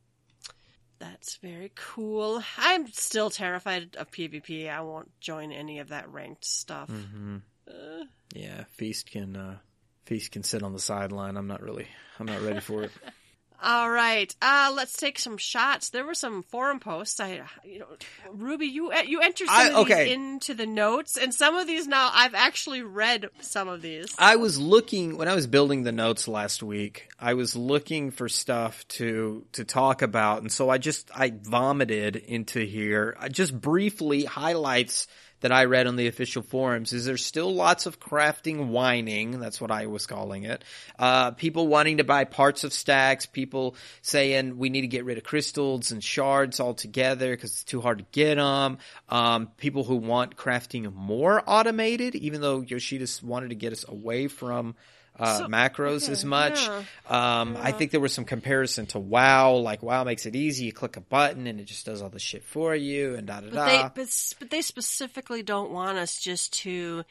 that's 0.98 1.36
very 1.36 1.72
cool. 1.74 2.42
I'm 2.58 2.90
still 2.92 3.30
terrified 3.30 3.96
of 3.96 4.10
PvP. 4.10 4.70
I 4.70 4.80
won't 4.82 5.10
join 5.20 5.50
any 5.52 5.78
of 5.78 5.88
that 5.88 6.10
ranked 6.12 6.44
stuff. 6.44 6.88
hmm 6.88 7.38
Uh, 7.66 8.04
Yeah, 8.34 8.64
Feast 8.76 9.10
can 9.10 9.36
uh, 9.36 9.58
Feast 10.04 10.32
can 10.32 10.42
sit 10.42 10.62
on 10.62 10.72
the 10.72 10.78
sideline. 10.80 11.36
I'm 11.36 11.46
not 11.46 11.62
really. 11.62 11.86
I'm 12.18 12.26
not 12.26 12.42
ready 12.42 12.60
for 12.60 12.82
it. 12.82 12.90
All 13.62 13.90
right, 13.90 14.34
uh, 14.40 14.72
let's 14.74 14.96
take 14.96 15.18
some 15.18 15.36
shots. 15.36 15.90
There 15.90 16.04
were 16.06 16.14
some 16.14 16.42
forum 16.44 16.80
posts. 16.80 17.20
I, 17.20 17.42
you 17.62 17.80
know, 17.80 17.86
Ruby, 18.32 18.66
you 18.66 18.92
you 19.06 19.20
entered 19.20 19.48
some 19.48 19.56
I- 19.56 19.68
of 19.68 19.86
these 19.86 19.96
okay. 19.96 20.12
into 20.12 20.54
the 20.54 20.66
notes, 20.66 21.18
and 21.18 21.34
some 21.34 21.54
of 21.56 21.66
these 21.66 21.86
now 21.86 22.10
I've 22.12 22.34
actually 22.34 22.82
read 22.82 23.28
some 23.40 23.68
of 23.68 23.82
these. 23.82 24.14
I 24.18 24.36
was 24.36 24.58
looking 24.58 25.18
when 25.18 25.28
I 25.28 25.34
was 25.34 25.46
building 25.46 25.82
the 25.82 25.92
notes 25.92 26.26
last 26.26 26.62
week. 26.62 27.08
I 27.18 27.34
was 27.34 27.54
looking 27.54 28.10
for 28.10 28.28
stuff 28.30 28.86
to 28.88 29.44
to 29.52 29.64
talk 29.64 30.00
about, 30.00 30.40
and 30.40 30.50
so 30.50 30.70
I 30.70 30.78
just 30.78 31.10
I 31.14 31.32
vomited 31.42 32.16
into 32.16 32.60
here. 32.60 33.14
I 33.20 33.28
just 33.28 33.58
briefly 33.58 34.24
highlights 34.24 35.06
that 35.40 35.52
I 35.52 35.64
read 35.64 35.86
on 35.86 35.96
the 35.96 36.06
official 36.06 36.42
forums. 36.42 36.92
Is 36.92 37.04
there's 37.04 37.24
still 37.24 37.54
lots 37.54 37.86
of 37.86 38.00
crafting 38.00 38.68
whining? 38.68 39.40
That's 39.40 39.60
what 39.60 39.70
I 39.70 39.86
was 39.86 40.06
calling 40.06 40.44
it. 40.44 40.64
Uh, 40.98 41.32
people 41.32 41.66
wanting 41.66 41.98
to 41.98 42.04
buy 42.04 42.24
parts 42.24 42.64
of 42.64 42.72
stacks. 42.72 43.26
People 43.26 43.74
saying 44.02 44.58
we 44.58 44.68
need 44.68 44.82
to 44.82 44.86
get 44.86 45.04
rid 45.04 45.18
of 45.18 45.24
crystals 45.24 45.92
and 45.92 46.02
shards 46.02 46.60
altogether 46.60 47.30
because 47.30 47.52
it's 47.52 47.64
too 47.64 47.80
hard 47.80 47.98
to 47.98 48.06
get 48.12 48.36
them. 48.36 48.78
Um, 49.08 49.48
people 49.56 49.84
who 49.84 49.96
want 49.96 50.36
crafting 50.36 50.92
more 50.94 51.42
automated, 51.46 52.14
even 52.14 52.40
though 52.40 52.62
Yoshida's 52.62 53.22
wanted 53.22 53.50
to 53.50 53.54
get 53.54 53.72
us 53.72 53.84
away 53.88 54.28
from 54.28 54.74
uh, 55.20 55.38
So- 55.38 55.46
macros 55.48 56.04
okay, 56.04 56.12
as 56.12 56.24
much. 56.24 56.60
yeah. 56.66 56.82
Um, 57.08 57.56
I 57.60 57.72
think 57.72 57.90
there 57.92 58.00
was 58.00 58.12
some 58.12 58.24
comparison 58.24 58.86
to 58.86 58.98
WoW. 58.98 59.54
Like 59.56 59.82
WoW 59.82 60.02
makes 60.04 60.26
it 60.26 60.34
easy. 60.34 60.64
You 60.66 60.72
click 60.72 60.96
a 60.96 61.00
button 61.00 61.46
and 61.46 61.60
it 61.60 61.64
just 61.64 61.86
does 61.86 62.02
all 62.02 62.08
the 62.08 62.18
shit 62.18 62.42
for 62.42 62.74
you 62.74 63.14
and 63.14 63.26
da 63.26 63.40
da 63.40 63.46
But 63.50 63.54
da. 63.54 63.66
they 63.66 63.82
but, 63.94 64.34
but 64.38 64.50
they 64.50 64.62
specifically 64.62 65.42
don't 65.42 65.70
want 65.70 65.98
us 65.98 66.18
just 66.18 66.52
to 66.62 67.04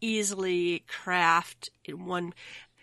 easily 0.00 0.84
craft 0.88 1.70
in 1.84 2.04
one. 2.06 2.34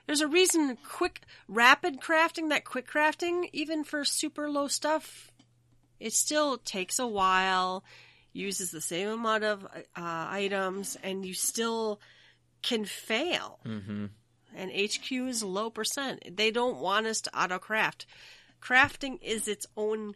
There's 0.07 0.21
a 0.21 0.27
reason 0.27 0.77
quick 0.87 1.21
rapid 1.47 2.01
crafting 2.01 2.49
that 2.49 2.65
quick 2.65 2.89
crafting 2.89 3.49
even 3.53 3.83
for 3.83 4.03
super 4.03 4.49
low 4.49 4.67
stuff 4.67 5.31
it 5.99 6.13
still 6.13 6.57
takes 6.57 6.97
a 6.97 7.05
while 7.07 7.83
uses 8.33 8.71
the 8.71 8.81
same 8.81 9.07
amount 9.09 9.43
of 9.43 9.63
uh, 9.63 9.69
items 9.95 10.97
and 11.03 11.23
you 11.25 11.33
still 11.33 12.01
can 12.63 12.83
fail 12.85 13.59
hmm 13.63 14.05
and 14.55 14.71
HQ 14.71 15.11
is 15.11 15.43
low 15.43 15.69
percent. 15.69 16.35
They 16.37 16.51
don't 16.51 16.77
want 16.77 17.07
us 17.07 17.21
to 17.21 17.39
auto 17.39 17.59
craft. 17.59 18.05
Crafting 18.61 19.19
is 19.21 19.47
its 19.47 19.65
own 19.75 20.15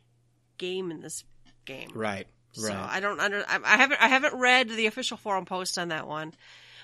game 0.58 0.92
in 0.92 1.02
this 1.02 1.24
game. 1.66 1.90
Right. 1.94 2.28
Right. 2.58 2.72
So 2.72 2.74
I 2.74 3.00
don't 3.00 3.20
under. 3.20 3.44
I, 3.48 3.60
I 3.64 3.78
haven't. 3.78 4.02
I 4.02 4.08
haven't 4.08 4.40
read 4.40 4.70
the 4.70 4.86
official 4.88 5.18
forum 5.18 5.46
post 5.46 5.78
on 5.78 5.90
that 5.90 6.08
one. 6.08 6.34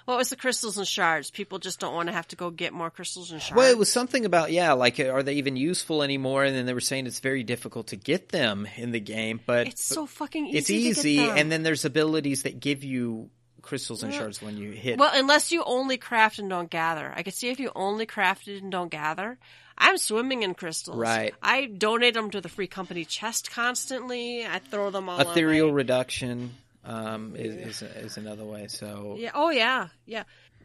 What 0.06 0.18
was 0.18 0.30
the 0.30 0.36
crystals 0.36 0.78
and 0.78 0.88
shards? 0.88 1.30
People 1.30 1.60
just 1.60 1.80
don't 1.80 1.94
want 1.94 2.10
to 2.10 2.14
have 2.14 2.28
to 2.30 2.36
go 2.36 2.50
get 2.50 2.74
more 2.74 2.90
crystals 2.90 3.32
and 3.32 3.40
shards. 3.42 3.56
Well, 3.56 3.70
it 3.70 3.78
was 3.78 3.92
something 3.92 4.26
about 4.26 4.52
yeah, 4.52 4.74
like 4.74 5.00
are 5.00 5.24
they 5.24 5.36
even 5.36 5.56
useful 5.56 6.02
anymore? 6.04 6.44
And 6.44 6.56
then 6.56 6.66
they 6.66 6.74
were 6.74 6.80
saying 6.82 7.06
it's 7.06 7.20
very 7.20 7.44
difficult 7.44 7.88
to 7.88 7.96
get 7.96 8.30
them 8.30 8.68
in 8.78 8.92
the 8.92 9.00
game, 9.00 9.40
but 9.46 9.68
It's 9.68 9.86
so 9.86 10.06
fucking 10.08 10.48
easy. 10.48 10.58
it's 10.58 10.68
to 10.68 10.74
get 10.74 10.80
easy. 10.82 11.20
And 11.20 11.52
then 11.52 11.64
there's 11.64 11.86
abilities 11.86 12.44
that 12.44 12.60
give 12.60 12.84
you 12.84 13.30
crystals 13.62 14.04
and 14.04 14.12
Yeah. 14.14 14.20
shards 14.20 14.42
when 14.42 14.58
you 14.58 14.72
hit. 14.72 14.98
well, 15.00 15.12
unless 15.14 15.52
you 15.52 15.64
only 15.64 15.98
craft 15.98 16.40
and 16.40 16.50
don't 16.50 16.70
gather. 16.70 17.12
I 17.16 17.24
could 17.24 17.34
see 17.34 17.50
if 17.50 17.60
you 17.60 17.72
only 17.76 18.06
crafted 18.06 18.60
and 18.60 18.72
don't 18.72 18.90
gather. 18.90 19.38
I'm 19.78 19.98
swimming 19.98 20.44
in 20.44 20.54
crystals. 20.54 20.98
Right. 20.98 21.34
I 21.42 21.66
donate 21.66 22.14
them 22.14 22.30
to 22.32 22.42
the 22.42 22.50
free 22.50 22.68
company 22.68 23.06
chest 23.06 23.50
constantly. 23.52 24.46
I 24.46 24.60
throw 24.60 24.90
them 24.92 25.10
all. 25.10 25.20
Ethereal 25.20 25.70
my- 25.70 25.74
reduction 25.74 26.56
um, 26.84 27.36
is, 27.36 27.82
is 27.82 27.96
is 27.96 28.18
another 28.18 28.44
way. 28.46 28.68
So 28.68 29.16
Yeah. 29.18 29.32
Oh 29.34 29.50
yeah. 29.50 29.88
Yeah. 30.06 30.24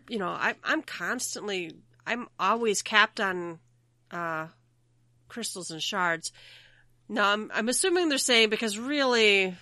You 0.08 0.18
know, 0.18 0.28
I, 0.28 0.54
I'm 0.64 0.82
constantly. 0.82 1.72
I'm 2.06 2.28
always 2.38 2.82
capped 2.82 3.20
on 3.20 3.58
uh, 4.10 4.46
crystals 5.28 5.70
and 5.70 5.82
shards. 5.82 6.32
No, 7.08 7.22
I'm 7.24 7.50
I'm 7.54 7.68
assuming 7.68 8.08
they're 8.08 8.18
saying 8.18 8.50
because 8.50 8.78
really 8.78 9.54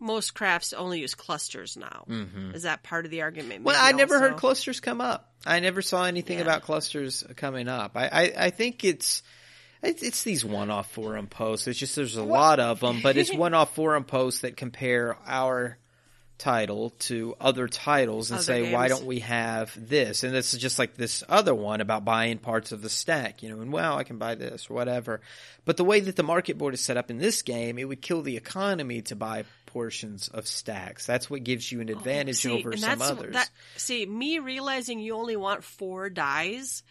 most 0.00 0.34
crafts 0.34 0.72
only 0.72 1.00
use 1.00 1.14
clusters 1.14 1.76
now. 1.76 2.04
Mhm. 2.08 2.54
Is 2.54 2.62
that 2.62 2.82
part 2.82 3.04
of 3.04 3.10
the 3.10 3.22
argument? 3.22 3.64
Well, 3.64 3.76
I 3.78 3.92
never 3.92 4.18
heard 4.18 4.36
clusters 4.36 4.80
come 4.80 5.00
up. 5.00 5.32
I 5.46 5.60
never 5.60 5.82
saw 5.82 6.04
anything 6.04 6.38
Yeah. 6.38 6.44
about 6.44 6.62
clusters 6.62 7.24
coming 7.36 7.68
up. 7.68 7.96
I, 7.96 8.06
I, 8.08 8.32
I 8.46 8.50
think 8.50 8.84
it's, 8.84 9.22
it's 9.82 10.02
it's 10.02 10.22
these 10.24 10.44
one-off 10.44 10.90
forum 10.92 11.26
posts. 11.28 11.66
It's 11.68 11.78
just 11.78 11.94
there's 11.96 12.16
a 12.16 12.22
lot 12.22 12.58
of 12.60 12.80
them, 12.80 13.00
but 13.02 13.16
it's 13.16 13.32
one-off 13.34 13.74
forum 13.74 14.04
posts 14.04 14.40
that 14.42 14.56
compare 14.56 15.16
our 15.26 15.78
title 16.36 16.90
to 17.00 17.34
other 17.40 17.66
titles 17.66 18.30
and 18.30 18.36
Other 18.38 18.44
say 18.44 18.72
why 18.72 18.86
don't 18.86 19.06
we 19.06 19.18
have 19.20 19.72
this? 19.76 20.22
And 20.22 20.32
this 20.32 20.54
is 20.54 20.60
just 20.60 20.78
like 20.78 20.94
this 20.96 21.24
other 21.28 21.52
one 21.54 21.80
about 21.80 22.04
buying 22.04 22.38
parts 22.38 22.70
of 22.70 22.80
the 22.80 22.88
stack, 22.88 23.42
you 23.42 23.48
know, 23.50 23.60
and 23.60 23.72
well, 23.72 23.96
I 23.98 24.04
can 24.04 24.18
buy 24.18 24.36
this 24.36 24.70
or 24.70 24.74
whatever. 24.74 25.20
But 25.64 25.76
the 25.76 25.84
way 25.84 25.98
that 25.98 26.14
the 26.14 26.22
market 26.22 26.56
board 26.56 26.74
is 26.74 26.80
set 26.80 26.96
up 26.96 27.10
in 27.10 27.18
this 27.18 27.42
game, 27.42 27.76
it 27.76 27.84
would 27.88 28.00
kill 28.00 28.22
the 28.22 28.36
economy 28.36 29.02
to 29.02 29.16
buy 29.16 29.44
portions 29.68 30.28
of 30.28 30.46
stacks. 30.46 31.06
That's 31.06 31.30
what 31.30 31.44
gives 31.44 31.70
you 31.70 31.80
an 31.80 31.90
oh, 31.90 31.94
advantage 31.94 32.46
Oh, 32.46 32.50
See, 32.50 32.58
over 32.58 32.76
some 32.76 33.02
others. 33.02 33.32
That, 33.34 33.50
see, 33.76 34.06
me 34.06 34.38
realizing 34.38 35.00
you 35.00 35.14
only 35.14 35.36
want 35.36 35.64
four 35.64 36.10
dyes 36.10 36.82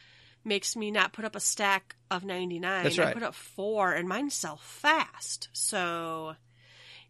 makes 0.44 0.76
me 0.76 0.92
not 0.92 1.14
put 1.14 1.26
up 1.26 1.36
a 1.36 1.40
stack 1.40 1.96
of 2.10 2.24
99. 2.24 2.84
That's 2.84 2.98
I 2.98 3.04
right. 3.04 3.14
put 3.14 3.24
up 3.24 3.36
four 3.36 3.92
and 3.92 4.08
mine 4.08 4.30
sell 4.30 4.58
fast. 4.58 5.50
So 5.52 6.36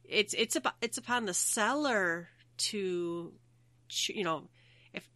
it's 0.03 0.33
it's 0.33 0.55
about 0.55 0.73
it's 0.81 0.97
upon 0.97 1.25
the 1.25 1.33
seller 1.33 2.29
to 2.57 3.33
you 4.07 4.23
know 4.23 4.47
if 4.93 5.07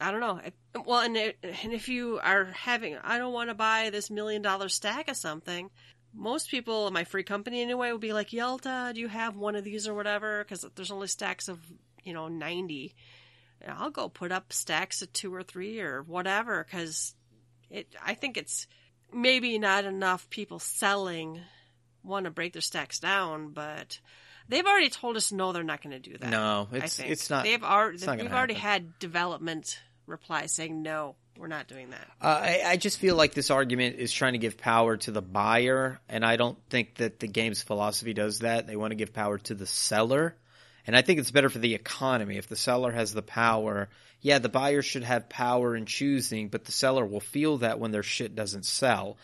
I 0.00 0.10
don't 0.10 0.20
know 0.20 0.40
if, 0.44 0.52
well 0.84 1.00
and 1.00 1.16
it, 1.16 1.38
and 1.42 1.72
if 1.72 1.88
you 1.88 2.20
are 2.22 2.44
having 2.46 2.96
I 3.02 3.18
don't 3.18 3.32
want 3.32 3.50
to 3.50 3.54
buy 3.54 3.90
this 3.90 4.10
million 4.10 4.42
dollar 4.42 4.68
stack 4.68 5.08
of 5.08 5.16
something 5.16 5.70
most 6.14 6.50
people 6.50 6.86
in 6.86 6.94
my 6.94 7.04
free 7.04 7.22
company 7.22 7.62
anyway 7.62 7.90
will 7.90 7.98
be 7.98 8.12
like, 8.12 8.30
Yelta, 8.30 8.92
do 8.94 9.00
you 9.00 9.08
have 9.08 9.36
one 9.36 9.56
of 9.56 9.64
these 9.64 9.88
or 9.88 9.94
whatever? 9.94 10.44
Because 10.44 10.66
there's 10.74 10.90
only 10.90 11.06
stacks 11.06 11.48
of, 11.48 11.58
you 12.04 12.12
know, 12.12 12.28
90. 12.28 12.94
And 13.60 13.72
I'll 13.72 13.90
go 13.90 14.08
put 14.08 14.32
up 14.32 14.52
stacks 14.52 15.02
of 15.02 15.12
two 15.12 15.34
or 15.34 15.42
three 15.42 15.80
or 15.80 16.02
whatever 16.02 16.64
because 16.64 17.14
it, 17.70 17.94
I 18.04 18.14
think 18.14 18.36
it's 18.36 18.66
maybe 19.12 19.58
not 19.58 19.84
enough 19.84 20.28
people 20.30 20.58
selling 20.58 21.40
want 22.02 22.24
to 22.24 22.30
break 22.30 22.52
their 22.52 22.62
stacks 22.62 22.98
down, 22.98 23.50
but 23.52 24.00
they've 24.48 24.66
already 24.66 24.90
told 24.90 25.16
us 25.16 25.32
no, 25.32 25.52
they're 25.52 25.62
not 25.62 25.82
going 25.82 26.00
to 26.00 26.10
do 26.10 26.18
that. 26.18 26.30
No, 26.30 26.68
it's 26.72 26.98
it's 26.98 27.30
not. 27.30 27.44
They've 27.44 27.62
already 27.62 27.96
it's 27.96 28.06
not 28.06 28.18
gonna 28.18 28.28
we've 28.28 28.36
already 28.36 28.54
happen. 28.54 28.84
had 28.84 28.98
development 28.98 29.80
replies 30.06 30.52
saying 30.52 30.82
no, 30.82 31.16
we're 31.38 31.46
not 31.46 31.68
doing 31.68 31.90
that. 31.90 32.08
Uh, 32.20 32.40
I, 32.42 32.62
I 32.64 32.76
just 32.76 32.98
feel 32.98 33.16
like 33.16 33.34
this 33.34 33.50
argument 33.50 33.96
is 33.96 34.12
trying 34.12 34.32
to 34.32 34.38
give 34.38 34.58
power 34.58 34.96
to 34.98 35.10
the 35.10 35.22
buyer, 35.22 36.00
and 36.08 36.24
I 36.24 36.36
don't 36.36 36.58
think 36.68 36.96
that 36.96 37.20
the 37.20 37.26
game's 37.26 37.62
philosophy 37.62 38.14
does 38.14 38.40
that. 38.40 38.66
They 38.66 38.76
want 38.76 38.90
to 38.90 38.96
give 38.96 39.12
power 39.12 39.38
to 39.38 39.54
the 39.54 39.66
seller, 39.66 40.36
and 40.86 40.96
I 40.96 41.02
think 41.02 41.18
it's 41.18 41.30
better 41.30 41.48
for 41.48 41.58
the 41.58 41.74
economy 41.74 42.36
if 42.36 42.48
the 42.48 42.56
seller 42.56 42.92
has 42.92 43.12
the 43.12 43.22
power. 43.22 43.88
Yeah, 44.20 44.38
the 44.38 44.48
buyer 44.48 44.82
should 44.82 45.04
have 45.04 45.28
power 45.28 45.74
in 45.74 45.86
choosing, 45.86 46.48
but 46.48 46.64
the 46.64 46.72
seller 46.72 47.04
will 47.04 47.20
feel 47.20 47.58
that 47.58 47.78
when 47.78 47.90
their 47.90 48.02
shit 48.02 48.34
doesn't 48.34 48.66
sell. 48.66 49.16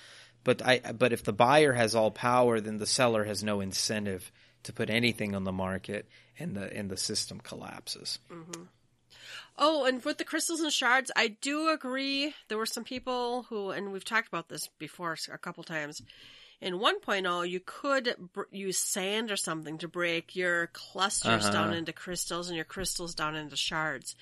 But 0.44 0.64
I, 0.64 0.80
but 0.92 1.12
if 1.12 1.24
the 1.24 1.32
buyer 1.32 1.72
has 1.72 1.94
all 1.94 2.10
power, 2.10 2.60
then 2.60 2.78
the 2.78 2.86
seller 2.86 3.24
has 3.24 3.44
no 3.44 3.60
incentive 3.60 4.30
to 4.64 4.72
put 4.72 4.90
anything 4.90 5.34
on 5.34 5.44
the 5.44 5.52
market, 5.52 6.08
and 6.38 6.56
the 6.56 6.72
and 6.74 6.90
the 6.90 6.96
system 6.96 7.38
collapses. 7.40 8.18
Oh, 9.60 9.84
and 9.86 10.04
with 10.04 10.18
the 10.18 10.24
crystals 10.24 10.60
and 10.60 10.72
shards, 10.72 11.10
I 11.16 11.28
do 11.28 11.68
agree. 11.68 12.32
There 12.48 12.58
were 12.58 12.66
some 12.66 12.84
people 12.84 13.44
who, 13.48 13.70
and 13.70 13.92
we've 13.92 14.04
talked 14.04 14.28
about 14.28 14.48
this 14.48 14.68
before 14.78 15.16
a 15.32 15.38
couple 15.38 15.64
times. 15.64 16.00
In 16.60 16.74
1.0, 16.74 17.48
you 17.48 17.60
could 17.64 18.14
br- 18.32 18.42
use 18.52 18.78
sand 18.78 19.30
or 19.30 19.36
something 19.36 19.78
to 19.78 19.88
break 19.88 20.34
your 20.36 20.68
clusters 20.68 21.44
Uh-huh. 21.44 21.52
down 21.52 21.72
into 21.72 21.92
crystals 21.92 22.48
and 22.48 22.56
your 22.56 22.64
crystals 22.64 23.14
down 23.14 23.34
into 23.36 23.56
shards. 23.56 24.14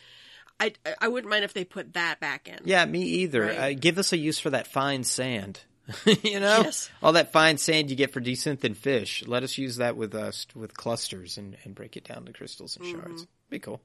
I, 0.59 0.72
I 1.01 1.09
wouldn't 1.09 1.30
mind 1.30 1.45
if 1.45 1.53
they 1.53 1.64
put 1.64 1.93
that 1.95 2.18
back 2.18 2.49
in. 2.49 2.61
Yeah, 2.64 2.84
me 2.87 3.03
either. 3.03 3.43
Right. 3.43 3.59
Uh, 3.59 3.72
give 3.78 3.99
us 3.99 4.12
a 4.14 4.16
use 4.18 4.39
for 4.39 4.49
that 4.51 4.66
fine 4.66 5.05
sand. 5.05 5.61
you 6.07 6.41
know, 6.41 6.62
Yes. 6.62 6.91
all 7.03 7.12
that 7.12 7.30
fine 7.32 7.59
sand 7.59 7.91
you 7.91 7.97
get 7.97 8.12
for 8.12 8.20
desynth 8.20 8.64
and 8.64 8.76
fish. 8.76 9.22
Let 9.26 9.43
us 9.43 9.57
use 9.59 9.76
that 9.76 9.97
with 9.97 10.14
us 10.14 10.47
with 10.55 10.74
clusters 10.74 11.37
and, 11.39 11.57
and 11.64 11.74
break 11.74 11.97
it 11.97 12.05
down 12.05 12.24
to 12.24 12.32
crystals 12.32 12.76
and 12.76 12.87
shards. 12.87 13.26
Be 13.51 13.59
cool. 13.61 13.80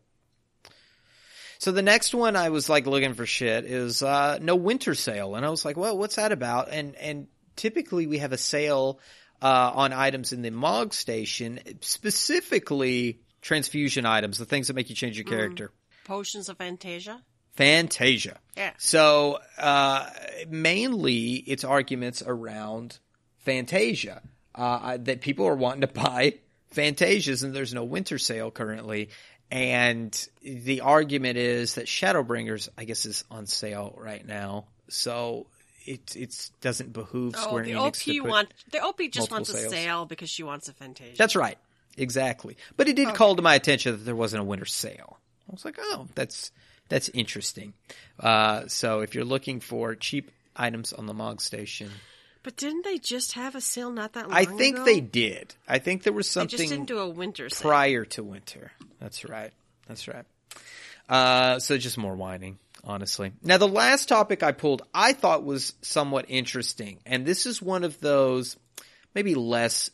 So 1.62 1.72
the 1.72 1.84
next 1.84 2.16
one 2.16 2.36
I 2.36 2.49
was 2.49 2.70
like 2.70 2.88
looking 2.88 3.14
for 3.14 3.28
shit 3.28 3.66
is 3.66 4.01
uh, 4.01 4.39
no 4.41 4.55
winter 4.55 4.95
sale, 4.95 5.36
and 5.36 5.45
I 5.45 5.51
was 5.51 5.64
like, 5.64 5.78
well, 5.78 5.95
what's 5.95 6.16
that 6.16 6.32
about? 6.32 6.70
And 6.72 6.95
and 6.95 7.28
typically 7.55 8.07
we 8.07 8.18
have 8.18 8.32
a 8.32 8.38
sale 8.38 8.99
uh, 9.43 9.72
on 9.76 9.93
items 9.93 10.34
in 10.34 10.41
the 10.41 10.49
Mog 10.49 10.91
station, 10.91 11.59
specifically 11.82 13.20
transfusion 13.43 14.07
items, 14.07 14.39
the 14.39 14.45
things 14.45 14.70
that 14.70 14.74
make 14.74 14.89
you 14.89 14.95
change 14.95 15.18
your 15.18 15.26
character. 15.26 15.72
Potions 16.03 16.49
of 16.49 16.57
Fantasia. 16.57 17.22
Fantasia. 17.51 18.39
Yeah. 18.57 18.72
So 18.80 19.38
uh, 19.59 20.09
mainly, 20.49 21.36
it's 21.36 21.64
arguments 21.64 22.24
around 22.26 22.97
Fantasia 23.45 24.24
uh, 24.55 24.97
that 25.01 25.22
people 25.22 25.45
are 25.45 25.55
wanting 25.55 25.82
to 25.82 25.88
buy 25.93 26.39
Fantasias, 26.74 27.43
and 27.43 27.53
there's 27.53 27.74
no 27.74 27.84
winter 27.84 28.18
sale 28.18 28.49
currently. 28.49 29.09
And 29.52 30.28
the 30.43 30.82
argument 30.82 31.38
is 31.38 31.76
that 31.76 31.86
Shadowbringers, 31.86 32.70
I 32.78 32.86
guess, 32.86 33.06
is 33.06 33.26
on 33.30 33.45
sale 33.47 33.93
right 33.97 34.26
now, 34.26 34.66
so 34.88 35.45
it 35.86 36.16
it 36.16 36.49
doesn't 36.62 36.93
behoove 36.93 37.34
Oh, 37.38 37.41
Square 37.41 37.64
the 37.66 37.72
Enix 37.72 37.78
OP 37.88 37.93
to 37.95 38.22
put. 38.22 38.30
want 38.30 38.54
the 38.72 38.82
OP 38.82 39.02
just 39.12 39.30
wants 39.32 39.49
a 39.49 39.54
sales. 39.58 39.74
sale 39.74 40.06
because 40.06 40.30
she 40.30 40.43
wants 40.43 40.70
a 40.70 40.74
Fantasia. 40.74 41.18
That's 41.18 41.36
right, 41.36 41.58
exactly. 41.97 42.56
But 42.78 42.88
it 42.88 42.95
did 42.95 43.14
call 43.14 43.36
to 43.36 43.41
my 43.41 43.56
attention 43.56 43.91
that 43.97 44.04
there 44.06 44.16
wasn't 44.16 44.41
a 44.41 44.45
winter 44.45 44.66
sale. 44.66 45.18
I 45.49 45.52
was 45.52 45.66
like, 45.66 45.76
oh, 45.80 46.08
that's 46.16 46.52
that's 46.88 47.10
interesting. 47.10 47.74
Uh, 48.20 48.68
so 48.68 49.02
if 49.02 49.16
you're 49.16 49.26
looking 49.26 49.60
for 49.60 49.95
cheap 49.95 50.32
items 50.56 50.93
on 50.93 51.08
the 51.08 51.14
Mog 51.14 51.41
Station, 51.41 51.89
but 52.44 52.56
didn't 52.58 52.84
they 52.86 52.98
just 52.98 53.34
have 53.34 53.56
a 53.56 53.62
sale 53.62 53.92
not 53.92 54.14
that 54.14 54.30
long 54.30 54.38
ago? 54.38 54.54
I 54.54 54.58
think 54.58 54.78
ago? 54.78 54.86
they 54.86 55.00
did. 55.02 55.54
I 55.68 55.80
think 55.80 56.04
there 56.04 56.14
was 56.14 56.30
something 56.30 56.58
They 56.58 56.64
just 56.64 56.74
didn't 56.74 56.88
do 56.88 57.00
a 57.00 57.10
winter 57.10 57.50
sale. 57.50 57.70
prior 57.70 58.06
to 58.06 58.24
winter. 58.24 58.72
That's 59.00 59.26
right. 59.26 59.52
That's 59.88 60.08
right. 60.08 60.26
Uh, 61.10 61.60
so 61.60 61.78
just 61.78 61.98
more 61.98 62.16
whining, 62.16 62.58
honestly. 62.84 63.34
Now, 63.44 63.58
the 63.58 63.68
last 63.68 64.08
topic 64.08 64.44
I 64.44 64.54
pulled, 64.54 64.84
I 64.94 65.14
thought 65.14 65.44
was 65.44 65.74
somewhat 65.82 66.26
interesting, 66.30 67.00
and 67.06 67.26
this 67.26 67.46
is 67.46 67.62
one 67.62 67.84
of 67.84 68.00
those 68.00 68.56
maybe 69.14 69.36
less 69.36 69.89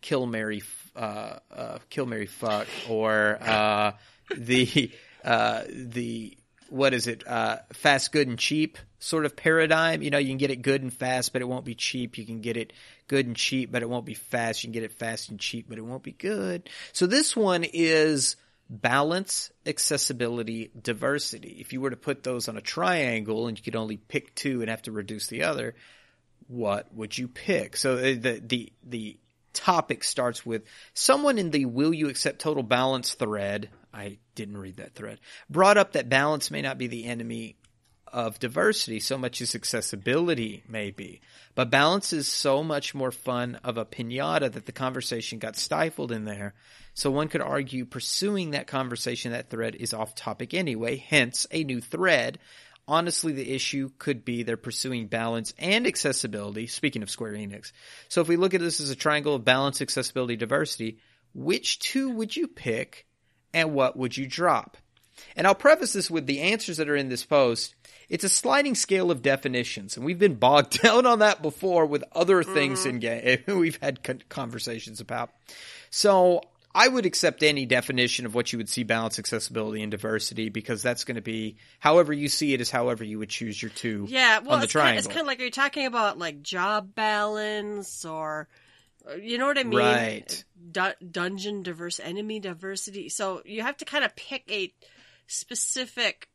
kill 0.00 0.26
Mary, 0.26 0.62
uh, 0.96 1.38
uh, 1.54 1.78
kill 1.90 2.06
Mary 2.06 2.26
fuck, 2.26 2.66
or 2.88 3.38
uh, 3.40 3.92
the 4.36 4.90
uh, 5.24 5.62
the 5.68 6.36
what 6.72 6.94
is 6.94 7.06
it? 7.06 7.26
Uh, 7.26 7.58
fast, 7.74 8.12
good, 8.12 8.28
and 8.28 8.38
cheap 8.38 8.78
sort 8.98 9.26
of 9.26 9.36
paradigm. 9.36 10.00
You 10.00 10.10
know, 10.10 10.18
you 10.18 10.28
can 10.28 10.38
get 10.38 10.50
it 10.50 10.62
good 10.62 10.82
and 10.82 10.92
fast, 10.92 11.32
but 11.32 11.42
it 11.42 11.48
won't 11.48 11.66
be 11.66 11.74
cheap. 11.74 12.16
You 12.16 12.24
can 12.24 12.40
get 12.40 12.56
it 12.56 12.72
good 13.08 13.26
and 13.26 13.36
cheap, 13.36 13.70
but 13.70 13.82
it 13.82 13.90
won't 13.90 14.06
be 14.06 14.14
fast. 14.14 14.62
You 14.62 14.68
can 14.68 14.72
get 14.72 14.82
it 14.82 14.92
fast 14.92 15.28
and 15.28 15.38
cheap, 15.38 15.66
but 15.68 15.76
it 15.76 15.82
won't 15.82 16.02
be 16.02 16.12
good. 16.12 16.70
So 16.92 17.06
this 17.06 17.36
one 17.36 17.64
is 17.64 18.36
balance, 18.70 19.50
accessibility, 19.66 20.70
diversity. 20.80 21.58
If 21.60 21.74
you 21.74 21.82
were 21.82 21.90
to 21.90 21.96
put 21.96 22.22
those 22.22 22.48
on 22.48 22.56
a 22.56 22.62
triangle 22.62 23.48
and 23.48 23.58
you 23.58 23.62
could 23.62 23.76
only 23.76 23.98
pick 23.98 24.34
two 24.34 24.62
and 24.62 24.70
have 24.70 24.82
to 24.82 24.92
reduce 24.92 25.26
the 25.26 25.42
other, 25.42 25.74
what 26.48 26.94
would 26.94 27.16
you 27.16 27.28
pick? 27.28 27.76
So 27.76 27.96
uh, 27.96 28.14
the 28.18 28.42
the 28.44 28.72
the 28.82 29.18
topic 29.52 30.04
starts 30.04 30.44
with 30.44 30.62
someone 30.94 31.38
in 31.38 31.50
the 31.50 31.64
will 31.64 31.92
you 31.92 32.08
accept 32.08 32.40
total 32.40 32.62
balance 32.62 33.14
thread. 33.14 33.70
I 33.92 34.18
didn't 34.34 34.58
read 34.58 34.76
that 34.76 34.94
thread. 34.94 35.20
Brought 35.50 35.78
up 35.78 35.92
that 35.92 36.08
balance 36.08 36.50
may 36.50 36.62
not 36.62 36.78
be 36.78 36.86
the 36.86 37.04
enemy 37.04 37.56
of 38.12 38.38
diversity 38.38 39.00
so 39.00 39.16
much 39.16 39.40
as 39.40 39.54
accessibility 39.54 40.62
may 40.68 40.90
be. 40.90 41.20
But 41.54 41.70
balance 41.70 42.12
is 42.12 42.28
so 42.28 42.62
much 42.62 42.94
more 42.94 43.10
fun 43.10 43.58
of 43.64 43.78
a 43.78 43.86
pinata 43.86 44.52
that 44.52 44.66
the 44.66 44.72
conversation 44.72 45.38
got 45.38 45.56
stifled 45.56 46.12
in 46.12 46.24
there. 46.24 46.54
So 46.94 47.10
one 47.10 47.28
could 47.28 47.40
argue 47.40 47.86
pursuing 47.86 48.50
that 48.50 48.66
conversation, 48.66 49.32
that 49.32 49.48
thread 49.48 49.74
is 49.74 49.94
off 49.94 50.14
topic 50.14 50.52
anyway, 50.52 50.96
hence 50.96 51.46
a 51.50 51.64
new 51.64 51.80
thread. 51.80 52.38
Honestly, 52.88 53.32
the 53.32 53.54
issue 53.54 53.90
could 53.98 54.24
be 54.24 54.42
they're 54.42 54.56
pursuing 54.56 55.06
balance 55.06 55.54
and 55.58 55.86
accessibility, 55.86 56.66
speaking 56.66 57.02
of 57.02 57.10
Square 57.10 57.34
Enix. 57.34 57.72
So 58.08 58.20
if 58.20 58.28
we 58.28 58.36
look 58.36 58.54
at 58.54 58.60
this 58.60 58.80
as 58.80 58.90
a 58.90 58.96
triangle 58.96 59.34
of 59.34 59.44
balance, 59.44 59.80
accessibility, 59.80 60.36
diversity, 60.36 60.98
which 61.34 61.78
two 61.78 62.10
would 62.10 62.36
you 62.36 62.48
pick 62.48 63.06
and 63.54 63.72
what 63.72 63.96
would 63.96 64.16
you 64.16 64.26
drop? 64.26 64.76
And 65.36 65.46
I'll 65.46 65.54
preface 65.54 65.92
this 65.92 66.10
with 66.10 66.26
the 66.26 66.40
answers 66.40 66.78
that 66.78 66.88
are 66.88 66.96
in 66.96 67.08
this 67.08 67.24
post. 67.24 67.74
It's 68.08 68.24
a 68.24 68.28
sliding 68.28 68.74
scale 68.74 69.10
of 69.10 69.22
definitions, 69.22 69.96
and 69.96 70.04
we've 70.04 70.18
been 70.18 70.34
bogged 70.34 70.80
down 70.82 71.06
on 71.06 71.20
that 71.20 71.40
before 71.40 71.86
with 71.86 72.04
other 72.12 72.42
things 72.42 72.80
mm-hmm. 72.80 72.90
in 72.90 72.98
game 72.98 73.42
we've 73.58 73.78
had 73.80 74.00
conversations 74.28 75.00
about. 75.00 75.30
So 75.90 76.42
I 76.74 76.88
would 76.88 77.04
accept 77.06 77.42
any 77.42 77.66
definition 77.66 78.24
of 78.26 78.34
what 78.34 78.52
you 78.52 78.58
would 78.58 78.68
see 78.68 78.82
balance, 78.82 79.18
accessibility, 79.18 79.82
and 79.82 79.90
diversity 79.90 80.48
because 80.48 80.82
that's 80.82 81.04
going 81.04 81.16
to 81.16 81.20
be 81.22 81.56
however 81.78 82.12
you 82.12 82.28
see 82.28 82.54
it 82.54 82.60
is 82.60 82.70
however 82.70 83.04
you 83.04 83.18
would 83.18 83.28
choose 83.28 83.60
your 83.60 83.70
two 83.70 84.06
Yeah, 84.08 84.38
well, 84.38 84.52
on 84.54 84.60
the 84.60 84.64
it's, 84.64 84.72
kind, 84.72 84.82
triangle. 84.84 84.98
it's 84.98 85.06
kind 85.08 85.20
of 85.20 85.26
like 85.26 85.40
are 85.40 85.44
you 85.44 85.50
talking 85.50 85.86
about 85.86 86.18
like 86.18 86.42
job 86.42 86.94
balance 86.94 88.04
or 88.04 88.48
uh, 89.10 89.16
you 89.16 89.36
know 89.36 89.46
what 89.46 89.58
I 89.58 89.64
mean? 89.64 89.78
Right. 89.78 90.44
Du- 90.70 90.94
dungeon 91.10 91.62
diverse 91.62 92.00
enemy 92.00 92.40
diversity. 92.40 93.08
So 93.08 93.42
you 93.44 93.62
have 93.62 93.76
to 93.78 93.84
kind 93.84 94.04
of 94.04 94.14
pick 94.16 94.44
a 94.50 94.72
specific 95.26 96.28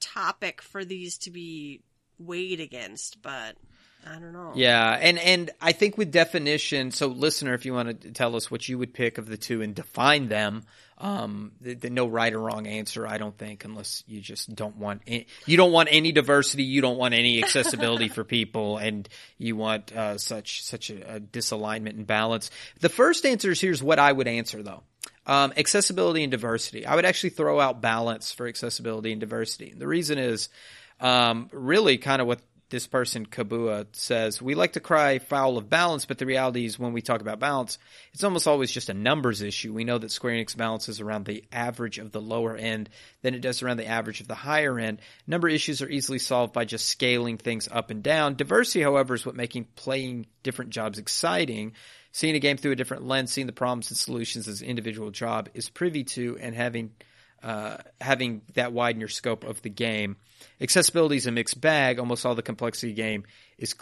topic 0.00 0.60
for 0.62 0.84
these 0.84 1.18
to 1.18 1.30
be 1.30 1.82
weighed 2.18 2.60
against, 2.60 3.22
but 3.22 3.56
I 4.06 4.14
don't 4.14 4.32
know. 4.32 4.52
Yeah, 4.54 4.98
and 5.00 5.18
and 5.18 5.50
I 5.60 5.72
think 5.72 5.98
with 5.98 6.10
definition, 6.10 6.90
so 6.90 7.06
listener, 7.08 7.54
if 7.54 7.64
you 7.64 7.74
want 7.74 8.00
to 8.00 8.12
tell 8.12 8.36
us 8.36 8.50
what 8.50 8.68
you 8.68 8.78
would 8.78 8.94
pick 8.94 9.18
of 9.18 9.26
the 9.26 9.36
two 9.36 9.62
and 9.62 9.74
define 9.74 10.28
them, 10.28 10.64
um, 10.98 11.52
the, 11.60 11.74
the 11.74 11.90
no 11.90 12.06
right 12.06 12.32
or 12.32 12.40
wrong 12.40 12.66
answer, 12.66 13.06
I 13.06 13.18
don't 13.18 13.36
think, 13.36 13.64
unless 13.64 14.04
you 14.06 14.20
just 14.20 14.54
don't 14.54 14.76
want 14.76 15.02
any, 15.06 15.26
you 15.46 15.56
don't 15.56 15.72
want 15.72 15.88
any 15.92 16.12
diversity, 16.12 16.64
you 16.64 16.80
don't 16.80 16.98
want 16.98 17.14
any 17.14 17.42
accessibility 17.42 18.08
for 18.14 18.24
people, 18.24 18.78
and 18.78 19.08
you 19.38 19.56
want 19.56 19.92
uh, 19.92 20.18
such 20.18 20.62
such 20.62 20.90
a, 20.90 21.16
a 21.16 21.20
disalignment 21.20 21.90
and 21.90 22.06
balance. 22.06 22.50
The 22.80 22.88
first 22.88 23.26
answer 23.26 23.50
is 23.50 23.60
here's 23.60 23.82
what 23.82 23.98
I 23.98 24.12
would 24.12 24.28
answer 24.28 24.62
though. 24.62 24.82
Um, 25.26 25.52
accessibility 25.56 26.22
and 26.22 26.30
diversity. 26.30 26.86
I 26.86 26.96
would 26.96 27.04
actually 27.04 27.30
throw 27.30 27.60
out 27.60 27.80
balance 27.80 28.32
for 28.32 28.48
accessibility 28.48 29.12
and 29.12 29.20
diversity. 29.20 29.74
The 29.76 29.86
reason 29.86 30.18
is 30.18 30.48
um, 31.00 31.48
really 31.52 31.98
kind 31.98 32.20
of 32.20 32.26
what 32.26 32.40
this 32.70 32.86
person 32.86 33.26
Kabua 33.26 33.86
says 33.92 34.40
we 34.40 34.54
like 34.54 34.72
to 34.72 34.80
cry 34.80 35.18
foul 35.18 35.58
of 35.58 35.68
balance, 35.68 36.06
but 36.06 36.18
the 36.18 36.26
reality 36.26 36.64
is 36.64 36.78
when 36.78 36.92
we 36.92 37.02
talk 37.02 37.20
about 37.20 37.38
balance, 37.38 37.78
it's 38.14 38.24
almost 38.24 38.46
always 38.46 38.70
just 38.70 38.88
a 38.88 38.94
numbers 38.94 39.42
issue. 39.42 39.72
We 39.72 39.84
know 39.84 39.98
that 39.98 40.10
Square 40.10 40.34
Enix 40.34 40.56
balances 40.56 41.00
around 41.00 41.26
the 41.26 41.44
average 41.52 41.98
of 41.98 42.12
the 42.12 42.20
lower 42.20 42.56
end 42.56 42.88
than 43.22 43.34
it 43.34 43.40
does 43.40 43.62
around 43.62 43.76
the 43.76 43.86
average 43.86 44.20
of 44.20 44.28
the 44.28 44.34
higher 44.34 44.78
end. 44.78 45.00
Number 45.26 45.48
issues 45.48 45.82
are 45.82 45.88
easily 45.88 46.18
solved 46.18 46.52
by 46.52 46.64
just 46.64 46.88
scaling 46.88 47.36
things 47.36 47.68
up 47.70 47.90
and 47.90 48.02
down. 48.02 48.36
Diversity, 48.36 48.82
however, 48.82 49.14
is 49.14 49.26
what 49.26 49.36
making 49.36 49.66
playing 49.76 50.26
different 50.42 50.70
jobs 50.70 50.98
exciting. 50.98 51.72
Seeing 52.12 52.34
a 52.34 52.40
game 52.40 52.56
through 52.56 52.72
a 52.72 52.76
different 52.76 53.06
lens, 53.06 53.32
seeing 53.32 53.46
the 53.46 53.52
problems 53.52 53.90
and 53.90 53.96
solutions 53.96 54.48
as 54.48 54.62
an 54.62 54.68
individual 54.68 55.10
job 55.10 55.48
is 55.54 55.68
privy 55.68 56.02
to, 56.04 56.38
and 56.40 56.54
having 56.54 56.90
uh, 57.42 57.78
having 58.00 58.42
that 58.54 58.72
widen 58.72 59.00
your 59.00 59.08
scope 59.08 59.44
of 59.44 59.62
the 59.62 59.70
game. 59.70 60.16
Accessibility 60.60 61.16
is 61.16 61.26
a 61.26 61.32
mixed 61.32 61.60
bag. 61.60 61.98
Almost 61.98 62.26
all 62.26 62.34
the 62.34 62.42
complexity 62.42 62.92
game 62.92 63.24
is 63.58 63.74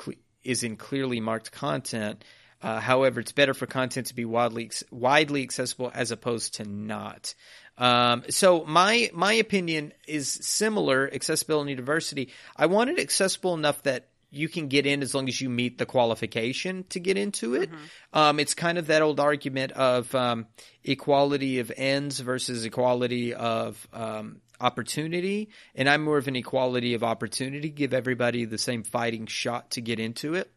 is 0.45 0.63
in 0.63 0.77
clearly 0.77 1.21
marked 1.21 1.53
content. 1.53 2.25
Uh, 2.61 2.81
however, 2.81 3.21
it's 3.21 3.33
better 3.33 3.55
for 3.55 3.67
content 3.67 4.09
to 4.09 4.15
be 4.15 4.25
widely 4.25 4.71
widely 4.91 5.43
accessible 5.43 5.91
as 5.95 6.11
opposed 6.11 6.55
to 6.55 6.65
not. 6.65 7.35
Um, 7.77 8.25
so 8.31 8.65
my 8.65 9.11
my 9.15 9.35
opinion 9.35 9.93
is 10.07 10.29
similar. 10.29 11.09
Accessibility 11.13 11.73
and 11.73 11.77
diversity. 11.79 12.31
I 12.57 12.67
want 12.67 12.91
it 12.91 12.99
accessible 12.99 13.55
enough 13.55 13.83
that 13.85 14.08
you 14.31 14.49
can 14.49 14.69
get 14.69 14.87
in 14.87 15.03
as 15.03 15.15
long 15.15 15.29
as 15.29 15.41
you 15.41 15.49
meet 15.49 15.79
the 15.79 15.87
qualification 15.87 16.85
to 16.91 17.01
get 17.01 17.17
into 17.17 17.55
it. 17.55 17.71
Mm-hmm. 17.71 18.19
Um, 18.19 18.41
it's 18.41 18.55
kind 18.55 18.79
of 18.79 18.89
that 18.89 19.03
old 19.03 19.21
argument 19.21 19.73
of 19.73 20.15
um, 20.15 20.47
equality 20.85 21.61
of 21.61 21.73
ends 21.75 22.21
versus 22.21 22.65
equality 22.65 23.33
of 23.35 23.89
um, 23.93 24.41
opportunity. 24.61 25.49
And 25.75 25.89
I'm 25.89 26.05
more 26.05 26.19
of 26.19 26.29
an 26.29 26.37
equality 26.37 26.95
of 26.95 27.03
opportunity, 27.03 27.71
give 27.71 27.95
everybody 27.95 28.45
the 28.45 28.59
same 28.59 28.83
fighting 28.83 29.27
shot 29.27 29.73
to 29.73 29.81
get 29.81 29.99
into 29.99 30.35
it. 30.35 30.51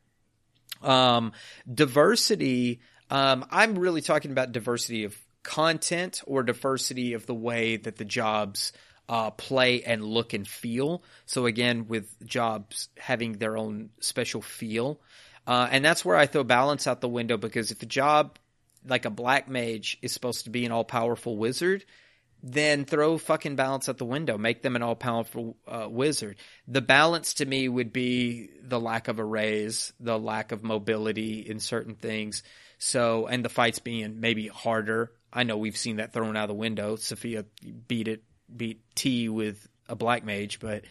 Um, 0.81 1.31
diversity, 1.71 2.81
um, 3.09 3.45
I'm 3.51 3.77
really 3.77 4.01
talking 4.01 4.31
about 4.31 4.51
diversity 4.51 5.05
of 5.05 5.15
content 5.43 6.21
or 6.25 6.43
diversity 6.43 7.13
of 7.13 7.25
the 7.25 7.33
way 7.33 7.77
that 7.77 7.97
the 7.97 8.05
jobs 8.05 8.73
uh, 9.11 9.29
play 9.29 9.83
and 9.83 10.01
look 10.01 10.33
and 10.33 10.47
feel. 10.47 11.03
So 11.25 11.45
again, 11.45 11.87
with 11.89 12.25
jobs 12.25 12.87
having 12.97 13.33
their 13.33 13.57
own 13.57 13.89
special 13.99 14.41
feel, 14.41 15.01
uh, 15.45 15.67
and 15.69 15.83
that's 15.83 16.05
where 16.05 16.15
I 16.15 16.27
throw 16.27 16.45
balance 16.45 16.87
out 16.87 17.01
the 17.01 17.09
window 17.09 17.35
because 17.35 17.71
if 17.71 17.83
a 17.83 17.85
job 17.85 18.39
like 18.87 19.03
a 19.03 19.09
black 19.09 19.49
mage 19.49 19.97
is 20.01 20.13
supposed 20.13 20.45
to 20.45 20.49
be 20.49 20.65
an 20.65 20.71
all 20.71 20.85
powerful 20.85 21.35
wizard, 21.35 21.83
then 22.41 22.85
throw 22.85 23.17
fucking 23.17 23.57
balance 23.57 23.89
out 23.89 23.97
the 23.97 24.05
window. 24.05 24.37
Make 24.37 24.61
them 24.61 24.77
an 24.77 24.81
all 24.81 24.95
powerful 24.95 25.57
uh, 25.67 25.89
wizard. 25.89 26.37
The 26.69 26.81
balance 26.81 27.35
to 27.35 27.45
me 27.45 27.67
would 27.67 27.91
be 27.91 28.49
the 28.63 28.79
lack 28.79 29.09
of 29.09 29.19
arrays, 29.19 29.91
the 29.99 30.17
lack 30.17 30.53
of 30.53 30.63
mobility 30.63 31.41
in 31.41 31.59
certain 31.59 31.95
things. 31.95 32.43
So, 32.77 33.27
and 33.27 33.43
the 33.43 33.49
fights 33.49 33.79
being 33.79 34.21
maybe 34.21 34.47
harder. 34.47 35.11
I 35.33 35.43
know 35.43 35.57
we've 35.57 35.77
seen 35.77 35.97
that 35.97 36.13
thrown 36.13 36.37
out 36.37 36.47
the 36.47 36.53
window. 36.53 36.95
Sophia 36.95 37.43
beat 37.87 38.07
it 38.07 38.23
beat 38.55 38.81
T 38.95 39.29
with 39.29 39.67
a 39.87 39.95
black 39.95 40.23
mage, 40.23 40.59
but 40.59 40.85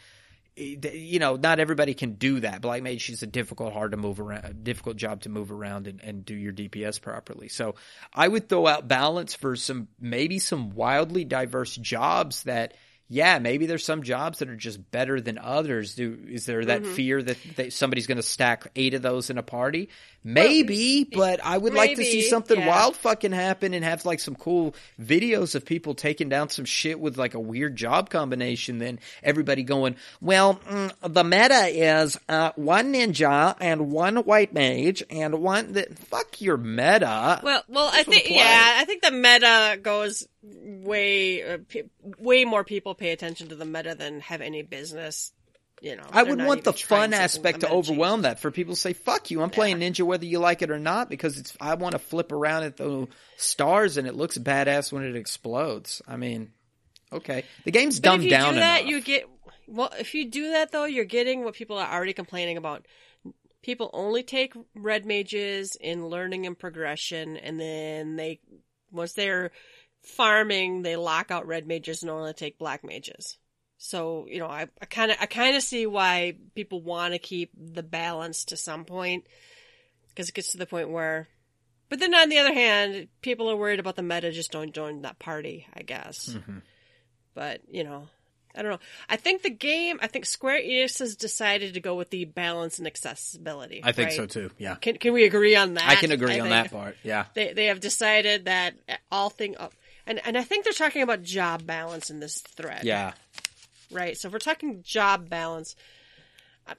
you 0.57 1.19
know, 1.19 1.37
not 1.37 1.59
everybody 1.59 1.95
can 1.95 2.15
do 2.15 2.41
that. 2.41 2.61
Black 2.61 2.83
mage 2.83 3.09
is 3.09 3.23
a 3.23 3.27
difficult, 3.27 3.73
hard 3.73 3.93
to 3.93 3.97
move 3.97 4.21
around, 4.21 4.63
difficult 4.63 4.97
job 4.97 5.23
to 5.23 5.29
move 5.29 5.51
around 5.51 5.87
and, 5.87 6.03
and 6.03 6.25
do 6.25 6.35
your 6.35 6.53
DPS 6.53 7.01
properly. 7.01 7.49
So 7.49 7.77
I 8.13 8.29
would 8.29 8.49
throw 8.49 8.67
out 8.67 8.87
balance 8.87 9.35
for 9.35 9.57
some, 9.57 9.89
maybe 9.99 10.39
some 10.39 10.71
wildly 10.71 11.25
diverse 11.25 11.75
jobs 11.77 12.43
that 12.43 12.75
yeah, 13.13 13.41
maybe 13.41 13.67
there's 13.67 13.85
some 13.85 14.05
jobs 14.05 14.39
that 14.39 14.49
are 14.49 14.57
just 14.57 14.89
better 14.93 15.21
than 15.21 15.37
others. 15.37 15.97
Do 15.97 16.17
is 16.29 16.47
there 16.47 16.65
that 16.65 16.83
mm-hmm. 16.83 16.93
fear 16.93 17.21
that, 17.21 17.37
that 17.57 17.73
somebody's 17.73 18.07
going 18.07 18.19
to 18.19 18.23
stack 18.23 18.69
eight 18.77 18.95
of 18.95 19.03
those 19.03 19.31
in 19.31 19.37
a 19.37 19.43
party? 19.43 19.89
Maybe, 20.23 21.09
well, 21.11 21.21
but 21.21 21.45
I 21.45 21.59
would 21.59 21.73
maybe, 21.73 21.89
like 21.89 21.97
to 21.97 22.05
see 22.05 22.23
something 22.23 22.59
yeah. 22.59 22.69
wild 22.69 22.95
fucking 22.95 23.33
happen 23.33 23.75
and 23.75 23.83
have 23.83 24.05
like 24.05 24.21
some 24.21 24.37
cool 24.37 24.77
videos 25.01 25.57
of 25.57 25.65
people 25.65 25.95
taking 25.95 26.29
down 26.29 26.51
some 26.51 26.65
shit 26.65 27.01
with 27.01 27.19
like 27.19 27.35
a 27.35 27.41
weird 27.41 27.75
job 27.75 28.11
combination. 28.11 28.79
Then 28.79 29.01
everybody 29.25 29.65
going, 29.65 29.97
well, 30.21 30.57
mm, 30.57 30.93
the 31.03 31.25
meta 31.25 31.67
is 31.67 32.17
uh, 32.29 32.53
one 32.55 32.93
ninja 32.93 33.57
and 33.61 33.91
one 33.91 34.19
white 34.19 34.55
mage 34.55 35.03
and 35.11 35.43
one 35.43 35.73
that 35.73 35.99
fuck 35.99 36.41
your 36.41 36.59
meta. 36.59 37.41
Well, 37.43 37.65
well, 37.67 37.91
I 37.93 38.05
think 38.05 38.31
yeah, 38.31 38.75
I 38.77 38.85
think 38.85 39.03
the 39.03 39.11
meta 39.11 39.81
goes 39.83 40.29
way 40.43 41.55
uh, 41.55 41.59
way 42.19 42.45
more 42.45 42.65
people 42.65 42.95
pay 42.95 43.13
attention 43.13 43.49
to 43.49 43.55
the 43.55 43.65
meta 43.65 43.95
than 43.95 44.21
have 44.21 44.41
any 44.41 44.63
business. 44.63 45.33
You 45.83 45.97
know, 45.97 46.05
I 46.13 46.23
would 46.23 46.43
want 46.43 46.65
the 46.65 46.75
fun 46.75 47.15
aspect 47.15 47.61
to 47.61 47.71
overwhelm 47.71 48.19
change. 48.19 48.23
that 48.25 48.41
for 48.41 48.51
people 48.51 48.75
to 48.75 48.81
say 48.81 48.93
"fuck 48.93 49.31
you." 49.31 49.41
I'm 49.41 49.49
yeah. 49.49 49.55
playing 49.55 49.79
Ninja 49.79 50.03
whether 50.03 50.27
you 50.27 50.39
like 50.39 50.61
it 50.61 50.71
or 50.71 50.79
not 50.79 51.09
because 51.09 51.39
it's. 51.39 51.57
I 51.59 51.75
want 51.75 51.93
to 51.93 51.99
flip 51.99 52.33
around 52.33 52.65
at 52.65 52.77
the 52.77 53.09
stars 53.37 53.97
and 53.97 54.07
it 54.07 54.15
looks 54.15 54.37
badass 54.37 54.93
when 54.93 55.05
it 55.05 55.17
explodes. 55.17 56.03
I 56.07 56.17
mean, 56.17 56.53
okay, 57.11 57.45
the 57.65 57.71
game's 57.71 57.99
but 57.99 58.11
dumbed 58.11 58.29
down. 58.29 58.55
Do 58.55 58.61
that, 58.61 58.83
enough. 58.83 58.91
you 58.91 59.01
get 59.01 59.25
well. 59.69 59.91
If 59.99 60.15
you 60.15 60.29
do 60.29 60.51
that 60.51 60.71
though, 60.71 60.85
you're 60.85 61.07
getting 61.07 61.45
what 61.45 61.55
people 61.55 61.79
are 61.79 61.91
already 61.91 62.13
complaining 62.13 62.59
about. 62.59 62.87
People 63.63 63.91
only 63.95 64.23
take 64.23 64.53
red 64.75 65.07
mages 65.07 65.77
in 65.77 66.09
learning 66.09 66.47
and 66.47 66.59
progression, 66.59 67.39
and 67.39 67.59
then 67.59 68.17
they 68.17 68.41
once 68.93 69.15
they're 69.15 69.51
farming, 70.03 70.83
they 70.83 70.97
lock 70.97 71.31
out 71.31 71.47
red 71.47 71.67
mages 71.67 72.03
and 72.03 72.11
only 72.11 72.33
take 72.33 72.59
black 72.59 72.85
mages. 72.85 73.39
So, 73.79 74.27
you 74.29 74.39
know, 74.39 74.47
I 74.49 74.67
kind 74.91 75.11
of, 75.11 75.17
I 75.21 75.27
kind 75.27 75.57
of 75.57 75.63
see 75.63 75.87
why 75.87 76.37
people 76.55 76.83
want 76.83 77.15
to 77.15 77.19
keep 77.19 77.51
the 77.57 77.83
balance 77.83 78.47
to 78.47 78.57
some 78.57 78.85
point. 78.85 79.27
Cause 80.17 80.29
it 80.29 80.35
gets 80.35 80.53
to 80.53 80.59
the 80.59 80.67
point 80.67 80.91
where, 80.91 81.29
but 81.89 81.99
then 81.99 82.15
on 82.15 82.29
the 82.29 82.39
other 82.39 82.53
hand, 82.53 83.09
people 83.23 83.51
are 83.51 83.57
worried 83.57 83.81
about 83.81 83.97
the 83.97 84.03
meta, 84.03 84.33
just 84.33 84.53
don't 84.53 84.75
join 84.75 85.03
that 85.03 85.19
party, 85.19 85.67
I 85.73 85.83
guess. 85.83 86.29
Mm-hmm. 86.29 86.59
But, 87.33 87.63
you 87.71 87.85
know, 87.85 88.09
I 88.55 88.63
don't 88.63 88.73
know. 88.73 88.81
I 89.09 89.17
think 89.17 89.43
the 89.43 89.51
game, 89.51 89.99
I 90.03 90.09
think 90.09 90.27
Square 90.27 90.63
Enix 90.63 90.99
has 90.99 91.17
decided 91.17 91.75
to 91.75 91.81
go 91.81 91.95
with 91.95 92.11
the 92.11 92.25
balance 92.25 92.79
and 92.79 92.87
accessibility. 92.87 93.81
I 93.83 93.93
think 93.93 94.09
right? 94.09 94.17
so 94.17 94.27
too. 94.27 94.51
Yeah. 94.59 94.75
Can 94.75 94.97
can 94.97 95.13
we 95.13 95.25
agree 95.25 95.55
on 95.55 95.75
that? 95.75 95.89
I 95.89 95.95
can 95.95 96.11
agree 96.11 96.37
I 96.37 96.41
on 96.41 96.49
that 96.49 96.71
part. 96.71 96.97
Yeah. 97.03 97.27
They 97.35 97.53
they 97.53 97.67
have 97.67 97.81
decided 97.81 98.47
that 98.47 98.75
all 99.11 99.31
thing 99.31 99.57
and 100.11 100.21
and 100.27 100.37
I 100.37 100.43
think 100.43 100.65
they're 100.65 100.73
talking 100.73 101.03
about 101.03 101.23
job 101.23 101.65
balance 101.65 102.11
in 102.11 102.19
this 102.19 102.41
thread. 102.41 102.83
Yeah. 102.83 103.13
Right. 103.93 104.19
So 104.19 104.27
if 104.27 104.33
we're 104.33 104.41
talking 104.41 104.83
job 104.83 105.31
balance, 105.31 105.77
I, 106.67 106.75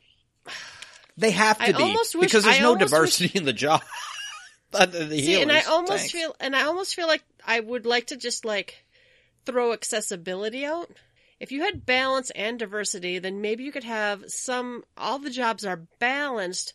they 1.16 1.32
have 1.32 1.58
to 1.58 1.64
I 1.64 1.72
be 1.72 1.96
wish, 1.96 2.12
because 2.20 2.44
there's 2.44 2.60
I 2.60 2.62
no 2.62 2.76
diversity 2.76 3.28
wish, 3.28 3.36
in 3.36 3.46
the 3.46 3.54
job. 3.54 3.82
the 4.72 5.10
see, 5.10 5.42
and 5.42 5.52
I 5.52 5.62
almost 5.62 5.92
Thanks. 5.94 6.12
feel 6.12 6.36
and 6.42 6.56
I 6.56 6.64
almost 6.64 6.94
feel 6.94 7.08
like 7.08 7.24
I 7.46 7.60
would 7.60 7.86
like 7.86 8.08
to 8.08 8.18
just 8.18 8.44
like 8.44 8.84
throw 9.46 9.72
accessibility 9.72 10.66
out. 10.66 10.92
If 11.40 11.54
you 11.54 11.62
had 11.62 11.86
balance 11.86 12.32
and 12.32 12.60
diversity, 12.60 13.20
then 13.20 13.42
maybe 13.42 13.64
you 13.64 13.72
could 13.72 13.86
have 13.86 14.26
some 14.28 14.84
all 14.98 15.20
the 15.20 15.30
jobs 15.30 15.66
are 15.66 15.82
balanced, 16.00 16.74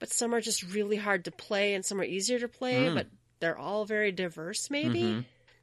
but 0.00 0.12
some 0.12 0.34
are 0.34 0.40
just 0.40 0.74
really 0.74 0.96
hard 0.96 1.24
to 1.26 1.30
play 1.30 1.74
and 1.74 1.84
some 1.84 2.00
are 2.00 2.04
easier 2.04 2.40
to 2.40 2.48
play, 2.48 2.86
mm. 2.86 2.94
but 2.94 3.06
they're 3.38 3.58
all 3.58 3.84
very 3.84 4.10
diverse 4.10 4.68
maybe. 4.68 5.02
Mm-hmm. 5.02 5.20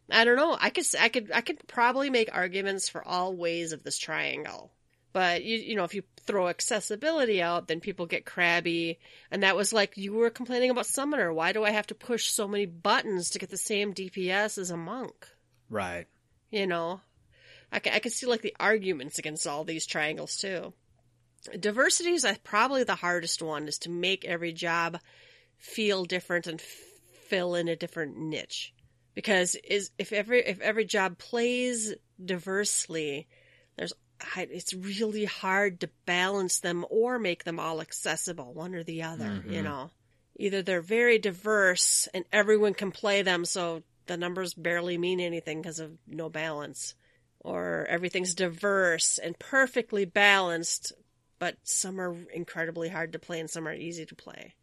I 0.09 0.25
don't 0.25 0.35
know. 0.35 0.57
I 0.59 0.69
could 0.69 0.85
I 0.99 1.09
could 1.09 1.31
I 1.31 1.41
could 1.41 1.65
probably 1.67 2.09
make 2.09 2.29
arguments 2.31 2.89
for 2.89 3.05
all 3.07 3.35
ways 3.35 3.71
of 3.71 3.83
this 3.83 3.97
triangle. 3.97 4.71
But 5.13 5.43
you 5.43 5.57
you 5.57 5.75
know, 5.75 5.83
if 5.83 5.93
you 5.93 6.03
throw 6.25 6.47
accessibility 6.47 7.41
out, 7.41 7.67
then 7.67 7.79
people 7.79 8.05
get 8.05 8.25
crabby. 8.25 8.99
And 9.31 9.43
that 9.43 9.55
was 9.55 9.71
like 9.71 9.97
you 9.97 10.13
were 10.13 10.29
complaining 10.29 10.71
about 10.71 10.87
Summoner. 10.87 11.31
Why 11.31 11.53
do 11.53 11.63
I 11.63 11.71
have 11.71 11.87
to 11.87 11.95
push 11.95 12.27
so 12.27 12.47
many 12.47 12.65
buttons 12.65 13.29
to 13.31 13.39
get 13.39 13.49
the 13.49 13.57
same 13.57 13.93
DPS 13.93 14.57
as 14.57 14.71
a 14.71 14.77
monk? 14.77 15.27
Right. 15.69 16.07
You 16.51 16.67
know, 16.67 17.01
I 17.71 17.79
can, 17.79 17.93
I 17.93 17.99
can 17.99 18.11
see 18.11 18.27
like 18.27 18.41
the 18.41 18.55
arguments 18.59 19.19
against 19.19 19.47
all 19.47 19.63
these 19.63 19.85
triangles 19.85 20.35
too. 20.35 20.73
Diversity 21.59 22.11
is 22.11 22.25
uh, 22.25 22.35
probably 22.43 22.83
the 22.83 22.95
hardest 22.95 23.41
one 23.41 23.67
is 23.67 23.77
to 23.79 23.89
make 23.89 24.23
every 24.25 24.53
job 24.53 24.99
feel 25.57 26.05
different 26.05 26.47
and 26.47 26.61
fill 26.61 27.55
in 27.55 27.67
a 27.67 27.75
different 27.75 28.17
niche 28.17 28.72
because 29.13 29.55
is 29.55 29.91
if 29.97 30.11
every 30.11 30.45
if 30.45 30.59
every 30.61 30.85
job 30.85 31.17
plays 31.17 31.93
diversely, 32.23 33.27
there's 33.77 33.93
it's 34.37 34.73
really 34.73 35.25
hard 35.25 35.81
to 35.81 35.89
balance 36.05 36.59
them 36.59 36.85
or 36.89 37.19
make 37.19 37.43
them 37.43 37.59
all 37.59 37.81
accessible, 37.81 38.53
one 38.53 38.73
or 38.75 38.83
the 38.83 39.03
other. 39.03 39.25
Mm-hmm. 39.25 39.51
You 39.51 39.63
know, 39.63 39.89
either 40.37 40.61
they're 40.61 40.81
very 40.81 41.19
diverse 41.19 42.07
and 42.13 42.25
everyone 42.31 42.73
can 42.73 42.91
play 42.91 43.21
them, 43.21 43.45
so 43.45 43.83
the 44.05 44.17
numbers 44.17 44.53
barely 44.53 44.97
mean 44.97 45.19
anything 45.19 45.61
because 45.61 45.79
of 45.79 45.91
no 46.07 46.29
balance, 46.29 46.95
or 47.39 47.85
everything's 47.89 48.33
diverse 48.33 49.17
and 49.17 49.37
perfectly 49.37 50.05
balanced, 50.05 50.93
but 51.39 51.57
some 51.63 51.99
are 51.99 52.15
incredibly 52.33 52.89
hard 52.89 53.13
to 53.13 53.19
play 53.19 53.39
and 53.39 53.49
some 53.49 53.67
are 53.67 53.73
easy 53.73 54.05
to 54.05 54.15
play. 54.15 54.53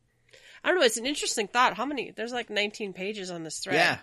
I 0.62 0.68
don't 0.68 0.78
know. 0.78 0.84
It's 0.84 0.98
an 0.98 1.06
interesting 1.06 1.48
thought. 1.48 1.74
How 1.74 1.86
many? 1.86 2.10
There's 2.10 2.32
like 2.32 2.50
19 2.50 2.92
pages 2.92 3.30
on 3.30 3.44
this 3.44 3.60
thread. 3.60 3.76
Yeah, 3.76 3.98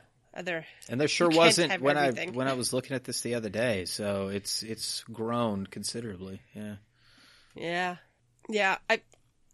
there, 0.45 0.65
and 0.89 0.99
there 0.99 1.07
sure 1.07 1.29
wasn't 1.29 1.81
when 1.81 1.97
everything. 1.97 2.29
I 2.29 2.31
when 2.33 2.47
I 2.47 2.53
was 2.53 2.73
looking 2.73 2.95
at 2.95 3.03
this 3.03 3.21
the 3.21 3.35
other 3.35 3.49
day. 3.49 3.85
So 3.85 4.27
it's 4.27 4.63
it's 4.63 5.03
grown 5.05 5.65
considerably. 5.65 6.41
Yeah. 6.53 6.75
Yeah. 7.55 7.95
Yeah, 8.49 8.77
I 8.89 9.01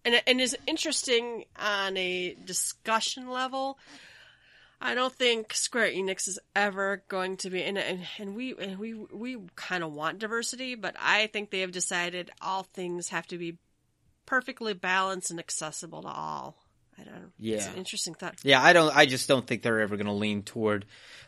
and 0.05 0.21
and 0.27 0.41
is 0.41 0.55
interesting 0.67 1.45
on 1.57 1.97
a 1.97 2.35
discussion 2.45 3.29
level. 3.29 3.77
I 4.79 4.95
don't 4.95 5.13
think 5.13 5.53
Square 5.53 5.91
Enix 5.91 6.27
is 6.27 6.39
ever 6.55 7.03
going 7.07 7.37
to 7.37 7.49
be, 7.49 7.63
and 7.63 7.77
and, 7.77 8.01
and 8.19 8.35
we 8.35 8.53
and 8.59 8.77
we 8.77 8.93
we 8.93 9.37
kind 9.55 9.83
of 9.83 9.93
want 9.93 10.19
diversity, 10.19 10.75
but 10.75 10.95
I 10.99 11.27
think 11.27 11.49
they 11.49 11.61
have 11.61 11.71
decided 11.71 12.31
all 12.41 12.63
things 12.63 13.09
have 13.09 13.25
to 13.27 13.37
be 13.37 13.57
perfectly 14.25 14.73
balanced 14.73 15.31
and 15.31 15.39
accessible 15.39 16.01
to 16.03 16.09
all. 16.09 16.57
I 16.99 17.03
don't 17.03 17.13
know. 17.15 17.27
It's 17.39 17.65
Yeah. 17.65 17.71
an 17.71 17.77
interesting 17.77 18.13
thought. 18.13 18.35
Yeah, 18.43 18.61
I 18.61 18.73
don't. 18.73 18.95
I 18.95 19.05
just 19.05 19.27
don't 19.27 19.45
think 19.45 19.61
they're 19.63 19.81
ever 19.81 19.95
going 19.97 20.07
to 20.07 20.11
lean 20.13 20.43
toward 20.43 20.85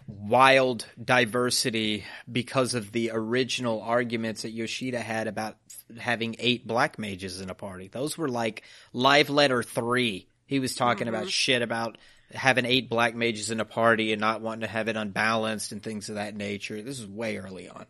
wild 0.08 0.86
diversity 1.04 2.06
because 2.32 2.74
of 2.76 2.92
the 2.92 3.12
original 3.14 3.82
arguments 3.82 4.44
that 4.44 4.52
Yoshida 4.52 5.00
had 5.00 5.28
about 5.28 5.58
having 6.00 6.36
eight 6.40 6.68
black 6.68 7.00
mages 7.00 7.42
in 7.42 7.50
a 7.50 7.56
party. 7.56 7.88
Those 7.88 8.18
were 8.18 8.30
like 8.30 8.64
live 8.94 9.30
letter 9.30 9.64
three. 9.64 10.28
He 10.46 10.60
was 10.60 10.76
talking 10.76 11.08
about 11.08 11.30
shit 11.30 11.62
about 11.62 11.98
having 12.32 12.66
eight 12.66 12.90
black 12.90 13.16
mages 13.16 13.50
in 13.52 13.60
a 13.60 13.66
party 13.66 14.12
and 14.12 14.22
not 14.22 14.42
wanting 14.42 14.62
to 14.62 14.68
have 14.68 14.88
it 14.88 14.96
unbalanced 14.98 15.72
and 15.72 15.82
things 15.82 16.10
of 16.10 16.16
that 16.16 16.36
nature. 16.36 16.82
This 16.82 17.00
is 17.00 17.08
way 17.08 17.38
early 17.38 17.70
on. 17.70 17.86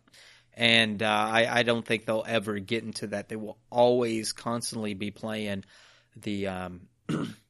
And 0.54 1.02
uh, 1.02 1.06
I, 1.06 1.58
I 1.60 1.62
don't 1.64 1.84
think 1.84 2.06
they'll 2.06 2.24
ever 2.26 2.58
get 2.58 2.82
into 2.82 3.08
that. 3.08 3.28
They 3.28 3.36
will 3.36 3.58
always 3.70 4.32
constantly 4.32 4.94
be 4.94 5.10
playing 5.10 5.64
the 6.16 6.46
um, 6.46 6.80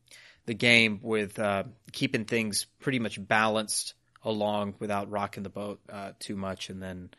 the 0.46 0.54
game 0.54 1.00
with 1.02 1.38
uh, 1.38 1.64
keeping 1.92 2.24
things 2.24 2.66
pretty 2.80 2.98
much 2.98 3.24
balanced 3.24 3.94
along 4.24 4.74
without 4.78 5.10
rocking 5.10 5.42
the 5.42 5.48
boat 5.48 5.80
uh, 5.92 6.12
too 6.18 6.36
much, 6.36 6.70
and 6.70 6.82
then 6.82 7.10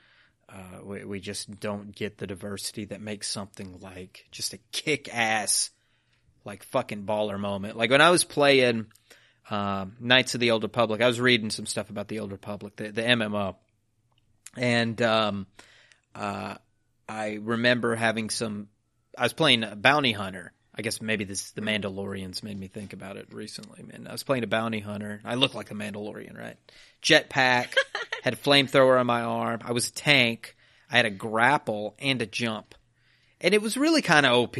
uh, 0.49 0.83
we, 0.83 1.03
we 1.03 1.19
just 1.19 1.59
don't 1.59 1.93
get 1.93 2.17
the 2.17 2.27
diversity 2.27 2.85
that 2.85 3.01
makes 3.01 3.27
something 3.29 3.79
like 3.81 4.25
just 4.31 4.53
a 4.53 4.59
kick 4.71 5.13
ass, 5.13 5.69
like 6.45 6.63
fucking 6.63 7.03
baller 7.03 7.39
moment. 7.39 7.77
Like 7.77 7.91
when 7.91 8.01
I 8.01 8.09
was 8.09 8.23
playing 8.23 8.87
um, 9.49 9.95
Knights 9.99 10.33
of 10.33 10.39
the 10.39 10.51
Old 10.51 10.63
Republic, 10.63 11.01
I 11.01 11.07
was 11.07 11.19
reading 11.19 11.49
some 11.49 11.65
stuff 11.65 11.89
about 11.89 12.07
the 12.07 12.19
Old 12.19 12.31
Republic, 12.31 12.75
the, 12.77 12.91
the 12.91 13.01
MMO, 13.01 13.55
and 14.55 15.01
um, 15.01 15.47
uh, 16.15 16.55
I 17.07 17.39
remember 17.41 17.95
having 17.95 18.29
some. 18.29 18.69
I 19.17 19.23
was 19.23 19.33
playing 19.33 19.65
Bounty 19.77 20.11
Hunter. 20.11 20.53
I 20.77 20.81
guess 20.83 21.01
maybe 21.01 21.23
this 21.23 21.51
the 21.51 21.61
Mandalorians 21.61 22.43
made 22.43 22.59
me 22.59 22.67
think 22.67 22.93
about 22.93 23.17
it 23.17 23.27
recently. 23.33 23.83
Man, 23.83 24.05
I 24.07 24.11
was 24.11 24.23
playing 24.23 24.43
a 24.43 24.47
bounty 24.47 24.79
hunter. 24.79 25.21
I 25.25 25.35
look 25.35 25.55
like 25.55 25.71
a 25.71 25.73
Mandalorian, 25.73 26.37
right? 26.37 26.55
Jetpack, 27.01 27.73
had 28.23 28.33
a 28.33 28.37
flamethrower 28.37 28.99
on 28.99 29.07
my 29.07 29.21
arm. 29.21 29.61
I 29.63 29.71
was 29.71 29.87
a 29.89 29.93
tank. 29.93 30.55
I 30.91 30.97
had 30.97 31.05
a 31.05 31.09
grapple 31.11 31.95
and 31.99 32.21
a 32.21 32.25
jump, 32.25 32.75
and 33.41 33.53
it 33.53 33.61
was 33.61 33.75
really 33.75 34.01
kind 34.01 34.25
of 34.25 34.33
OP. 34.33 34.57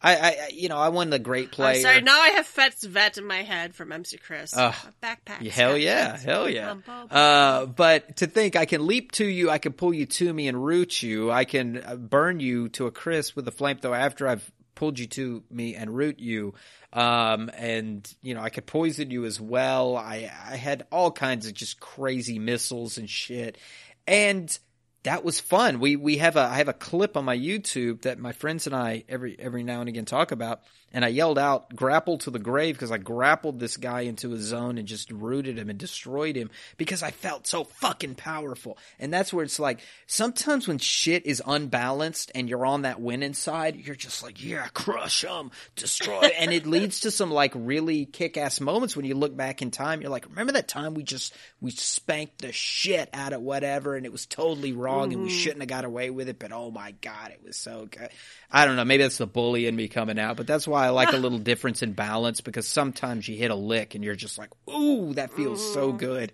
I, 0.00 0.14
I, 0.14 0.48
you 0.52 0.68
know, 0.68 0.78
I 0.78 0.90
won 0.90 1.10
the 1.10 1.18
great 1.18 1.50
player. 1.50 1.74
I'm 1.74 1.82
sorry, 1.82 2.00
now 2.02 2.20
I 2.20 2.28
have 2.28 2.46
Fett's 2.46 2.84
Vette 2.84 3.18
in 3.18 3.26
my 3.26 3.42
head 3.42 3.74
from 3.74 3.90
MC 3.90 4.16
Chris. 4.16 4.56
Ugh. 4.56 4.72
A 4.72 5.04
backpack. 5.04 5.44
Hell 5.48 5.76
yeah, 5.76 6.12
Fet's. 6.12 6.22
hell 6.22 6.48
yeah. 6.48 6.68
Bum, 6.68 6.84
bum, 6.86 7.08
Uh, 7.10 7.66
but 7.66 8.18
to 8.18 8.28
think 8.28 8.54
I 8.54 8.64
can 8.64 8.86
leap 8.86 9.10
to 9.12 9.26
you, 9.26 9.50
I 9.50 9.58
can 9.58 9.72
pull 9.72 9.92
you 9.92 10.06
to 10.06 10.32
me 10.32 10.46
and 10.46 10.64
root 10.64 11.02
you. 11.02 11.32
I 11.32 11.44
can 11.44 11.82
uh, 11.84 11.96
burn 11.96 12.38
you 12.38 12.68
to 12.70 12.86
a 12.86 12.92
crisp 12.92 13.34
with 13.34 13.48
a 13.48 13.50
flamethrower 13.50 13.98
after 13.98 14.28
I've 14.28 14.48
pulled 14.78 14.98
you 15.00 15.08
to 15.08 15.42
me 15.50 15.74
and 15.74 15.94
root 15.94 16.20
you. 16.20 16.54
Um, 16.92 17.50
and 17.56 18.08
you 18.22 18.34
know, 18.34 18.40
I 18.40 18.48
could 18.48 18.64
poison 18.64 19.10
you 19.10 19.24
as 19.24 19.40
well. 19.40 19.96
I, 19.96 20.30
I 20.48 20.54
had 20.56 20.86
all 20.92 21.10
kinds 21.10 21.46
of 21.46 21.54
just 21.54 21.80
crazy 21.80 22.38
missiles 22.38 22.96
and 22.96 23.10
shit. 23.10 23.58
And 24.06 24.56
that 25.02 25.24
was 25.24 25.40
fun. 25.40 25.80
We 25.80 25.96
we 25.96 26.18
have 26.18 26.36
a 26.36 26.40
I 26.40 26.56
have 26.58 26.68
a 26.68 26.72
clip 26.72 27.16
on 27.16 27.24
my 27.24 27.36
YouTube 27.36 28.02
that 28.02 28.18
my 28.20 28.32
friends 28.32 28.66
and 28.66 28.74
I 28.74 29.04
every 29.08 29.36
every 29.38 29.64
now 29.64 29.80
and 29.80 29.88
again 29.88 30.04
talk 30.04 30.30
about, 30.30 30.62
and 30.92 31.04
I 31.04 31.08
yelled 31.08 31.38
out 31.38 31.74
"grapple 31.74 32.18
to 32.18 32.30
the 32.30 32.38
grave" 32.38 32.74
because 32.74 32.90
I 32.90 32.98
grappled 32.98 33.58
this 33.60 33.76
guy 33.76 34.02
into 34.02 34.32
a 34.32 34.38
zone 34.38 34.78
and 34.78 34.88
just 34.88 35.10
rooted 35.10 35.58
him 35.58 35.70
and 35.70 35.78
destroyed 35.78 36.36
him 36.36 36.50
because 36.76 37.02
I 37.02 37.10
felt 37.10 37.46
so 37.46 37.64
fucking 37.64 38.14
powerful. 38.14 38.78
And 38.98 39.12
that's 39.12 39.32
where 39.32 39.44
it's 39.44 39.58
like 39.58 39.80
sometimes 40.06 40.66
when 40.66 40.78
shit 40.78 41.26
is 41.26 41.42
unbalanced 41.44 42.32
and 42.34 42.48
you're 42.48 42.66
on 42.66 42.82
that 42.82 43.00
winning 43.00 43.34
side, 43.34 43.76
you're 43.76 43.96
just 43.96 44.22
like 44.22 44.42
yeah, 44.42 44.68
crush 44.74 45.24
him, 45.24 45.50
destroy, 45.76 46.30
and 46.38 46.52
it 46.52 46.66
leads 46.66 47.00
to 47.00 47.10
some 47.10 47.30
like 47.30 47.52
really 47.54 48.06
kick 48.06 48.36
ass 48.36 48.60
moments 48.60 48.96
when 48.96 49.04
you 49.04 49.14
look 49.14 49.36
back 49.36 49.62
in 49.62 49.70
time. 49.70 50.00
You're 50.00 50.10
like, 50.10 50.26
remember 50.28 50.52
that 50.52 50.68
time 50.68 50.94
we 50.94 51.02
just 51.02 51.34
we 51.60 51.70
spanked 51.70 52.40
the 52.40 52.52
shit 52.52 53.10
out 53.12 53.32
of 53.32 53.42
whatever, 53.42 53.96
and 53.96 54.06
it 54.06 54.12
was 54.12 54.26
totally 54.26 54.72
wrong, 54.72 55.12
and 55.12 55.22
we 55.22 55.28
mm-hmm. 55.28 55.38
shouldn't 55.38 55.60
have 55.60 55.68
got 55.68 55.84
away 55.84 56.10
with 56.10 56.28
it, 56.28 56.38
but 56.38 56.52
oh 56.52 56.70
my 56.70 56.92
god, 57.00 57.30
it 57.32 57.40
was 57.44 57.56
so 57.56 57.86
good. 57.90 58.08
I 58.50 58.64
don't 58.64 58.76
know, 58.76 58.84
maybe 58.84 59.02
that's 59.02 59.18
the 59.18 59.26
bully 59.26 59.66
in 59.66 59.76
me 59.76 59.88
coming 59.88 60.18
out, 60.18 60.36
but 60.36 60.46
that's 60.46 60.66
why 60.66 60.77
I 60.78 60.90
like 60.90 61.12
a 61.12 61.16
little 61.18 61.38
difference 61.38 61.82
in 61.82 61.92
balance 61.92 62.40
because 62.40 62.66
sometimes 62.66 63.28
you 63.28 63.36
hit 63.36 63.50
a 63.50 63.54
lick 63.54 63.94
and 63.94 64.04
you're 64.04 64.14
just 64.14 64.38
like, 64.38 64.50
ooh, 64.68 65.14
that 65.14 65.30
feels 65.30 65.72
so 65.72 65.92
good. 65.92 66.32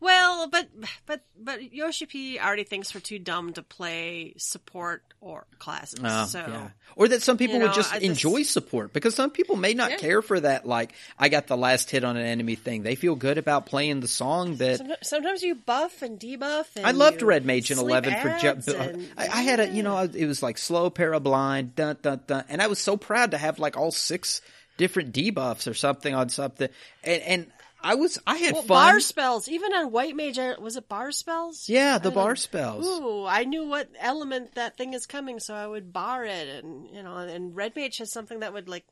Well, 0.00 0.48
but 0.48 0.68
but 1.06 1.22
but 1.40 1.72
Yoshi 1.72 2.06
P 2.06 2.38
already 2.38 2.64
thinks 2.64 2.94
we're 2.94 3.00
too 3.00 3.18
dumb 3.18 3.52
to 3.54 3.62
play 3.62 4.34
support 4.36 5.02
or 5.20 5.46
classes. 5.58 5.98
Uh, 6.02 6.26
so 6.26 6.38
yeah. 6.38 6.68
Or 6.96 7.08
that 7.08 7.22
some 7.22 7.36
people 7.36 7.56
You 7.56 7.62
would 7.62 7.68
know, 7.68 7.74
just 7.74 7.92
I 7.92 7.96
just- 8.00 8.06
enjoy 8.06 8.42
support 8.44 8.92
because 8.92 9.14
some 9.14 9.30
people 9.30 9.56
may 9.56 9.74
not 9.74 9.90
Yeah. 9.92 9.96
care 9.96 10.22
for 10.22 10.38
that. 10.40 10.66
Like, 10.66 10.92
I 11.18 11.28
got 11.28 11.46
the 11.48 11.56
last 11.56 11.90
hit 11.90 12.04
on 12.04 12.16
an 12.16 12.24
enemy 12.24 12.54
thing. 12.54 12.82
They 12.82 12.94
feel 12.94 13.14
good 13.16 13.38
about 13.38 13.66
playing 13.66 14.00
the 14.00 14.08
song 14.08 14.56
that 14.56 14.80
Someti- 14.80 15.04
sometimes 15.04 15.42
you 15.42 15.54
buff 15.56 16.02
and 16.02 16.18
debuff. 16.20 16.66
And 16.76 16.86
I 16.86 16.92
loved 16.92 17.22
Red 17.22 17.44
Mage 17.44 17.70
in 17.70 17.78
eleven 17.78 18.12
for 18.20 18.28
ads 18.28 18.66
ju- 18.66 18.74
and- 18.76 19.08
I, 19.16 19.24
I 19.28 19.42
had 19.42 19.60
a 19.60 19.68
you 19.68 19.82
know 19.82 19.98
it 19.98 20.26
was 20.26 20.42
like 20.42 20.58
slow 20.58 20.90
parablind 20.90 21.74
dun 21.74 21.96
dun 22.02 22.20
dun, 22.26 22.44
and 22.48 22.62
I 22.62 22.68
was 22.68 22.78
so 22.78 22.96
proud 22.96 23.32
to 23.32 23.38
have 23.38 23.58
like 23.58 23.76
all 23.76 23.90
six 23.90 24.40
different 24.76 25.12
debuffs 25.12 25.66
or 25.68 25.74
something 25.74 26.14
on 26.14 26.28
something, 26.28 26.68
and 27.02 27.22
and 27.22 27.46
I 27.80 27.94
was 27.94 28.18
I 28.26 28.36
had 28.38 28.52
well, 28.54 28.62
fun. 28.62 28.68
bar 28.92 29.00
spells. 29.00 29.48
Even 29.48 29.72
on 29.72 29.92
White 29.92 30.16
Mage, 30.16 30.38
was 30.58 30.76
it 30.76 30.88
bar 30.88 31.12
spells? 31.12 31.68
yeah, 31.68 31.98
the 31.98 32.10
I 32.10 32.14
bar 32.14 32.28
like- 32.30 32.38
spells. 32.38 32.86
Ooh, 32.86 33.24
I 33.24 33.44
knew 33.44 33.68
what 33.68 33.88
element 34.00 34.54
that 34.56 34.76
thing 34.76 34.94
is 34.94 35.06
coming, 35.06 35.38
so 35.38 35.54
I 35.54 35.66
would 35.66 35.92
bar 35.92 36.24
it, 36.24 36.48
and 36.64 36.88
you 36.90 37.02
know, 37.02 37.16
and 37.16 37.54
Red 37.54 37.76
Mage 37.76 37.98
has 37.98 38.10
something 38.12 38.40
that 38.40 38.52
would 38.52 38.68
like 38.68 38.84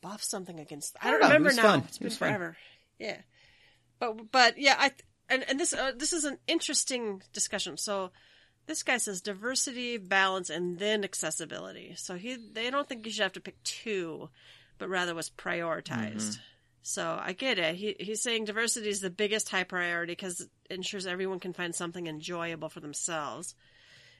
buff 0.00 0.22
something 0.22 0.60
against. 0.60 0.96
I 1.00 1.08
I 1.08 1.10
don't, 1.10 1.20
don't 1.20 1.28
know, 1.30 1.34
it 1.34 1.38
remember 1.38 1.48
was 1.48 1.56
now. 1.56 1.62
fun. 1.62 1.82
It's 1.88 1.96
It 1.96 2.00
been 2.00 2.10
fun. 2.10 2.18
forever. 2.28 2.56
Yeah, 2.98 3.16
but 3.98 4.30
but 4.30 4.58
yeah, 4.58 4.76
I 4.78 4.90
and 5.28 5.44
and 5.48 5.58
this 5.58 5.72
uh, 5.72 5.92
this 5.96 6.12
is 6.12 6.24
an 6.24 6.38
interesting 6.46 7.22
discussion. 7.32 7.76
So 7.78 8.10
this 8.66 8.82
guy 8.82 8.98
says 8.98 9.20
diversity, 9.22 9.96
balance, 9.96 10.50
and 10.50 10.78
then 10.78 11.04
accessibility. 11.04 11.94
So 11.96 12.16
he 12.16 12.36
they 12.52 12.70
don't 12.70 12.88
think 12.88 13.06
you 13.06 13.12
should 13.12 13.22
have 13.22 13.32
to 13.32 13.40
pick 13.40 13.62
two, 13.62 14.28
but 14.78 14.88
rather 14.88 15.14
was 15.14 15.30
prioritized. 15.30 16.38
So 16.88 17.18
I 17.20 17.32
get 17.32 17.58
it. 17.58 17.74
He 17.74 17.96
he's 17.98 18.22
saying 18.22 18.44
diversity 18.44 18.88
is 18.88 19.00
the 19.00 19.10
biggest 19.10 19.48
high 19.48 19.64
priority 19.64 20.12
because 20.12 20.42
it 20.42 20.50
ensures 20.70 21.04
everyone 21.04 21.40
can 21.40 21.52
find 21.52 21.74
something 21.74 22.06
enjoyable 22.06 22.68
for 22.68 22.78
themselves. 22.78 23.56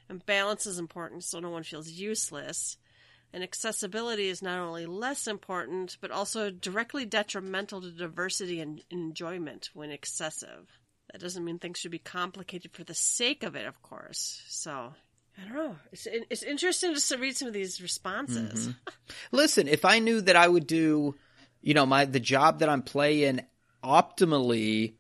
And 0.09 0.27
balance 0.27 0.67
is 0.67 0.77
important 0.77 1.23
so 1.23 1.39
no 1.39 1.51
one 1.51 1.63
feels 1.63 1.89
useless. 1.89 2.77
And 3.33 3.45
accessibility 3.45 4.27
is 4.27 4.43
not 4.43 4.59
only 4.59 4.85
less 4.85 5.29
important, 5.29 5.97
but 6.01 6.11
also 6.11 6.51
directly 6.51 7.05
detrimental 7.07 7.83
to 7.83 7.93
diversity 7.93 8.61
and 8.61 8.83
enjoyment 8.91 9.71
when 9.73 9.93
excessive. 9.93 10.81
That 11.13 11.21
doesn't 11.21 11.45
mean 11.45 11.61
things 11.61 11.79
should 11.79 11.93
be 11.93 12.01
complicated 12.01 12.73
for 12.73 12.83
the 12.83 12.95
sake 12.95 13.45
of 13.45 13.55
it, 13.55 13.67
of 13.67 13.81
course. 13.81 14.43
So, 14.49 14.93
I 15.39 15.45
don't 15.45 15.55
know. 15.55 15.77
It's, 15.93 16.09
it's 16.11 16.43
interesting 16.43 16.95
just 16.95 17.09
to 17.11 17.19
read 17.19 17.37
some 17.37 17.47
of 17.47 17.55
these 17.55 17.81
responses. 17.81 18.69
Mm-hmm. 18.69 18.93
Listen, 19.31 19.69
if 19.69 19.85
I 19.85 20.01
knew 20.01 20.21
that 20.21 20.35
I 20.35 20.49
would 20.49 20.67
do, 20.67 21.15
you 21.67 21.75
know, 21.75 21.85
my 21.85 22.05
the 22.05 22.21
job 22.21 22.61
that 22.61 22.69
I'm 22.69 22.83
playing 22.83 23.41
optimally 23.83 24.95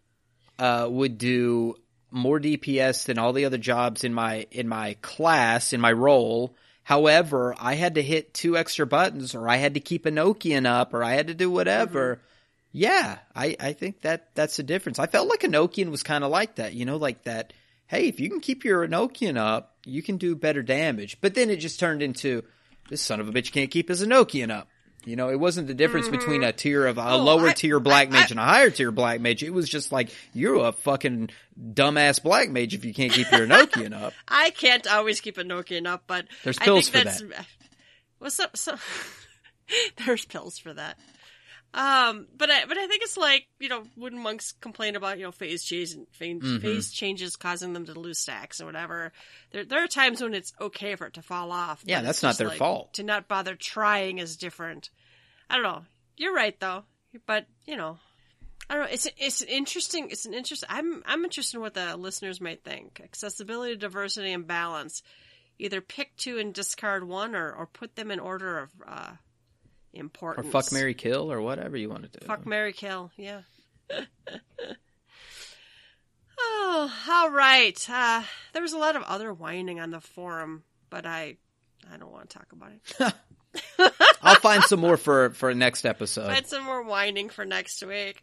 uh, 0.59 0.89
would 0.91 1.17
do 1.17 1.77
more 2.11 2.41
DPS 2.41 3.05
than 3.05 3.19
all 3.19 3.33
the 3.33 3.45
other 3.45 3.57
jobs 3.57 4.03
in 4.03 4.13
my 4.13 4.49
in 4.51 4.67
my 4.67 4.97
class 5.01 5.73
in 5.73 5.81
my 5.81 5.93
role. 5.93 6.57
However, 6.83 7.55
I 7.57 7.75
had 7.75 7.95
to 7.95 8.03
hit 8.03 8.35
two 8.35 8.57
extra 8.57 8.85
buttons, 8.85 9.37
or 9.37 9.49
I 9.49 9.57
had 9.57 9.75
to 9.75 9.81
keep 9.81 10.07
Enochian 10.07 10.67
up, 10.67 10.93
or 10.93 11.05
I 11.05 11.13
had 11.13 11.29
to 11.29 11.35
do 11.35 11.53
whatever. 11.53 12.21
Yeah, 12.73 13.19
I, 13.35 13.57
I 13.61 13.73
think 13.73 14.01
that 14.01 14.35
that's 14.35 14.57
the 14.57 14.65
difference. 14.65 14.99
I 14.99 15.07
felt 15.07 15.29
like 15.29 15.43
Enochian 15.43 15.93
was 15.93 16.03
kind 16.03 16.25
of 16.25 16.33
like 16.33 16.57
that, 16.57 16.75
you 16.75 16.85
know, 16.85 16.97
like 16.97 17.23
that. 17.25 17.53
Hey, 17.87 18.09
if 18.09 18.19
you 18.19 18.29
can 18.29 18.41
keep 18.41 18.65
your 18.65 18.87
Enochian 18.87 19.37
up, 19.37 19.77
you 19.85 20.03
can 20.03 20.17
do 20.17 20.35
better 20.35 20.65
damage. 20.65 21.21
But 21.21 21.37
then 21.37 21.49
it 21.49 21.57
just 21.59 21.79
turned 21.79 22.03
into 22.03 22.43
this 22.89 23.03
son 23.03 23.21
of 23.21 23.29
a 23.29 23.33
bitch 23.33 23.53
can't 23.53 23.71
keep 23.71 23.89
his 23.89 24.05
Enochian 24.05 24.51
up. 24.51 24.69
You 25.07 25.15
know, 25.17 25.31
it 25.31 25.39
wasn't 25.39 25.69
the 25.69 25.75
difference 25.75 26.09
between 26.09 26.41
mm-hmm. 26.41 26.49
a 26.51 26.53
tier 26.53 26.85
of 26.87 26.99
a 26.99 27.11
Oh, 27.13 27.23
lower 27.23 27.49
I- 27.49 27.53
tier 27.53 27.79
black 27.81 28.09
I- 28.09 28.11
mage 28.11 28.27
I- 28.27 28.31
and 28.33 28.41
a 28.41 28.45
higher 28.45 28.71
tier 28.71 28.91
black 28.91 29.21
mage. 29.21 29.43
It 29.45 29.51
was 29.51 29.69
just 29.69 29.93
like 29.93 30.11
you're 30.35 30.57
a 30.67 30.73
fucking 30.73 31.31
dumbass 31.59 32.21
black 32.23 32.51
mage 32.51 32.75
if 32.75 32.85
you 32.85 32.93
can't 32.93 33.13
keep 33.13 33.31
your 33.31 33.47
Enochian 33.47 33.95
up. 33.99 34.13
I 34.29 34.51
can't 34.51 34.87
always 34.87 35.21
keep 35.21 35.39
a 35.39 35.45
Enochian 35.45 35.87
up, 35.87 36.03
but 36.09 36.27
There's 36.43 36.59
I 36.59 36.65
pills 36.65 36.89
think 36.89 37.09
for 37.09 37.11
that's, 37.31 37.47
What's 38.19 38.41
up? 38.41 38.57
So, 38.57 38.77
there's 40.05 40.25
pills 40.25 40.59
for 40.59 40.75
that. 40.75 40.99
Um, 41.75 42.27
but 42.35 42.51
I, 42.51 42.65
but 42.65 42.79
I 42.79 42.87
think 42.87 43.03
it's 43.03 43.19
like 43.19 43.47
you 43.59 43.69
know 43.69 43.83
when 43.97 44.19
monks 44.19 44.53
complain 44.61 44.97
about 44.97 45.19
you 45.19 45.25
know 45.25 45.33
phase 45.33 45.63
changes, 45.63 45.97
phase, 46.13 46.41
Mhm. 46.41 46.63
phase 46.63 46.91
changes 46.91 47.37
causing 47.37 47.73
them 47.75 47.85
to 47.87 47.99
lose 47.99 48.19
stacks 48.19 48.61
or 48.61 48.67
whatever. 48.67 49.13
There 49.51 49.65
there 49.65 49.85
are 49.85 49.89
times 49.89 50.23
when 50.23 50.33
it's 50.33 50.53
okay 50.61 50.95
for 50.97 51.07
it 51.07 51.15
to 51.15 51.23
fall 51.23 51.53
off. 51.53 51.83
Yeah, 51.85 52.01
that's 52.01 52.23
not 52.23 52.39
their 52.39 52.49
like, 52.49 52.59
fault. 52.59 52.95
To 52.95 53.03
not 53.03 53.29
bother 53.29 53.55
trying 53.57 54.19
is 54.19 54.37
different. 54.37 54.91
I 55.51 55.55
don't 55.55 55.65
know. 55.65 55.85
You're 56.17 56.35
right 56.35 56.59
though, 56.59 56.85
but 57.27 57.47
you 57.67 57.77
know. 57.77 57.99
I 58.69 58.75
don't 58.75 58.85
know. 58.85 58.91
It's 58.91 59.07
it's 59.17 59.43
an 59.43 59.49
interesting. 59.49 60.11
It's 60.11 60.27
an 60.27 60.35
interesting. 60.35 60.69
I'm 60.73 61.03
I'm 61.07 61.23
interested 61.25 61.57
in 61.59 61.61
what 61.61 61.75
the 61.75 61.97
listeners 61.97 62.41
might 62.41 62.65
think. 62.65 63.01
Accessibility, 63.05 63.77
diversity, 63.77 64.33
and 64.33 64.45
balance. 64.47 65.03
Either 65.59 65.81
pick 65.81 66.17
two 66.17 66.39
and 66.39 66.53
discard 66.53 67.07
one, 67.07 67.37
or 67.37 67.53
or 67.53 67.67
put 67.67 67.95
them 67.95 68.11
in 68.11 68.19
order 68.19 68.59
of 68.59 68.71
uh, 68.85 69.13
Or 70.39 70.43
fuck 70.43 70.73
Mary 70.73 70.95
Kill 70.95 71.33
or 71.33 71.41
whatever 71.41 71.77
you 71.77 71.89
want 71.89 72.11
to 72.11 72.19
do. 72.19 72.27
Fuck 72.27 72.47
Mary 72.47 72.73
Kill, 72.73 73.11
yeah. 73.17 73.43
oh, 76.39 76.93
all 77.09 77.31
right. 77.31 77.91
Uh, 77.91 78.23
there 78.53 78.63
was 78.63 78.73
a 78.73 78.79
lot 78.79 78.97
of 78.97 79.03
other 79.03 79.33
whining 79.33 79.81
on 79.81 79.91
the 79.91 80.01
forum, 80.01 80.63
but 80.91 81.07
I, 81.07 81.37
I 81.93 81.97
don't 81.97 82.13
want 82.13 82.31
to 82.31 82.39
talk 82.39 82.49
about 82.53 82.71
it. 82.73 83.15
I'll 84.23 84.35
find 84.37 84.63
some 84.65 84.81
more 84.81 84.97
for 84.97 85.31
for 85.31 85.55
next 85.55 85.87
episode. 85.87 86.29
Had 86.31 86.47
some 86.47 86.65
more 86.65 86.83
whining 86.83 87.29
for 87.31 87.45
next 87.45 87.83
week. 87.83 88.23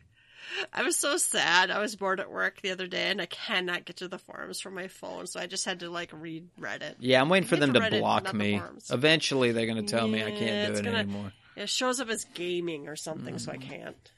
I 0.71 0.83
was 0.83 0.97
so 0.97 1.17
sad. 1.17 1.71
I 1.71 1.79
was 1.79 1.95
bored 1.95 2.19
at 2.19 2.29
work 2.29 2.61
the 2.61 2.71
other 2.71 2.85
day, 2.85 3.09
and 3.09 3.21
I 3.21 3.25
cannot 3.25 3.85
get 3.85 3.97
to 3.97 4.07
the 4.07 4.19
forums 4.19 4.59
from 4.59 4.75
my 4.75 4.87
phone, 4.87 5.25
so 5.25 5.39
I 5.39 5.47
just 5.47 5.65
had 5.65 5.79
to 5.79 5.89
like 5.89 6.11
read 6.13 6.49
Reddit. 6.59 6.95
Yeah, 6.99 7.21
I'm 7.21 7.29
waiting 7.29 7.47
for 7.47 7.55
them 7.55 7.73
the 7.73 7.79
to 7.79 7.85
Reddit, 7.85 7.99
block 7.99 8.23
not 8.25 8.33
the 8.33 8.37
me. 8.37 8.61
Eventually, 8.89 9.51
they're 9.51 9.65
going 9.65 9.83
to 9.83 9.91
tell 9.91 10.07
me 10.07 10.23
I 10.23 10.31
can't 10.31 10.73
do 10.73 10.79
it 10.79 10.83
gonna- 10.83 10.97
anymore. 10.99 11.33
It 11.55 11.69
shows 11.69 11.99
up 11.99 12.09
as 12.09 12.25
gaming 12.33 12.87
or 12.87 12.95
something, 12.95 13.37
so 13.39 13.51
I 13.51 13.57
Mm. 13.57 13.61
can't. 13.61 14.11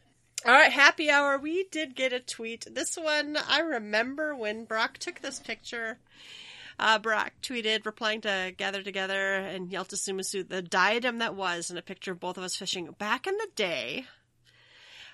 All 0.46 0.54
right, 0.54 0.72
happy 0.72 1.10
hour. 1.10 1.38
We 1.38 1.64
did 1.72 1.96
get 1.96 2.14
a 2.14 2.20
tweet. 2.20 2.68
This 2.70 2.96
one, 2.98 3.36
I 3.36 3.60
remember 3.60 4.36
when 4.36 4.66
Brock 4.66 5.00
took 5.00 5.22
this 5.22 5.40
picture. 5.40 5.98
Uh, 6.78 7.00
Brock 7.00 7.32
tweeted, 7.42 7.86
replying 7.86 8.22
to 8.22 8.54
Gather 8.56 8.84
Together 8.84 9.36
and 9.38 9.70
Yelta 9.72 9.96
Sumasu, 9.96 10.48
the 10.48 10.62
diadem 10.62 11.18
that 11.20 11.34
was, 11.36 11.70
and 11.70 11.80
a 11.80 11.82
picture 11.82 12.12
of 12.12 12.20
both 12.20 12.38
of 12.38 12.44
us 12.44 12.56
fishing. 12.56 12.92
Back 13.00 13.26
in 13.28 13.36
the 13.38 13.48
day, 13.56 14.06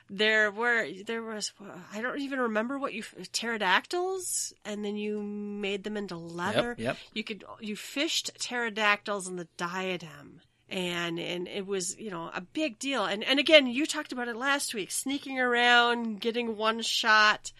there 0.10 0.52
were, 0.52 0.88
there 1.06 1.22
was, 1.24 1.54
I 1.94 2.02
don't 2.02 2.20
even 2.20 2.40
remember 2.40 2.78
what 2.78 2.94
you, 2.94 3.04
pterodactyls, 3.32 4.54
and 4.66 4.84
then 4.84 4.98
you 4.98 5.22
made 5.22 5.84
them 5.84 5.96
into 5.98 6.18
leather. 6.18 6.76
Yep, 6.78 6.80
yep. 6.80 6.98
You 7.14 7.24
could, 7.24 7.44
you 7.62 7.76
fished 7.76 8.32
pterodactyls 8.40 9.28
in 9.28 9.38
the 9.38 9.48
diadem 9.56 10.42
and 10.72 11.20
and 11.20 11.48
it 11.48 11.68
was 11.68 11.98
you 12.00 12.10
know 12.10 12.32
a 12.34 12.42
big 12.42 12.80
deal. 12.80 13.06
And 13.06 13.24
and 13.24 13.40
again 13.40 13.68
you 13.68 13.86
talked 13.86 14.12
about 14.12 14.28
it 14.28 14.36
last 14.36 14.74
week 14.74 14.92
sneaking 14.92 15.40
around 15.40 16.20
getting 16.20 16.58
one 16.58 16.82
shot 16.82 17.52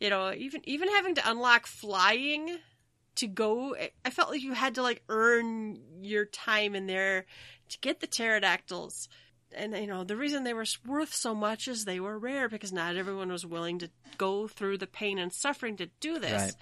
you 0.00 0.10
know 0.10 0.32
even 0.36 0.60
even 0.64 0.88
having 0.88 1.14
to 1.14 1.30
unlock 1.30 1.66
flying 1.66 2.58
to 3.16 3.26
go 3.26 3.74
i 4.04 4.10
felt 4.10 4.30
like 4.30 4.42
you 4.42 4.52
had 4.52 4.76
to 4.76 4.82
like 4.82 5.02
earn 5.08 5.76
your 6.02 6.24
time 6.24 6.76
in 6.76 6.86
there 6.86 7.26
to 7.68 7.78
get 7.80 8.00
the 8.00 8.06
pterodactyls. 8.06 9.08
And 9.54 9.74
you 9.76 9.86
know 9.86 10.04
the 10.04 10.16
reason 10.16 10.44
they 10.44 10.52
were 10.52 10.66
worth 10.86 11.14
so 11.14 11.34
much 11.34 11.68
is 11.68 11.84
they 11.84 12.00
were 12.00 12.18
rare 12.18 12.50
because 12.50 12.70
not 12.70 12.96
everyone 12.96 13.32
was 13.32 13.46
willing 13.46 13.78
to 13.78 13.90
go 14.18 14.46
through 14.46 14.76
the 14.76 14.86
pain 14.86 15.18
and 15.18 15.32
suffering 15.32 15.76
to 15.78 15.86
do 16.00 16.18
this. 16.18 16.42
Right. 16.42 16.54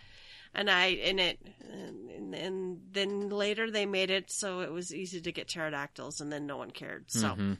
And 0.55 0.70
I 0.70 0.86
and 0.86 1.20
it 1.20 1.39
and, 1.73 2.35
and 2.35 2.81
then 2.93 3.28
later 3.31 3.70
they 3.70 3.86
made 3.86 4.10
it 4.10 4.31
so 4.31 4.60
it 4.60 4.73
was 4.73 4.94
easy 4.94 5.20
to 5.20 5.32
get 5.32 5.48
pterodactyls, 5.48 6.20
and 6.20 6.32
then 6.32 6.47
no 6.47 6.56
one 6.56 6.70
cared. 6.70 7.10
So 7.10 7.28
Mhm. 7.35 7.59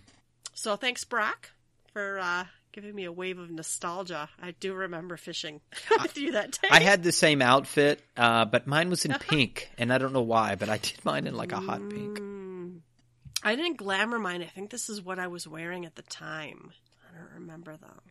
so 0.55 0.77
thanks 0.77 1.05
Brock 1.05 1.51
for 1.93 2.19
uh, 2.19 2.45
giving 2.73 2.95
me 2.95 3.05
a 3.05 3.13
wave 3.13 3.39
of 3.39 3.51
nostalgia. 3.51 4.29
I 4.41 4.51
do 4.53 4.75
remember 4.75 5.17
fishing 5.17 5.61
with 6.03 6.19
you 6.19 6.33
that 6.33 6.53
day. 6.61 6.69
I 6.71 6.81
had 6.81 7.03
the 7.03 7.13
same 7.13 7.41
outfit, 7.43 8.03
uh, 8.17 8.45
but 8.45 8.67
mine 8.67 8.91
was 8.91 9.05
in 9.05 9.13
pink, 9.21 9.71
and 9.79 9.93
I 9.93 9.99
don't 9.99 10.13
know 10.13 10.23
why, 10.23 10.55
but 10.57 10.69
I 10.69 10.79
did 10.79 11.03
mine 11.05 11.27
in 11.27 11.35
like 11.35 11.53
a 11.53 11.61
hot 11.61 11.81
pink. 11.89 12.19
Mm. 12.21 12.81
I 13.43 13.55
didn't 13.55 13.77
glamour 13.77 14.19
mine. 14.19 14.43
I 14.43 14.47
think 14.47 14.71
this 14.71 14.89
is 14.89 15.01
what 15.03 15.19
I 15.19 15.29
was 15.29 15.47
wearing 15.47 15.87
at 15.87 15.95
the 15.95 16.03
time. 16.03 16.73
I 17.09 17.19
don't 17.19 17.41
remember 17.41 17.77
though. 17.81 18.03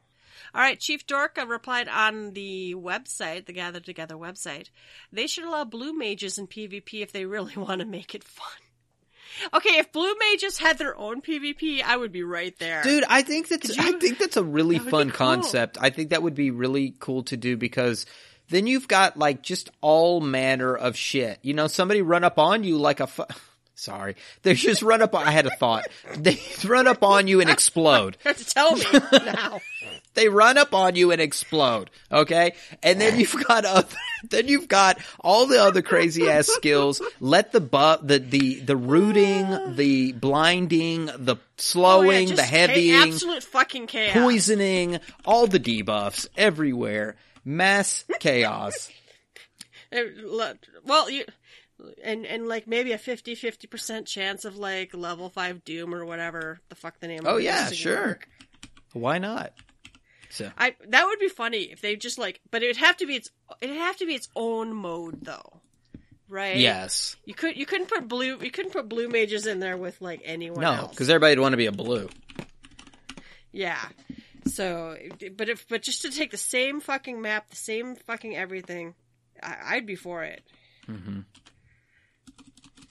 All 0.54 0.62
right, 0.62 0.80
Chief 0.80 1.06
Dorka 1.08 1.48
replied 1.48 1.88
on 1.88 2.34
the 2.34 2.76
website, 2.76 3.46
the 3.46 3.54
Gather 3.54 3.80
Together 3.80 4.16
website. 4.16 4.70
They 5.12 5.28
should 5.28 5.44
allow 5.46 5.64
blue 5.66 5.94
mages 5.98 6.38
in 6.38 6.48
PvP 6.48 7.02
if 7.02 7.12
they 7.12 7.26
really 7.26 7.56
want 7.58 7.80
to 7.80 7.86
make 7.86 8.14
it 8.16 8.24
fun. 8.24 8.48
Okay, 9.54 9.78
if 9.80 9.92
blue 9.92 10.14
mages 10.20 10.58
had 10.60 10.78
their 10.78 10.98
own 10.98 11.22
PvP, 11.22 11.82
I 11.84 11.98
would 11.98 12.14
be 12.14 12.24
right 12.24 12.58
there. 12.58 12.82
Dude, 12.84 13.04
I 13.10 13.22
think 13.22 13.50
that's 13.50 13.76
you- 13.76 13.84
I 13.84 13.92
think 14.00 14.18
that's 14.18 14.38
a 14.38 14.44
really 14.44 14.78
That 14.78 14.90
fun 14.90 15.10
cool. 15.10 15.18
concept. 15.28 15.78
I 15.82 15.90
think 15.90 16.12
that 16.12 16.24
would 16.24 16.36
be 16.36 16.52
really 16.52 16.96
cool 17.00 17.24
to 17.24 17.36
do 17.36 17.58
because 17.58 18.06
then 18.50 18.66
you've 18.66 18.88
got 18.88 19.18
like 19.18 19.42
just 19.42 19.72
all 19.82 20.22
manner 20.22 20.74
of 20.74 20.96
shit. 20.96 21.40
You 21.42 21.54
know, 21.54 21.68
somebody 21.68 22.02
run 22.02 22.24
up 22.24 22.40
on 22.40 22.64
you 22.64 22.78
like 22.78 23.02
a 23.02 23.08
fu- 23.08 23.26
sorry, 23.76 24.16
they 24.44 24.54
just 24.54 24.82
run 24.82 25.02
up. 25.02 25.14
I 25.14 25.32
had 25.32 25.48
a 25.48 25.56
thought. 25.58 25.86
They 26.16 26.40
run 26.64 26.88
up 26.88 27.04
on 27.04 27.28
you 27.28 27.42
and 27.42 27.50
explode. 27.50 28.16
You 28.24 28.30
have 28.30 28.38
to 28.38 28.46
tell 28.46 28.76
me 28.78 28.86
now. 29.26 29.60
They 30.16 30.28
run 30.30 30.58
up 30.58 30.74
on 30.74 30.96
you 30.96 31.12
and 31.12 31.22
explode. 31.22 31.92
Okay, 32.12 32.54
and 32.82 33.00
then 33.00 33.20
you've 33.20 33.36
got 33.48 33.66
other, 33.66 33.96
then 34.30 34.48
you've 34.48 34.68
got 34.68 34.98
all 35.20 35.46
the 35.46 35.62
other 35.62 35.82
crazy 35.82 36.28
ass 36.30 36.48
skills. 36.48 37.02
Let 37.20 37.52
the 37.52 37.62
bu- 37.62 38.06
the 38.06 38.20
the 38.20 38.56
the 38.62 38.76
rooting, 38.76 39.76
the 39.76 40.12
blinding, 40.14 41.06
the 41.06 41.36
Oh, 41.36 41.38
yeah, 41.38 41.44
slowing, 41.58 42.30
the 42.30 42.36
cha- 42.38 42.42
heavying, 42.44 42.96
absolute 42.96 43.44
fucking 43.44 43.88
chaos. 43.88 44.14
poisoning, 44.14 45.00
all 45.24 45.48
the 45.48 45.60
debuffs 45.60 46.28
everywhere. 46.36 47.16
Mass 47.46 48.04
chaos. 48.20 48.90
Well, 50.86 51.10
you 51.10 51.26
and 52.04 52.26
and 52.26 52.48
like 52.48 52.68
maybe 52.68 52.92
a 52.92 52.98
50 52.98 53.36
percent 53.68 54.08
chance 54.08 54.46
of 54.46 54.58
like 54.58 54.94
level 54.94 55.30
five 55.30 55.64
doom 55.64 55.94
or 55.94 56.06
whatever 56.06 56.60
the 56.70 56.76
fuck 56.76 57.00
the 57.00 57.08
name. 57.08 57.22
Oh 57.26 57.36
of 57.36 57.40
it 57.40 57.44
yeah, 57.44 57.70
sure. 57.72 58.06
work. 58.08 58.28
Why 58.94 59.18
not? 59.18 59.54
So 60.36 60.52
I 60.58 60.76
that 60.90 61.06
would 61.06 61.20
be 61.20 61.30
funny 61.30 61.64
if 61.72 61.82
they 61.82 61.96
just 61.96 62.18
like, 62.18 62.42
but 62.52 62.62
it 62.62 62.68
would 62.68 62.78
have 62.78 62.98
to 62.98 63.06
be 63.06 63.16
its 63.16 63.30
it'd 63.62 63.76
have 63.76 63.98
to 63.98 64.06
be 64.06 64.16
its 64.16 64.28
own 64.36 64.74
mode 64.74 65.24
though, 65.24 65.62
right? 66.28 66.58
yes, 66.58 67.16
You 67.26 67.34
could 67.34 67.56
you 67.56 67.66
couldn't 67.66 67.88
put 67.88 68.08
blue 68.08 68.38
you 68.42 68.52
couldn't 68.52 68.72
put 68.72 68.90
blue 68.90 69.08
mages 69.08 69.48
in 69.48 69.60
there 69.60 69.78
with 69.78 70.02
like 70.02 70.22
anyone 70.26 70.62
no, 70.62 70.88
because 70.90 71.10
everybody'd 71.10 71.40
want 71.40 71.54
to 71.54 71.58
be 71.58 71.68
a 71.68 71.72
blue. 71.72 72.10
Yeah. 73.52 73.80
So, 74.48 74.98
but 75.38 75.50
if 75.50 75.68
but 75.68 75.82
just 75.82 76.04
to 76.04 76.12
take 76.12 76.32
the 76.32 76.38
same 76.38 76.82
fucking 76.82 77.22
map, 77.22 77.50
the 77.50 77.56
same 77.56 77.96
fucking 77.96 78.36
everything, 78.36 78.94
I, 79.42 79.56
I'd 79.68 79.86
be 79.86 79.96
for 79.96 80.24
it. 80.24 80.44
Mm-hmm. 80.88 81.22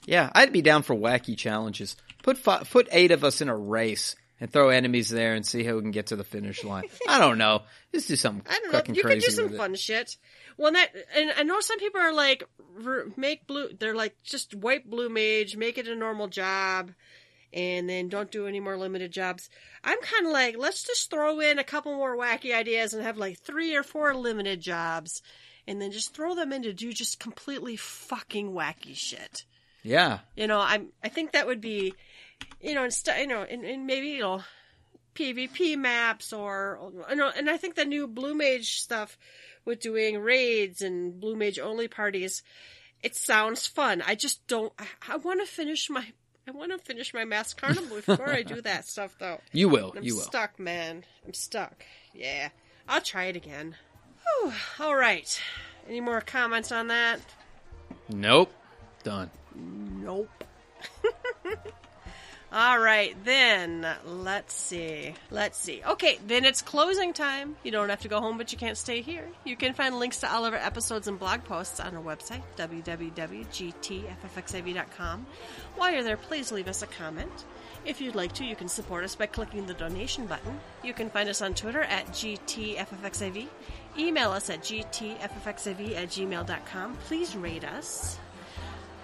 Yeah, 0.05 0.29
I'd 0.33 0.51
be 0.51 0.61
down 0.61 0.83
for 0.83 0.95
wacky 0.95 1.37
challenges. 1.37 1.95
Put 2.23 2.37
fi- 2.37 2.63
put 2.63 2.87
eight 2.91 3.11
of 3.11 3.23
us 3.23 3.39
in 3.41 3.49
a 3.49 3.55
race 3.55 4.15
and 4.39 4.51
throw 4.51 4.69
enemies 4.69 5.09
there 5.09 5.33
and 5.33 5.45
see 5.45 5.63
who 5.63 5.81
can 5.81 5.91
get 5.91 6.07
to 6.07 6.15
the 6.15 6.23
finish 6.23 6.63
line. 6.63 6.85
I 7.07 7.19
don't 7.19 7.37
know. 7.37 7.63
Just 7.93 8.07
do 8.07 8.15
something 8.15 8.43
I 8.49 8.59
don't 8.59 8.73
know. 8.87 8.93
You 8.93 9.03
could 9.03 9.19
do 9.19 9.29
some 9.31 9.53
it. 9.53 9.57
fun 9.57 9.75
shit. 9.75 10.17
Well, 10.57 10.71
that 10.71 10.89
and 11.15 11.31
I 11.37 11.43
know 11.43 11.59
some 11.59 11.79
people 11.79 12.01
are 12.01 12.13
like 12.13 12.43
make 13.17 13.47
blue. 13.47 13.69
They're 13.77 13.95
like 13.95 14.15
just 14.23 14.55
wipe 14.55 14.85
blue 14.85 15.09
mage, 15.09 15.55
make 15.55 15.77
it 15.77 15.87
a 15.87 15.95
normal 15.95 16.27
job, 16.27 16.91
and 17.53 17.89
then 17.89 18.09
don't 18.09 18.31
do 18.31 18.47
any 18.47 18.59
more 18.59 18.77
limited 18.77 19.11
jobs. 19.11 19.49
I'm 19.83 19.99
kind 20.01 20.25
of 20.25 20.31
like 20.31 20.57
let's 20.57 20.83
just 20.83 21.09
throw 21.09 21.39
in 21.39 21.59
a 21.59 21.63
couple 21.63 21.95
more 21.95 22.17
wacky 22.17 22.53
ideas 22.53 22.93
and 22.93 23.03
have 23.03 23.17
like 23.17 23.39
three 23.39 23.75
or 23.75 23.83
four 23.83 24.15
limited 24.15 24.61
jobs, 24.61 25.21
and 25.67 25.81
then 25.81 25.91
just 25.91 26.13
throw 26.13 26.35
them 26.35 26.53
in 26.53 26.63
to 26.63 26.73
do 26.73 26.93
just 26.93 27.19
completely 27.19 27.75
fucking 27.75 28.51
wacky 28.51 28.95
shit. 28.95 29.43
Yeah, 29.83 30.19
You 30.35 30.47
know, 30.47 30.59
I'm. 30.59 30.87
I 31.03 31.09
think 31.09 31.33
that 31.33 31.45
would 31.45 31.61
be, 31.61 31.93
you 32.61 32.73
know, 32.73 32.83
instead, 32.83 33.19
you 33.19 33.27
know, 33.27 33.43
and, 33.43 33.63
and 33.63 33.85
maybe 33.85 34.09
you 34.09 34.21
know, 34.21 34.43
PvP 35.13 35.77
maps 35.77 36.33
or 36.33 36.91
you 37.09 37.15
know, 37.15 37.31
and 37.35 37.49
I 37.49 37.57
think 37.57 37.75
the 37.75 37.85
new 37.85 38.07
Blue 38.07 38.35
Mage 38.35 38.79
stuff 38.79 39.17
with 39.63 39.79
doing 39.79 40.19
raids 40.19 40.81
and 40.81 41.19
Blue 41.19 41.35
Mage 41.35 41.59
only 41.59 41.87
parties, 41.87 42.43
it 43.01 43.15
sounds 43.15 43.67
fun. 43.67 44.03
I 44.05 44.15
just 44.15 44.45
don't. 44.47 44.73
I, 44.79 45.13
I 45.13 45.15
want 45.17 45.41
to 45.41 45.45
finish 45.45 45.89
my. 45.89 46.05
I 46.47 46.51
want 46.51 46.71
to 46.71 46.77
finish 46.77 47.11
my 47.13 47.25
Masked 47.25 47.59
Carnival 47.59 47.97
before 48.05 48.29
I 48.29 48.43
do 48.43 48.61
that 48.61 48.87
stuff, 48.87 49.15
though. 49.19 49.41
you 49.51 49.67
will. 49.67 49.93
I'm 49.97 50.03
you 50.03 50.15
will. 50.15 50.21
stuck, 50.21 50.59
man. 50.59 51.03
I'm 51.25 51.33
stuck. 51.33 51.83
Yeah, 52.13 52.49
I'll 52.87 53.01
try 53.01 53.25
it 53.25 53.35
again. 53.35 53.75
Whew. 54.21 54.53
All 54.79 54.95
right. 54.95 55.41
Any 55.87 56.01
more 56.01 56.21
comments 56.21 56.71
on 56.71 56.87
that? 56.87 57.19
Nope. 58.09 58.51
Done. 59.03 59.29
Nope. 59.55 60.29
All 62.53 62.79
right, 62.79 63.15
then 63.25 63.85
let's 64.05 64.53
see. 64.53 65.15
Let's 65.29 65.57
see. 65.57 65.81
Okay, 65.85 66.19
then 66.25 66.45
it's 66.45 66.61
closing 66.61 67.11
time. 67.11 67.57
You 67.63 67.71
don't 67.71 67.89
have 67.89 68.01
to 68.01 68.07
go 68.07 68.21
home, 68.21 68.37
but 68.37 68.51
you 68.51 68.57
can't 68.57 68.77
stay 68.77 69.01
here. 69.01 69.27
You 69.43 69.57
can 69.57 69.73
find 69.73 69.99
links 69.99 70.19
to 70.21 70.31
all 70.31 70.45
of 70.45 70.53
our 70.53 70.59
episodes 70.59 71.07
and 71.07 71.19
blog 71.19 71.43
posts 71.43 71.79
on 71.79 71.95
our 71.95 72.03
website, 72.03 72.43
www.gtffxiv.com. 72.55 75.25
While 75.75 75.91
you're 75.91 76.03
there, 76.03 76.17
please 76.17 76.51
leave 76.51 76.67
us 76.67 76.81
a 76.81 76.87
comment. 76.87 77.45
If 77.83 78.01
you'd 78.01 78.15
like 78.15 78.33
to, 78.33 78.45
you 78.45 78.55
can 78.55 78.67
support 78.67 79.03
us 79.03 79.15
by 79.15 79.27
clicking 79.27 79.65
the 79.65 79.73
donation 79.73 80.25
button. 80.25 80.59
You 80.83 80.93
can 80.93 81.09
find 81.09 81.29
us 81.29 81.41
on 81.41 81.53
Twitter 81.53 81.81
at 81.81 82.07
GTFFXIV. 82.07 83.47
Email 83.97 84.31
us 84.31 84.49
at 84.49 84.61
GTFFXIV 84.61 85.95
at 85.95 86.09
gmail.com. 86.09 86.95
Please 87.05 87.35
rate 87.35 87.63
us. 87.63 88.17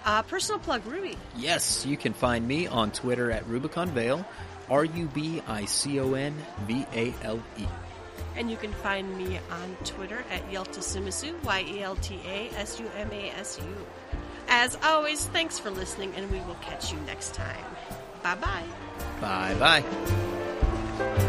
Uh, 0.04 0.22
personal 0.22 0.58
plug, 0.58 0.84
Ruby. 0.86 1.16
Yes, 1.36 1.86
you 1.86 1.96
can 1.96 2.12
find 2.12 2.46
me 2.46 2.66
on 2.66 2.90
Twitter 2.90 3.30
at 3.30 3.46
Rubicon 3.46 3.90
Vale, 3.90 4.24
R 4.68 4.84
U 4.84 5.06
B 5.06 5.42
I 5.46 5.64
C 5.64 6.00
O 6.00 6.14
N 6.14 6.34
V 6.66 6.86
A 6.94 7.14
L 7.22 7.40
E. 7.58 7.66
And 8.36 8.50
you 8.50 8.56
can 8.56 8.72
find 8.72 9.16
me 9.16 9.38
on 9.50 9.76
Twitter 9.84 10.24
at 10.30 10.50
Yelta 10.50 10.80
Sumasu, 10.80 11.42
Y 11.44 11.64
E 11.68 11.82
L 11.82 11.96
T 11.96 12.18
A 12.26 12.50
S 12.56 12.80
U 12.80 12.86
M 12.96 13.10
A 13.12 13.30
S 13.30 13.58
U. 13.58 13.86
As 14.48 14.76
always, 14.82 15.26
thanks 15.26 15.58
for 15.58 15.70
listening, 15.70 16.12
and 16.16 16.30
we 16.30 16.38
will 16.40 16.58
catch 16.62 16.92
you 16.92 16.98
next 17.06 17.34
time. 17.34 17.64
Bye 18.22 18.34
bye. 18.36 18.64
Bye 19.20 19.54
bye. 19.54 21.28